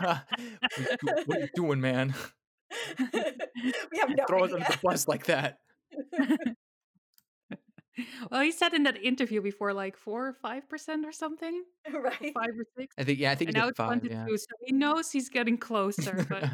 what, 0.00 1.36
are 1.36 1.38
you 1.38 1.48
doing, 1.54 1.80
man? 1.80 2.14
we 2.98 3.98
have 3.98 4.10
no 4.10 4.24
Throw 4.26 4.44
us 4.44 4.52
idea. 4.52 4.56
under 4.56 4.72
the 4.72 4.78
bus 4.82 5.06
like 5.06 5.26
that. 5.26 5.58
well, 8.30 8.42
he 8.42 8.50
said 8.50 8.74
in 8.74 8.82
that 8.82 9.00
interview 9.00 9.40
before, 9.40 9.72
like 9.72 9.96
four 9.96 10.26
or 10.26 10.32
five 10.32 10.68
percent 10.68 11.06
or 11.06 11.12
something, 11.12 11.62
right. 11.92 12.32
five 12.34 12.50
or 12.58 12.64
six. 12.76 12.92
I 12.98 13.04
think 13.04 13.20
yeah, 13.20 13.30
I 13.30 13.36
think 13.36 13.50
And 13.50 13.56
he 13.56 13.60
now 13.60 13.66
did 13.66 13.70
it's 13.70 13.78
one 13.78 14.00
five. 14.00 14.02
to 14.02 14.10
Yeah. 14.10 14.26
two, 14.26 14.36
so 14.36 14.46
he 14.64 14.72
knows 14.72 15.12
he's 15.12 15.28
getting 15.28 15.56
closer. 15.56 16.26
But 16.28 16.50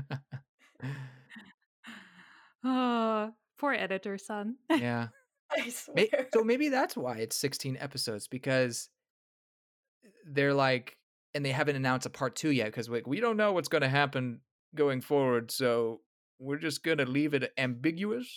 oh, 2.64 3.32
poor 3.58 3.72
editor 3.72 4.18
son. 4.18 4.56
yeah. 4.70 5.08
I 5.56 5.68
swear. 5.68 6.28
so 6.32 6.42
maybe 6.42 6.68
that's 6.70 6.96
why 6.96 7.18
it's 7.18 7.36
16 7.36 7.76
episodes 7.80 8.26
because 8.28 8.88
eh, 10.04 10.08
they're 10.26 10.54
like, 10.54 10.96
and 11.34 11.44
they 11.44 11.50
haven't 11.52 11.76
announced 11.76 12.06
a 12.06 12.10
part 12.10 12.34
two 12.36 12.50
yet 12.50 12.66
because 12.66 12.88
like 12.88 13.06
we 13.06 13.20
don't 13.20 13.36
know 13.36 13.52
what's 13.52 13.68
going 13.68 13.82
to 13.82 13.88
happen 13.88 14.40
going 14.74 15.00
forward, 15.00 15.50
so 15.50 16.00
we're 16.40 16.58
just 16.58 16.82
gonna 16.82 17.04
leave 17.04 17.34
it 17.34 17.52
ambiguous. 17.58 18.28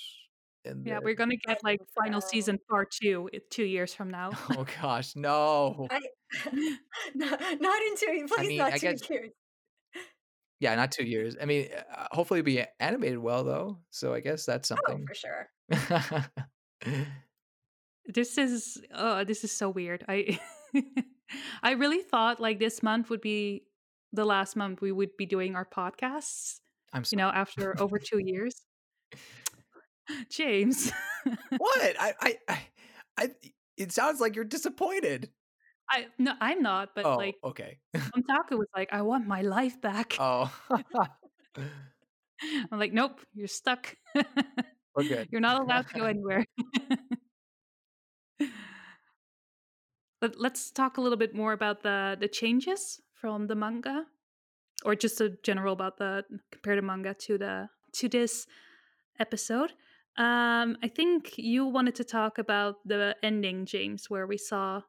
And 0.66 0.86
Yeah, 0.86 0.96
then- 0.96 1.04
we're 1.04 1.16
gonna 1.16 1.36
get 1.38 1.64
like 1.64 1.80
final 2.00 2.22
season 2.22 2.60
part 2.70 2.92
two 2.92 3.30
eh, 3.34 3.40
two 3.50 3.64
years 3.64 3.94
from 3.94 4.10
now. 4.12 4.32
oh 4.52 4.66
gosh, 4.82 5.16
no. 5.16 5.88
I, 5.92 6.00
no, 7.16 7.28
not 7.30 7.82
in 7.82 7.96
two. 7.98 8.28
Please, 8.36 8.48
mean, 8.50 8.58
not 8.58 8.74
I 8.74 8.78
two 8.78 8.88
guess- 8.92 9.10
years. 9.10 9.30
Yeah, 10.60 10.74
not 10.76 10.92
two 10.92 11.06
years. 11.06 11.36
I 11.40 11.46
mean, 11.46 11.70
uh, 11.96 12.08
hopefully, 12.12 12.40
it'll 12.40 12.46
be 12.46 12.64
animated 12.80 13.20
well 13.20 13.44
though. 13.44 13.80
So 13.92 14.14
I 14.14 14.20
guess 14.22 14.46
that's 14.46 14.68
something 14.68 15.04
Oh, 15.04 15.06
for 15.08 15.14
sure. 15.14 15.50
this 18.06 18.38
is 18.38 18.82
oh, 18.94 19.24
this 19.24 19.44
is 19.44 19.52
so 19.52 19.70
weird. 19.70 20.04
I 20.08 20.40
I 21.64 21.72
really 21.72 22.02
thought 22.02 22.40
like 22.40 22.60
this 22.60 22.82
month 22.82 23.10
would 23.10 23.22
be 23.22 23.64
the 24.14 24.26
last 24.26 24.56
month 24.56 24.82
we 24.82 24.92
would 24.92 25.16
be 25.18 25.26
doing 25.26 25.56
our 25.56 25.66
podcasts. 25.66 26.60
I'm 26.94 27.04
You 27.12 27.18
know, 27.18 27.30
after 27.30 27.80
over 27.82 28.00
two 28.04 28.20
years. 28.20 28.56
James, 30.30 30.92
what? 31.58 31.96
I, 32.00 32.14
I, 32.48 32.60
I, 33.18 33.32
it 33.76 33.92
sounds 33.92 34.22
like 34.22 34.36
you're 34.36 34.46
disappointed. 34.46 35.30
I 35.90 36.08
no, 36.18 36.34
I'm 36.42 36.62
not, 36.62 36.90
but 36.96 37.06
oh, 37.06 37.16
like 37.16 37.36
okay. 37.44 37.78
Was 37.94 38.68
like, 38.76 38.90
I 38.92 39.02
want 39.02 39.28
my 39.28 39.42
life 39.42 39.80
back. 39.82 40.16
Oh, 40.20 40.52
I'm 42.72 42.80
like, 42.80 42.94
nope, 42.94 43.20
you're 43.34 43.48
stuck. 43.48 43.96
we're. 44.96 45.26
You're 45.32 45.42
not 45.42 45.62
allowed 45.62 45.88
to 45.90 46.00
go 46.00 46.06
anywhere. 46.06 46.46
but 50.20 50.36
let's 50.38 50.72
talk 50.72 50.98
a 50.98 51.02
little 51.02 51.18
bit 51.18 51.36
more 51.36 51.54
about 51.54 51.84
the 51.84 52.18
the 52.20 52.28
changes 52.28 53.00
from 53.14 53.48
the 53.48 53.56
manga, 53.56 54.06
or 54.84 54.96
just 54.96 55.22
a 55.22 55.30
general 55.44 55.74
about 55.74 55.98
the 55.98 56.24
comparative 56.52 56.84
manga 56.84 57.14
to 57.14 57.38
the 57.38 57.70
to 57.94 58.10
this 58.10 58.48
episode. 59.20 59.72
Um, 60.18 60.78
I 60.82 60.88
think 60.88 61.38
you 61.38 61.66
wanted 61.66 61.96
to 61.96 62.04
talk 62.04 62.40
about 62.40 62.78
the 62.86 63.16
ending, 63.22 63.68
James, 63.68 64.10
where 64.10 64.26
we 64.26 64.38
saw 64.38 64.82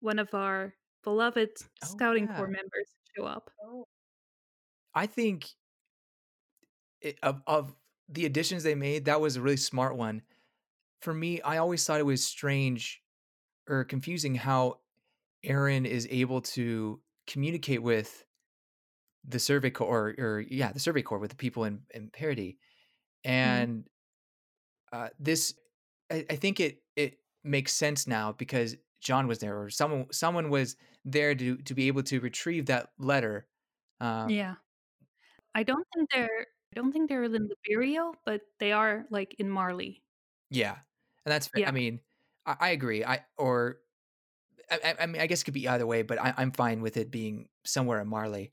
one 0.00 0.18
of 0.18 0.34
our 0.34 0.74
beloved 1.04 1.50
Oh, 1.82 2.00
scouting 2.00 2.28
yeah. 2.28 2.28
corps 2.28 2.48
members 2.48 2.96
show 3.16 3.24
up. 3.24 3.50
Oh, 3.62 3.86
I 4.94 5.06
think 5.06 5.54
it, 7.00 7.18
of 7.22 7.42
of 7.46 7.74
the 8.08 8.26
additions 8.26 8.62
they 8.62 8.74
made, 8.74 9.04
that 9.04 9.20
was 9.20 9.36
a 9.36 9.42
really 9.42 9.56
smart 9.56 9.96
one. 9.96 10.22
For 11.02 11.14
me, 11.14 11.40
I 11.42 11.58
always 11.58 11.84
thought 11.86 12.00
it 12.00 12.04
was 12.04 12.24
strange 12.24 13.02
or 13.68 13.84
confusing 13.84 14.34
how 14.36 14.80
Eren 15.44 15.86
is 15.86 16.08
able 16.10 16.42
to 16.42 17.02
communicate 17.26 17.82
with 17.82 18.24
the 19.24 19.38
survey 19.38 19.70
corps, 19.70 20.14
or, 20.18 20.24
or 20.24 20.40
yeah, 20.40 20.72
the 20.72 20.80
survey 20.80 21.02
corps 21.02 21.18
with 21.18 21.30
the 21.30 21.36
people 21.36 21.64
in 21.64 21.82
in 21.90 22.10
Paradis, 22.10 22.54
and 23.24 23.88
uh, 24.92 25.08
this, 25.18 25.54
I, 26.10 26.24
I 26.30 26.36
think 26.36 26.60
it 26.60 26.82
it 26.96 27.18
makes 27.44 27.72
sense 27.72 28.06
now 28.06 28.32
because 28.32 28.76
John 29.00 29.26
was 29.28 29.38
there, 29.38 29.60
or 29.60 29.70
someone 29.70 30.06
someone 30.12 30.50
was 30.50 30.76
there 31.04 31.34
to 31.34 31.56
to 31.56 31.74
be 31.74 31.88
able 31.88 32.02
to 32.04 32.20
retrieve 32.20 32.66
that 32.66 32.90
letter. 32.98 33.46
Um, 34.00 34.30
yeah, 34.30 34.54
I 35.54 35.62
don't 35.62 35.86
think 35.94 36.10
they're. 36.10 36.46
I 36.72 36.74
don't 36.74 36.92
think 36.92 37.08
they're 37.08 37.24
in 37.24 37.48
Liberio, 37.48 38.12
but 38.26 38.42
they 38.60 38.72
are 38.72 39.06
like 39.10 39.34
in 39.38 39.48
Marley. 39.50 40.02
Yeah, 40.50 40.76
and 41.24 41.32
that's. 41.32 41.50
Yeah. 41.54 41.68
I 41.68 41.72
mean, 41.72 42.00
I, 42.46 42.56
I 42.60 42.68
agree. 42.70 43.04
I 43.04 43.24
or 43.36 43.78
I, 44.70 44.94
I- 45.00 45.06
mean, 45.06 45.20
I 45.22 45.26
guess 45.26 45.42
it 45.42 45.44
could 45.44 45.54
be 45.54 45.68
either 45.68 45.86
way, 45.86 46.02
but 46.02 46.20
I, 46.20 46.34
I'm 46.36 46.52
fine 46.52 46.82
with 46.82 46.96
it 46.96 47.10
being 47.10 47.48
somewhere 47.64 48.00
in 48.00 48.08
Marley. 48.08 48.52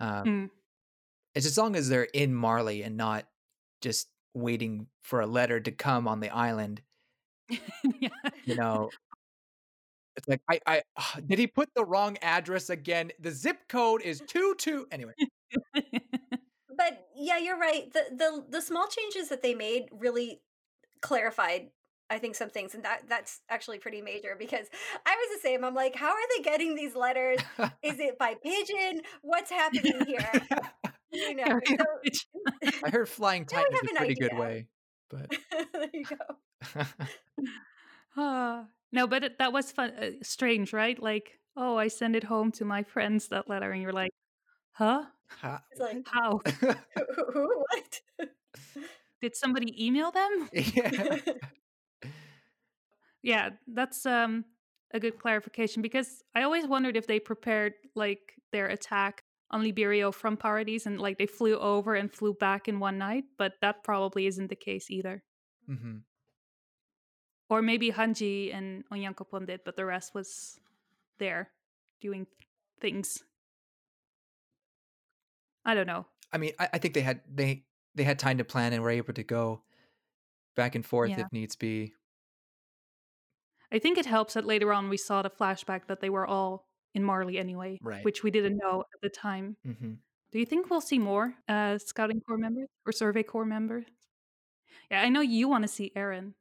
Um, 0.00 0.24
Mm. 0.24 0.50
It's 1.34 1.46
as 1.46 1.58
long 1.58 1.74
as 1.74 1.88
they're 1.88 2.04
in 2.04 2.32
Marley 2.32 2.82
and 2.84 2.96
not 2.96 3.26
just 3.80 4.08
waiting 4.34 4.86
for 5.02 5.20
a 5.20 5.26
letter 5.26 5.58
to 5.58 5.72
come 5.72 6.06
on 6.06 6.20
the 6.20 6.30
island. 6.30 6.80
yeah. 7.48 8.08
You 8.44 8.54
know, 8.54 8.90
it's 10.16 10.28
like 10.28 10.40
I, 10.48 10.60
I 10.66 10.82
ah, 10.96 11.16
did 11.26 11.38
he 11.38 11.46
put 11.46 11.70
the 11.74 11.84
wrong 11.84 12.16
address 12.22 12.70
again? 12.70 13.12
The 13.20 13.30
zip 13.30 13.68
code 13.68 14.02
is 14.02 14.22
two 14.26 14.54
two. 14.58 14.86
Anyway, 14.90 15.14
but 15.74 17.06
yeah, 17.16 17.38
you're 17.38 17.58
right. 17.58 17.92
The 17.92 18.04
the 18.10 18.44
the 18.48 18.62
small 18.62 18.86
changes 18.86 19.28
that 19.28 19.42
they 19.42 19.54
made 19.54 19.86
really 19.92 20.40
clarified 21.00 21.68
I 22.10 22.18
think 22.18 22.34
some 22.34 22.50
things 22.50 22.74
and 22.74 22.84
that 22.84 23.02
that's 23.08 23.40
actually 23.48 23.78
pretty 23.78 24.02
major 24.02 24.36
because 24.38 24.66
I 25.06 25.16
was 25.16 25.36
the 25.36 25.48
same. 25.48 25.64
I'm 25.64 25.74
like, 25.74 25.96
how 25.96 26.10
are 26.10 26.28
they 26.36 26.42
getting 26.42 26.74
these 26.74 26.94
letters? 26.94 27.38
Is 27.82 27.98
it 27.98 28.18
by 28.18 28.34
pigeon? 28.34 29.00
What's 29.22 29.50
happening 29.50 30.04
here? 30.06 30.30
You 31.12 31.36
know. 31.36 31.60
So. 31.66 32.70
I 32.84 32.90
heard 32.90 33.08
flying 33.08 33.44
titan 33.46 33.72
is 33.72 33.90
a 33.90 33.94
pretty 33.96 34.14
good 34.14 34.36
way, 34.36 34.66
but 35.08 35.30
there 35.72 35.88
you 35.92 36.04
go. 36.04 36.84
Ah, 38.16 38.66
no, 38.94 39.06
but 39.06 39.24
it, 39.24 39.38
that 39.38 39.52
was 39.52 39.72
fun. 39.72 39.90
Uh, 39.92 40.10
strange, 40.22 40.72
right? 40.72 41.00
Like, 41.02 41.40
oh, 41.56 41.76
I 41.76 41.88
send 41.88 42.16
it 42.16 42.24
home 42.24 42.52
to 42.52 42.64
my 42.64 42.82
friends 42.84 43.28
that 43.28 43.48
letter, 43.48 43.72
and 43.72 43.82
you're 43.82 43.92
like, 43.92 44.12
huh? 44.72 45.04
Ha- 45.40 45.64
It's 45.70 45.80
like 45.80 46.04
How 46.06 46.40
who, 46.60 46.74
who, 47.16 47.32
who 47.32 47.64
what? 47.70 48.00
did 49.22 49.34
somebody 49.36 49.74
email 49.86 50.10
them? 50.10 50.48
yeah. 50.52 51.18
Yeah, 53.22 53.50
that's 53.66 54.04
um 54.06 54.44
a 54.92 55.00
good 55.00 55.18
clarification 55.18 55.82
because 55.82 56.22
I 56.34 56.42
always 56.42 56.66
wondered 56.66 56.96
if 56.96 57.06
they 57.06 57.18
prepared 57.18 57.74
like 57.94 58.34
their 58.52 58.66
attack 58.68 59.24
on 59.50 59.62
Liberio 59.62 60.14
from 60.14 60.36
Paradis 60.36 60.86
and 60.86 61.00
like 61.00 61.18
they 61.18 61.26
flew 61.26 61.58
over 61.58 61.94
and 61.94 62.12
flew 62.12 62.34
back 62.34 62.68
in 62.68 62.78
one 62.80 62.98
night, 62.98 63.24
but 63.38 63.54
that 63.60 63.82
probably 63.84 64.26
isn't 64.26 64.48
the 64.48 64.56
case 64.56 64.90
either. 64.90 65.24
hmm 65.66 65.96
Or 67.50 67.60
maybe 67.62 67.90
Hanji 67.92 68.52
and 68.54 68.84
Onyankopon 68.88 69.46
did, 69.46 69.60
but 69.64 69.76
the 69.76 69.84
rest 69.84 70.14
was 70.14 70.58
there 71.18 71.50
doing 72.00 72.26
things. 72.80 73.22
I 75.64 75.74
don't 75.74 75.86
know. 75.86 76.06
I 76.32 76.38
mean, 76.38 76.52
I, 76.58 76.68
I 76.74 76.78
think 76.78 76.94
they 76.94 77.00
had 77.02 77.20
they 77.32 77.64
they 77.94 78.04
had 78.04 78.18
time 78.18 78.38
to 78.38 78.44
plan 78.44 78.72
and 78.72 78.82
were 78.82 78.90
able 78.90 79.14
to 79.14 79.22
go 79.22 79.62
back 80.56 80.74
and 80.74 80.84
forth 80.84 81.10
Yeah. 81.10 81.20
if 81.20 81.32
needs 81.32 81.56
be. 81.56 81.94
I 83.72 83.78
think 83.78 83.98
it 83.98 84.06
helps 84.06 84.34
that 84.34 84.44
later 84.44 84.72
on 84.72 84.88
we 84.88 84.96
saw 84.96 85.22
the 85.22 85.30
flashback 85.30 85.86
that 85.88 86.00
they 86.00 86.10
were 86.10 86.26
all 86.26 86.68
in 86.94 87.02
Marley 87.02 87.38
anyway, 87.38 87.78
Right. 87.82 88.04
which 88.04 88.22
we 88.22 88.30
didn't 88.30 88.56
know 88.58 88.84
at 88.94 89.00
the 89.02 89.08
time. 89.08 89.56
hmm 89.64 89.94
Do 90.32 90.38
you 90.38 90.46
think 90.46 90.70
we'll 90.70 90.80
see 90.80 90.98
more 90.98 91.34
uh, 91.48 91.78
scouting 91.78 92.20
corps 92.20 92.38
members 92.38 92.68
or 92.86 92.92
survey 92.92 93.22
corps 93.22 93.44
members? 93.44 93.84
Yeah, 94.90 95.02
I 95.02 95.08
know 95.08 95.20
you 95.20 95.48
want 95.48 95.62
to 95.62 95.68
see 95.68 95.92
Eren. 95.96 96.34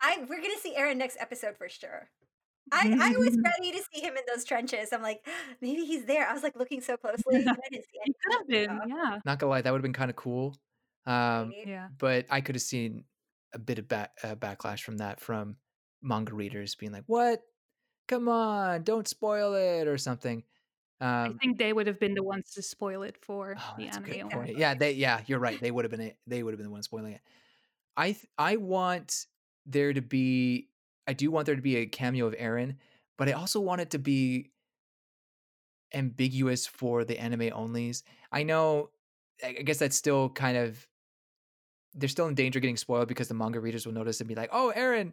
I 0.00 0.18
we're 0.28 0.40
gonna 0.40 0.58
see 0.60 0.74
Eren 0.78 0.96
next 0.96 1.16
episode 1.20 1.56
for 1.56 1.68
sure. 1.68 2.10
I, 2.70 2.94
I 3.00 3.16
was 3.16 3.36
ready 3.44 3.72
to 3.72 3.82
see 3.92 4.00
him 4.02 4.14
in 4.16 4.22
those 4.32 4.44
trenches. 4.44 4.92
I'm 4.92 5.02
like, 5.02 5.26
maybe 5.62 5.84
he's 5.84 6.04
there. 6.04 6.28
I 6.28 6.34
was 6.34 6.42
like 6.42 6.56
looking 6.56 6.80
so 6.82 6.96
closely. 6.98 7.36
I 7.36 7.54
didn't 7.70 7.84
see 7.84 7.98
He 8.04 8.14
could 8.24 8.38
have 8.38 8.48
been, 8.48 8.80
yeah. 8.88 9.18
Not 9.24 9.38
gonna 9.38 9.50
lie, 9.50 9.62
that 9.62 9.70
would 9.72 9.78
have 9.78 9.82
been 9.82 9.92
kind 9.94 10.10
of 10.10 10.16
cool. 10.16 10.56
Um, 11.06 11.52
Yeah. 11.66 11.88
but 11.98 12.26
I 12.30 12.40
could 12.42 12.54
have 12.54 12.62
seen 12.62 13.04
a 13.54 13.58
bit 13.58 13.78
of 13.78 13.88
back, 13.88 14.12
uh, 14.22 14.34
backlash 14.34 14.82
from 14.82 14.98
that 14.98 15.20
from 15.20 15.56
manga 16.02 16.34
readers 16.34 16.74
being 16.74 16.92
like, 16.92 17.04
"What? 17.06 17.40
Come 18.06 18.28
on, 18.28 18.82
don't 18.82 19.08
spoil 19.08 19.54
it" 19.54 19.88
or 19.88 19.96
something. 19.96 20.44
I 21.00 21.26
Um, 21.26 21.38
think 21.38 21.56
they 21.58 21.72
would 21.72 21.86
have 21.86 21.98
been 21.98 22.12
the 22.14 22.22
ones 22.22 22.50
to 22.52 22.62
spoil 22.62 23.02
it 23.04 23.16
for 23.24 23.54
oh, 23.58 23.74
the 23.78 23.86
anime. 23.88 24.02
good 24.04 24.20
only. 24.20 24.34
point. 24.34 24.58
Yeah, 24.58 24.74
they. 24.74 24.92
Yeah, 24.92 25.22
you're 25.26 25.38
right. 25.38 25.58
They 25.60 25.70
would 25.70 25.84
have 25.86 25.90
been. 25.90 26.12
They 26.26 26.42
would 26.42 26.52
have 26.52 26.58
been 26.58 26.66
the 26.66 26.70
ones 26.72 26.84
spoiling 26.86 27.14
it. 27.14 27.20
I. 27.96 28.12
th- 28.12 28.26
I 28.36 28.56
want 28.56 29.26
there 29.68 29.92
to 29.92 30.02
be. 30.02 30.68
I 31.06 31.12
do 31.12 31.30
want 31.30 31.46
there 31.46 31.56
to 31.56 31.62
be 31.62 31.76
a 31.76 31.86
cameo 31.86 32.26
of 32.26 32.34
Eren, 32.34 32.76
but 33.16 33.28
I 33.28 33.32
also 33.32 33.60
want 33.60 33.80
it 33.80 33.90
to 33.90 33.98
be 33.98 34.50
ambiguous 35.94 36.66
for 36.66 37.04
the 37.04 37.18
anime 37.18 37.50
onlys. 37.50 38.02
I 38.32 38.42
know. 38.42 38.90
I 39.44 39.52
guess 39.52 39.78
that's 39.78 39.96
still 39.96 40.28
kind 40.30 40.56
of. 40.56 40.86
They're 41.94 42.08
still 42.08 42.26
in 42.26 42.34
danger 42.34 42.60
getting 42.60 42.76
spoiled 42.76 43.08
because 43.08 43.28
the 43.28 43.34
manga 43.34 43.60
readers 43.60 43.86
will 43.86 43.94
notice 43.94 44.20
and 44.20 44.28
be 44.28 44.34
like, 44.34 44.50
"Oh, 44.52 44.72
Eren." 44.76 45.12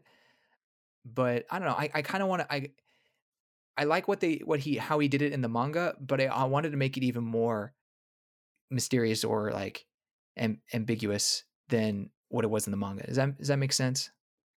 But 1.05 1.45
I 1.51 1.59
don't 1.59 1.67
know. 1.67 1.75
I, 1.75 1.89
I 1.93 2.01
kind 2.01 2.23
of 2.23 2.29
want 2.29 2.41
to. 2.41 2.53
I 2.53 2.71
I 3.77 3.83
like 3.83 4.07
what 4.07 4.19
they 4.19 4.41
what 4.43 4.59
he 4.59 4.77
how 4.77 4.99
he 4.99 5.07
did 5.07 5.21
it 5.21 5.33
in 5.33 5.41
the 5.41 5.49
manga, 5.49 5.95
but 5.99 6.21
I, 6.21 6.25
I 6.25 6.43
wanted 6.45 6.71
to 6.71 6.77
make 6.77 6.97
it 6.97 7.03
even 7.03 7.23
more 7.23 7.73
mysterious 8.71 9.23
or 9.23 9.51
like 9.51 9.85
am, 10.37 10.61
ambiguous 10.73 11.43
than 11.69 12.09
what 12.29 12.45
it 12.45 12.49
was 12.49 12.67
in 12.67 12.71
the 12.71 12.77
manga. 12.77 13.05
Does 13.05 13.17
that 13.17 13.37
does 13.37 13.49
that 13.49 13.59
make 13.59 13.73
sense? 13.73 14.09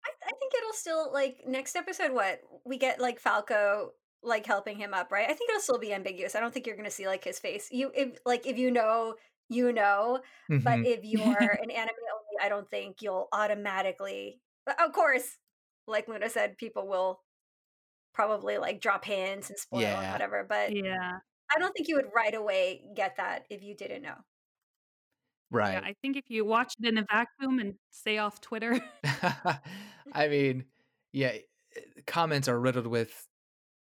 I, 0.05 0.11
I 0.27 0.33
think 0.33 0.53
it'll 0.55 0.66
still 0.78 1.12
like 1.12 1.42
next 1.46 1.76
episode. 1.76 2.12
What 2.12 2.40
we 2.64 2.78
get 2.78 3.00
like 3.00 3.20
Falco 3.20 3.92
like 4.22 4.46
helping 4.46 4.76
him 4.78 4.94
up, 4.94 5.12
right? 5.12 5.28
I 5.28 5.32
think 5.34 5.50
it'll 5.50 5.60
still 5.62 5.78
be 5.78 5.92
ambiguous. 5.92 6.34
I 6.34 6.40
don't 6.40 6.52
think 6.52 6.66
you're 6.66 6.76
going 6.76 6.84
to 6.88 6.90
see 6.94 7.06
like 7.06 7.24
his 7.24 7.38
face. 7.38 7.68
You 7.70 7.92
if 7.94 8.18
like 8.26 8.46
if 8.46 8.59
you 8.59 8.70
know, 8.70 9.14
you 9.48 9.72
know. 9.72 10.20
But 10.64 10.80
Mhm. 10.80 10.86
if 10.86 11.05
you're 11.05 11.50
an 11.62 11.70
anime 11.70 11.96
only, 12.14 12.36
I 12.44 12.48
don't 12.48 12.68
think 12.70 13.02
you'll 13.02 13.28
automatically. 13.32 14.40
but 14.66 14.80
Of 14.80 14.92
course, 14.92 15.38
like 15.86 16.09
Luna 16.09 16.28
said, 16.30 16.59
people 16.59 16.86
will 16.88 17.22
probably 18.14 18.59
like 18.59 18.80
drop 18.80 19.05
hints 19.05 19.50
and 19.50 19.59
spoil 19.59 19.98
and 19.98 20.02
Yeah. 20.02 20.12
whatever. 20.12 20.44
But 20.44 20.74
Yeah. 20.74 21.20
I 21.55 21.59
don't 21.59 21.72
think 21.72 21.88
you 21.88 21.96
would 21.96 22.12
right 22.14 22.34
away 22.34 22.84
get 22.94 23.16
that 23.16 23.46
if 23.50 23.62
you 23.62 23.74
didn't 23.74 24.02
know. 24.02 24.16
Right. 25.51 25.75
Yeah, 25.75 25.81
I 25.81 25.95
think 26.03 26.16
if 26.16 26.25
you 26.29 26.45
watch 26.45 26.75
it 26.79 26.87
in 26.87 26.99
a 26.99 27.05
vacuum 27.11 27.59
and 27.59 27.75
stay 27.91 28.19
off 28.19 28.41
Twitter, 28.41 28.81
I 30.12 30.29
mean, 30.29 30.65
yeah, 31.12 31.33
eh, 31.77 31.81
comments 32.07 32.49
are 32.49 32.61
riddled 32.61 32.87
with 32.87 33.27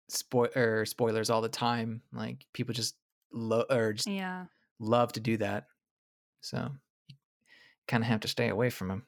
spoil 0.08 0.48
or 0.56 0.86
spoilers 0.86 1.30
all 1.30 1.42
the 1.42 1.48
time. 1.48 2.02
Like 2.12 2.46
people 2.54 2.72
just 2.72 2.96
love 3.32 3.66
or 3.70 3.92
just 3.92 4.08
yeah. 4.08 4.46
love 4.78 5.12
to 5.12 5.20
do 5.20 5.36
that. 5.38 5.66
So 6.40 6.70
you 7.08 7.16
kind 7.86 8.02
of 8.02 8.08
have 8.08 8.20
to 8.20 8.28
stay 8.28 8.48
away 8.48 8.70
from 8.70 8.88
them. 8.88 9.06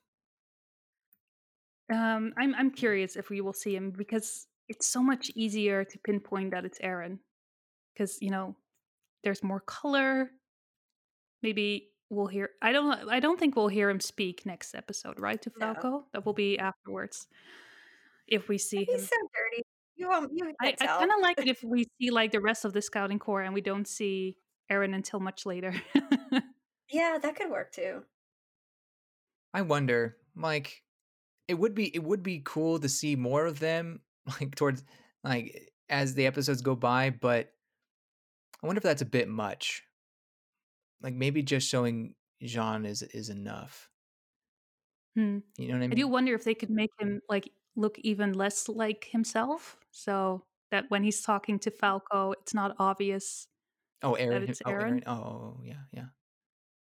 Um, 1.92 2.32
I'm 2.36 2.54
I'm 2.54 2.70
curious 2.70 3.16
if 3.16 3.30
we 3.30 3.40
will 3.40 3.52
see 3.52 3.74
him 3.74 3.90
because 3.90 4.46
it's 4.68 4.86
so 4.86 5.02
much 5.02 5.30
easier 5.34 5.84
to 5.84 5.98
pinpoint 5.98 6.52
that 6.52 6.64
it's 6.64 6.78
Eren, 6.78 7.18
because 7.92 8.18
you 8.20 8.30
know 8.30 8.54
there's 9.24 9.42
more 9.42 9.60
color. 9.60 10.30
Maybe 11.42 11.88
we'll 12.10 12.26
hear. 12.26 12.50
I 12.60 12.72
don't. 12.72 13.08
I 13.08 13.20
don't 13.20 13.38
think 13.38 13.56
we'll 13.56 13.68
hear 13.68 13.88
him 13.88 14.00
speak 14.00 14.44
next 14.44 14.74
episode, 14.74 15.18
right? 15.18 15.40
To 15.42 15.50
No. 15.58 15.74
Falco, 15.74 16.06
that 16.12 16.26
will 16.26 16.34
be 16.34 16.58
afterwards. 16.58 17.28
If 18.26 18.48
we 18.48 18.58
see 18.58 18.78
him, 18.78 18.86
He's 18.90 19.08
so 19.08 19.16
dirty. 19.34 19.62
You 19.96 20.08
won't. 20.08 20.32
You 20.34 20.52
I, 20.60 20.74
I 20.80 20.86
kind 20.86 21.10
of 21.10 21.20
like 21.22 21.38
it 21.38 21.48
if 21.48 21.62
we 21.64 21.86
see 22.00 22.10
like 22.10 22.32
the 22.32 22.40
rest 22.40 22.64
of 22.64 22.72
the 22.72 22.82
scouting 22.82 23.18
corps 23.18 23.42
and 23.42 23.54
we 23.54 23.60
don't 23.60 23.88
see 23.88 24.36
Eren 24.70 24.94
until 24.94 25.20
much 25.20 25.46
later. 25.46 25.74
yeah, 26.90 27.18
that 27.20 27.36
could 27.36 27.50
work 27.50 27.72
too. 27.72 28.02
I 29.52 29.62
wonder, 29.62 30.16
like, 30.36 30.84
it 31.48 31.54
would 31.54 31.74
be 31.74 31.94
it 31.94 32.02
would 32.04 32.22
be 32.22 32.42
cool 32.44 32.78
to 32.78 32.88
see 32.88 33.16
more 33.16 33.46
of 33.46 33.58
them, 33.58 34.00
like 34.40 34.54
towards 34.54 34.84
like 35.24 35.72
as 35.88 36.14
the 36.14 36.26
episodes 36.26 36.62
go 36.62 36.74
by, 36.74 37.10
but 37.10 37.52
I 38.62 38.66
wonder 38.66 38.78
if 38.78 38.84
that's 38.84 39.02
a 39.02 39.06
bit 39.06 39.28
much. 39.28 39.82
Like 41.02 41.14
maybe 41.14 41.42
just 41.42 41.68
showing 41.68 42.14
Jean 42.42 42.84
is 42.84 43.02
is 43.02 43.28
enough. 43.28 43.88
Hmm. 45.16 45.38
You 45.58 45.68
know 45.68 45.74
what 45.74 45.78
I 45.78 45.80
mean? 45.88 45.92
I 45.92 45.94
do 45.94 46.08
wonder 46.08 46.34
if 46.34 46.44
they 46.44 46.54
could 46.54 46.70
make 46.70 46.90
him 46.98 47.20
like 47.28 47.50
look 47.76 47.98
even 48.00 48.32
less 48.34 48.68
like 48.68 49.08
himself, 49.10 49.76
so 49.90 50.44
that 50.70 50.84
when 50.88 51.02
he's 51.02 51.22
talking 51.22 51.58
to 51.60 51.70
Falco, 51.70 52.32
it's 52.32 52.54
not 52.54 52.76
obvious 52.78 53.48
oh, 54.02 54.16
Eren. 54.18 54.48
it's 54.48 54.62
oh, 54.66 54.70
Eren. 54.70 55.02
Oh, 55.06 55.12
oh, 55.12 55.60
yeah, 55.64 55.84
yeah. 55.92 56.06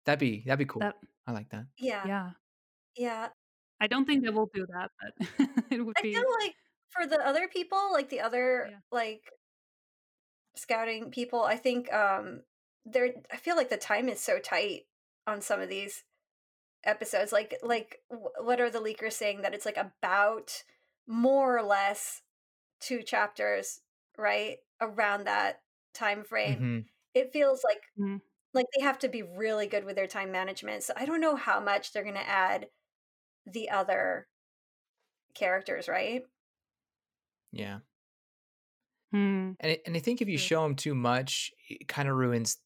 That'd 0.06 0.19
be 0.19 0.44
that'd 0.45 0.60
be 0.60 0.65
cool. 0.65 0.81
that. 0.81 0.95
I 1.27 1.31
like 1.31 1.49
that. 1.49 1.65
Yeah, 1.77 2.03
yeah. 2.06 2.30
Yeah, 2.98 3.27
I 3.80 3.88
don't 3.88 4.06
think 4.06 4.23
they 4.23 4.30
will 4.31 4.49
do 4.53 4.65
that, 4.68 4.91
but 4.99 5.48
it 5.72 5.81
would 5.86 5.95
I 5.98 6.02
be. 6.02 6.14
feel 6.14 6.26
like 6.41 6.56
for 6.90 7.07
the 7.07 7.26
other 7.26 7.48
people, 7.48 7.91
like 7.94 8.10
the 8.10 8.19
other 8.22 8.68
Yeah. 8.72 8.77
like 8.91 9.22
scouting 10.56 11.11
people, 11.11 11.44
I 11.44 11.56
think 11.56 11.91
um 11.94 12.41
they're 12.91 13.14
I 13.32 13.38
feel 13.38 13.56
like 13.56 13.70
the 13.70 13.78
time 13.78 14.10
is 14.10 14.20
so 14.22 14.40
tight 14.40 14.88
on 15.28 15.41
some 15.41 15.61
of 15.61 15.70
these 15.70 16.03
episodes. 16.84 17.32
Like 17.32 17.56
like 17.64 18.02
what 18.10 18.61
are 18.61 18.70
the 18.72 18.80
leakers 18.82 19.14
saying 19.14 19.41
that 19.41 19.53
it's 19.53 19.66
like 19.66 19.78
about 19.78 20.64
more 21.07 21.57
or 21.57 21.64
less 21.64 22.24
two 22.82 23.03
chapters, 23.03 23.82
right? 24.18 24.60
Around 24.82 25.26
that 25.26 25.64
time 25.94 26.24
frame. 26.24 26.60
hmm 26.60 26.90
It 27.16 27.34
feels 27.34 27.64
like 27.66 27.84
Mm. 27.98 28.20
like 28.53 28.68
they 28.78 28.84
have 28.84 28.99
to 28.99 29.10
be 29.10 29.24
really 29.24 29.68
good 29.68 29.86
with 29.86 29.95
their 29.98 30.07
time 30.07 30.32
management. 30.32 30.84
So 30.84 30.94
I 30.98 31.06
don't 31.06 31.22
know 31.22 31.36
how 31.36 31.60
much 31.60 31.94
they're 31.94 32.03
going 32.03 32.16
to 32.16 32.28
add 32.30 32.70
the 33.45 33.70
other 33.72 34.30
characters, 35.34 35.88
right? 35.88 36.26
Yeah, 37.52 37.80
Hmm. 39.11 39.53
and 39.60 39.72
I, 39.74 39.80
and 39.86 39.95
I 39.95 39.99
think 39.99 40.22
if 40.22 40.28
you 40.30 40.38
show 40.38 40.64
them 40.64 40.76
too 40.76 40.95
much, 40.95 41.52
it 41.70 41.88
kind 41.88 42.07
of 42.07 42.16
ruins 42.16 42.57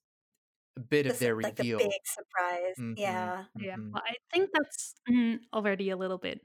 a 0.77 0.79
bit 0.81 1.05
The 1.07 1.13
of 1.13 1.19
su- 1.19 1.19
their 1.19 1.35
like 1.43 1.55
the 1.57 1.65
big 1.77 2.01
surprise. 2.05 2.75
Mhm, 2.79 2.95
Yeah. 2.95 3.45
Yeah, 3.55 3.75
mhm. 3.75 3.91
well, 3.93 4.03
I 4.05 4.15
think 4.33 4.49
that's 4.53 4.95
mm, 5.09 5.39
already 5.53 5.89
a 5.89 5.97
little 5.97 6.17
bit. 6.17 6.41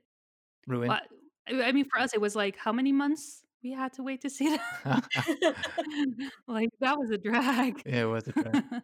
Ruin. 0.67 0.89
Well, 0.89 1.01
I 1.49 1.63
I 1.69 1.73
mean, 1.73 1.87
for 1.89 1.99
us, 2.01 2.15
it 2.15 2.21
was 2.21 2.37
like 2.37 2.57
how 2.57 2.73
many 2.73 2.93
months 2.93 3.43
we 3.63 3.73
had 3.73 3.93
to 3.95 4.03
wait 4.03 4.21
to 4.23 4.31
see 4.31 4.57
that. 4.85 5.05
like 6.49 6.71
that 6.81 6.99
was 6.99 7.11
a 7.11 7.19
drag. 7.19 7.83
Yeah, 7.87 8.03
it 8.03 8.05
was 8.07 8.29
a 8.29 8.33
drag. 8.33 8.65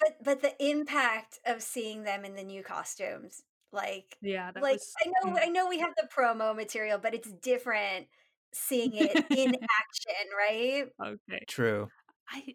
but 0.00 0.16
but 0.22 0.42
the 0.42 0.54
impact 0.64 1.38
of 1.46 1.62
seeing 1.62 2.02
them 2.04 2.24
in 2.24 2.34
the 2.34 2.42
new 2.44 2.62
costumes, 2.62 3.42
like 3.72 4.18
yeah, 4.20 4.50
that 4.52 4.62
like 4.62 4.72
was. 4.72 4.94
I 5.04 5.08
know 5.08 5.32
mm, 5.32 5.38
I 5.40 5.46
know 5.48 5.68
we 5.68 5.78
have 5.80 5.94
the 5.96 6.08
promo 6.08 6.54
material, 6.54 6.98
but 6.98 7.14
it's 7.14 7.30
different 7.32 8.08
seeing 8.52 8.94
it 8.94 9.20
in 9.30 9.54
action, 9.54 10.28
right? 10.36 10.86
okay. 11.00 11.46
True. 11.46 11.88
I 12.28 12.54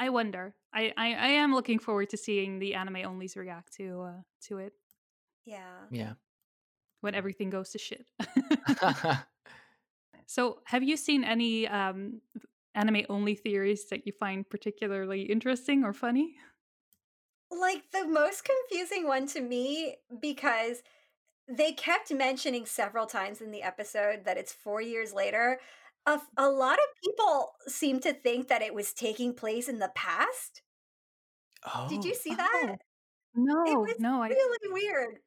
I 0.00 0.08
wonder. 0.08 0.56
I, 0.72 0.92
I 0.96 1.14
I 1.14 1.28
am 1.28 1.54
looking 1.54 1.78
forward 1.78 2.10
to 2.10 2.16
seeing 2.16 2.58
the 2.58 2.74
anime 2.74 2.94
onlys 2.96 3.36
react 3.36 3.74
to 3.74 4.00
uh 4.02 4.22
to 4.48 4.58
it 4.58 4.74
Yeah. 5.44 5.88
Yeah. 5.90 6.14
when 7.00 7.14
everything 7.14 7.50
goes 7.50 7.70
to 7.70 7.78
shit. 7.78 8.06
so, 10.26 10.60
have 10.66 10.82
you 10.82 10.96
seen 10.96 11.24
any 11.24 11.66
um 11.68 12.20
anime 12.74 13.04
only 13.08 13.34
theories 13.34 13.88
that 13.88 14.06
you 14.06 14.12
find 14.12 14.48
particularly 14.48 15.22
interesting 15.22 15.84
or 15.84 15.92
funny? 15.92 16.36
Like 17.50 17.90
the 17.90 18.06
most 18.06 18.44
confusing 18.44 19.06
one 19.06 19.26
to 19.28 19.40
me 19.40 19.96
because 20.20 20.82
they 21.48 21.72
kept 21.72 22.12
mentioning 22.12 22.66
several 22.66 23.06
times 23.06 23.40
in 23.40 23.50
the 23.50 23.62
episode 23.62 24.24
that 24.24 24.38
it's 24.38 24.52
four 24.52 24.82
years 24.82 25.12
later. 25.12 25.60
A, 26.10 26.20
a 26.36 26.48
lot 26.48 26.74
of 26.74 27.02
people 27.04 27.52
seem 27.68 28.00
to 28.00 28.12
think 28.12 28.48
that 28.48 28.62
it 28.62 28.74
was 28.74 28.92
taking 28.92 29.32
place 29.32 29.68
in 29.68 29.78
the 29.78 29.92
past. 29.94 30.62
oh. 31.72 31.86
Did 31.88 32.04
you 32.04 32.12
oh, 32.12 32.18
see 32.20 32.34
that? 32.34 32.66
Oh, 32.66 32.76
no, 33.36 33.64
It 33.64 33.78
was 33.78 33.94
no, 34.00 34.22
I 34.22 34.28
really 34.28 34.72
weird. 34.72 35.18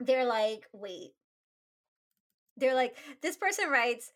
They're 0.00 0.24
like, 0.24 0.66
wait. 0.72 1.10
They're 2.56 2.74
like, 2.74 2.96
this 3.20 3.36
person 3.36 3.68
writes 3.68 4.12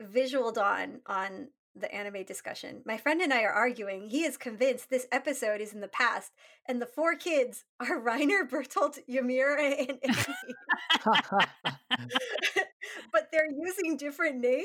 Visual 0.00 0.52
Dawn 0.52 1.00
on 1.06 1.48
the 1.74 1.92
anime 1.92 2.22
discussion. 2.24 2.82
My 2.84 2.96
friend 2.96 3.20
and 3.20 3.32
I 3.32 3.42
are 3.42 3.52
arguing. 3.52 4.08
He 4.08 4.24
is 4.24 4.36
convinced 4.36 4.90
this 4.90 5.08
episode 5.10 5.60
is 5.60 5.72
in 5.72 5.80
the 5.80 5.88
past, 5.88 6.32
and 6.66 6.80
the 6.80 6.86
four 6.86 7.16
kids 7.16 7.64
are 7.80 8.00
Reiner, 8.00 8.48
Bertolt, 8.48 9.00
Ymira, 9.08 9.88
and. 9.88 9.98
but 13.18 13.30
they're 13.32 13.50
using 13.50 13.96
different 13.96 14.36
names, 14.36 14.64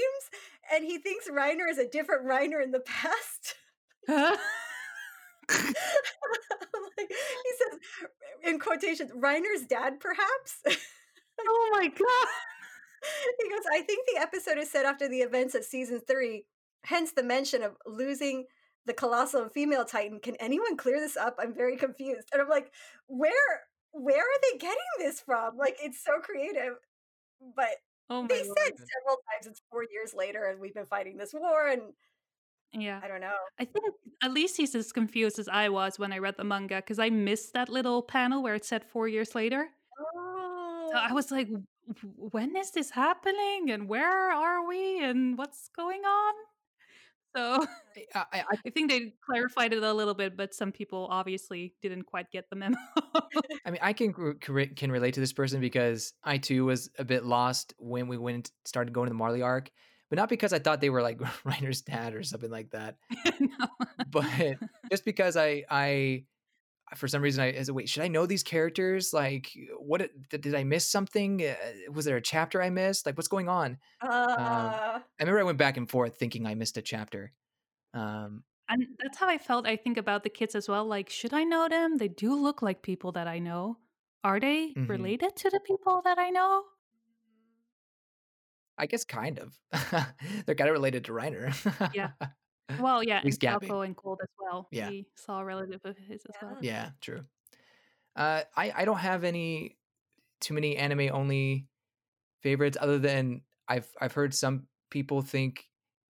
and 0.72 0.86
he 0.86 1.00
thinks 1.00 1.28
Reiner 1.28 1.68
is 1.70 1.80
a 1.80 1.88
different 1.88 2.26
Reiner 2.26 2.64
in 2.64 2.72
the 2.72 2.82
past. 2.82 3.56
like, 4.08 4.38
he 7.08 7.52
says, 7.58 7.80
in 8.44 8.60
quotations, 8.60 9.12
Reiner's 9.12 9.66
dad, 9.68 10.00
perhaps. 10.00 10.62
oh 11.42 11.70
my 11.72 11.88
god. 12.00 12.28
he 13.42 13.50
goes, 13.50 13.66
I 13.74 13.82
think 13.82 14.06
the 14.14 14.22
episode 14.22 14.60
is 14.60 14.70
set 14.70 14.86
after 14.86 15.10
the 15.10 15.22
events 15.22 15.56
of 15.56 15.64
season 15.64 16.02
three, 16.08 16.46
hence 16.86 17.14
the 17.14 17.24
mention 17.24 17.64
of 17.64 17.76
losing 17.88 18.46
the 18.86 18.94
colossal 18.94 19.42
and 19.42 19.52
female 19.52 19.86
titan. 19.86 20.20
Can 20.20 20.36
anyone 20.36 20.78
clear 20.78 21.00
this 21.00 21.18
up? 21.18 21.38
I'm 21.40 21.56
very 21.56 21.78
confused. 21.78 22.28
And 22.32 22.42
I'm 22.42 22.50
like, 22.50 22.72
where 23.08 23.32
where 23.94 24.22
are 24.22 24.42
they 24.52 24.58
getting 24.60 24.78
this 25.00 25.22
from? 25.22 25.58
Like 25.58 25.78
it's 25.82 26.04
so 26.04 26.20
creative. 26.20 26.76
But 27.56 27.78
Oh 28.10 28.22
my 28.24 28.28
they 28.28 28.44
lord. 28.44 28.58
said 28.58 28.74
several 28.78 29.18
times 29.32 29.48
it's 29.48 29.62
four 29.72 29.84
years 29.84 30.14
later 30.14 30.46
and 30.46 30.60
we've 30.60 30.74
been 30.74 30.86
fighting 30.86 31.18
this 31.18 31.34
war 31.34 31.68
and 31.68 31.82
Yeah. 32.74 33.00
I 33.04 33.08
don't 33.08 33.22
know. 33.22 33.36
I 33.60 33.66
think 33.66 33.86
at 34.24 34.32
least 34.34 34.58
he's 34.58 34.76
as 34.76 34.92
confused 34.92 35.40
as 35.40 35.48
I 35.48 35.70
was 35.70 36.00
when 36.00 36.12
I 36.12 36.18
read 36.18 36.36
the 36.38 36.44
manga 36.44 36.78
because 36.78 37.00
I 37.00 37.10
missed 37.10 37.54
that 37.54 37.70
little 37.70 38.02
panel 38.02 38.42
where 38.44 38.56
it 38.56 38.66
said 38.66 38.84
four 38.84 39.08
years 39.08 39.36
later. 39.36 39.70
Oh 40.16 40.90
So 40.92 40.98
I 40.98 41.10
oh. 41.12 41.14
was 41.16 41.32
like, 41.32 41.48
"W- 41.48 41.66
w- 41.88 42.30
when 42.32 42.56
is 42.58 42.72
this 42.72 42.90
happening? 42.92 43.70
And 43.72 43.88
where 43.88 44.32
are 44.32 44.68
we? 44.68 45.04
And 45.04 45.38
what's 45.38 45.70
going 45.76 46.04
on? 46.04 46.34
So 47.36 47.66
I, 48.16 48.26
I, 48.32 48.44
I 48.66 48.70
think 48.70 48.90
they 48.90 49.14
clarified 49.26 49.74
it 49.74 49.84
a 49.84 49.94
little 49.94 50.14
bit, 50.14 50.38
but 50.38 50.54
some 50.54 50.72
people 50.72 51.08
obviously 51.10 51.74
didn't 51.82 52.04
quite 52.04 52.32
get 52.32 52.50
the 52.50 52.56
memo. 52.56 52.78
I 53.66 53.72
mean, 53.72 53.80
I 53.82 53.94
can 53.94 54.14
can 54.40 54.92
relate 54.92 55.16
to 55.16 55.20
this 55.20 55.34
person 55.34 55.62
because 55.62 56.14
I 56.24 56.38
too 56.38 56.66
was 56.66 56.90
a 56.98 57.04
bit 57.04 57.26
lost 57.26 57.74
when 57.78 58.08
we 58.08 58.18
went 58.18 58.52
started 58.66 58.94
going 58.94 59.08
to 59.08 59.10
the 59.10 59.16
Marley 59.18 59.42
arc. 59.42 59.72
but 60.10 60.18
not 60.18 60.30
because 60.30 60.54
I 60.54 60.60
thought 60.60 60.82
they 60.82 60.90
were 60.90 61.02
like 61.02 61.18
Reiner's 61.46 61.82
dad 61.82 62.14
or 62.14 62.24
something 62.24 62.52
like 62.52 62.72
that. 62.72 62.98
no. 63.40 63.68
But 64.10 64.58
just 64.92 65.06
because 65.06 65.36
I 65.36 65.64
I 65.70 66.26
for 66.96 67.08
some 67.08 67.22
reason 67.22 67.44
I, 67.44 67.62
said, 67.64 67.76
wait, 67.76 67.90
should 67.90 68.04
I 68.04 68.08
know 68.08 68.26
these 68.26 68.44
characters? 68.44 69.14
Like, 69.14 69.52
what 69.78 70.00
did, 70.30 70.42
did 70.42 70.56
I 70.56 70.64
miss 70.64 70.88
something? 70.90 71.42
Uh, 71.44 71.56
was 71.92 72.06
there 72.06 72.18
a 72.18 72.22
chapter 72.22 72.62
I 72.62 72.70
missed? 72.70 73.06
Like, 73.06 73.18
what's 73.18 73.28
going 73.28 73.50
on? 73.50 73.80
Um, 74.38 74.82
Uh, 74.82 75.02
I 75.20 75.24
remember 75.24 75.40
I 75.40 75.44
went 75.44 75.58
back 75.58 75.78
and 75.78 75.90
forth 75.90 76.18
thinking 76.18 76.46
I 76.46 76.56
missed 76.56 76.78
a 76.78 76.82
chapter. 76.82 77.34
Um, 77.94 78.44
And 78.70 78.88
that's 79.00 79.18
how 79.18 79.28
I 79.28 79.38
felt, 79.38 79.68
I 79.68 79.76
think, 79.76 79.98
about 79.98 80.24
the 80.24 80.30
kids 80.30 80.56
as 80.56 80.68
well. 80.70 80.86
Like, 80.86 81.10
should 81.10 81.34
I 81.34 81.44
know 81.44 81.68
them? 81.70 81.98
They 81.98 82.08
do 82.08 82.34
look 82.36 82.62
like 82.62 82.82
people 82.82 83.12
that 83.14 83.28
I 83.28 83.40
know. 83.40 83.80
Are 84.24 84.40
they 84.40 84.76
Mhm. 84.76 84.88
related 84.88 85.36
to 85.38 85.50
the 85.50 85.60
people 85.60 86.02
that 86.04 86.18
I 86.18 86.30
know? 86.30 86.66
I 88.78 88.86
guess 88.88 89.04
kind 89.04 89.40
of. 89.40 89.60
They're 90.46 90.56
kind 90.56 90.70
of 90.70 90.74
related 90.74 91.06
to 91.06 91.12
Reiner. 91.12 91.54
Yeah. 91.92 92.14
Well, 92.80 93.04
yeah, 93.04 93.22
Gabby. 93.40 93.68
Falco 93.68 93.82
and 93.82 93.96
Colt 93.96 94.20
as 94.24 94.30
well. 94.40 94.68
Yeah. 94.72 94.90
We 94.90 95.06
saw 95.16 95.40
a 95.40 95.46
relative 95.46 95.82
of 95.84 95.98
his 95.98 96.22
as 96.28 96.36
well. 96.42 96.58
yeah, 96.62 96.90
true. 97.02 97.22
Uh, 98.16 98.44
I 98.56 98.72
I 98.76 98.86
don't 98.86 98.98
have 99.00 99.24
any 99.24 99.78
too 100.40 100.54
many 100.54 100.78
anime 100.78 101.10
only 101.12 101.68
favorites 102.42 102.78
other 102.80 103.00
than 103.00 103.42
I've 103.68 103.88
I've 104.00 104.14
heard 104.14 104.34
some 104.34 104.68
people 104.90 105.22
think 105.22 105.66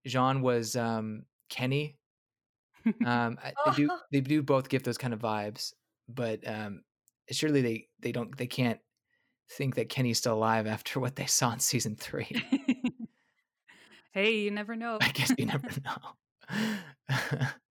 Jean 0.07 0.43
was 0.43 0.77
um, 0.77 1.25
Kenny. 1.49 1.97
Um, 3.07 3.39
I- 3.43 3.53
they 3.67 3.73
do 3.77 3.91
they 4.11 4.21
do 4.21 4.43
both 4.43 4.69
give 4.69 4.83
those 4.83 4.99
kind 4.99 5.15
of 5.15 5.21
vibes, 5.21 5.73
but 6.09 6.41
um, 6.49 6.83
surely 7.31 7.63
they 7.63 7.89
they 8.01 8.11
don't 8.11 8.37
they 8.37 8.49
can't 8.49 8.81
think 9.53 9.77
that 9.77 9.89
Kenny's 9.89 10.19
still 10.19 10.35
alive 10.35 10.67
after 10.67 10.99
what 10.99 11.15
they 11.15 11.27
saw 11.27 11.53
in 11.53 11.61
season 11.61 11.95
three. 11.95 12.27
hey, 14.13 14.37
you 14.39 14.51
never 14.51 14.75
know. 14.83 14.99
I 15.01 15.11
guess 15.11 15.33
you 15.39 15.47
never 15.47 15.69
know. 15.85 15.97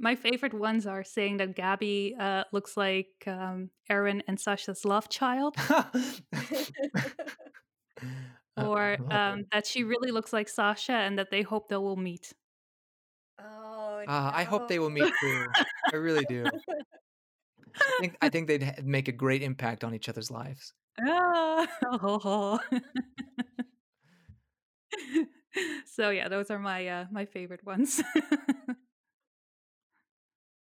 My 0.00 0.14
favorite 0.14 0.54
ones 0.54 0.86
are 0.86 1.02
saying 1.02 1.38
that 1.38 1.56
Gabby 1.56 2.14
uh, 2.18 2.44
looks 2.52 2.76
like 2.76 3.08
um, 3.26 3.70
Eren 3.90 4.22
and 4.28 4.38
Sasha's 4.38 4.84
love 4.84 5.08
child, 5.08 5.56
Uh, 8.58 8.66
or 8.68 8.98
um, 9.10 9.44
that 9.52 9.66
she 9.66 9.84
really 9.84 10.10
looks 10.10 10.32
like 10.32 10.48
Sasha 10.48 10.92
and 10.92 11.18
that 11.18 11.30
they 11.30 11.42
hope 11.42 11.68
they 11.68 11.76
will 11.76 11.96
meet. 11.96 12.32
oh, 13.38 14.02
Uh, 14.06 14.30
I 14.34 14.44
hope 14.44 14.68
they 14.68 14.78
will 14.78 14.90
meet 14.90 15.12
too. 15.20 15.46
I 15.92 15.96
really 15.96 16.24
do. 16.24 16.44
I 16.46 18.00
think 18.00 18.16
I 18.20 18.28
think 18.28 18.48
they'd 18.48 18.84
make 18.84 19.08
a 19.08 19.12
great 19.12 19.42
impact 19.42 19.84
on 19.84 19.94
each 19.94 20.08
other's 20.08 20.30
lives. 20.30 20.74
Ah, 21.06 21.68
so 25.86 26.10
yeah, 26.10 26.28
those 26.28 26.50
are 26.50 26.58
my 26.58 26.86
uh, 26.86 27.04
my 27.10 27.24
favorite 27.26 27.64
ones. 27.64 28.02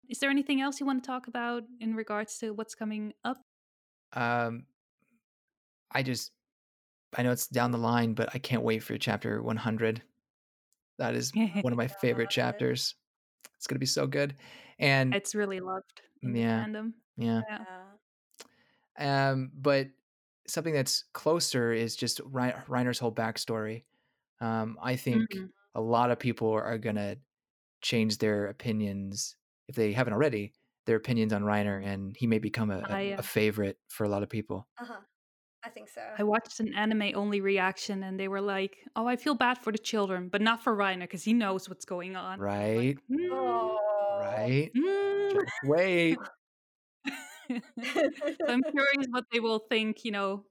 Is 0.09 0.19
there 0.19 0.31
anything 0.31 0.61
else 0.61 0.79
you 0.81 0.87
want 0.87 1.03
to 1.03 1.07
talk 1.07 1.27
about 1.29 1.63
in 1.81 1.95
regards 1.95 2.39
to 2.39 2.53
what's 2.53 2.75
coming 2.75 3.15
up? 3.25 3.39
Um, 4.13 4.65
I 5.91 6.03
just 6.03 6.33
I 7.17 7.23
know 7.23 7.31
it's 7.33 7.47
down 7.47 7.71
the 7.71 7.79
line, 7.79 8.15
but 8.15 8.29
I 8.35 8.39
can't 8.39 8.63
wait 8.63 8.83
for 8.83 8.97
chapter 8.99 9.43
100. 9.43 10.03
That 10.99 11.15
is 11.15 11.33
one 11.63 11.73
of 11.73 11.77
my 11.79 11.87
favorite 11.89 12.27
God. 12.27 12.31
chapters. 12.33 12.95
It's 13.57 13.67
gonna 13.67 13.79
be 13.79 13.87
so 13.87 14.07
good, 14.07 14.35
and 14.79 15.15
it's 15.15 15.35
really 15.35 15.61
loved 15.61 16.03
Yeah. 16.23 16.65
fandom. 16.65 16.93
yeah. 17.17 17.43
Yeah. 17.49 17.65
Yeah. 18.99 19.31
Um, 19.31 19.51
but 19.55 19.89
something 20.47 20.75
that's 20.75 21.05
closer 21.15 21.73
is 21.73 21.97
just 21.97 22.21
Rei- 22.25 22.55
Reiner's 22.69 22.99
whole 22.99 23.13
backstory. 23.13 23.85
Um, 24.43 24.79
I 24.83 24.97
think 24.97 25.25
Mhm. 25.31 25.53
a 25.75 25.83
lot 25.83 26.11
of 26.13 26.21
people 26.21 26.51
are 26.53 26.79
gonna 26.79 27.19
change 27.83 28.19
their 28.19 28.47
opinions 28.49 29.37
if 29.69 29.77
they 29.77 29.93
haven't 29.93 30.15
already. 30.15 30.55
Their 30.87 30.97
opinions 30.97 31.33
on 31.35 31.43
Reiner, 31.45 31.85
and 31.85 32.17
he 32.17 32.27
may 32.29 32.39
become 32.41 32.71
a, 32.71 32.81
uh, 32.81 32.99
a 33.19 33.23
favorite 33.23 33.81
for 33.89 34.05
a 34.05 34.11
lot 34.11 34.23
of 34.25 34.31
people. 34.31 34.69
Uh-huh. 34.79 35.01
I 35.65 35.71
think 35.71 35.89
so. 35.91 36.19
I 36.19 36.25
watched 36.25 36.61
an 36.61 36.75
anime 36.75 37.13
only 37.15 37.41
reaction 37.41 38.03
and 38.03 38.19
they 38.21 38.29
were 38.29 38.41
like, 38.41 38.87
"Oh, 38.97 39.07
I 39.07 39.17
feel 39.17 39.35
bad 39.35 39.59
for 39.59 39.73
the 39.73 39.79
children, 39.79 40.29
but 40.29 40.43
not 40.43 40.63
for 40.63 40.77
Reiner 40.77 41.01
because 41.03 41.25
he 41.25 41.33
knows 41.33 41.69
what's 41.69 41.85
going 41.85 42.17
on." 42.17 42.45
Right, 42.45 42.99
like, 42.99 42.99
"Mm, 43.11 43.19
oh. 43.31 43.79
right. 44.09 44.73
mm." 44.77 45.41
Just 45.47 45.53
wait. 45.63 46.21
so 48.47 48.53
I'm 48.53 48.63
curious 48.65 49.07
what 49.11 49.25
they 49.33 49.41
will 49.41 49.61
think, 49.71 50.05
you 50.05 50.11
know, 50.13 50.45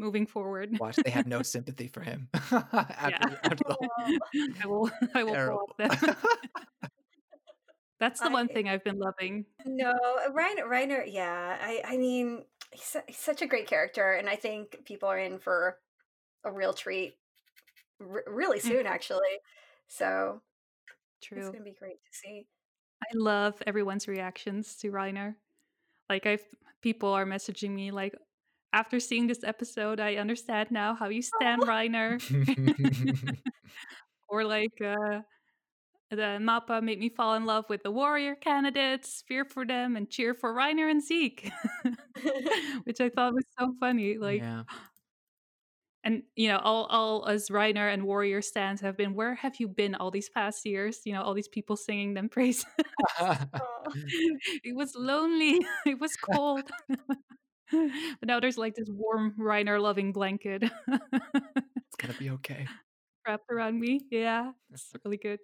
moving 0.00 0.26
forward. 0.26 0.76
Watch. 0.80 0.96
They 0.96 1.10
have 1.10 1.26
no 1.26 1.42
sympathy 1.42 1.86
for 1.86 2.00
him. 2.00 2.28
after, 2.34 2.58
Yeah. 3.10 3.36
after 3.44 3.64
the 3.68 3.76
whole 3.78 3.88
I 4.62 4.66
will 4.66 4.90
I 5.14 5.22
will 5.24 5.34
terrible. 5.34 5.70
pull 5.78 5.86
up 5.92 6.00
them. 6.00 6.16
That's 7.98 8.20
the 8.20 8.30
one 8.30 8.48
thing 8.48 8.66
I've 8.68 8.82
been 8.82 8.98
loving. 8.98 9.44
No, 9.66 9.92
Reiner, 10.30 10.64
Reiner, 10.66 11.02
yeah. 11.06 11.58
I, 11.60 11.82
I 11.84 11.96
mean, 11.98 12.44
he's, 12.72 12.96
he's 13.06 13.18
such 13.18 13.42
a 13.42 13.46
great 13.46 13.66
character, 13.66 14.12
and 14.12 14.26
I 14.26 14.36
think 14.36 14.86
people 14.86 15.08
are 15.10 15.18
in 15.18 15.38
for 15.38 15.76
a 16.44 16.50
real 16.50 16.72
treat 16.72 17.16
r- 18.00 18.24
really 18.26 18.58
Mm. 18.58 18.62
soon, 18.62 18.86
actually. 18.86 19.36
So 19.88 20.40
true. 21.22 21.38
it's 21.40 21.48
going 21.48 21.58
to 21.58 21.64
be 21.64 21.76
great 21.78 22.02
to 22.02 22.10
see. 22.18 22.46
I 23.02 23.06
love 23.14 23.62
everyone's 23.66 24.08
reactions 24.08 24.76
to 24.76 24.90
Reiner. 24.90 25.34
Like 26.08 26.24
I've 26.26 26.44
people 26.80 27.10
are 27.12 27.26
messaging 27.26 27.70
me 27.70 27.90
like 27.90 28.14
after 28.72 29.00
seeing 29.00 29.26
this 29.26 29.44
episode, 29.44 30.00
I 30.00 30.16
understand 30.16 30.70
now 30.70 30.94
how 30.94 31.08
you 31.08 31.22
stand 31.22 31.62
Reiner. 31.62 32.20
or 34.28 34.44
like 34.44 34.80
uh 34.80 35.20
the 36.10 36.38
Mappa 36.40 36.82
made 36.82 36.98
me 36.98 37.08
fall 37.08 37.34
in 37.34 37.44
love 37.44 37.66
with 37.68 37.84
the 37.84 37.90
warrior 37.90 38.34
candidates, 38.34 39.22
fear 39.28 39.44
for 39.44 39.64
them, 39.64 39.96
and 39.96 40.10
cheer 40.10 40.34
for 40.34 40.52
Reiner 40.52 40.90
and 40.90 41.00
Zeke, 41.00 41.52
which 42.84 43.00
I 43.00 43.10
thought 43.10 43.32
was 43.32 43.44
so 43.56 43.74
funny. 43.78 44.18
Like, 44.18 44.40
yeah. 44.40 44.64
and 46.04 46.24
you 46.34 46.48
know, 46.48 46.58
all 46.58 46.86
all 46.86 47.26
as 47.28 47.48
Reiner 47.48 47.92
and 47.92 48.04
warrior 48.04 48.42
stands 48.42 48.80
have 48.80 48.96
been. 48.96 49.14
Where 49.14 49.36
have 49.36 49.60
you 49.60 49.68
been 49.68 49.94
all 49.94 50.10
these 50.10 50.28
past 50.28 50.66
years? 50.66 51.00
You 51.04 51.12
know, 51.12 51.22
all 51.22 51.34
these 51.34 51.46
people 51.46 51.76
singing 51.76 52.14
them 52.14 52.28
praise. 52.28 52.66
It 54.64 54.74
was 54.74 54.96
lonely. 54.96 55.60
It 55.86 56.00
was 56.00 56.16
cold. 56.16 56.68
but 58.20 58.26
now 58.26 58.40
there's 58.40 58.58
like 58.58 58.74
this 58.74 58.88
warm 58.90 59.34
Reiner 59.38 59.80
loving 59.80 60.12
blanket 60.12 60.62
it's 60.64 61.96
gonna 61.98 62.14
be 62.18 62.30
okay. 62.30 62.66
wrapped 63.26 63.50
around 63.50 63.78
me. 63.78 64.00
Yeah, 64.10 64.52
it's 64.72 64.92
really 65.04 65.18
good. 65.18 65.40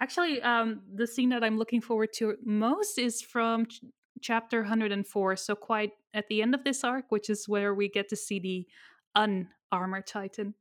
Actually, 0.00 0.40
um, 0.42 0.80
the 0.94 1.06
scene 1.06 1.28
that 1.30 1.44
I'm 1.44 1.58
looking 1.58 1.80
forward 1.80 2.12
to 2.14 2.36
most 2.44 2.98
is 2.98 3.20
from 3.22 3.66
ch- 3.66 3.80
chapter 4.20 4.60
104. 4.62 5.36
So 5.36 5.54
quite 5.54 5.92
at 6.14 6.26
the 6.28 6.42
end 6.42 6.54
of 6.54 6.64
this 6.64 6.82
arc, 6.84 7.06
which 7.10 7.30
is 7.30 7.48
where 7.48 7.74
we 7.74 7.88
get 7.88 8.08
to 8.08 8.16
see 8.16 8.40
the 8.40 8.66
unarmored 9.14 10.06
Titan. 10.06 10.54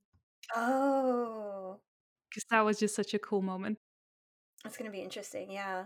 oh, 0.56 1.80
Because 2.30 2.44
that 2.52 2.62
was 2.62 2.80
just 2.80 2.96
such 2.96 3.14
a 3.14 3.20
cool 3.20 3.42
moment. 3.42 3.78
that's 4.64 4.78
going 4.78 4.90
to 4.92 4.96
be 4.96 5.02
interesting. 5.02 5.52
Yeah. 5.52 5.86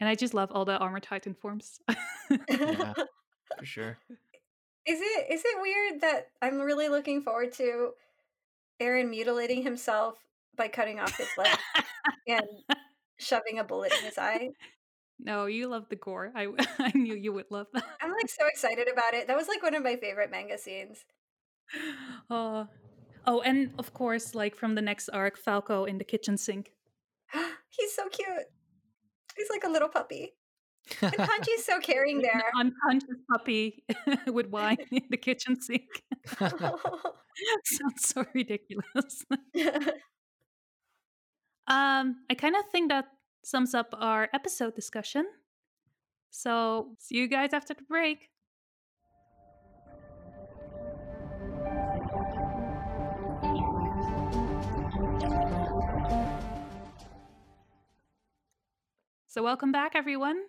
And 0.00 0.08
I 0.08 0.14
just 0.14 0.34
love 0.34 0.50
all 0.52 0.64
the 0.64 0.78
armored 0.78 1.02
Titan 1.02 1.34
forms. 1.34 1.80
Yeah, 2.48 2.94
for 3.58 3.64
sure. 3.64 3.98
Is 4.86 5.00
it 5.00 5.26
is 5.30 5.42
it 5.44 5.62
weird 5.62 6.00
that 6.02 6.28
I'm 6.42 6.60
really 6.60 6.88
looking 6.88 7.22
forward 7.22 7.52
to 7.54 7.92
Eren 8.80 9.08
mutilating 9.08 9.62
himself 9.62 10.18
by 10.56 10.68
cutting 10.68 11.00
off 11.00 11.16
his 11.16 11.28
leg 11.38 11.56
and 12.28 12.46
shoving 13.18 13.58
a 13.58 13.64
bullet 13.64 13.92
in 13.98 14.04
his 14.04 14.18
eye? 14.18 14.50
no, 15.18 15.46
you 15.46 15.68
love 15.68 15.88
the 15.88 15.96
gore. 15.96 16.32
I, 16.34 16.48
I 16.78 16.92
knew 16.94 17.14
you 17.14 17.32
would 17.32 17.50
love 17.50 17.66
that. 17.72 17.84
I'm 18.00 18.12
like 18.12 18.28
so 18.28 18.46
excited 18.46 18.88
about 18.92 19.14
it. 19.14 19.26
That 19.26 19.36
was 19.36 19.48
like 19.48 19.62
one 19.62 19.74
of 19.74 19.82
my 19.82 19.96
favorite 19.96 20.30
manga 20.30 20.58
scenes. 20.58 21.04
Oh, 22.30 22.68
oh, 23.26 23.40
and 23.40 23.70
of 23.78 23.92
course, 23.92 24.34
like 24.34 24.56
from 24.56 24.74
the 24.74 24.82
next 24.82 25.08
arc, 25.10 25.36
Falco 25.36 25.84
in 25.84 25.98
the 25.98 26.04
kitchen 26.04 26.36
sink. 26.36 26.72
He's 27.70 27.94
so 27.94 28.08
cute. 28.08 28.46
He's 29.36 29.50
like 29.50 29.64
a 29.64 29.68
little 29.68 29.88
puppy. 29.88 30.34
And 31.02 31.12
Hanji's 31.14 31.64
so 31.64 31.80
caring 31.80 32.18
Like 32.18 32.26
an 32.34 32.40
there. 32.40 32.50
unconscious 32.58 33.18
puppy 33.30 33.84
would 34.26 34.50
whine 34.52 34.76
in 34.90 35.02
the 35.10 35.16
kitchen 35.16 35.60
sink. 35.60 36.02
Sounds 37.64 38.06
so 38.08 38.24
ridiculous. 38.34 39.24
um, 41.66 42.16
I 42.30 42.34
kind 42.36 42.56
of 42.56 42.64
think 42.70 42.90
that 42.90 43.06
sums 43.44 43.74
up 43.74 43.94
our 43.98 44.28
episode 44.32 44.74
discussion. 44.74 45.26
So, 46.30 46.96
see 46.98 47.16
you 47.16 47.28
guys 47.28 47.52
after 47.52 47.74
the 47.74 47.82
break. 47.82 48.28
So, 59.26 59.42
welcome 59.42 59.72
back, 59.72 59.92
everyone. 59.94 60.42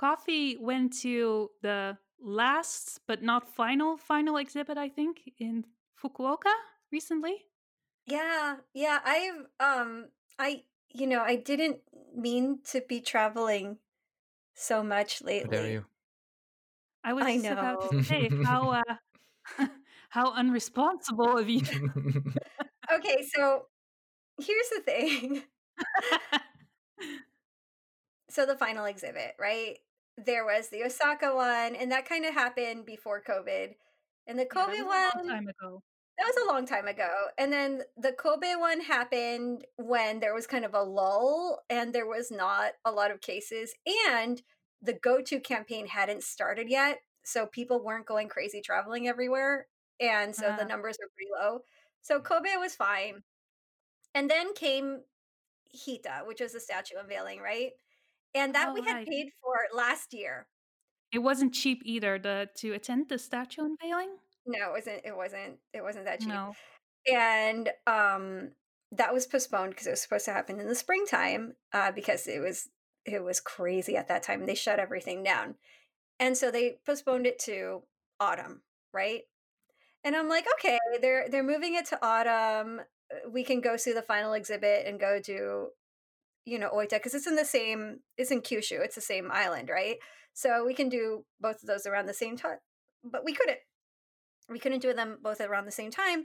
Coffee 0.00 0.56
went 0.56 0.94
to 1.02 1.50
the 1.60 1.98
last 2.18 3.00
but 3.06 3.22
not 3.22 3.46
final 3.46 3.98
final 3.98 4.38
exhibit, 4.38 4.78
I 4.78 4.88
think, 4.88 5.30
in 5.38 5.66
Fukuoka 6.02 6.54
recently. 6.90 7.44
Yeah, 8.06 8.56
yeah, 8.72 9.00
I've 9.04 9.46
um 9.60 10.08
I 10.38 10.64
you 10.88 11.06
know, 11.06 11.20
I 11.20 11.36
didn't 11.36 11.82
mean 12.16 12.62
to 12.72 12.80
be 12.80 13.02
traveling 13.02 13.76
so 14.54 14.82
much 14.82 15.20
lately. 15.22 15.58
How 15.58 15.62
dare 15.64 15.72
you? 15.72 15.84
I 17.04 17.12
was 17.12 17.26
I 17.26 17.36
just 17.36 17.50
about 17.50 17.80
to 17.82 18.04
say 18.04 18.30
how 18.42 18.70
uh, 18.70 19.66
how 20.08 20.32
unresponsible 20.32 21.38
of 21.38 21.48
you. 21.50 21.60
Okay, 22.92 23.22
so 23.34 23.66
here's 24.40 24.70
the 24.70 24.80
thing. 24.80 25.44
So 28.30 28.46
the 28.46 28.56
final 28.56 28.84
exhibit, 28.84 29.34
right? 29.38 29.78
There 30.24 30.44
was 30.44 30.68
the 30.70 30.84
Osaka 30.84 31.34
one, 31.34 31.74
and 31.76 31.90
that 31.92 32.08
kind 32.08 32.24
of 32.24 32.34
happened 32.34 32.86
before 32.86 33.22
COVID. 33.22 33.74
And 34.26 34.38
the 34.38 34.46
yeah, 34.52 34.64
that 34.66 34.66
Kobe 34.66 34.76
was 34.76 34.86
a 34.86 35.16
long 35.16 35.20
one 35.24 35.26
time 35.26 35.48
ago. 35.48 35.82
That 36.18 36.26
was 36.26 36.44
a 36.44 36.52
long 36.52 36.66
time 36.66 36.86
ago. 36.86 37.08
And 37.38 37.52
then 37.52 37.82
the 37.96 38.12
Kobe 38.12 38.54
one 38.56 38.80
happened 38.80 39.66
when 39.76 40.20
there 40.20 40.34
was 40.34 40.46
kind 40.46 40.64
of 40.64 40.74
a 40.74 40.82
lull 40.82 41.62
and 41.70 41.94
there 41.94 42.06
was 42.06 42.30
not 42.30 42.72
a 42.84 42.92
lot 42.92 43.10
of 43.10 43.20
cases. 43.22 43.74
And 44.08 44.42
the 44.82 44.92
go 44.92 45.22
to 45.22 45.40
campaign 45.40 45.86
hadn't 45.86 46.22
started 46.22 46.68
yet. 46.68 46.98
So 47.24 47.46
people 47.46 47.82
weren't 47.82 48.06
going 48.06 48.28
crazy 48.28 48.60
traveling 48.60 49.08
everywhere. 49.08 49.68
And 49.98 50.34
so 50.36 50.52
the 50.52 50.64
Uh, 50.64 50.66
numbers 50.66 50.98
were 51.00 51.08
pretty 51.14 51.30
low. 51.32 51.60
So 52.02 52.20
Kobe 52.20 52.56
was 52.56 52.74
fine. 52.74 53.24
And 54.14 54.30
then 54.30 54.54
came 54.54 55.04
Hita, 55.74 56.26
which 56.26 56.40
was 56.40 56.52
the 56.52 56.60
statue 56.60 56.96
unveiling, 56.98 57.40
right? 57.40 57.72
And 58.34 58.54
that 58.54 58.72
we 58.72 58.80
oh 58.80 58.84
had 58.84 58.96
right, 58.96 59.06
paid 59.06 59.30
for 59.42 59.68
last 59.76 60.12
year. 60.14 60.46
it 61.12 61.18
wasn't 61.20 61.54
cheap 61.54 61.82
either. 61.84 62.18
The 62.18 62.48
to 62.56 62.72
attend 62.72 63.08
the 63.08 63.18
statue 63.18 63.64
unveiling. 63.64 64.16
No, 64.46 64.68
it 64.68 64.72
wasn't 64.72 65.00
it 65.04 65.16
wasn't 65.16 65.58
it 65.72 65.82
wasn't 65.82 66.04
that 66.06 66.20
cheap. 66.20 66.28
No. 66.28 66.56
And, 67.10 67.70
um, 67.86 68.52
that 68.92 69.12
was 69.14 69.26
postponed 69.26 69.70
because 69.70 69.86
it 69.86 69.90
was 69.90 70.02
supposed 70.02 70.24
to 70.26 70.32
happen 70.32 70.60
in 70.60 70.66
the 70.68 70.74
springtime, 70.74 71.54
uh, 71.72 71.92
because 71.92 72.26
it 72.26 72.40
was 72.40 72.68
it 73.06 73.22
was 73.22 73.40
crazy 73.40 73.96
at 73.96 74.08
that 74.08 74.22
time. 74.22 74.46
They 74.46 74.54
shut 74.54 74.78
everything 74.80 75.22
down. 75.22 75.56
And 76.20 76.36
so 76.36 76.50
they 76.50 76.78
postponed 76.86 77.26
it 77.26 77.38
to 77.40 77.82
autumn, 78.20 78.62
right? 78.92 79.22
And 80.04 80.16
I'm 80.16 80.28
like, 80.28 80.46
"Okay, 80.58 80.78
they're 81.02 81.28
they're 81.30 81.42
moving 81.44 81.74
it 81.74 81.86
to 81.86 82.04
autumn. 82.06 82.80
uh, 83.12 83.30
We 83.30 83.44
can 83.44 83.60
go 83.60 83.76
see 83.76 83.92
the 83.92 84.02
final 84.02 84.32
exhibit 84.34 84.86
and 84.86 85.00
go 85.00 85.20
to, 85.20 85.68
you 86.50 86.58
know, 86.58 86.70
Oita 86.70 86.90
because 86.90 87.14
it's 87.14 87.28
in 87.28 87.36
the 87.36 87.44
same 87.44 88.00
it's 88.18 88.32
in 88.32 88.42
Kyushu. 88.42 88.80
It's 88.84 88.96
the 88.96 89.00
same 89.00 89.30
island, 89.30 89.68
right? 89.68 89.96
So 90.34 90.64
we 90.66 90.74
can 90.74 90.88
do 90.88 91.24
both 91.40 91.62
of 91.62 91.68
those 91.68 91.86
around 91.86 92.06
the 92.06 92.14
same 92.14 92.36
time." 92.36 92.58
But 93.04 93.24
we 93.24 93.32
couldn't. 93.32 93.58
We 94.48 94.58
couldn't 94.58 94.82
do 94.82 94.92
them 94.92 95.18
both 95.22 95.40
around 95.40 95.66
the 95.66 95.70
same 95.70 95.90
time 95.92 96.24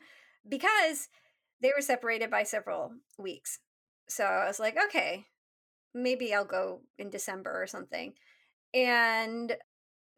because 0.49 1.09
they 1.61 1.71
were 1.75 1.81
separated 1.81 2.31
by 2.31 2.43
several 2.43 2.93
weeks. 3.19 3.59
So 4.09 4.23
I 4.25 4.47
was 4.47 4.59
like, 4.59 4.77
okay, 4.87 5.25
maybe 5.93 6.33
I'll 6.33 6.45
go 6.45 6.81
in 6.97 7.09
December 7.11 7.61
or 7.61 7.67
something. 7.67 8.13
And 8.73 9.49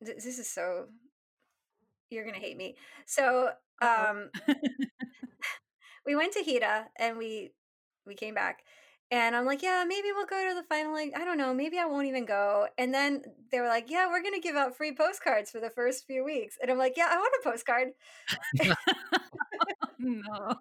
th- 0.05 0.17
this 0.23 0.39
is 0.39 0.49
so 0.49 0.87
you're 2.09 2.25
gonna 2.25 2.37
hate 2.37 2.57
me. 2.57 2.75
So 3.05 3.49
um 3.81 4.29
we 6.05 6.15
went 6.15 6.33
to 6.33 6.43
Hita 6.43 6.85
and 6.97 7.17
we 7.17 7.51
we 8.05 8.15
came 8.15 8.33
back 8.33 8.63
and 9.09 9.35
I'm 9.35 9.45
like, 9.45 9.63
yeah, 9.63 9.85
maybe 9.87 10.09
we'll 10.13 10.25
go 10.25 10.49
to 10.49 10.55
the 10.55 10.63
final 10.63 10.91
like 10.91 11.13
I 11.15 11.23
don't 11.23 11.37
know, 11.37 11.53
maybe 11.53 11.77
I 11.79 11.85
won't 11.85 12.07
even 12.07 12.25
go. 12.25 12.67
And 12.77 12.93
then 12.93 13.23
they 13.51 13.59
were 13.59 13.67
like, 13.67 13.89
yeah, 13.89 14.07
we're 14.07 14.23
gonna 14.23 14.39
give 14.39 14.55
out 14.55 14.75
free 14.75 14.95
postcards 14.95 15.51
for 15.51 15.59
the 15.59 15.69
first 15.69 16.05
few 16.05 16.23
weeks. 16.23 16.57
And 16.61 16.69
I'm 16.69 16.77
like, 16.77 16.95
yeah, 16.97 17.07
I 17.09 17.17
want 17.17 17.33
a 17.39 17.49
postcard. 17.49 17.89
no. 19.99 20.55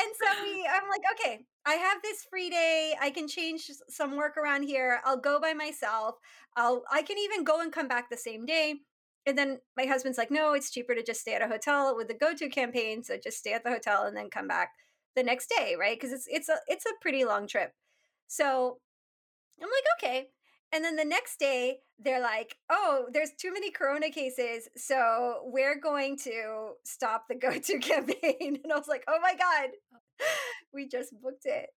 And 0.00 0.12
so 0.14 0.42
we 0.44 0.64
I'm 0.64 0.88
like, 0.88 1.02
"Okay, 1.12 1.44
I 1.66 1.74
have 1.74 2.00
this 2.02 2.24
free 2.30 2.48
day. 2.50 2.94
I 3.00 3.10
can 3.10 3.26
change 3.26 3.68
some 3.88 4.16
work 4.16 4.36
around 4.36 4.62
here. 4.62 5.00
I'll 5.04 5.18
go 5.18 5.40
by 5.40 5.54
myself. 5.54 6.16
I'll 6.56 6.84
I 6.90 7.02
can 7.02 7.18
even 7.18 7.42
go 7.44 7.60
and 7.60 7.72
come 7.72 7.88
back 7.88 8.08
the 8.08 8.16
same 8.16 8.46
day." 8.46 8.76
And 9.26 9.36
then 9.36 9.58
my 9.76 9.86
husband's 9.86 10.16
like, 10.16 10.30
"No, 10.30 10.52
it's 10.52 10.70
cheaper 10.70 10.94
to 10.94 11.02
just 11.02 11.20
stay 11.20 11.34
at 11.34 11.42
a 11.42 11.48
hotel 11.48 11.96
with 11.96 12.06
the 12.08 12.14
go-to 12.14 12.48
campaign, 12.48 13.02
so 13.02 13.16
just 13.16 13.38
stay 13.38 13.52
at 13.52 13.64
the 13.64 13.70
hotel 13.70 14.04
and 14.04 14.16
then 14.16 14.30
come 14.30 14.46
back 14.46 14.70
the 15.18 15.24
next 15.24 15.48
day, 15.58 15.76
right? 15.78 16.00
Cuz 16.00 16.12
it's 16.12 16.26
it's 16.28 16.48
a 16.48 16.58
it's 16.68 16.86
a 16.86 16.94
pretty 17.02 17.24
long 17.24 17.46
trip." 17.48 17.72
So, 18.28 18.80
I'm 19.62 19.68
like, 19.68 19.84
"Okay." 19.98 20.30
And 20.72 20.84
then 20.84 20.96
the 20.96 21.04
next 21.04 21.38
day, 21.38 21.80
they're 21.98 22.20
like, 22.20 22.56
"Oh, 22.70 23.08
there's 23.12 23.32
too 23.32 23.52
many 23.52 23.70
corona 23.70 24.10
cases, 24.10 24.68
so 24.76 25.42
we're 25.44 25.76
going 25.80 26.16
to 26.18 26.74
stop 26.84 27.26
the 27.28 27.34
go-to 27.46 27.78
campaign." 27.78 28.60
And 28.62 28.72
I 28.72 28.76
was 28.78 28.88
like, 28.88 29.04
"Oh 29.08 29.20
my 29.20 29.34
god." 29.34 29.70
Oh. 29.94 29.98
we 30.72 30.88
just 30.88 31.12
booked 31.22 31.46
it. 31.46 31.70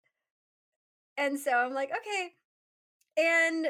And 1.17 1.39
so 1.39 1.51
I'm 1.51 1.73
like, 1.73 1.91
okay. 1.91 2.31
And 3.17 3.67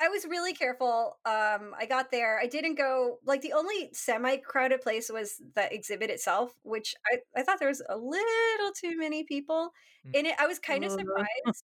I 0.00 0.08
was 0.08 0.24
really 0.24 0.52
careful. 0.52 1.18
Um, 1.24 1.74
I 1.78 1.86
got 1.88 2.10
there. 2.10 2.38
I 2.38 2.46
didn't 2.46 2.76
go 2.76 3.18
like 3.24 3.42
the 3.42 3.52
only 3.52 3.90
semi-crowded 3.92 4.82
place 4.82 5.10
was 5.12 5.40
the 5.56 5.72
exhibit 5.74 6.10
itself, 6.10 6.52
which 6.62 6.94
I, 7.12 7.18
I 7.40 7.42
thought 7.42 7.58
there 7.58 7.68
was 7.68 7.82
a 7.88 7.96
little 7.96 8.72
too 8.74 8.96
many 8.98 9.24
people 9.24 9.72
Mm. 10.06 10.14
in 10.16 10.26
it. 10.26 10.34
I 10.38 10.46
was 10.46 10.58
kind 10.58 10.84
of 10.84 10.92
Uh, 10.92 10.98
surprised. 10.98 11.64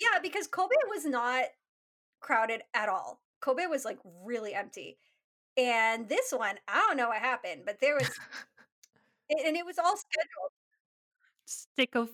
Yeah, 0.00 0.18
because 0.20 0.48
Kobe 0.48 0.74
was 0.88 1.04
not 1.04 1.44
crowded 2.20 2.62
at 2.74 2.88
all. 2.88 3.22
Kobe 3.40 3.66
was 3.66 3.84
like 3.84 3.98
really 4.24 4.54
empty. 4.54 4.98
And 5.56 6.08
this 6.08 6.32
one, 6.32 6.56
I 6.68 6.78
don't 6.88 6.96
know 6.96 7.08
what 7.08 7.18
happened, 7.20 7.62
but 7.66 7.78
there 7.80 7.94
was, 7.94 8.10
and 9.30 9.56
it 9.56 9.64
was 9.64 9.78
all 9.78 9.96
scheduled. 9.96 10.52
Stick 11.44 11.94
of 11.96 12.10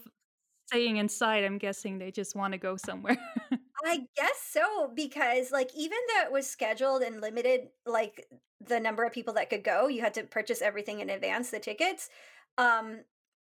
staying 0.67 0.97
inside. 0.99 1.45
I'm 1.45 1.59
guessing 1.59 1.99
they 1.99 2.11
just 2.11 2.35
want 2.37 2.53
to 2.53 2.59
go 2.59 2.77
somewhere. 2.77 3.17
I 3.87 4.01
guess 4.17 4.41
so 4.51 4.91
because 4.95 5.53
like 5.53 5.71
even 5.77 5.99
though 6.09 6.25
it 6.27 6.33
was 6.33 6.49
scheduled 6.49 7.03
and 7.03 7.21
limited 7.21 7.69
like 7.87 8.27
the 8.61 8.81
number 8.81 9.05
of 9.05 9.13
people 9.13 9.35
that 9.35 9.49
could 9.51 9.63
go, 9.65 9.87
you 9.89 10.01
had 10.01 10.15
to 10.15 10.25
purchase 10.25 10.61
everything 10.63 11.01
in 11.01 11.11
advance, 11.11 11.51
the 11.51 11.61
tickets. 11.61 12.11
Um 12.59 13.05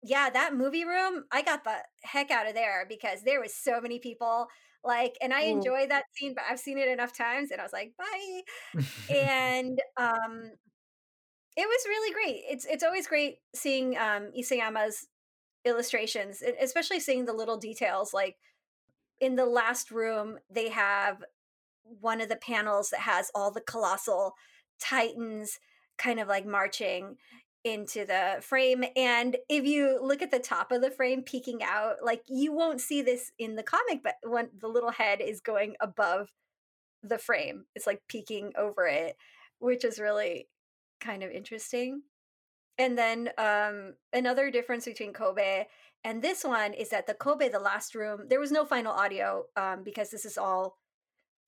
yeah, 0.04 0.30
that 0.30 0.56
movie 0.56 0.86
room, 0.86 1.26
I 1.32 1.42
got 1.42 1.64
the 1.64 1.78
heck 2.04 2.32
out 2.32 2.48
of 2.48 2.54
there 2.54 2.86
because 2.88 3.24
there 3.24 3.42
was 3.42 3.56
so 3.56 3.80
many 3.82 4.00
people 4.00 4.48
like 4.84 5.16
and 5.22 5.34
I 5.34 5.44
enjoy 5.44 5.88
that 5.88 6.06
scene, 6.14 6.34
but 6.36 6.44
I've 6.50 6.60
seen 6.60 6.78
it 6.80 6.90
enough 6.90 7.14
times 7.18 7.52
and 7.52 7.62
I 7.62 7.64
was 7.64 7.74
like, 7.74 7.94
"Bye." 7.98 8.42
And 9.10 9.80
um 9.98 10.52
it 11.58 11.68
was 11.68 11.86
really 11.88 12.14
great. 12.14 12.44
It's 12.50 12.66
it's 12.66 12.84
always 12.84 13.08
great 13.08 13.38
seeing 13.54 13.98
um 13.98 14.32
Isayama's 14.38 15.08
illustrations, 15.66 16.44
especially 16.62 17.00
seeing 17.00 17.26
the 17.26 17.34
little 17.34 17.58
details 17.58 18.14
like 18.14 18.38
in 19.20 19.36
the 19.36 19.46
last 19.46 19.92
room 19.92 20.38
they 20.50 20.70
have 20.70 21.24
one 21.84 22.22
of 22.22 22.30
the 22.30 22.36
panels 22.36 22.90
that 22.90 23.02
has 23.02 23.32
all 23.36 23.52
the 23.52 23.62
colossal 23.62 24.34
titans 24.80 25.60
kind 25.98 26.20
of 26.20 26.28
like 26.28 26.46
marching 26.46 27.16
into 27.64 28.06
the 28.06 28.38
frame 28.42 28.84
and 28.96 29.38
if 29.50 29.66
you 29.66 30.00
look 30.02 30.22
at 30.22 30.30
the 30.30 30.40
top 30.40 30.72
of 30.72 30.82
the 30.82 30.92
frame 30.92 31.24
peeking 31.24 31.64
out 31.64 31.96
like 32.04 32.22
you 32.28 32.54
won't 32.54 32.80
see 32.80 33.02
this 33.02 33.32
in 33.40 33.56
the 33.56 33.64
comic 33.64 34.02
but 34.04 34.16
when 34.24 34.50
the 34.60 34.68
little 34.68 34.92
head 34.92 35.20
is 35.20 35.42
going 35.42 35.76
above 35.80 36.32
the 37.08 37.18
frame. 37.18 37.66
It's 37.76 37.88
like 37.88 38.02
peeking 38.08 38.52
over 38.58 38.88
it 38.88 39.16
which 39.60 39.86
is 39.86 40.00
really 40.00 40.48
kind 41.00 41.24
of 41.24 41.32
interesting 41.32 42.02
and 42.78 42.98
then 42.98 43.30
um, 43.38 43.94
another 44.14 44.52
difference 44.52 44.86
between 44.86 45.14
Kobe 45.14 45.66
and 46.06 46.22
this 46.22 46.44
one 46.44 46.74
is 46.74 46.90
that 46.90 47.08
the 47.08 47.16
Kobe, 47.16 47.50
the 47.50 47.60
last 47.60 47.96
room, 47.96 48.28
there 48.30 48.40
was 48.40 48.52
no 48.52 48.64
final 48.64 48.94
audio 48.94 49.46
um, 49.58 49.82
because 49.84 50.12
this 50.12 50.24
is 50.24 50.38
all 50.38 50.78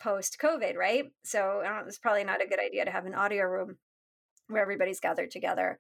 post 0.02 0.38
COVID, 0.42 0.76
right? 0.76 1.06
So 1.24 1.62
don't, 1.64 1.88
it's 1.88 2.00
probably 2.00 2.24
not 2.24 2.44
a 2.44 2.48
good 2.48 2.60
idea 2.60 2.84
to 2.84 2.90
have 2.90 3.06
an 3.06 3.14
audio 3.14 3.44
room 3.44 3.78
where 4.48 4.64
everybody's 4.64 5.00
gathered 5.00 5.30
together. 5.30 5.80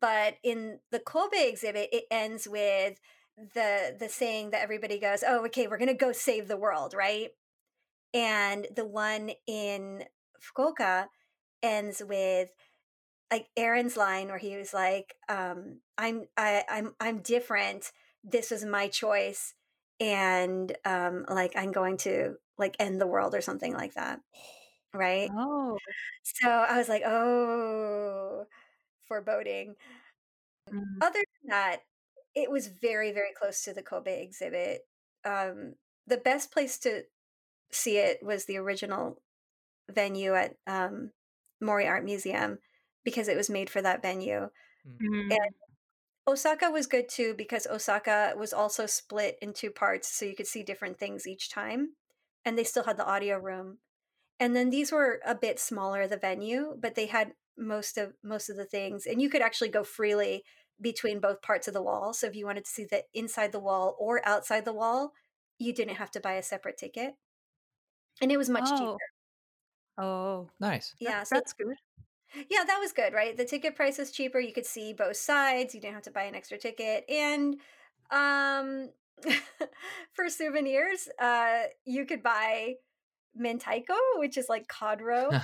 But 0.00 0.36
in 0.42 0.78
the 0.90 0.98
Kobe 0.98 1.46
exhibit, 1.46 1.90
it 1.92 2.04
ends 2.10 2.48
with 2.48 2.98
the 3.54 3.94
the 4.00 4.08
saying 4.08 4.50
that 4.50 4.62
everybody 4.62 4.98
goes, 4.98 5.22
"Oh, 5.26 5.44
okay, 5.44 5.66
we're 5.66 5.76
gonna 5.76 5.92
go 5.92 6.12
save 6.12 6.48
the 6.48 6.56
world," 6.56 6.94
right? 6.94 7.28
And 8.14 8.66
the 8.74 8.86
one 8.86 9.32
in 9.46 10.04
Fukuoka 10.40 11.08
ends 11.62 12.02
with 12.02 12.48
like 13.30 13.48
Eren's 13.58 13.96
line 13.96 14.28
where 14.28 14.38
he 14.38 14.56
was 14.56 14.72
like, 14.74 15.14
um, 15.28 15.80
"I'm 15.98 16.26
I, 16.36 16.64
I'm 16.68 16.94
I'm 17.00 17.18
different. 17.20 17.92
This 18.24 18.50
was 18.50 18.64
my 18.64 18.88
choice, 18.88 19.54
and 20.00 20.76
um, 20.84 21.24
like 21.28 21.52
I'm 21.56 21.72
going 21.72 21.96
to 21.98 22.36
like 22.58 22.76
end 22.78 23.00
the 23.00 23.06
world 23.06 23.34
or 23.34 23.40
something 23.40 23.74
like 23.74 23.94
that." 23.94 24.20
Right. 24.94 25.32
oh, 25.36 25.78
So 26.22 26.48
I 26.48 26.78
was 26.78 26.88
like, 26.88 27.02
"Oh, 27.06 28.46
foreboding." 29.06 29.76
mm, 30.72 31.00
Other 31.00 31.20
than 31.42 31.50
that, 31.50 31.80
it 32.34 32.50
was 32.50 32.68
very 32.68 33.12
very 33.12 33.32
close 33.38 33.62
to 33.64 33.74
the 33.74 33.82
Kobe 33.82 34.22
exhibit. 34.22 34.82
Um, 35.24 35.74
the 36.06 36.16
best 36.18 36.52
place 36.52 36.78
to 36.80 37.02
see 37.72 37.98
it 37.98 38.22
was 38.22 38.46
the 38.46 38.58
original 38.58 39.22
venue 39.90 40.34
at 40.34 40.56
um, 40.66 41.12
Mori 41.60 41.86
Art 41.88 42.04
Museum 42.04 42.58
because 43.06 43.28
it 43.28 43.38
was 43.38 43.48
made 43.48 43.70
for 43.70 43.80
that 43.80 44.02
venue. 44.02 44.50
Mm. 44.86 45.30
And 45.30 45.32
mm, 45.32 45.36
Osaka 46.28 46.70
was 46.70 46.86
good 46.88 47.08
too 47.08 47.34
because 47.38 47.66
Osaka 47.66 48.34
was 48.36 48.52
also 48.52 48.86
split 48.86 49.38
in 49.40 49.54
two 49.54 49.70
parts, 49.70 50.08
so 50.08 50.26
you 50.26 50.36
could 50.36 50.48
see 50.48 50.62
different 50.64 50.98
things 50.98 51.26
each 51.26 51.48
time, 51.50 51.94
and 52.44 52.58
they 52.58 52.64
still 52.64 52.84
had 52.84 52.98
the 52.98 53.06
audio 53.06 53.38
room. 53.38 53.78
And 54.40 54.54
then 54.54 54.70
these 54.70 54.92
were 54.92 55.20
a 55.24 55.34
bit 55.34 55.58
smaller, 55.60 56.06
the 56.08 56.18
venue, 56.18 56.74
but 56.78 56.94
they 56.96 57.06
had 57.06 57.32
most 57.56 57.96
of 57.96 58.12
most 58.22 58.50
of 58.50 58.56
the 58.56 58.66
things, 58.66 59.06
and 59.06 59.22
you 59.22 59.30
could 59.30 59.42
actually 59.42 59.70
go 59.70 59.84
freely 59.84 60.44
between 60.80 61.20
both 61.20 61.40
parts 61.42 61.68
of 61.68 61.74
the 61.74 61.82
wall. 61.82 62.12
So 62.12 62.26
if 62.26 62.34
you 62.36 62.44
wanted 62.44 62.64
to 62.66 62.70
see 62.70 62.84
the 62.84 63.04
inside 63.14 63.52
the 63.52 63.60
wall 63.60 63.96
or 63.98 64.20
outside 64.28 64.64
the 64.66 64.74
wall, 64.74 65.12
you 65.58 65.72
didn't 65.72 65.96
have 65.96 66.10
to 66.12 66.20
buy 66.20 66.34
a 66.34 66.42
separate 66.42 66.76
ticket, 66.76 67.14
and 68.20 68.32
it 68.32 68.36
was 68.36 68.50
much 68.50 68.68
Oh. 68.68 68.76
cheaper. 68.78 69.06
Oh, 69.98 70.50
Nice. 70.60 70.94
Yeah, 71.00 71.20
that- 71.20 71.28
so 71.28 71.34
that's 71.36 71.52
good. 71.54 71.76
Yeah, 72.50 72.64
that 72.64 72.78
was 72.80 72.92
good, 72.92 73.12
right? 73.12 73.36
The 73.36 73.44
ticket 73.44 73.74
price 73.74 73.98
was 73.98 74.10
cheaper. 74.10 74.38
You 74.40 74.52
could 74.52 74.66
see 74.66 74.92
both 74.92 75.16
sides. 75.16 75.74
You 75.74 75.80
didn't 75.80 75.94
have 75.94 76.02
to 76.04 76.10
buy 76.10 76.24
an 76.24 76.34
extra 76.34 76.58
ticket. 76.58 77.04
And 77.08 77.56
um 78.10 78.90
for 80.12 80.28
souvenirs, 80.28 81.08
uh 81.18 81.64
you 81.84 82.04
could 82.04 82.22
buy 82.22 82.74
mentaiko, 83.40 83.96
which 84.16 84.36
is 84.36 84.48
like 84.48 84.68
cod 84.68 85.00
roe, 85.00 85.30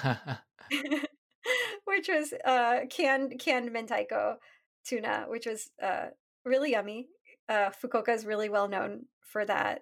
which 1.85 2.09
was 2.09 2.32
uh 2.44 2.81
canned 2.90 3.39
canned 3.39 3.70
mentaiko 3.70 4.36
tuna, 4.85 5.27
which 5.28 5.47
was 5.47 5.70
uh 5.82 6.06
really 6.44 6.73
yummy. 6.73 7.09
Uh 7.48 7.70
Fukuoka 7.70 8.14
is 8.14 8.27
really 8.27 8.48
well 8.48 8.69
known 8.69 9.06
for 9.20 9.44
that. 9.44 9.81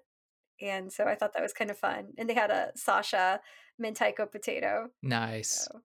And 0.61 0.93
so 0.93 1.05
I 1.05 1.15
thought 1.15 1.32
that 1.32 1.43
was 1.43 1.55
kind 1.55 1.70
of 1.70 1.78
fun. 1.78 2.09
And 2.19 2.28
they 2.28 2.35
had 2.35 2.51
a 2.51 2.73
Sasha 2.77 3.41
mentaiko 3.82 4.31
potato. 4.31 4.91
nice. 5.03 5.69
So 5.70 5.81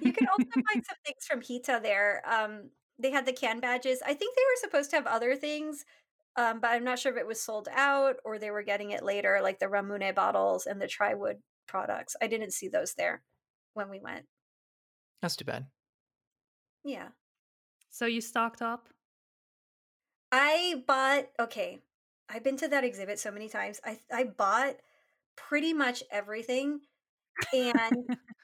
you 0.00 0.12
can 0.12 0.28
also 0.28 0.44
find 0.54 0.84
some 0.84 0.96
things 1.04 1.24
from 1.26 1.40
Hita 1.40 1.82
there. 1.82 2.22
Um, 2.28 2.70
they 2.98 3.10
had 3.10 3.26
the 3.26 3.32
can 3.32 3.60
badges. 3.60 4.02
I 4.02 4.14
think 4.14 4.36
they 4.36 4.42
were 4.42 4.60
supposed 4.60 4.90
to 4.90 4.96
have 4.96 5.06
other 5.06 5.36
things, 5.36 5.84
um, 6.36 6.60
but 6.60 6.70
I'm 6.70 6.84
not 6.84 6.98
sure 6.98 7.12
if 7.12 7.18
it 7.18 7.26
was 7.26 7.40
sold 7.40 7.68
out 7.72 8.16
or 8.24 8.38
they 8.38 8.50
were 8.50 8.62
getting 8.62 8.90
it 8.90 9.04
later, 9.04 9.40
like 9.42 9.58
the 9.58 9.66
Ramune 9.66 10.14
bottles 10.14 10.66
and 10.66 10.80
the 10.80 10.86
Triwood 10.86 11.36
products. 11.66 12.16
I 12.20 12.26
didn't 12.26 12.52
see 12.52 12.68
those 12.68 12.94
there 12.94 13.22
when 13.74 13.88
we 13.88 14.00
went. 14.00 14.26
That's 15.22 15.36
too 15.36 15.44
bad. 15.44 15.66
Yeah. 16.84 17.08
So 17.90 18.06
you 18.06 18.20
stocked 18.20 18.62
up? 18.62 18.88
I 20.30 20.82
bought 20.86 21.28
okay. 21.40 21.80
I've 22.28 22.44
been 22.44 22.58
to 22.58 22.68
that 22.68 22.84
exhibit 22.84 23.18
so 23.18 23.30
many 23.30 23.48
times. 23.48 23.80
I 23.84 23.98
I 24.12 24.24
bought 24.24 24.76
pretty 25.36 25.72
much 25.72 26.02
everything 26.10 26.80
and 27.52 27.96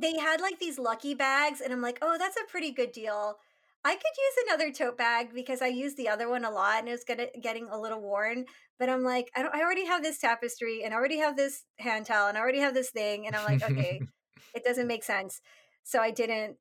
they 0.00 0.18
had 0.18 0.40
like 0.40 0.58
these 0.58 0.78
lucky 0.78 1.14
bags 1.14 1.60
and 1.60 1.72
I'm 1.72 1.82
like, 1.82 1.98
"Oh, 2.02 2.16
that's 2.18 2.36
a 2.36 2.50
pretty 2.50 2.70
good 2.72 2.92
deal." 2.92 3.38
I 3.86 3.94
could 3.94 4.02
use 4.02 4.46
another 4.46 4.72
tote 4.72 4.96
bag 4.96 5.34
because 5.34 5.60
I 5.60 5.66
used 5.66 5.98
the 5.98 6.08
other 6.08 6.28
one 6.28 6.44
a 6.44 6.50
lot 6.50 6.78
and 6.78 6.88
it 6.88 6.92
was 6.92 7.04
gonna, 7.04 7.26
getting 7.42 7.68
a 7.68 7.78
little 7.78 8.00
worn. 8.00 8.46
But 8.78 8.88
I'm 8.88 9.02
like, 9.02 9.30
I 9.36 9.42
don't. 9.42 9.54
I 9.54 9.60
already 9.60 9.86
have 9.86 10.02
this 10.02 10.18
tapestry 10.18 10.82
and 10.82 10.94
I 10.94 10.96
already 10.96 11.18
have 11.18 11.36
this 11.36 11.64
hand 11.78 12.06
towel 12.06 12.28
and 12.28 12.38
I 12.38 12.40
already 12.40 12.60
have 12.60 12.74
this 12.74 12.90
thing, 12.90 13.26
and 13.26 13.36
I'm 13.36 13.44
like, 13.44 13.62
okay, 13.62 14.00
it 14.54 14.64
doesn't 14.64 14.86
make 14.86 15.04
sense. 15.04 15.40
So 15.84 16.00
I 16.00 16.10
didn't. 16.10 16.56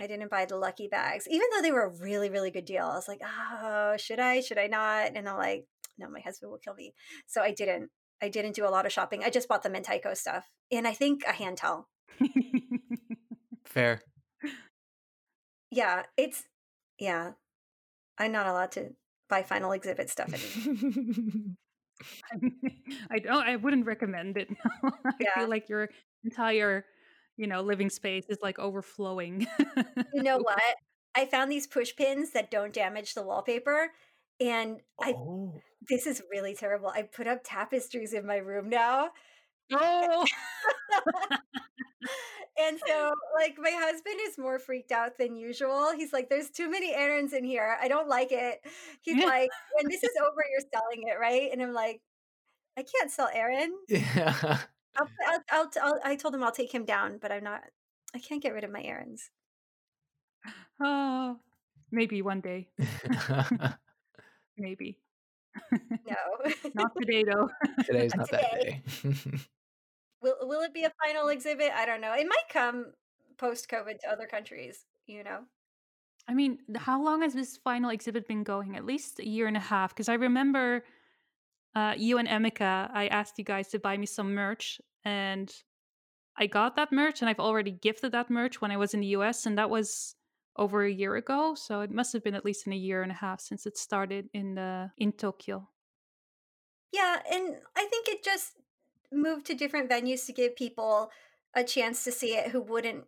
I 0.00 0.06
didn't 0.06 0.30
buy 0.30 0.46
the 0.46 0.56
lucky 0.56 0.88
bags, 0.88 1.28
even 1.28 1.46
though 1.52 1.62
they 1.62 1.70
were 1.70 1.84
a 1.84 2.02
really, 2.02 2.30
really 2.30 2.50
good 2.50 2.64
deal. 2.64 2.86
I 2.86 2.94
was 2.94 3.08
like, 3.08 3.20
oh, 3.24 3.96
should 3.98 4.18
I? 4.18 4.40
Should 4.40 4.58
I 4.58 4.66
not? 4.66 5.12
And 5.14 5.28
I'm 5.28 5.36
like, 5.36 5.66
no, 5.98 6.08
my 6.08 6.20
husband 6.20 6.50
will 6.50 6.58
kill 6.58 6.74
me. 6.74 6.94
So 7.26 7.42
I 7.42 7.52
didn't. 7.52 7.90
I 8.22 8.28
didn't 8.28 8.54
do 8.54 8.64
a 8.64 8.70
lot 8.70 8.86
of 8.86 8.92
shopping. 8.92 9.24
I 9.24 9.30
just 9.30 9.48
bought 9.48 9.64
the 9.64 9.68
Mentaiko 9.68 10.16
stuff 10.16 10.48
and 10.70 10.86
I 10.86 10.92
think 10.92 11.24
a 11.26 11.32
hand 11.32 11.58
towel. 11.58 11.88
Fair. 13.66 14.00
Yeah, 15.70 16.02
it's 16.16 16.44
yeah. 16.98 17.32
I'm 18.18 18.32
not 18.32 18.46
allowed 18.46 18.72
to 18.72 18.90
buy 19.28 19.42
final 19.42 19.72
exhibit 19.72 20.10
stuff 20.10 20.32
anymore. 20.34 21.56
I 23.10 23.18
don't. 23.18 23.46
I 23.46 23.56
wouldn't 23.56 23.86
recommend 23.86 24.36
it. 24.36 24.48
I 24.84 24.90
Yeah. 25.18 25.34
feel 25.34 25.48
like 25.48 25.68
your 25.68 25.88
entire, 26.24 26.84
you 27.36 27.46
know, 27.46 27.62
living 27.62 27.90
space 27.90 28.24
is 28.28 28.38
like 28.42 28.58
overflowing. 28.58 29.46
You 30.12 30.22
know 30.22 30.38
what? 30.38 30.62
I 31.14 31.26
found 31.26 31.50
these 31.50 31.66
push 31.66 31.94
pins 31.96 32.32
that 32.32 32.50
don't 32.50 32.72
damage 32.72 33.14
the 33.14 33.22
wallpaper, 33.22 33.90
and 34.40 34.80
I 35.00 35.12
oh. 35.16 35.60
this 35.88 36.06
is 36.06 36.22
really 36.30 36.54
terrible. 36.54 36.88
I 36.88 37.02
put 37.02 37.26
up 37.26 37.40
tapestries 37.44 38.12
in 38.12 38.26
my 38.26 38.36
room 38.36 38.68
now. 38.68 39.10
oh, 39.72 40.24
And 42.62 42.78
so, 42.86 43.12
like, 43.34 43.56
my 43.58 43.70
husband 43.70 44.16
is 44.28 44.38
more 44.38 44.58
freaked 44.58 44.92
out 44.92 45.18
than 45.18 45.36
usual. 45.36 45.92
He's 45.96 46.12
like, 46.12 46.28
"There's 46.30 46.50
too 46.50 46.70
many 46.70 46.94
Erens 46.94 47.32
in 47.32 47.44
here. 47.44 47.76
I 47.80 47.88
don't 47.88 48.08
like 48.08 48.32
it." 48.32 48.60
He's 49.02 49.22
like, 49.24 49.50
"When 49.74 49.88
this 49.88 50.02
is 50.02 50.10
over, 50.20 50.44
you're 50.50 50.68
selling 50.72 51.08
it, 51.08 51.18
right?" 51.20 51.50
And 51.52 51.62
I'm 51.62 51.72
like, 51.74 52.00
"I 52.76 52.82
can't 52.84 53.10
sell 53.10 53.28
Eren. 53.34 53.70
Yeah. 53.88 54.58
I'll, 54.96 55.08
I'll, 55.50 55.70
I'll, 55.82 56.00
I 56.04 56.16
told 56.16 56.34
him 56.34 56.42
I'll 56.44 56.52
take 56.52 56.72
him 56.74 56.84
down, 56.84 57.18
but 57.18 57.32
I'm 57.32 57.44
not. 57.44 57.62
I 58.14 58.18
can't 58.18 58.42
get 58.42 58.52
rid 58.52 58.64
of 58.64 58.70
my 58.70 58.82
Erens. 58.82 59.30
oh, 60.80 61.38
maybe 61.90 62.22
one 62.22 62.40
day. 62.40 62.68
Maybe 64.58 64.98
No. 66.06 66.14
not 66.74 66.92
today 66.98 67.24
though. 67.24 67.48
Today's 67.84 68.14
Not 68.14 68.30
not 68.30 68.30
that 68.30 68.60
day. 68.60 68.82
Will 70.22 70.36
Will 70.42 70.60
it 70.62 70.74
be 70.74 70.84
a 70.84 70.92
final 71.04 71.28
exhibit? 71.28 71.72
I 71.74 71.86
don't 71.86 72.00
know. 72.00 72.14
It 72.14 72.26
might 72.26 72.48
come 72.50 72.92
post 73.38 73.68
COVID 73.68 74.00
to 74.00 74.10
other 74.10 74.26
countries. 74.26 74.84
You 75.06 75.24
know. 75.24 75.40
I 76.28 76.34
mean, 76.34 76.58
how 76.76 77.02
long 77.02 77.22
has 77.22 77.34
this 77.34 77.56
final 77.56 77.90
exhibit 77.90 78.28
been 78.28 78.44
going? 78.44 78.76
At 78.76 78.86
least 78.86 79.18
a 79.18 79.28
year 79.28 79.48
and 79.48 79.56
a 79.56 79.60
half. 79.60 79.90
Because 79.90 80.08
I 80.08 80.14
remember 80.14 80.84
uh, 81.74 81.94
you 81.96 82.18
and 82.18 82.28
Emika, 82.28 82.90
I 82.92 83.08
asked 83.08 83.38
you 83.38 83.44
guys 83.44 83.68
to 83.68 83.78
buy 83.78 83.96
me 83.96 84.06
some 84.06 84.34
merch, 84.34 84.80
and 85.04 85.52
I 86.36 86.46
got 86.46 86.76
that 86.76 86.92
merch, 86.92 87.20
and 87.20 87.28
I've 87.28 87.40
already 87.40 87.72
gifted 87.72 88.12
that 88.12 88.30
merch 88.30 88.60
when 88.60 88.70
I 88.70 88.76
was 88.76 88.94
in 88.94 89.00
the 89.00 89.08
US, 89.18 89.46
and 89.46 89.58
that 89.58 89.70
was 89.70 90.14
over 90.56 90.84
a 90.84 90.92
year 90.92 91.16
ago. 91.16 91.54
So 91.54 91.80
it 91.80 91.90
must 91.90 92.12
have 92.12 92.22
been 92.22 92.34
at 92.34 92.44
least 92.44 92.66
in 92.66 92.72
a 92.72 92.76
year 92.76 93.02
and 93.02 93.10
a 93.10 93.16
half 93.16 93.40
since 93.40 93.66
it 93.66 93.76
started 93.76 94.28
in 94.32 94.54
the 94.54 94.90
in 94.98 95.12
Tokyo. 95.12 95.68
Yeah, 96.92 97.20
and 97.30 97.56
I 97.74 97.86
think 97.86 98.08
it 98.08 98.22
just 98.22 98.52
moved 99.12 99.46
to 99.46 99.54
different 99.54 99.90
venues 99.90 100.26
to 100.26 100.32
give 100.32 100.56
people 100.56 101.10
a 101.54 101.64
chance 101.64 102.04
to 102.04 102.12
see 102.12 102.34
it 102.34 102.50
who 102.50 102.60
wouldn't, 102.60 103.04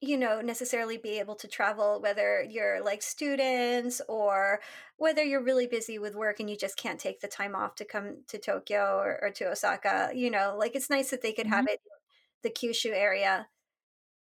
you 0.00 0.16
know, 0.16 0.40
necessarily 0.40 0.98
be 0.98 1.18
able 1.18 1.34
to 1.36 1.48
travel, 1.48 2.00
whether 2.00 2.42
you're 2.42 2.82
like 2.82 3.02
students 3.02 4.00
or 4.08 4.60
whether 4.96 5.22
you're 5.22 5.42
really 5.42 5.66
busy 5.66 5.98
with 5.98 6.14
work 6.14 6.40
and 6.40 6.50
you 6.50 6.56
just 6.56 6.76
can't 6.76 7.00
take 7.00 7.20
the 7.20 7.28
time 7.28 7.54
off 7.54 7.74
to 7.76 7.84
come 7.84 8.18
to 8.28 8.38
Tokyo 8.38 8.98
or, 8.98 9.18
or 9.22 9.30
to 9.30 9.50
Osaka. 9.50 10.10
You 10.14 10.30
know, 10.30 10.56
like 10.58 10.74
it's 10.74 10.90
nice 10.90 11.10
that 11.10 11.22
they 11.22 11.32
could 11.32 11.46
have 11.46 11.66
mm-hmm. 11.66 11.74
it 11.74 11.80
in 11.84 12.50
the 12.50 12.50
Kyushu 12.50 12.92
area. 12.92 13.46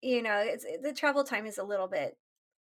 You 0.00 0.22
know, 0.22 0.38
it's, 0.38 0.64
the 0.82 0.92
travel 0.92 1.24
time 1.24 1.46
is 1.46 1.58
a 1.58 1.64
little 1.64 1.88
bit 1.88 2.16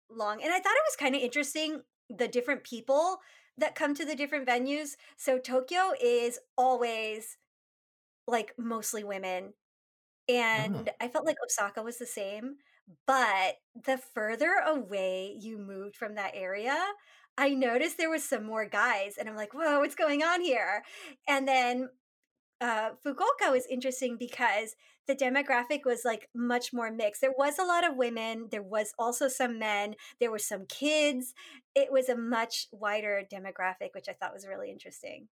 long. 0.10 0.42
And 0.42 0.52
I 0.52 0.60
thought 0.60 0.74
it 0.74 0.90
was 0.90 0.96
kind 0.98 1.16
of 1.16 1.22
interesting 1.22 1.82
the 2.10 2.28
different 2.28 2.64
people 2.64 3.18
that 3.58 3.76
come 3.76 3.94
to 3.96 4.06
the 4.06 4.16
different 4.16 4.48
venues. 4.48 4.96
So 5.18 5.38
Tokyo 5.38 5.92
is 6.02 6.40
always 6.58 7.38
like 8.30 8.54
mostly 8.58 9.04
women. 9.04 9.54
And 10.28 10.92
I 11.02 11.08
felt 11.08 11.26
like 11.26 11.38
Osaka 11.44 11.82
was 11.82 11.98
the 11.98 12.06
same. 12.06 12.58
But 13.06 13.56
the 13.86 14.00
further 14.16 14.52
away 14.66 15.38
you 15.40 15.58
moved 15.58 15.96
from 15.96 16.16
that 16.16 16.32
area, 16.34 16.78
I 17.38 17.50
noticed 17.50 17.98
there 17.98 18.10
was 18.10 18.24
some 18.24 18.46
more 18.46 18.66
guys. 18.66 19.16
And 19.18 19.30
I'm 19.30 19.36
like, 19.36 19.54
whoa, 19.54 19.80
what's 19.80 19.96
going 19.96 20.24
on 20.24 20.42
here? 20.42 20.84
And 21.28 21.48
then 21.48 21.90
uh, 22.62 22.92
Fukuoka 23.06 23.52
was 23.52 23.66
interesting 23.70 24.18
because 24.18 24.76
the 25.08 25.16
demographic 25.16 25.86
was 25.86 26.02
like 26.04 26.30
much 26.36 26.74
more 26.74 26.92
mixed. 26.92 27.22
There 27.22 27.34
was 27.36 27.58
a 27.58 27.64
lot 27.64 27.88
of 27.88 27.96
women, 27.96 28.48
there 28.52 28.64
was 28.64 28.94
also 29.00 29.28
some 29.28 29.58
men, 29.58 29.96
there 30.20 30.32
were 30.32 30.40
some 30.40 30.66
kids. 30.68 31.34
It 31.74 31.92
was 31.92 32.10
a 32.10 32.18
much 32.18 32.68
wider 32.72 33.24
demographic, 33.32 33.90
which 33.94 34.10
I 34.10 34.14
thought 34.14 34.34
was 34.34 34.48
really 34.48 34.70
interesting. 34.70 35.28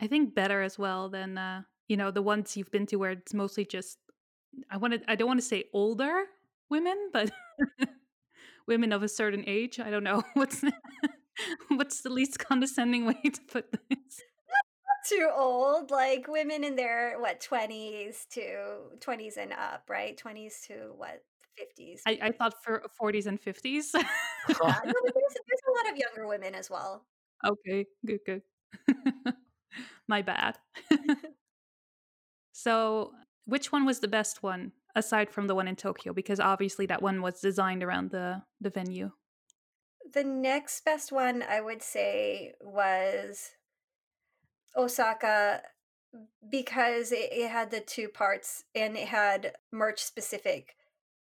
I 0.00 0.06
think 0.06 0.34
better 0.34 0.62
as 0.62 0.78
well 0.78 1.08
than 1.08 1.36
uh, 1.36 1.62
you 1.88 1.96
know 1.96 2.10
the 2.10 2.22
ones 2.22 2.56
you've 2.56 2.70
been 2.70 2.86
to 2.86 2.96
where 2.96 3.12
it's 3.12 3.34
mostly 3.34 3.64
just 3.64 3.98
I 4.70 4.76
want 4.76 4.94
to 4.94 5.10
I 5.10 5.14
don't 5.14 5.28
want 5.28 5.40
to 5.40 5.46
say 5.46 5.64
older 5.72 6.24
women, 6.70 7.10
but 7.12 7.30
women 8.66 8.92
of 8.92 9.02
a 9.02 9.08
certain 9.08 9.44
age. 9.46 9.78
I 9.78 9.90
don't 9.90 10.04
know 10.04 10.22
what's 10.34 10.64
what's 11.68 12.00
the 12.02 12.10
least 12.10 12.38
condescending 12.38 13.06
way 13.06 13.20
to 13.22 13.40
put 13.48 13.70
this. 13.72 14.22
Too 15.08 15.28
old, 15.32 15.92
like 15.92 16.26
women 16.26 16.64
in 16.64 16.74
their 16.74 17.20
what 17.20 17.40
twenties 17.40 18.26
to 18.32 18.98
twenties 19.00 19.36
and 19.36 19.52
up, 19.52 19.84
right? 19.88 20.16
Twenties 20.16 20.64
to 20.66 20.92
what 20.96 21.22
fifties. 21.56 22.02
I, 22.06 22.18
I 22.22 22.32
thought 22.32 22.54
for 22.62 22.82
40s 23.00 23.26
and 23.26 23.40
50s. 23.40 23.86
Yeah, 23.94 24.02
no, 24.52 24.58
there's, 24.84 25.34
there's 25.34 25.62
a 25.68 25.72
lot 25.76 25.92
of 25.92 25.98
younger 25.98 26.28
women 26.28 26.54
as 26.54 26.70
well. 26.70 27.04
okay, 27.46 27.86
good, 28.04 28.20
good. 28.24 28.42
My 30.08 30.22
bad. 30.22 30.58
So, 32.56 33.12
which 33.44 33.70
one 33.70 33.84
was 33.84 34.00
the 34.00 34.08
best 34.08 34.42
one 34.42 34.72
aside 34.94 35.28
from 35.30 35.46
the 35.46 35.54
one 35.54 35.68
in 35.68 35.76
Tokyo? 35.76 36.12
Because 36.12 36.40
obviously 36.40 36.86
that 36.86 37.02
one 37.02 37.20
was 37.20 37.40
designed 37.40 37.82
around 37.82 38.10
the 38.10 38.42
the 38.60 38.70
venue. 38.70 39.10
the 40.12 40.24
next 40.24 40.84
best 40.84 41.12
one 41.12 41.42
I 41.42 41.60
would 41.60 41.82
say 41.82 42.52
was 42.60 43.50
Osaka 44.76 45.62
because 46.48 47.12
it, 47.12 47.28
it 47.32 47.50
had 47.50 47.70
the 47.70 47.80
two 47.80 48.08
parts 48.08 48.64
and 48.74 48.96
it 48.96 49.08
had 49.08 49.52
merch 49.72 50.00
specific 50.02 50.76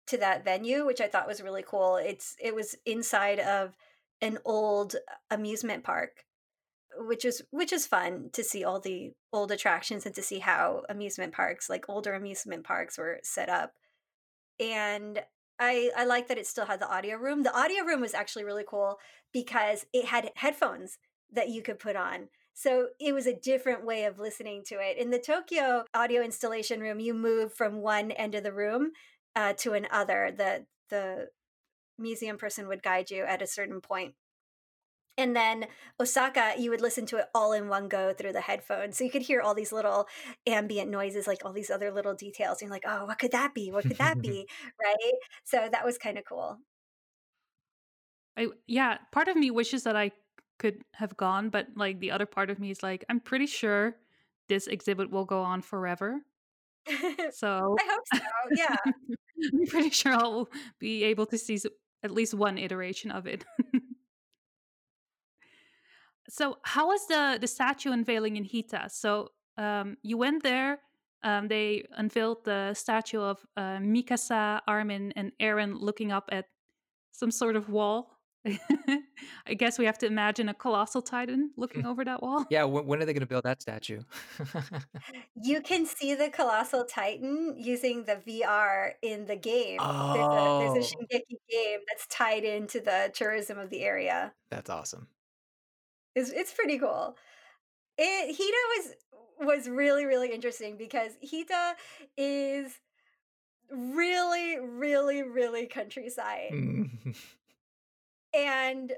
to 0.08 0.18
that 0.18 0.44
venue, 0.44 0.86
which 0.86 1.00
I 1.00 1.08
thought 1.08 1.28
was 1.28 1.42
really 1.42 1.64
cool. 1.66 1.96
It's 1.98 2.36
it 2.40 2.54
was 2.56 2.76
inside 2.86 3.40
of 3.40 3.78
an 4.22 4.38
old 4.46 4.96
uh, 4.96 5.00
amusement 5.30 5.84
park, 5.84 6.26
which 6.98 7.26
is 7.26 7.42
which 7.52 7.74
is 7.74 7.88
fun 7.88 8.30
to 8.34 8.44
see 8.44 8.64
all 8.64 8.80
the 8.80 9.14
old 9.34 9.52
attractions 9.52 10.06
and 10.06 10.16
to 10.16 10.22
see 10.22 10.40
how 10.40 10.84
amusement 10.90 11.34
parks, 11.34 11.70
like 11.70 11.90
older 11.90 12.14
amusement 12.14 12.64
parks 12.64 12.98
were 12.98 13.20
set 13.24 13.50
up. 13.50 13.74
And 14.60 15.24
I 15.60 15.92
I 15.96 16.06
like 16.06 16.28
that 16.28 16.38
it 16.38 16.48
still 16.48 16.66
had 16.66 16.80
the 16.80 16.92
audio 16.92 17.18
room. 17.18 17.44
The 17.44 17.58
audio 17.58 17.84
room 17.84 18.02
was 18.02 18.14
actually 18.14 18.44
really 18.44 18.66
cool 18.68 18.98
because 19.34 19.86
it 19.94 20.06
had 20.06 20.32
headphones 20.36 20.98
that 21.32 21.50
you 21.50 21.62
could 21.62 21.80
put 21.80 21.96
on. 21.96 22.30
So 22.54 22.88
it 23.00 23.14
was 23.14 23.28
a 23.28 23.34
different 23.34 23.86
way 23.86 24.04
of 24.04 24.20
listening 24.20 24.64
to 24.68 24.76
it. 24.76 24.98
In 24.98 25.10
the 25.10 25.20
Tokyo 25.20 25.86
audio 25.94 26.22
installation 26.22 26.82
room, 26.82 27.00
you 27.00 27.14
move 27.14 27.54
from 27.54 27.82
one 27.82 28.12
end 28.12 28.36
of 28.36 28.44
the 28.44 28.54
room 28.54 28.92
uh, 29.36 29.54
to 29.60 29.74
another. 29.74 30.34
The 30.36 30.66
the 30.90 31.30
museum 31.98 32.38
person 32.38 32.68
would 32.68 32.84
guide 32.84 33.12
you 33.12 33.24
at 33.24 33.42
a 33.42 33.48
certain 33.48 33.82
point. 33.82 34.16
And 35.18 35.36
then 35.36 35.68
Osaka, 36.00 36.54
you 36.58 36.70
would 36.70 36.82
listen 36.82 37.06
to 37.08 37.18
it 37.18 37.26
all 37.36 37.52
in 37.52 37.68
one 37.68 37.88
go 37.88 38.14
through 38.14 38.34
the 38.34 38.42
headphones. 38.42 38.98
So 38.98 39.04
you 39.04 39.12
could 39.12 39.22
hear 39.22 39.42
all 39.42 39.54
these 39.54 39.72
little 39.72 40.08
ambient 40.48 40.90
noises, 40.90 41.28
like 41.28 41.44
all 41.46 41.54
these 41.54 41.70
other 41.70 41.92
little 41.92 42.14
details. 42.14 42.62
And 42.62 42.68
you're 42.68 42.76
like, 42.76 42.86
oh, 42.88 43.06
what 43.06 43.20
could 43.20 43.32
that 43.32 43.54
be? 43.54 43.72
What 43.72 43.84
could 43.84 43.98
that 43.98 44.22
be? 44.22 44.48
right. 44.82 45.14
So 45.44 45.68
that 45.72 45.86
was 45.86 45.98
kind 45.98 46.18
of 46.18 46.26
cool. 46.26 46.60
I 48.38 48.48
yeah, 48.66 48.98
part 49.12 49.28
of 49.28 49.36
me 49.36 49.52
wishes 49.52 49.84
that 49.84 49.96
I 49.96 50.12
could 50.58 50.82
have 50.94 51.18
gone, 51.18 51.50
but 51.50 51.68
like 51.76 52.00
the 52.00 52.12
other 52.12 52.26
part 52.26 52.50
of 52.50 52.60
me 52.60 52.72
is 52.72 52.82
like, 52.82 53.04
I'm 53.10 53.20
pretty 53.20 53.48
sure 53.48 53.98
this 54.48 54.68
exhibit 54.68 55.12
will 55.12 55.26
go 55.26 55.42
on 55.42 55.62
forever. 55.62 56.22
So 57.32 57.76
I 57.80 57.90
hope 57.90 58.04
so. 58.14 58.20
Yeah. 58.56 58.76
I'm 59.54 59.66
pretty 59.68 59.90
sure 59.90 60.14
I'll 60.14 60.50
be 60.80 61.04
able 61.06 61.26
to 61.28 61.38
see 61.38 61.60
at 62.04 62.12
least 62.12 62.34
one 62.34 62.58
iteration 62.58 63.12
of 63.12 63.28
it. 63.28 63.46
So 66.32 66.60
how 66.64 66.88
was 66.88 67.06
the 67.08 67.38
the 67.42 67.48
statue 67.48 67.92
unveiling 67.92 68.38
in 68.38 68.46
Hita? 68.46 68.90
So 68.90 69.32
um, 69.58 69.98
you 70.02 70.18
went 70.18 70.44
there. 70.44 70.80
Um, 71.24 71.50
they 71.50 71.84
unveiled 71.92 72.46
the 72.46 72.74
statue 72.74 73.20
of 73.20 73.46
uh, 73.58 73.80
Mikasa, 73.80 74.62
Armin, 74.66 75.12
and 75.18 75.34
Eren 75.42 75.74
looking 75.78 76.14
up 76.14 76.30
at 76.32 76.46
some 77.12 77.32
sort 77.32 77.58
of 77.58 77.68
wall. 77.68 78.18
I 78.48 79.54
guess 79.56 79.78
we 79.78 79.86
have 79.86 79.98
to 80.00 80.08
imagine 80.08 80.48
a 80.48 80.54
colossal 80.54 81.02
titan 81.02 81.52
looking 81.58 81.86
over 81.86 82.06
that 82.06 82.24
wall. 82.24 82.46
Yeah, 82.50 82.64
when, 82.64 82.86
when 82.88 83.02
are 83.02 83.06
they 83.06 83.14
going 83.14 83.20
to 83.20 83.28
build 83.28 83.44
that 83.44 83.62
statue? 83.62 84.02
you 85.36 85.62
can 85.62 85.86
see 85.86 86.16
the 86.16 86.30
colossal 86.30 86.86
titan 86.86 87.56
using 87.58 88.06
the 88.06 88.16
VR 88.16 88.94
in 89.04 89.26
the 89.26 89.36
game. 89.36 89.80
Oh, 89.82 90.64
there's, 90.64 90.72
a, 90.72 90.80
there's 90.80 90.92
a 90.92 90.96
Shingeki 90.96 91.38
game 91.52 91.80
that's 91.90 92.08
tied 92.08 92.46
into 92.46 92.80
the 92.80 93.12
tourism 93.14 93.60
of 93.60 93.70
the 93.70 93.82
area. 93.82 94.32
That's 94.50 94.70
awesome. 94.70 95.08
It's 96.16 96.30
it's 96.32 96.54
pretty 96.54 96.78
cool. 96.78 97.16
It 97.98 98.36
Hita 98.36 98.68
was 98.78 98.96
was 99.40 99.70
really 99.70 100.06
really 100.06 100.32
interesting 100.34 100.78
because 100.78 101.14
Hita 101.24 101.74
is 102.18 102.80
really 103.70 104.60
really 104.60 105.24
really 105.24 105.68
countryside. 105.68 106.52
Mm. 106.52 107.16
and 108.36 108.94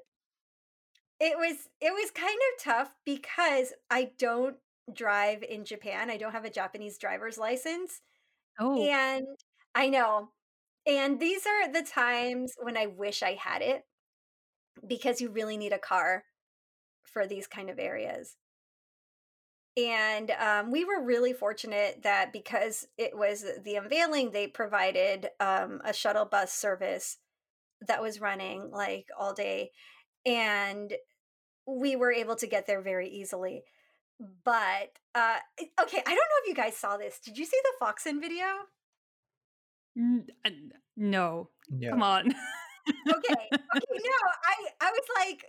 it 1.20 1.38
was 1.38 1.70
it 1.80 1.92
was 1.94 2.12
kind 2.12 2.30
of 2.30 2.64
tough 2.64 2.96
because 3.06 3.74
I 3.90 4.12
don't 4.18 4.58
drive 4.94 5.44
in 5.44 5.66
Japan. 5.66 6.10
I 6.10 6.18
don't 6.18 6.32
have 6.34 6.46
a 6.46 6.50
Japanese 6.50 6.98
driver's 6.98 7.38
license. 7.38 8.02
Oh. 8.60 8.82
And 8.82 9.26
I 9.76 9.90
know. 9.90 10.30
And 10.86 11.20
these 11.20 11.46
are 11.46 11.72
the 11.72 11.84
times 11.84 12.54
when 12.62 12.76
I 12.76 12.88
wish 12.88 13.24
I 13.24 13.34
had 13.34 13.62
it 13.62 13.84
because 14.86 15.22
you 15.22 15.30
really 15.30 15.56
need 15.56 15.72
a 15.72 15.80
car 15.80 16.24
for 17.04 17.28
these 17.28 17.48
kind 17.48 17.70
of 17.70 17.80
areas. 17.80 18.36
And 19.76 20.32
um, 20.32 20.72
we 20.72 20.86
were 20.86 21.04
really 21.04 21.34
fortunate 21.34 22.02
that 22.04 22.32
because 22.32 22.88
it 22.98 23.18
was 23.18 23.44
the 23.64 23.76
unveiling, 23.76 24.30
they 24.32 24.48
provided 24.48 25.30
um, 25.40 25.82
a 25.84 25.94
shuttle 25.94 26.26
bus 26.26 26.54
service 26.54 27.18
that 27.88 28.02
was 28.02 28.22
running 28.22 28.70
like 28.72 29.08
all 29.20 29.34
day. 29.34 29.72
And 30.26 30.94
we 31.66 31.96
were 31.96 32.12
able 32.12 32.36
to 32.36 32.48
get 32.48 32.68
there 32.68 32.82
very 32.82 33.10
easily. 33.10 33.64
But 34.46 35.00
uh, 35.16 35.38
okay, 35.82 35.98
I 36.06 36.10
don't 36.10 36.16
know 36.16 36.42
if 36.44 36.48
you 36.48 36.56
guys 36.56 36.78
saw 36.78 36.98
this. 36.98 37.20
Did 37.20 37.38
you 37.38 37.46
see 37.46 37.58
the 37.64 37.86
Foxen 37.86 38.22
video? 38.22 38.46
Uh, 40.46 40.50
no. 40.96 41.50
Yeah. 41.70 41.90
Come 41.92 42.04
on. 42.04 42.28
okay. 42.28 43.34
Okay. 43.52 44.00
No, 44.04 44.20
I 44.44 44.56
I 44.82 44.92
was 44.92 45.08
like, 45.18 45.46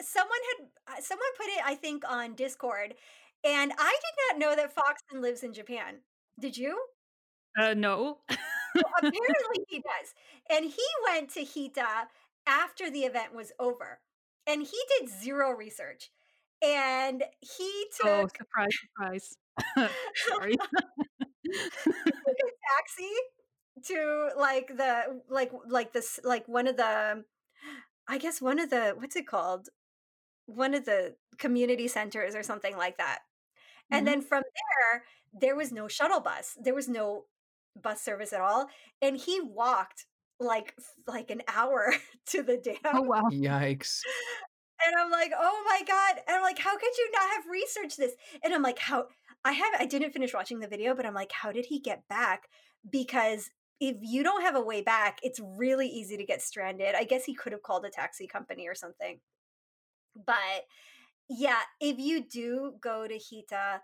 someone 0.00 0.38
had 0.50 0.66
uh, 0.94 1.00
someone 1.00 1.28
put 1.36 1.46
it 1.46 1.60
i 1.64 1.74
think 1.74 2.02
on 2.08 2.34
discord 2.34 2.94
and 3.44 3.72
i 3.78 3.92
did 3.92 4.38
not 4.38 4.38
know 4.38 4.56
that 4.56 4.74
foxen 4.74 5.20
lives 5.20 5.42
in 5.42 5.52
japan. 5.52 5.98
Did 6.40 6.56
you? 6.56 6.78
Uh 7.58 7.74
no. 7.74 8.18
Well, 8.28 8.84
apparently 8.98 9.64
he 9.68 9.78
does 9.78 10.14
and 10.50 10.64
he 10.64 10.86
went 11.04 11.30
to 11.30 11.40
hita 11.44 12.08
after 12.46 12.90
the 12.90 13.00
event 13.00 13.34
was 13.34 13.52
over 13.58 14.00
and 14.46 14.62
he 14.62 14.78
did 14.98 15.08
zero 15.08 15.50
research 15.50 16.10
and 16.62 17.22
he 17.40 17.86
took 18.00 18.06
oh 18.06 18.28
surprise 18.36 18.78
surprise. 18.80 19.36
Sorry. 20.28 20.56
He 21.42 21.58
took 22.10 22.38
a 22.38 22.52
taxi 22.76 23.12
to 23.84 24.30
like 24.38 24.68
the 24.68 25.20
like 25.28 25.52
like 25.68 25.92
this 25.92 26.20
like 26.24 26.46
one 26.48 26.66
of 26.66 26.76
the 26.76 27.24
I 28.08 28.18
guess 28.18 28.40
one 28.40 28.58
of 28.58 28.70
the 28.70 28.94
what's 28.96 29.16
it 29.16 29.26
called? 29.26 29.68
One 30.46 30.74
of 30.74 30.84
the 30.84 31.16
community 31.38 31.88
centers 31.88 32.34
or 32.34 32.42
something 32.42 32.76
like 32.76 32.98
that. 32.98 33.20
And 33.92 34.06
Mhm. 34.06 34.08
then 34.08 34.22
from 34.22 34.42
there, 34.54 35.04
there 35.32 35.56
was 35.56 35.72
no 35.72 35.88
shuttle 35.88 36.20
bus. 36.20 36.56
There 36.62 36.74
was 36.74 36.88
no 36.88 37.26
bus 37.80 38.02
service 38.02 38.32
at 38.32 38.40
all. 38.40 38.68
And 39.02 39.16
he 39.16 39.40
walked 39.40 40.06
like 40.40 40.76
like 41.06 41.30
an 41.30 41.42
hour 41.48 41.94
to 42.26 42.42
the 42.42 42.56
dam. 42.58 42.78
Oh 42.92 43.02
wow. 43.02 43.22
Yikes. 43.30 44.06
And 44.84 44.96
I'm 44.96 45.10
like, 45.10 45.32
oh 45.36 45.62
my 45.66 45.82
God. 45.86 46.22
And 46.26 46.36
I'm 46.36 46.42
like, 46.42 46.58
how 46.58 46.76
could 46.76 46.96
you 46.98 47.10
not 47.12 47.30
have 47.34 47.46
researched 47.48 47.98
this? 47.98 48.14
And 48.42 48.52
I'm 48.52 48.62
like, 48.62 48.78
how 48.78 49.06
I 49.44 49.52
have 49.52 49.74
I 49.78 49.86
didn't 49.86 50.12
finish 50.12 50.34
watching 50.34 50.58
the 50.60 50.68
video, 50.68 50.94
but 50.94 51.06
I'm 51.06 51.14
like, 51.14 51.32
how 51.32 51.52
did 51.52 51.66
he 51.66 51.78
get 51.80 52.06
back? 52.08 52.48
Because 52.88 53.50
if 53.80 53.96
you 54.00 54.22
don't 54.22 54.42
have 54.42 54.56
a 54.56 54.60
way 54.60 54.82
back, 54.82 55.18
it's 55.22 55.40
really 55.40 55.88
easy 55.88 56.16
to 56.16 56.24
get 56.24 56.42
stranded. 56.42 56.94
I 56.94 57.04
guess 57.04 57.24
he 57.24 57.34
could 57.34 57.52
have 57.52 57.62
called 57.62 57.84
a 57.84 57.90
taxi 57.90 58.26
company 58.26 58.66
or 58.68 58.74
something. 58.74 59.20
But 60.14 60.66
yeah, 61.28 61.60
if 61.80 61.98
you 61.98 62.22
do 62.22 62.74
go 62.80 63.06
to 63.06 63.14
Hita, 63.14 63.80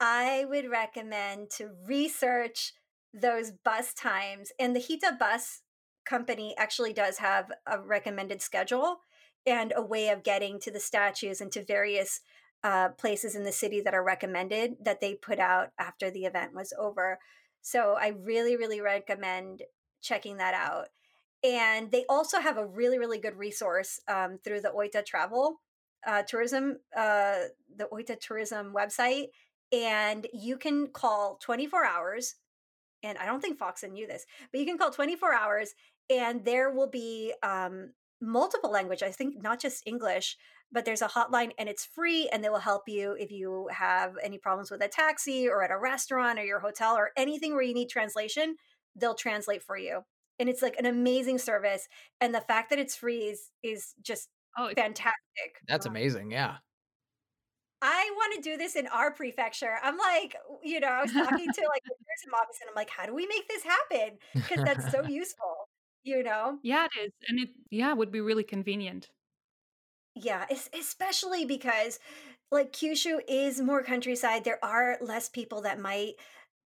I 0.00 0.44
would 0.48 0.70
recommend 0.70 1.50
to 1.56 1.70
research 1.86 2.72
those 3.12 3.50
bus 3.50 3.92
times. 3.92 4.50
And 4.58 4.74
the 4.74 4.80
Hita 4.80 5.18
bus 5.18 5.62
company 6.04 6.54
actually 6.58 6.92
does 6.92 7.18
have 7.18 7.50
a 7.66 7.80
recommended 7.80 8.42
schedule 8.42 9.00
and 9.46 9.72
a 9.74 9.82
way 9.82 10.08
of 10.08 10.22
getting 10.22 10.58
to 10.60 10.70
the 10.70 10.80
statues 10.80 11.40
and 11.40 11.50
to 11.52 11.64
various 11.64 12.20
uh, 12.62 12.90
places 12.90 13.34
in 13.34 13.44
the 13.44 13.52
city 13.52 13.80
that 13.80 13.94
are 13.94 14.04
recommended 14.04 14.74
that 14.84 15.00
they 15.00 15.14
put 15.14 15.38
out 15.38 15.68
after 15.78 16.10
the 16.10 16.24
event 16.24 16.54
was 16.54 16.72
over. 16.78 17.18
So 17.62 17.96
I 17.98 18.08
really, 18.08 18.56
really 18.56 18.80
recommend 18.80 19.62
checking 20.02 20.36
that 20.38 20.54
out. 20.54 20.88
And 21.42 21.90
they 21.90 22.04
also 22.08 22.40
have 22.40 22.58
a 22.58 22.66
really, 22.66 22.98
really 22.98 23.18
good 23.18 23.36
resource 23.36 23.98
um, 24.08 24.38
through 24.44 24.60
the 24.60 24.72
Oita 24.76 25.04
Travel 25.04 25.60
uh, 26.06 26.22
tourism, 26.22 26.78
uh, 26.96 27.36
the 27.76 27.88
Oita 27.92 28.18
tourism 28.18 28.72
website, 28.74 29.26
and 29.72 30.26
you 30.32 30.56
can 30.56 30.88
call 30.88 31.36
24 31.42 31.84
hours. 31.84 32.36
And 33.02 33.16
I 33.18 33.26
don't 33.26 33.40
think 33.40 33.58
Foxen 33.58 33.92
knew 33.92 34.06
this, 34.06 34.26
but 34.52 34.60
you 34.60 34.66
can 34.66 34.78
call 34.78 34.90
24 34.90 35.32
hours, 35.34 35.74
and 36.10 36.44
there 36.44 36.70
will 36.70 36.88
be 36.88 37.32
um, 37.42 37.92
multiple 38.20 38.70
language. 38.70 39.02
I 39.02 39.10
think 39.10 39.42
not 39.42 39.60
just 39.60 39.86
English, 39.86 40.36
but 40.72 40.84
there's 40.84 41.02
a 41.02 41.08
hotline, 41.08 41.52
and 41.58 41.68
it's 41.68 41.84
free, 41.84 42.28
and 42.32 42.44
they 42.44 42.48
will 42.48 42.58
help 42.58 42.88
you 42.88 43.16
if 43.18 43.30
you 43.30 43.68
have 43.72 44.16
any 44.22 44.38
problems 44.38 44.70
with 44.70 44.82
a 44.82 44.88
taxi 44.88 45.48
or 45.48 45.62
at 45.62 45.70
a 45.70 45.78
restaurant 45.78 46.38
or 46.38 46.44
your 46.44 46.60
hotel 46.60 46.94
or 46.94 47.10
anything 47.16 47.54
where 47.54 47.62
you 47.62 47.74
need 47.74 47.88
translation. 47.88 48.56
They'll 48.94 49.14
translate 49.14 49.62
for 49.62 49.78
you, 49.78 50.02
and 50.38 50.48
it's 50.48 50.62
like 50.62 50.76
an 50.78 50.86
amazing 50.86 51.38
service. 51.38 51.88
And 52.20 52.34
the 52.34 52.40
fact 52.40 52.70
that 52.70 52.78
it's 52.78 52.96
free 52.96 53.28
is 53.28 53.50
is 53.62 53.94
just 54.02 54.28
Oh, 54.56 54.74
fantastic. 54.76 55.62
That's 55.66 55.86
Wow. 55.86 55.86
amazing. 55.86 56.30
Yeah. 56.30 56.58
I 57.82 58.10
want 58.14 58.34
to 58.36 58.42
do 58.50 58.56
this 58.58 58.76
in 58.76 58.86
our 58.88 59.10
prefecture. 59.12 59.78
I'm 59.82 59.96
like, 59.96 60.36
you 60.62 60.80
know, 60.80 60.88
I 60.88 61.00
was 61.00 61.12
talking 61.12 61.50
to 61.50 61.60
like 61.68 61.82
the 61.88 61.94
tourism 62.04 62.34
office 62.34 62.58
and 62.60 62.68
I'm 62.68 62.74
like, 62.74 62.90
how 62.90 63.06
do 63.06 63.14
we 63.14 63.26
make 63.26 63.48
this 63.48 63.62
happen? 63.64 64.18
Because 64.44 64.62
that's 64.64 64.88
so 64.90 65.02
useful, 65.04 65.68
you 66.02 66.22
know? 66.22 66.60
yeah, 66.62 66.86
it 66.96 67.00
is, 67.06 67.12
and 67.28 67.40
it 67.40 67.50
yeah 67.70 67.92
would 67.92 68.10
be 68.12 68.20
really 68.20 68.44
convenient. 68.44 69.10
Yeah, 70.14 70.46
es 70.50 70.68
especially 70.72 71.44
because, 71.44 71.98
like, 72.50 72.72
Kyushu 72.72 73.20
is 73.28 73.60
more 73.60 73.82
countryside, 73.82 74.44
there 74.44 74.62
are 74.64 74.98
less 75.00 75.28
people 75.28 75.62
that 75.62 75.78
might 75.78 76.14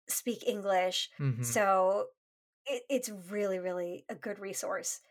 speak 0.09 0.43
English, 0.47 1.09
Mhm. 1.19 1.63
so 1.63 2.09
it 2.65 2.83
it's 2.89 3.09
really, 3.09 3.59
really 3.59 4.05
a 4.09 4.15
good 4.15 4.39
resource. 4.39 5.01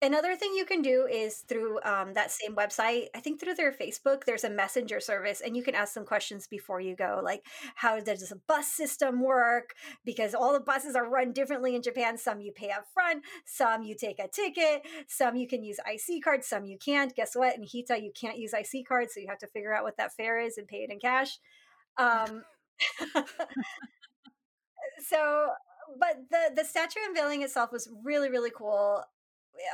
Another 0.00 0.36
thing 0.36 0.54
you 0.54 0.64
can 0.64 0.80
do 0.80 1.08
is 1.10 1.38
through, 1.48 1.80
um, 1.82 2.14
that 2.14 2.30
same 2.30 2.54
website, 2.54 3.06
I 3.16 3.20
think 3.20 3.40
through 3.40 3.54
their 3.54 3.72
Facebook, 3.72 4.24
there's 4.24 4.44
a 4.44 4.50
messenger 4.50 5.00
service, 5.00 5.40
and 5.40 5.56
you 5.56 5.64
can 5.64 5.74
ask 5.74 5.92
some 5.92 6.04
questions 6.04 6.46
before 6.46 6.80
you 6.80 6.94
go, 6.94 7.20
like, 7.22 7.42
how 7.74 7.98
does 7.98 8.28
the 8.28 8.40
bus 8.46 8.68
system 8.68 9.20
work? 9.20 9.74
Because 10.04 10.36
all 10.36 10.52
the 10.52 10.60
buses 10.60 10.94
are 10.94 11.08
run 11.08 11.32
differently 11.32 11.74
in 11.74 11.82
Japan. 11.82 12.16
Some 12.16 12.40
you 12.40 12.52
pay 12.52 12.70
up 12.70 12.86
front, 12.94 13.24
some 13.44 13.82
you 13.82 13.96
take 13.96 14.20
a 14.20 14.28
ticket, 14.28 14.82
some 15.08 15.34
you 15.34 15.48
can 15.48 15.64
use 15.64 15.80
IC 15.84 16.22
cards, 16.22 16.46
some 16.46 16.64
you 16.64 16.78
can't. 16.78 17.12
Guess 17.16 17.34
what? 17.34 17.56
In 17.56 17.64
Hita, 17.64 18.00
you 18.00 18.12
can't 18.14 18.38
use 18.38 18.54
IC 18.54 18.86
cards, 18.86 19.14
so 19.14 19.20
you 19.20 19.26
have 19.28 19.38
to 19.38 19.48
figure 19.48 19.74
out 19.74 19.82
what 19.82 19.96
that 19.96 20.14
fare 20.14 20.38
is 20.38 20.58
and 20.58 20.68
pay 20.68 20.84
it 20.84 20.92
in 20.92 21.00
cash. 21.00 21.40
Um, 21.96 22.44
so 25.08 25.48
but 25.98 26.16
the 26.30 26.52
the 26.54 26.64
statue 26.64 27.00
unveiling 27.08 27.42
itself 27.42 27.72
was 27.72 27.88
really, 28.04 28.30
really 28.30 28.52
cool. 28.54 29.02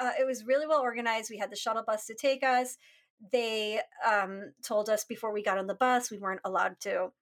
Uh, 0.00 0.12
it 0.18 0.26
was 0.26 0.44
really 0.44 0.66
well 0.66 0.80
organized. 0.80 1.30
We 1.30 1.38
had 1.38 1.50
the 1.50 1.56
shuttle 1.56 1.84
bus 1.86 2.06
to 2.06 2.14
take 2.14 2.42
us. 2.42 2.76
They 3.32 3.80
um, 4.06 4.52
told 4.62 4.88
us 4.88 5.04
before 5.04 5.32
we 5.32 5.42
got 5.42 5.58
on 5.58 5.66
the 5.66 5.74
bus 5.74 6.10
we 6.10 6.18
weren't 6.18 6.40
allowed 6.44 6.80
to 6.80 7.12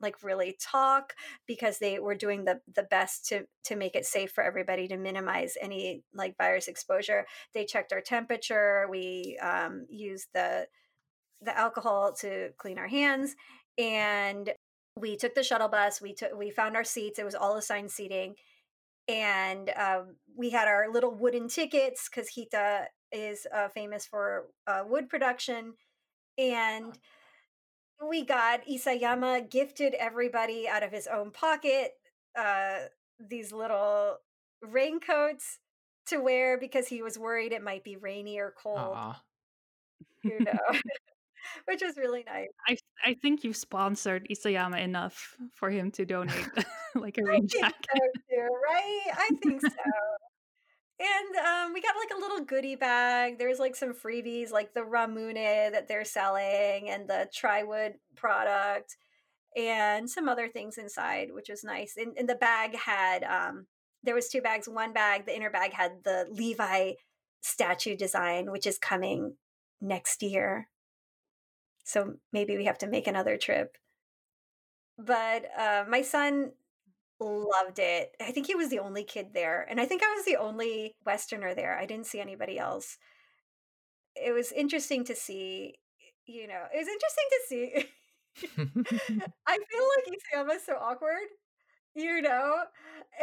like 0.00 0.22
really 0.22 0.56
talk 0.60 1.14
because 1.46 1.78
they 1.78 1.98
were 1.98 2.14
doing 2.14 2.44
the 2.44 2.60
the 2.74 2.82
best 2.82 3.26
to 3.28 3.46
to 3.64 3.76
make 3.76 3.94
it 3.94 4.04
safe 4.04 4.30
for 4.30 4.44
everybody 4.44 4.86
to 4.88 4.96
minimize 4.96 5.56
any 5.60 6.02
like 6.14 6.36
virus 6.36 6.68
exposure. 6.68 7.26
They 7.54 7.64
checked 7.64 7.92
our 7.92 8.00
temperature. 8.00 8.86
We 8.90 9.38
um, 9.42 9.86
used 9.88 10.28
the 10.34 10.66
the 11.40 11.56
alcohol 11.56 12.12
to 12.20 12.50
clean 12.58 12.78
our 12.78 12.88
hands, 12.88 13.36
and 13.78 14.52
we 14.98 15.16
took 15.16 15.34
the 15.34 15.42
shuttle 15.42 15.68
bus. 15.68 16.00
We 16.00 16.14
took 16.14 16.36
we 16.36 16.50
found 16.50 16.76
our 16.76 16.84
seats. 16.84 17.18
It 17.18 17.24
was 17.24 17.34
all 17.34 17.56
assigned 17.56 17.90
seating 17.90 18.34
and 19.08 19.70
um, 19.76 20.16
we 20.36 20.50
had 20.50 20.68
our 20.68 20.90
little 20.92 21.14
wooden 21.14 21.48
tickets 21.48 22.08
because 22.08 22.30
Hita 22.36 22.86
is 23.12 23.46
uh, 23.54 23.68
famous 23.68 24.06
for 24.06 24.46
uh, 24.66 24.82
wood 24.86 25.08
production, 25.08 25.74
and 26.38 26.98
we 28.08 28.24
got 28.24 28.66
Isayama 28.66 29.50
gifted 29.50 29.94
everybody 29.94 30.68
out 30.68 30.82
of 30.82 30.92
his 30.92 31.06
own 31.06 31.30
pocket 31.30 31.92
uh, 32.36 32.86
these 33.18 33.52
little 33.52 34.18
raincoats 34.62 35.58
to 36.06 36.18
wear 36.18 36.58
because 36.58 36.88
he 36.88 37.02
was 37.02 37.18
worried 37.18 37.52
it 37.52 37.62
might 37.62 37.82
be 37.82 37.96
rainy 37.96 38.38
or 38.38 38.54
cold, 38.62 38.78
Aw. 38.78 39.22
you 40.22 40.40
know, 40.40 40.58
which 41.66 41.82
was 41.82 41.96
really 41.96 42.24
nice. 42.26 42.48
I 42.66 42.76
I 43.04 43.14
think 43.14 43.44
you've 43.44 43.56
sponsored 43.56 44.26
Isayama 44.30 44.80
enough 44.80 45.36
for 45.54 45.70
him 45.70 45.90
to 45.92 46.04
donate 46.04 46.48
like 46.94 47.18
a 47.18 47.24
rain 47.24 47.46
jacket. 47.46 47.74
so 47.94 48.00
too, 48.30 48.48
right? 48.68 49.00
I 49.12 49.30
think 49.42 49.60
so. 49.62 49.68
And 50.98 51.46
um, 51.46 51.74
we 51.74 51.82
got 51.82 51.94
like 51.96 52.16
a 52.16 52.20
little 52.20 52.44
goodie 52.46 52.76
bag. 52.76 53.38
There's 53.38 53.58
like 53.58 53.76
some 53.76 53.92
freebies, 53.92 54.50
like 54.50 54.72
the 54.72 54.80
Ramune 54.80 55.72
that 55.72 55.88
they're 55.88 56.06
selling, 56.06 56.88
and 56.88 57.06
the 57.06 57.28
Triwood 57.36 57.94
product, 58.14 58.96
and 59.54 60.08
some 60.08 60.26
other 60.26 60.48
things 60.48 60.78
inside, 60.78 61.28
which 61.32 61.50
was 61.50 61.62
nice. 61.62 61.94
And, 61.98 62.16
and 62.16 62.26
the 62.26 62.34
bag 62.34 62.76
had 62.76 63.24
um, 63.24 63.66
there 64.02 64.14
was 64.14 64.28
two 64.28 64.40
bags. 64.40 64.68
One 64.68 64.94
bag, 64.94 65.26
the 65.26 65.36
inner 65.36 65.50
bag 65.50 65.72
had 65.74 66.02
the 66.02 66.26
Levi 66.30 66.92
statue 67.42 67.96
design, 67.96 68.50
which 68.50 68.66
is 68.66 68.78
coming 68.78 69.36
next 69.80 70.22
year. 70.22 70.68
So 71.86 72.18
maybe 72.32 72.58
we 72.58 72.66
have 72.66 72.78
to 72.80 72.88
make 72.88 73.06
another 73.08 73.38
trip. 73.38 73.78
But 74.98 75.46
uh, 75.58 75.84
my 75.88 76.02
son 76.02 76.52
Loved 77.20 77.78
it. 77.78 78.16
I 78.20 78.32
think 78.32 78.46
he 78.46 78.56
was 78.56 78.70
the 78.70 78.80
only 78.80 79.04
kid 79.04 79.34
there, 79.34 79.62
and 79.62 79.80
I 79.80 79.86
think 79.86 80.02
I 80.02 80.14
was 80.16 80.26
the 80.26 80.36
only 80.36 80.96
Westerner 81.06 81.54
there. 81.54 81.78
I 81.78 81.86
didn't 81.86 82.06
see 82.06 82.20
anybody 82.20 82.58
else. 82.58 82.98
It 84.14 84.32
was 84.32 84.52
interesting 84.52 85.04
to 85.04 85.14
see, 85.14 85.78
you 86.26 86.46
know, 86.46 86.66
it 86.72 86.78
was 86.78 86.88
interesting 86.88 87.24
to 87.30 87.40
see. 87.46 87.90
I 89.46 89.56
feel 89.56 89.84
like 89.96 90.46
Isayama's 90.48 90.64
so 90.64 90.76
awkward, 90.76 91.28
you 91.94 92.22
know, 92.22 92.64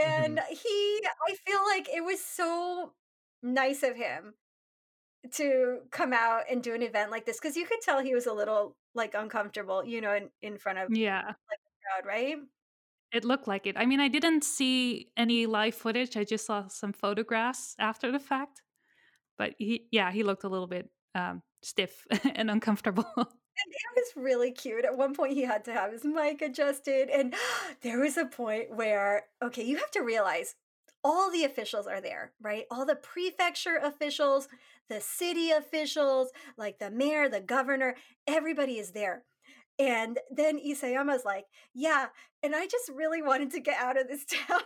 and 0.01 0.39
Mhm. 0.39 0.43
he, 0.49 1.01
I 1.27 1.35
feel 1.47 1.63
like 1.65 1.89
it 1.89 2.03
was 2.03 2.23
so 2.23 2.95
nice 3.43 3.83
of 3.83 3.95
him 3.95 4.35
to 5.31 5.79
come 5.91 6.13
out 6.13 6.43
and 6.49 6.61
do 6.61 6.73
an 6.73 6.81
event 6.81 7.11
like 7.11 7.25
this 7.25 7.39
because 7.39 7.55
you 7.57 7.65
could 7.65 7.81
tell 7.81 8.01
he 8.01 8.13
was 8.13 8.27
a 8.27 8.33
little 8.33 8.75
like 8.93 9.13
uncomfortable, 9.13 9.83
you 9.85 10.01
know, 10.01 10.13
in, 10.13 10.29
in 10.41 10.57
front 10.57 10.79
of 10.79 10.89
Yeah, 10.93 11.25
like 11.25 11.59
the 11.63 12.03
crowd, 12.03 12.07
right? 12.07 12.37
it 13.11 13.23
looked 13.23 13.47
like 13.47 13.67
it. 13.67 13.77
I 13.77 13.85
mean, 13.85 13.99
I 13.99 14.07
didn't 14.07 14.43
see 14.43 15.11
any 15.15 15.45
live 15.45 15.75
footage. 15.75 16.17
I 16.17 16.23
just 16.23 16.45
saw 16.45 16.67
some 16.67 16.93
photographs 16.93 17.75
after 17.79 18.11
the 18.11 18.19
fact. 18.19 18.61
But 19.37 19.53
he, 19.57 19.87
yeah, 19.91 20.11
he 20.11 20.23
looked 20.23 20.43
a 20.43 20.49
little 20.49 20.67
bit 20.67 20.89
um, 21.15 21.43
stiff 21.61 22.05
and 22.35 22.49
uncomfortable. 22.51 23.05
It 23.55 23.95
was 23.95 24.23
really 24.23 24.51
cute. 24.51 24.83
At 24.83 24.97
one 24.97 25.13
point, 25.13 25.33
he 25.33 25.43
had 25.43 25.65
to 25.65 25.73
have 25.73 25.91
his 25.91 26.03
mic 26.03 26.41
adjusted. 26.41 27.09
And 27.09 27.35
there 27.81 27.99
was 27.99 28.17
a 28.17 28.25
point 28.25 28.75
where, 28.75 29.25
okay, 29.43 29.63
you 29.63 29.77
have 29.77 29.91
to 29.91 30.01
realize 30.01 30.55
all 31.03 31.31
the 31.31 31.43
officials 31.43 31.87
are 31.87 32.01
there, 32.01 32.31
right? 32.41 32.65
All 32.71 32.85
the 32.85 32.95
prefecture 32.95 33.79
officials, 33.81 34.47
the 34.89 35.01
city 35.01 35.51
officials, 35.51 36.31
like 36.57 36.79
the 36.79 36.91
mayor, 36.91 37.29
the 37.29 37.41
governor, 37.41 37.95
everybody 38.27 38.77
is 38.77 38.91
there. 38.91 39.23
And 39.79 40.19
then 40.31 40.59
Isayama's 40.59 41.25
like, 41.25 41.45
yeah, 41.73 42.07
and 42.43 42.55
I 42.55 42.67
just 42.67 42.89
really 42.93 43.21
wanted 43.21 43.51
to 43.51 43.59
get 43.59 43.77
out 43.81 43.99
of 43.99 44.07
this 44.07 44.25
town. 44.47 44.61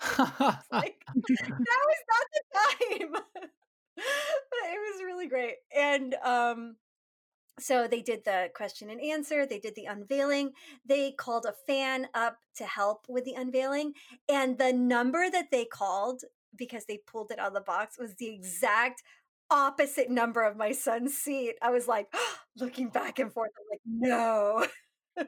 like, 0.72 1.04
that 1.06 1.84
was 1.86 2.02
not 2.08 2.26
the 2.32 2.42
time. 2.98 3.12
but 3.92 4.64
it 4.64 4.94
was 4.94 5.02
really 5.04 5.28
great. 5.28 5.56
And 5.76 6.14
um, 6.24 6.76
so 7.60 7.86
they 7.86 8.02
did 8.02 8.24
the 8.24 8.50
question 8.54 8.90
and 8.90 9.00
answer, 9.00 9.46
they 9.46 9.58
did 9.58 9.74
the 9.74 9.86
unveiling, 9.86 10.52
they 10.84 11.12
called 11.12 11.46
a 11.46 11.54
fan 11.66 12.08
up 12.14 12.38
to 12.56 12.64
help 12.64 13.06
with 13.08 13.24
the 13.24 13.34
unveiling. 13.34 13.92
And 14.28 14.58
the 14.58 14.72
number 14.72 15.30
that 15.30 15.50
they 15.50 15.64
called, 15.64 16.22
because 16.56 16.86
they 16.86 16.98
pulled 17.06 17.30
it 17.30 17.38
out 17.38 17.48
of 17.48 17.54
the 17.54 17.60
box, 17.60 17.98
was 17.98 18.14
the 18.14 18.28
exact 18.28 19.02
opposite 19.50 20.10
number 20.10 20.42
of 20.42 20.56
my 20.56 20.72
son's 20.72 21.14
seat. 21.14 21.56
I 21.60 21.70
was 21.70 21.88
like 21.88 22.12
looking 22.56 22.88
back 22.88 23.18
and 23.18 23.32
forth. 23.32 23.50
I'm 23.58 23.66
like, 23.70 23.80
no. 23.86 24.66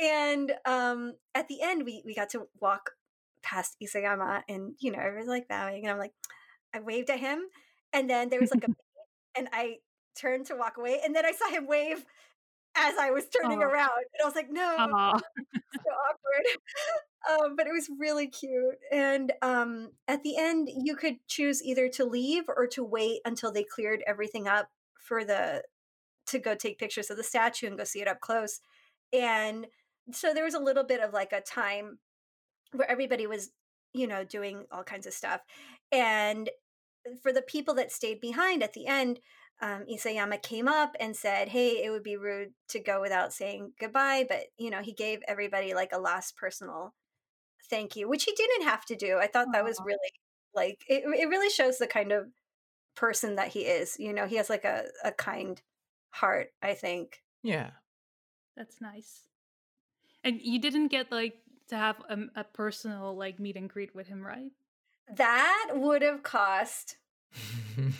and 0.00 0.52
um 0.64 1.12
at 1.34 1.48
the 1.48 1.60
end 1.60 1.84
we 1.84 2.02
we 2.04 2.14
got 2.14 2.30
to 2.30 2.46
walk 2.60 2.90
past 3.42 3.76
Isayama 3.82 4.42
and 4.48 4.74
you 4.78 4.90
know, 4.90 4.98
everyone's 4.98 5.28
like 5.28 5.48
bowing 5.48 5.84
and 5.84 5.92
I'm 5.92 5.98
like 5.98 6.12
I 6.74 6.80
waved 6.80 7.10
at 7.10 7.20
him 7.20 7.42
and 7.92 8.10
then 8.10 8.28
there 8.28 8.40
was 8.40 8.50
like 8.50 8.64
a 8.64 8.74
and 9.38 9.48
I 9.52 9.76
turned 10.18 10.46
to 10.46 10.56
walk 10.56 10.76
away 10.78 11.00
and 11.04 11.14
then 11.14 11.24
I 11.24 11.32
saw 11.32 11.48
him 11.48 11.66
wave 11.66 12.04
as 12.76 12.94
I 12.98 13.10
was 13.10 13.24
turning 13.28 13.62
Oh, 13.62 13.66
around 13.66 13.90
and 13.96 14.22
I 14.22 14.26
was 14.26 14.34
like, 14.34 14.50
no, 14.50 14.76
so 14.76 15.90
awkward. 15.90 16.46
um, 17.30 17.56
but 17.56 17.66
it 17.66 17.72
was 17.72 17.90
really 17.98 18.28
cute. 18.28 18.76
And 18.92 19.32
um, 19.42 19.90
at 20.06 20.22
the 20.22 20.36
end, 20.38 20.68
you 20.72 20.94
could 20.94 21.16
choose 21.26 21.62
either 21.62 21.88
to 21.90 22.04
leave 22.04 22.44
or 22.48 22.66
to 22.68 22.84
wait 22.84 23.20
until 23.24 23.52
they 23.52 23.64
cleared 23.64 24.02
everything 24.06 24.46
up 24.46 24.68
for 25.00 25.24
the 25.24 25.62
to 26.26 26.38
go 26.38 26.54
take 26.54 26.78
pictures 26.78 27.10
of 27.10 27.16
the 27.16 27.24
statue 27.24 27.66
and 27.66 27.78
go 27.78 27.84
see 27.84 28.00
it 28.00 28.08
up 28.08 28.20
close. 28.20 28.60
And 29.12 29.66
so 30.12 30.34
there 30.34 30.44
was 30.44 30.54
a 30.54 30.60
little 30.60 30.84
bit 30.84 31.00
of 31.00 31.12
like 31.12 31.32
a 31.32 31.40
time 31.40 31.98
where 32.72 32.90
everybody 32.90 33.26
was, 33.26 33.50
you 33.94 34.06
know, 34.06 34.24
doing 34.24 34.66
all 34.70 34.84
kinds 34.84 35.06
of 35.06 35.14
stuff. 35.14 35.40
And 35.90 36.50
for 37.22 37.32
the 37.32 37.42
people 37.42 37.74
that 37.74 37.90
stayed 37.90 38.20
behind 38.20 38.62
at 38.62 38.74
the 38.74 38.86
end, 38.86 39.20
um, 39.60 39.84
Isayama 39.90 40.42
came 40.42 40.68
up 40.68 40.94
and 41.00 41.16
said, 41.16 41.48
"Hey, 41.48 41.82
it 41.84 41.90
would 41.90 42.02
be 42.02 42.16
rude 42.16 42.52
to 42.68 42.80
go 42.80 43.00
without 43.00 43.32
saying 43.32 43.72
goodbye," 43.80 44.26
but 44.28 44.44
you 44.56 44.70
know, 44.70 44.82
he 44.82 44.92
gave 44.92 45.20
everybody 45.26 45.74
like 45.74 45.92
a 45.92 45.98
last 45.98 46.36
personal 46.36 46.94
thank 47.70 47.96
you, 47.96 48.08
which 48.08 48.24
he 48.24 48.32
didn't 48.32 48.62
have 48.62 48.84
to 48.86 48.96
do. 48.96 49.18
I 49.18 49.26
thought 49.26 49.48
that 49.52 49.64
was 49.64 49.80
really 49.84 49.98
like 50.54 50.84
it. 50.88 51.04
It 51.04 51.28
really 51.28 51.50
shows 51.50 51.78
the 51.78 51.86
kind 51.86 52.12
of 52.12 52.28
person 52.94 53.36
that 53.36 53.48
he 53.48 53.60
is. 53.60 53.96
You 53.98 54.12
know, 54.12 54.26
he 54.26 54.36
has 54.36 54.50
like 54.50 54.64
a 54.64 54.84
a 55.04 55.12
kind 55.12 55.60
heart. 56.10 56.48
I 56.62 56.74
think. 56.74 57.22
yeah. 57.42 57.70
That's 58.56 58.80
nice. 58.80 59.28
And 60.24 60.40
you 60.42 60.58
didn't 60.58 60.88
get 60.88 61.12
like 61.12 61.34
to 61.68 61.76
have 61.76 61.96
a, 62.10 62.18
a 62.40 62.44
personal 62.44 63.16
like 63.16 63.38
meet 63.38 63.56
and 63.56 63.70
greet 63.70 63.94
with 63.94 64.08
him, 64.08 64.20
right? 64.20 64.50
That 65.14 65.70
would 65.74 66.02
have 66.02 66.24
cost. 66.24 66.96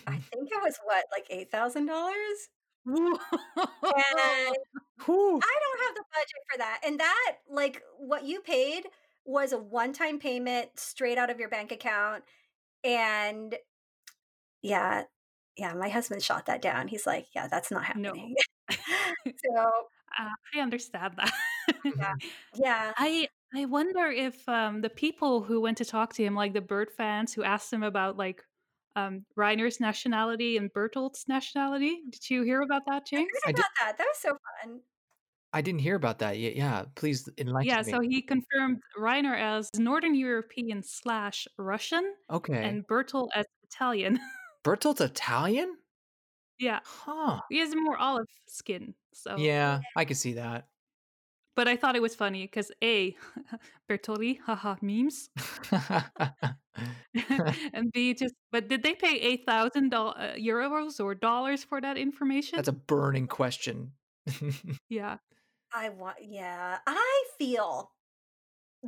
I 0.06 0.16
think 0.32 0.48
it 0.50 0.62
was 0.62 0.78
what 0.84 1.05
like 1.12 1.26
eight 1.30 1.50
thousand 1.50 1.86
dollars. 1.86 2.48
And 2.86 3.18
I 5.42 5.59
don't 5.60 5.80
have 5.86 5.94
the 5.94 6.05
budget 6.12 6.42
for 6.50 6.59
that. 6.59 6.80
And 6.84 7.00
that, 7.00 7.36
like, 7.50 7.82
what 7.98 8.24
you 8.24 8.40
paid 8.40 8.84
was 9.24 9.52
a 9.52 9.59
one 9.59 9.92
time 9.92 10.18
payment 10.18 10.70
straight 10.76 11.18
out 11.18 11.30
of 11.30 11.38
your 11.38 11.48
bank 11.48 11.72
account. 11.72 12.24
And 12.84 13.56
yeah, 14.62 15.05
yeah, 15.56 15.74
my 15.74 15.88
husband 15.88 16.22
shot 16.22 16.46
that 16.46 16.62
down. 16.62 16.88
He's 16.88 17.06
like, 17.06 17.26
yeah, 17.34 17.48
that's 17.48 17.70
not 17.70 17.84
No. 17.94 18.14
happening. 18.14 18.36
so 19.44 19.70
Uh, 20.18 20.28
I 20.55 20.60
understand 20.60 21.14
that. 21.16 21.32
yeah, 21.84 22.14
yeah. 22.55 22.92
I 22.96 23.28
I 23.55 23.64
wonder 23.66 24.06
if 24.09 24.48
um, 24.48 24.80
the 24.82 24.90
people 24.90 25.42
who 25.42 25.60
went 25.60 25.78
to 25.78 25.84
talk 25.84 26.12
to 26.14 26.24
him, 26.24 26.34
like 26.34 26.52
the 26.55 26.60
bird 26.60 26.90
fans 26.90 27.34
who 27.34 27.42
asked 27.42 27.72
him 27.72 27.82
about 27.82 28.16
like 28.16 28.42
um, 28.98 29.24
Reiner's 29.36 29.80
nationality 29.80 30.56
and 30.56 30.72
Bertolt's 30.72 31.28
nationality. 31.28 32.02
Did 32.10 32.30
you 32.30 32.42
hear 32.42 32.60
about 32.62 32.82
that, 32.86 33.04
I 33.14 33.16
James? 33.16 33.28
heard 33.32 33.42
I 33.46 33.52
did. 33.52 33.58
about 33.60 33.70
that. 33.80 33.98
That 33.98 34.06
was 34.06 34.18
so 34.18 34.36
fun. 34.62 34.80
I 35.52 35.62
didn't 35.62 35.80
hear 35.80 35.96
about 35.96 36.18
that 36.18 36.38
yet. 36.38 36.56
Yeah, 36.56 36.84
please 36.94 37.28
enlighten 37.38 37.68
Yeah, 37.68 37.82
me. 37.82 37.90
Yeah, 37.90 37.96
so 37.96 38.00
he 38.00 38.22
confirmed 38.22 38.80
Reiner 38.98 39.38
as 39.38 39.70
Northern 39.78 40.14
European 40.14 40.82
slash 40.82 41.48
Russian 41.56 42.14
Okay. 42.30 42.64
and 42.68 42.86
Bertolt 42.86 43.28
as 43.34 43.46
Italian. 43.64 44.18
Bertolt's 44.64 45.00
Italian? 45.00 45.78
yeah, 46.58 46.80
Huh. 46.84 47.40
he 47.48 47.58
has 47.58 47.74
more 47.74 47.96
olive 47.96 48.26
skin. 48.48 48.94
So 49.14 49.36
Yeah, 49.38 49.80
I 49.96 50.04
could 50.04 50.16
see 50.16 50.34
that. 50.34 50.68
But 51.59 51.66
I 51.66 51.74
thought 51.74 51.97
it 51.97 52.02
was 52.02 52.14
funny 52.14 52.44
because 52.44 52.70
A, 52.85 53.16
Bertolli, 53.90 54.39
haha, 54.47 54.76
memes. 54.80 55.28
and 57.74 57.90
B, 57.93 58.14
just, 58.14 58.35
but 58.52 58.68
did 58.68 58.85
they 58.85 58.94
pay 58.94 59.18
8,000 59.18 59.93
uh, 59.93 60.14
euros 60.39 61.05
or 61.05 61.16
dollars 61.16 61.64
for 61.64 61.80
that 61.80 61.98
information? 61.98 62.59
That's 62.59 62.68
a 62.68 62.72
burning 62.72 63.26
question. 63.26 63.90
yeah. 64.89 65.16
I 65.74 65.89
want, 65.89 66.18
yeah. 66.22 66.78
I 66.86 67.24
feel 67.39 67.90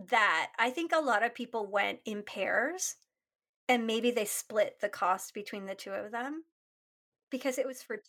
that 0.08 0.52
I 0.56 0.70
think 0.70 0.92
a 0.94 1.00
lot 1.00 1.24
of 1.24 1.34
people 1.34 1.66
went 1.66 1.98
in 2.04 2.22
pairs 2.22 2.94
and 3.68 3.84
maybe 3.84 4.12
they 4.12 4.26
split 4.26 4.76
the 4.80 4.88
cost 4.88 5.34
between 5.34 5.66
the 5.66 5.74
two 5.74 5.90
of 5.90 6.12
them 6.12 6.44
because 7.32 7.58
it 7.58 7.66
was 7.66 7.82
for 7.82 7.96
two, 7.96 8.02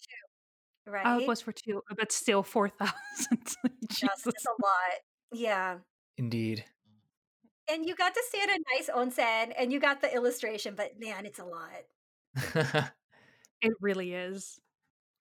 right? 0.87 1.05
Oh, 1.05 1.19
it 1.19 1.27
was 1.27 1.41
for 1.41 1.51
two, 1.51 1.81
uh, 1.89 1.95
but 1.97 2.11
still 2.11 2.43
4,000. 2.43 2.93
Just 3.27 3.57
Jesus. 3.89 4.27
it's 4.27 4.45
a 4.45 4.49
lot. 4.49 4.99
Yeah. 5.31 5.77
Indeed. 6.17 6.65
And 7.71 7.85
you 7.85 7.95
got 7.95 8.13
to 8.13 8.23
stay 8.27 8.39
at 8.41 8.49
a 8.49 8.59
nice 8.75 8.89
onsen 8.89 9.53
and 9.57 9.71
you 9.71 9.79
got 9.79 10.01
the 10.01 10.13
illustration, 10.13 10.73
but 10.75 10.99
man, 10.99 11.25
it's 11.25 11.39
a 11.39 11.45
lot. 11.45 12.91
It 13.61 13.73
really 13.79 14.13
is. 14.13 14.59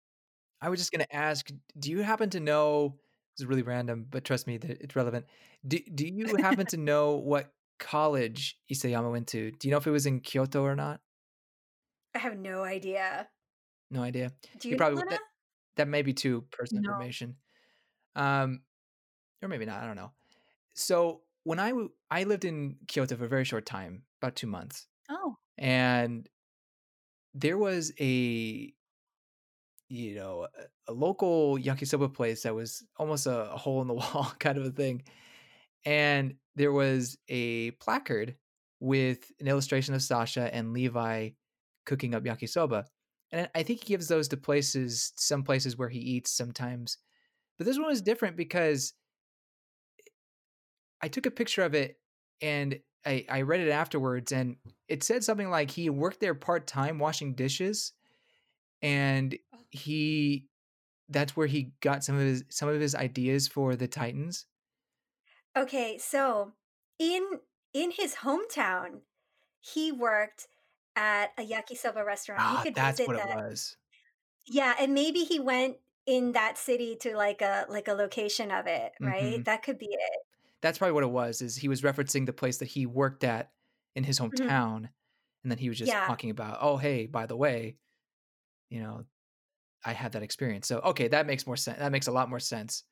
I 0.62 0.68
was 0.68 0.80
just 0.80 0.92
gonna 0.92 1.06
ask, 1.12 1.48
do 1.78 1.90
you 1.90 2.02
happen 2.02 2.30
to 2.30 2.40
know? 2.40 2.96
This 3.36 3.44
is 3.44 3.46
really 3.46 3.62
random, 3.62 4.06
but 4.10 4.24
trust 4.24 4.46
me, 4.46 4.58
that 4.58 4.70
it's 4.82 4.96
relevant. 4.96 5.26
Do 5.66 5.78
Do 5.94 6.06
you 6.06 6.36
happen 6.36 6.66
to 6.66 6.76
know 6.76 7.16
what 7.16 7.52
college 7.78 8.58
Isayama 8.70 9.10
went 9.10 9.28
to? 9.28 9.50
Do 9.52 9.68
you 9.68 9.72
know 9.72 9.78
if 9.78 9.86
it 9.86 9.90
was 9.90 10.06
in 10.06 10.20
Kyoto 10.20 10.62
or 10.62 10.76
not? 10.76 11.00
I 12.14 12.18
have 12.18 12.36
no 12.36 12.62
idea. 12.62 13.28
No 13.90 14.02
idea. 14.02 14.32
Do 14.58 14.68
You 14.68 14.72
you, 14.72 14.76
probably 14.78 15.02
that? 15.08 15.20
That 15.76 15.88
may 15.88 16.02
be 16.02 16.12
too 16.14 16.42
personal 16.52 16.82
No. 16.82 16.90
information, 16.92 17.36
um, 18.16 18.62
or 19.42 19.48
maybe 19.48 19.66
not. 19.66 19.82
I 19.82 19.86
don't 19.86 19.96
know. 19.96 20.12
So 20.74 21.22
when 21.44 21.58
I 21.58 21.70
w- 21.70 21.92
I 22.10 22.24
lived 22.24 22.44
in 22.44 22.78
Kyoto 22.88 23.16
for 23.16 23.24
a 23.26 23.28
very 23.28 23.44
short 23.44 23.66
time, 23.66 24.04
about 24.22 24.36
two 24.36 24.46
months, 24.48 24.88
Oh. 25.10 25.36
and 25.58 26.28
there 27.34 27.58
was 27.58 27.92
a 28.00 28.72
you 29.88 30.14
know 30.14 30.46
a, 30.88 30.92
a 30.92 30.92
local 30.92 31.56
yakisoba 31.58 32.12
place 32.12 32.42
that 32.42 32.54
was 32.54 32.84
almost 32.96 33.26
a, 33.26 33.52
a 33.52 33.56
hole 33.56 33.80
in 33.82 33.88
the 33.88 33.94
wall 34.00 34.32
kind 34.38 34.58
of 34.58 34.64
a 34.64 34.70
thing 34.70 35.02
and 35.86 36.36
there 36.56 36.72
was 36.72 37.18
a 37.28 37.72
placard 37.72 38.36
with 38.80 39.30
an 39.40 39.48
illustration 39.48 39.94
of 39.94 40.02
sasha 40.02 40.54
and 40.54 40.72
levi 40.72 41.30
cooking 41.86 42.14
up 42.14 42.24
yakisoba 42.24 42.84
and 43.32 43.48
i 43.54 43.62
think 43.62 43.80
he 43.80 43.86
gives 43.86 44.08
those 44.08 44.28
to 44.28 44.36
places 44.36 45.12
some 45.16 45.42
places 45.42 45.76
where 45.76 45.88
he 45.88 45.98
eats 45.98 46.30
sometimes. 46.30 46.98
But 47.58 47.66
this 47.66 47.78
one 47.78 47.88
was 47.88 48.02
different 48.02 48.36
because 48.36 48.94
i 51.02 51.08
took 51.08 51.26
a 51.26 51.30
picture 51.30 51.62
of 51.62 51.74
it 51.74 51.96
and 52.42 52.78
I, 53.06 53.24
I 53.30 53.42
read 53.42 53.60
it 53.60 53.70
afterwards 53.70 54.30
and 54.30 54.56
it 54.88 55.02
said 55.02 55.24
something 55.24 55.48
like 55.48 55.70
he 55.70 55.88
worked 55.88 56.20
there 56.20 56.34
part-time 56.34 56.98
washing 56.98 57.34
dishes 57.34 57.92
and 58.82 59.36
oh. 59.54 59.58
he 59.70 60.46
that's 61.10 61.36
where 61.36 61.46
he 61.46 61.72
got 61.80 62.04
some 62.04 62.14
of 62.14 62.22
his 62.22 62.44
some 62.48 62.68
of 62.68 62.80
his 62.80 62.94
ideas 62.94 63.48
for 63.48 63.76
the 63.76 63.88
titans. 63.88 64.46
Okay, 65.56 65.98
so 65.98 66.52
in 66.98 67.26
in 67.74 67.90
his 67.90 68.16
hometown, 68.16 69.00
he 69.60 69.92
worked 69.92 70.46
at 70.96 71.32
a 71.38 71.42
yakisoba 71.46 72.04
restaurant. 72.04 72.46
ah 72.46 72.50
he 72.50 72.58
could 72.58 72.74
that's 72.74 73.06
what 73.06 73.14
it 73.16 73.22
was 73.24 73.76
Yeah, 74.46 74.74
and 74.78 74.94
maybe 74.94 75.20
he 75.24 75.38
went 75.40 75.78
in 76.06 76.32
that 76.32 76.58
city 76.58 76.96
to 76.96 77.16
like 77.16 77.42
a 77.42 77.66
like 77.68 77.88
a 77.88 77.92
location 77.92 78.50
of 78.50 78.66
it, 78.66 78.92
right? 79.02 79.40
Mhm. 79.40 79.44
That 79.44 79.62
could 79.62 79.78
be 79.78 79.88
it. 79.90 80.20
that's 80.62 80.78
probably 80.78 80.92
what 80.92 81.04
it 81.04 81.08
was 81.10 81.42
is 81.42 81.56
he 81.56 81.68
was 81.68 81.82
referencing 81.82 82.26
the 82.26 82.32
place 82.32 82.58
that 82.58 82.66
he 82.68 82.86
worked 82.86 83.24
at 83.24 83.52
in 83.94 84.04
his 84.04 84.18
Mhm. 84.32 84.50
hometown 84.50 84.88
and 85.42 85.50
then 85.50 85.58
he 85.58 85.68
was 85.68 85.78
just 85.78 85.94
Yeah. 85.94 86.08
talking 86.08 86.30
about 86.30 86.58
oh 86.60 86.76
hey 86.76 87.06
by 87.06 87.26
the 87.26 87.36
way 87.36 87.76
you 88.70 88.80
know 88.82 89.04
i 89.84 89.92
had 89.94 90.12
that 90.12 90.22
experience 90.24 90.68
so 90.68 90.80
okay 90.80 91.08
that 91.08 91.26
makes 91.26 91.46
more 91.46 91.56
sense 91.56 91.78
that 91.78 91.92
makes 91.92 92.08
a 92.08 92.12
lot 92.12 92.30
more 92.30 92.40
sense 92.40 92.84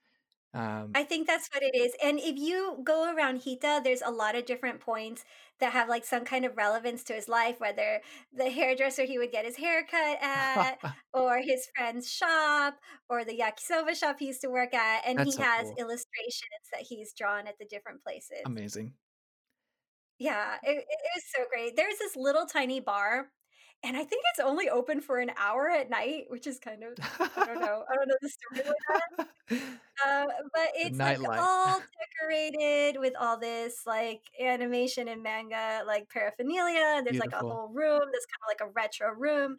um 0.54 0.92
I 0.94 1.04
think 1.04 1.26
that's 1.26 1.48
what 1.52 1.62
it 1.62 1.74
is. 1.76 1.92
And 2.02 2.18
if 2.18 2.36
you 2.38 2.80
go 2.82 3.14
around 3.14 3.42
Hita, 3.42 3.84
there's 3.84 4.02
a 4.02 4.10
lot 4.10 4.34
of 4.34 4.46
different 4.46 4.80
points 4.80 5.24
that 5.60 5.72
have 5.72 5.88
like 5.88 6.04
some 6.04 6.24
kind 6.24 6.44
of 6.44 6.56
relevance 6.56 7.04
to 7.04 7.12
his 7.12 7.28
life, 7.28 7.60
whether 7.60 8.00
the 8.32 8.50
hairdresser 8.50 9.04
he 9.04 9.18
would 9.18 9.30
get 9.30 9.44
his 9.44 9.56
hair 9.56 9.84
cut 9.84 10.18
at, 10.22 10.78
or 11.12 11.38
his 11.38 11.68
friend's 11.76 12.10
shop, 12.10 12.78
or 13.08 13.24
the 13.24 13.38
yakisoba 13.38 13.94
shop 13.94 14.16
he 14.18 14.26
used 14.26 14.40
to 14.42 14.50
work 14.50 14.74
at. 14.74 15.02
And 15.06 15.20
he 15.20 15.32
so 15.32 15.42
has 15.42 15.66
cool. 15.66 15.76
illustrations 15.78 16.68
that 16.72 16.82
he's 16.88 17.12
drawn 17.12 17.46
at 17.46 17.58
the 17.58 17.66
different 17.66 18.02
places. 18.02 18.38
amazing 18.44 18.94
Yeah, 20.18 20.56
it, 20.62 20.70
it 20.78 20.86
it 20.88 21.10
was 21.14 21.24
so 21.34 21.44
great. 21.48 21.76
There's 21.76 21.98
this 21.98 22.16
little 22.16 22.46
tiny 22.46 22.80
bar, 22.80 23.30
and 23.84 23.96
I 23.96 24.04
think 24.04 24.22
it's 24.32 24.44
only 24.44 24.68
open 24.68 25.00
for 25.00 25.18
an 25.18 25.30
hour 25.38 25.70
at 25.70 25.88
night, 25.88 26.24
which 26.28 26.46
is 26.46 26.58
kind 26.58 26.82
of 26.82 26.94
I 27.36 27.46
don't 27.46 27.60
know. 27.60 27.84
I 27.90 27.94
don't 27.94 28.08
know 28.08 28.16
the 28.20 28.28
story 28.28 28.62
with 28.68 28.76
that. 28.88 29.28
Uh, 30.06 30.26
but 30.54 30.68
it's 30.76 30.96
like 30.98 31.18
all 31.40 31.80
decorated 32.20 33.00
with 33.00 33.14
all 33.18 33.36
this 33.36 33.82
like 33.84 34.20
animation 34.40 35.08
and 35.08 35.22
manga 35.24 35.82
like 35.86 36.08
paraphernalia. 36.08 37.02
There's 37.04 37.18
like 37.18 37.32
a 37.32 37.38
whole 37.38 37.68
room 37.68 38.02
that's 38.12 38.26
kind 38.26 38.42
of 38.42 38.48
like 38.48 38.60
a 38.60 38.70
retro 38.72 39.12
room. 39.12 39.56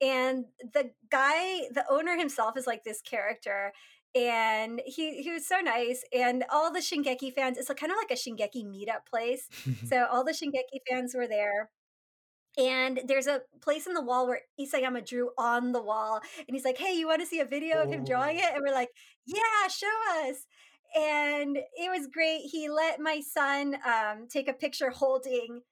And 0.00 0.46
the 0.72 0.90
guy, 1.10 1.68
the 1.74 1.84
owner 1.90 2.16
himself 2.16 2.56
is 2.56 2.66
like 2.66 2.84
this 2.84 3.02
character. 3.02 3.72
And 4.14 4.80
he 4.86 5.22
he 5.22 5.30
was 5.30 5.46
so 5.46 5.60
nice. 5.60 6.04
And 6.16 6.44
all 6.50 6.72
the 6.72 6.80
Shingeki 6.80 7.34
fans, 7.34 7.58
it's 7.58 7.68
like, 7.68 7.78
kind 7.78 7.92
of 7.92 7.98
like 7.98 8.10
a 8.10 8.14
Shingeki 8.14 8.64
meetup 8.64 9.06
place. 9.10 9.48
So 9.86 10.06
all 10.10 10.24
the 10.24 10.32
Shingeki 10.32 10.80
fans 10.88 11.14
were 11.14 11.26
there. 11.28 11.70
And 12.58 13.00
there's 13.06 13.26
a 13.26 13.42
place 13.62 13.86
in 13.86 13.94
the 13.94 14.02
wall 14.02 14.26
where 14.26 14.40
Isayama 14.60 15.06
drew 15.06 15.30
on 15.38 15.72
the 15.72 15.82
wall. 15.82 16.20
And 16.38 16.54
he's 16.54 16.64
like, 16.64 16.78
hey, 16.78 16.92
you 16.92 17.06
want 17.06 17.20
to 17.20 17.26
see 17.26 17.40
a 17.40 17.46
video 17.46 17.82
of 17.82 17.90
him 17.90 18.04
drawing 18.04 18.36
it? 18.38 18.50
And 18.52 18.62
we're 18.66 18.74
like, 18.74 18.90
yeah, 19.26 19.68
show 19.68 19.86
us. 20.28 20.46
And 20.94 21.56
it 21.56 21.90
was 21.90 22.08
great. 22.12 22.42
He 22.50 22.68
let 22.68 23.00
my 23.00 23.20
son 23.20 23.76
um, 23.86 24.28
take 24.28 24.48
a 24.48 24.52
picture 24.52 24.90
holding 24.90 25.62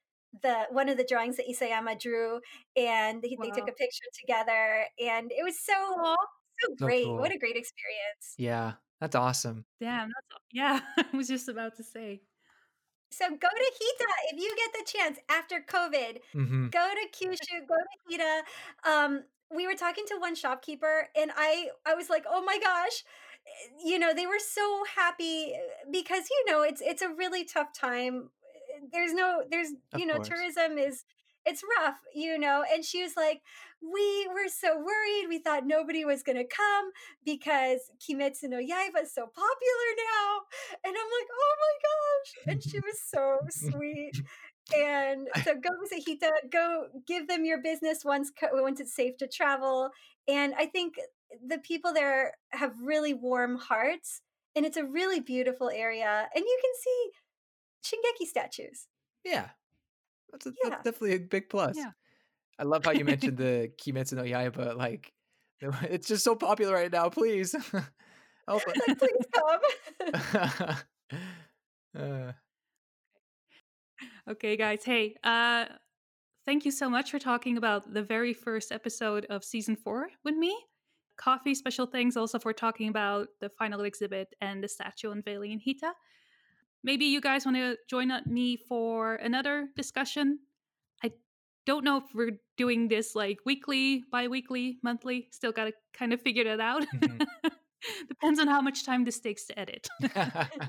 the 0.43 0.67
one 0.71 0.89
of 0.89 0.97
the 0.97 1.05
drawings 1.05 1.37
that 1.37 1.47
Isayama 1.49 2.01
drew, 2.01 2.41
and 2.77 3.23
he, 3.25 3.37
they 3.43 3.51
took 3.51 3.69
a 3.69 3.73
picture 3.73 4.05
together, 4.19 4.85
and 5.05 5.33
it 5.33 5.43
was 5.45 5.59
so 5.59 5.75
so 6.61 6.75
So 6.79 6.87
great. 6.87 7.09
What 7.09 7.33
a 7.33 7.39
great 7.39 7.57
experience! 7.57 8.35
yeah 8.39 8.75
that's 9.01 9.17
awesome 9.17 9.65
Damn, 9.81 10.09
that's 10.09 10.41
yeah. 10.53 10.81
I 10.99 11.17
was 11.17 11.29
just 11.29 11.49
about 11.49 11.77
to 11.77 11.83
say. 11.83 12.23
So 13.11 13.29
go 13.31 13.49
to 13.49 13.73
Hita 13.75 14.07
if 14.33 14.41
you 14.41 14.55
get 14.57 14.73
the 14.73 14.91
chance 14.91 15.19
after 15.29 15.61
COVID. 15.61 16.21
hmm 16.35 16.69
go 16.73 16.89
to 16.95 17.09
Kyushu, 17.19 17.67
go 17.69 17.75
to 17.77 18.17
Hita. 18.19 18.43
Um, 18.89 19.25
we 19.55 19.67
were 19.67 19.75
talking 19.75 20.05
to 20.09 20.17
one 20.19 20.35
shopkeeper, 20.35 21.09
and 21.17 21.31
I 21.37 21.71
I 21.87 21.95
was 21.95 22.09
like, 22.11 22.25
oh 22.29 22.43
my 22.45 22.59
gosh, 22.59 23.05
eh, 23.47 23.69
you 23.85 23.99
know, 23.99 24.15
they 24.15 24.27
were 24.27 24.39
so 24.39 24.85
happy 24.97 25.55
eh, 25.55 25.59
because 25.91 26.25
you 26.31 26.45
know 26.53 26.63
it's 26.63 26.81
it's 26.81 27.03
a 27.03 27.09
really 27.11 27.45
tough 27.45 27.73
time. 27.73 28.31
Eh, 28.77 28.87
There's 28.93 29.13
no 29.15 29.43
there's 29.51 29.73
Of 29.93 30.03
you 30.03 30.07
know 30.07 30.19
course. 30.19 30.49
tourism 30.59 30.79
is 30.79 31.05
it's 31.47 31.63
rough, 31.79 31.97
you 32.15 32.39
know. 32.39 32.65
And 32.73 32.85
she 32.85 33.03
was 33.03 33.17
like, 33.17 33.41
we 33.83 34.29
were 34.29 34.49
so 34.49 34.77
worried. 34.77 35.27
We 35.29 35.39
thought 35.39 35.67
nobody 35.67 36.05
was 36.05 36.23
gonna 36.23 36.45
come 36.45 36.91
because 37.25 37.91
Kimetsu 37.99 38.45
no 38.45 38.59
Yaiba 38.59 39.03
is 39.03 39.15
so 39.15 39.27
popular 39.27 39.89
now. 39.97 40.41
And 40.85 40.95
I'm 40.97 41.11
like, 41.19 41.29
oh 41.33 41.55
my 41.65 41.75
gosh. 41.89 42.53
And 42.53 42.63
she 42.63 42.79
was 42.81 43.01
so 43.01 43.39
sweet. 43.51 44.13
And 44.77 45.29
so 45.45 45.55
go 45.55 45.71
visit 45.83 46.07
Hita, 46.07 46.51
go 46.53 46.87
give 47.07 47.27
them 47.27 47.45
your 47.45 47.63
business 47.63 48.05
once 48.05 48.31
once 48.53 48.81
it's 48.81 48.95
safe 48.95 49.17
to 49.19 49.27
travel. 49.27 49.91
And 50.29 50.55
I 50.59 50.67
think 50.67 50.95
the 51.47 51.59
people 51.59 51.93
there 51.93 52.35
have 52.51 52.73
really 52.83 53.15
warm 53.15 53.57
hearts 53.57 54.23
and 54.57 54.67
it's 54.67 54.77
a 54.77 54.85
really 54.85 55.21
beautiful 55.21 55.71
area 55.71 56.29
and 56.35 56.45
you 56.45 56.59
can 56.63 56.73
see 56.83 57.97
Shingeki 57.97 58.27
statues. 58.27 58.87
yeah 59.25 59.51
that's, 60.33 60.47
a, 60.47 60.51
Yeah. 60.63 60.71
that's 60.71 60.85
definitely 60.85 61.15
a 61.17 61.21
big 61.21 61.49
plus 61.49 61.77
Yeah. 61.77 61.91
I 62.59 62.65
love 62.65 62.85
how 62.85 62.91
you 62.93 63.05
mentioned 63.05 63.37
the 63.47 63.71
Kimetsu 63.81 64.15
no 64.15 64.23
Yaiba. 64.23 64.77
Like, 64.77 65.13
it's 65.61 66.09
just 66.09 66.25
so 66.25 66.35
popular 66.37 66.75
right 66.75 66.93
now. 66.93 67.09
Please, 67.09 67.53
help 68.49 68.63
us. 68.67 68.97
Please 68.99 69.27
come. 69.35 70.77
Uh, 71.99 72.33
Okay, 74.29 74.57
guys. 74.57 74.85
Hey, 74.85 75.17
uh, 75.25 75.65
thank 76.47 76.65
you 76.65 76.71
so 76.71 76.89
much 76.89 77.11
for 77.11 77.19
talking 77.19 77.57
about 77.57 77.93
the 77.93 78.03
very 78.03 78.33
first 78.33 78.71
episode 78.71 79.27
of 79.29 79.43
season 79.45 79.75
four 79.77 80.09
with 80.25 80.37
me. 80.37 80.57
Coffee, 81.17 81.55
special 81.55 81.87
thanks 81.87 82.17
also 82.17 82.39
for 82.39 82.53
talking 82.53 82.89
about 82.89 83.29
the 83.41 83.49
final 83.51 83.81
exhibit 83.83 84.29
and 84.41 84.63
the 84.63 84.69
statue 84.69 85.11
unveiling 85.11 85.51
in 85.53 85.59
Hita. 85.61 85.93
Maybe 86.83 87.07
you 87.07 87.21
guys 87.21 87.45
want 87.45 87.57
to 87.57 87.77
join 87.89 88.11
me 88.27 88.57
for 88.57 89.17
another 89.17 89.69
discussion. 89.77 90.39
I 91.05 91.13
don't 91.67 91.85
know 91.85 91.99
if 91.99 92.05
we're 92.15 92.39
doing 92.57 92.89
this 92.89 93.15
like 93.15 93.39
weekly, 93.45 94.05
bi 94.11 94.29
weekly, 94.29 94.79
monthly. 94.83 95.29
Still 95.31 95.53
got 95.53 95.65
to 95.65 95.73
kind 95.93 96.13
of 96.13 96.21
figure 96.23 96.45
that 96.45 96.61
out. 96.61 96.85
Mhm. 96.95 97.27
Depends 98.09 98.39
on 98.41 98.49
how 98.49 98.61
much 98.61 98.85
time 98.85 99.05
this 99.05 99.21
takes 99.21 99.47
to 99.47 99.59
edit. 99.59 99.89
It 100.01 100.13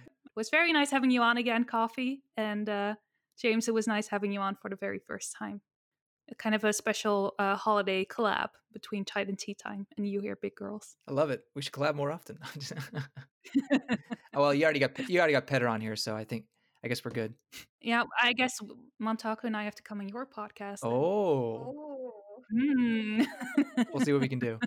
was 0.36 0.50
very 0.50 0.72
nice 0.72 0.90
having 0.90 1.10
you 1.10 1.22
on 1.22 1.36
again, 1.36 1.64
Coffee. 1.64 2.22
And 2.36 2.68
uh, 2.68 2.94
James, 3.38 3.68
it 3.68 3.74
was 3.74 3.86
nice 3.86 4.08
having 4.08 4.32
you 4.32 4.40
on 4.40 4.56
for 4.60 4.68
the 4.70 4.76
very 4.76 5.00
first 5.06 5.34
time. 5.38 5.60
Kind 6.38 6.54
of 6.54 6.64
a 6.64 6.72
special 6.72 7.34
uh, 7.38 7.56
holiday 7.56 8.04
collab 8.04 8.48
between 8.72 9.04
Tide 9.04 9.28
and 9.28 9.38
Tea 9.38 9.54
Time 9.54 9.86
and 9.96 10.08
You 10.08 10.20
Here 10.20 10.36
Big 10.40 10.54
Girls. 10.54 10.96
I 11.08 11.12
love 11.12 11.30
it. 11.30 11.42
We 11.54 11.62
should 11.62 11.72
collab 11.72 11.94
more 11.94 12.10
often. 12.12 12.38
oh, 13.72 13.78
well, 14.34 14.54
you 14.54 14.64
already 14.64 14.78
got 14.80 14.96
you 15.08 15.18
already 15.18 15.32
got 15.32 15.46
Petter 15.46 15.66
on 15.68 15.80
here, 15.80 15.96
so 15.96 16.14
I 16.14 16.24
think 16.24 16.44
I 16.84 16.88
guess 16.88 17.04
we're 17.04 17.10
good. 17.10 17.34
yeah, 17.80 18.04
I 18.22 18.32
guess 18.32 18.58
Momtaku 19.02 19.44
and 19.44 19.56
I 19.56 19.64
have 19.64 19.74
to 19.76 19.82
come 19.82 20.00
on 20.00 20.08
your 20.08 20.26
podcast. 20.26 20.78
Oh, 20.82 21.74
Oh. 21.76 22.14
Hmm. 22.52 23.22
we'll 23.92 24.04
see 24.04 24.12
what 24.12 24.22
we 24.22 24.28
can 24.28 24.38
do. 24.48 24.58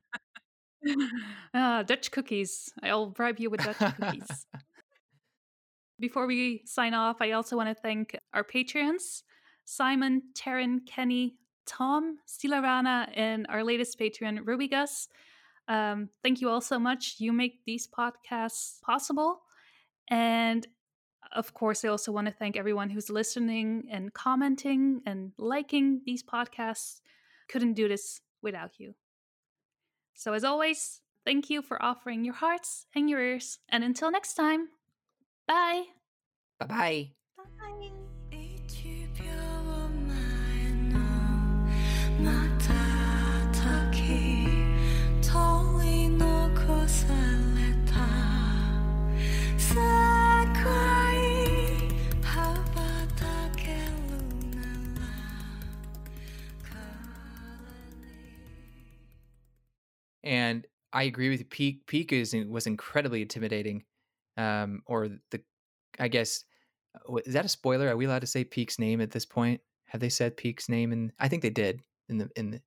Ah, 1.54 1.84
Dutch 1.84 2.12
cookies. 2.12 2.72
I'll 2.82 3.08
bribe 3.08 3.40
you 3.40 3.50
with 3.50 3.62
Dutch 3.64 3.78
cookies. 3.78 4.46
Before 6.00 6.26
we 6.28 6.62
sign 6.66 6.94
off, 6.94 7.18
I 7.22 7.32
also 7.32 7.56
want 7.56 7.70
to 7.70 7.76
thank 7.76 8.18
our 8.34 8.44
Patreons 8.44 9.24
Simon, 9.66 10.22
Taryn, 10.38 10.80
Kenny, 10.86 11.38
Tom, 11.66 12.18
Stilarana, 12.28 13.10
and 13.16 13.46
our 13.50 13.64
latest 13.64 13.98
patron, 13.98 14.42
Ruby 14.44 14.68
Gus. 14.68 15.08
Um, 15.68 16.10
thank 16.24 16.42
you 16.42 16.50
all 16.50 16.62
so 16.62 16.78
much. 16.78 17.16
You 17.20 17.32
make 17.32 17.64
these 17.66 17.88
podcasts 17.88 18.82
possible. 18.82 19.42
And 20.10 20.68
of 21.32 21.54
course, 21.54 21.84
I 21.84 21.88
also 21.88 22.12
want 22.12 22.28
to 22.28 22.34
thank 22.34 22.58
everyone 22.58 22.90
who's 22.90 23.10
listening 23.10 23.88
and 23.90 24.14
commenting 24.14 25.02
and 25.06 25.32
liking 25.38 26.02
these 26.06 26.24
podcasts. 26.24 27.02
Couldn't 27.50 27.74
do 27.74 27.88
this 27.88 28.22
without 28.42 28.80
you. 28.80 28.96
So, 30.14 30.34
as 30.34 30.44
always, 30.44 31.02
thank 31.26 31.50
you 31.50 31.62
for 31.62 31.82
offering 31.82 32.24
your 32.24 32.36
hearts 32.36 32.86
and 32.96 33.10
your 33.10 33.20
ears. 33.20 33.60
And 33.70 33.84
until 33.84 34.12
next 34.12 34.36
time, 34.36 34.68
bye. 35.48 35.84
bye. 36.60 36.68
Bye 37.38 37.44
bye. 37.60 38.03
And 60.24 60.66
I 60.94 61.04
agree 61.04 61.30
with 61.30 61.40
you. 61.40 61.46
Pieck 61.46 61.86
Pieck 61.86 62.12
is 62.12 62.36
was 62.48 62.66
incredibly 62.66 63.22
intimidating. 63.22 63.84
Um, 64.38 64.82
or 64.88 65.10
the, 65.30 65.42
I 66.00 66.08
guess, 66.08 66.44
uh, 67.08 67.18
is 67.18 67.34
that 67.34 67.46
a 67.46 67.50
spoiler? 67.50 67.88
Are 67.90 67.98
we 67.98 68.06
allowed 68.06 68.22
to 68.22 68.28
say 68.28 68.44
Pieck's 68.44 68.80
name 68.80 69.02
at 69.02 69.12
this 69.12 69.26
point? 69.26 69.62
Have 69.86 70.02
they 70.02 70.10
said 70.10 70.38
Pieck's 70.38 70.70
name? 70.70 70.92
And 70.92 71.12
I 71.20 71.28
think 71.28 71.42
they 71.42 71.50
did 71.50 71.82
in 72.10 72.18
the 72.18 72.30
in 72.36 72.52
the 72.52 72.62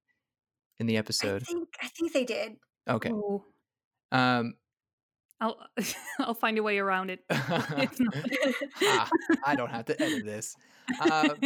in 0.78 0.86
the 0.86 0.96
I 0.96 1.00
episode. 1.00 1.42
think 1.44 1.68
I 1.82 1.88
think 1.88 2.12
they 2.12 2.24
did. 2.24 2.56
Okay. 2.88 3.10
Oh, 3.10 3.44
Um, 4.12 4.54
I'll 5.40 5.58
I'll 6.18 6.34
find 6.34 6.58
a 6.58 6.62
way 6.62 6.78
around 6.78 7.10
it. 7.10 7.24
Ah, 8.82 9.08
I 9.44 9.54
don't 9.54 9.70
have 9.70 9.86
to 9.86 10.02
edit 10.02 10.24
this. 10.24 10.54
Um, 11.10 11.36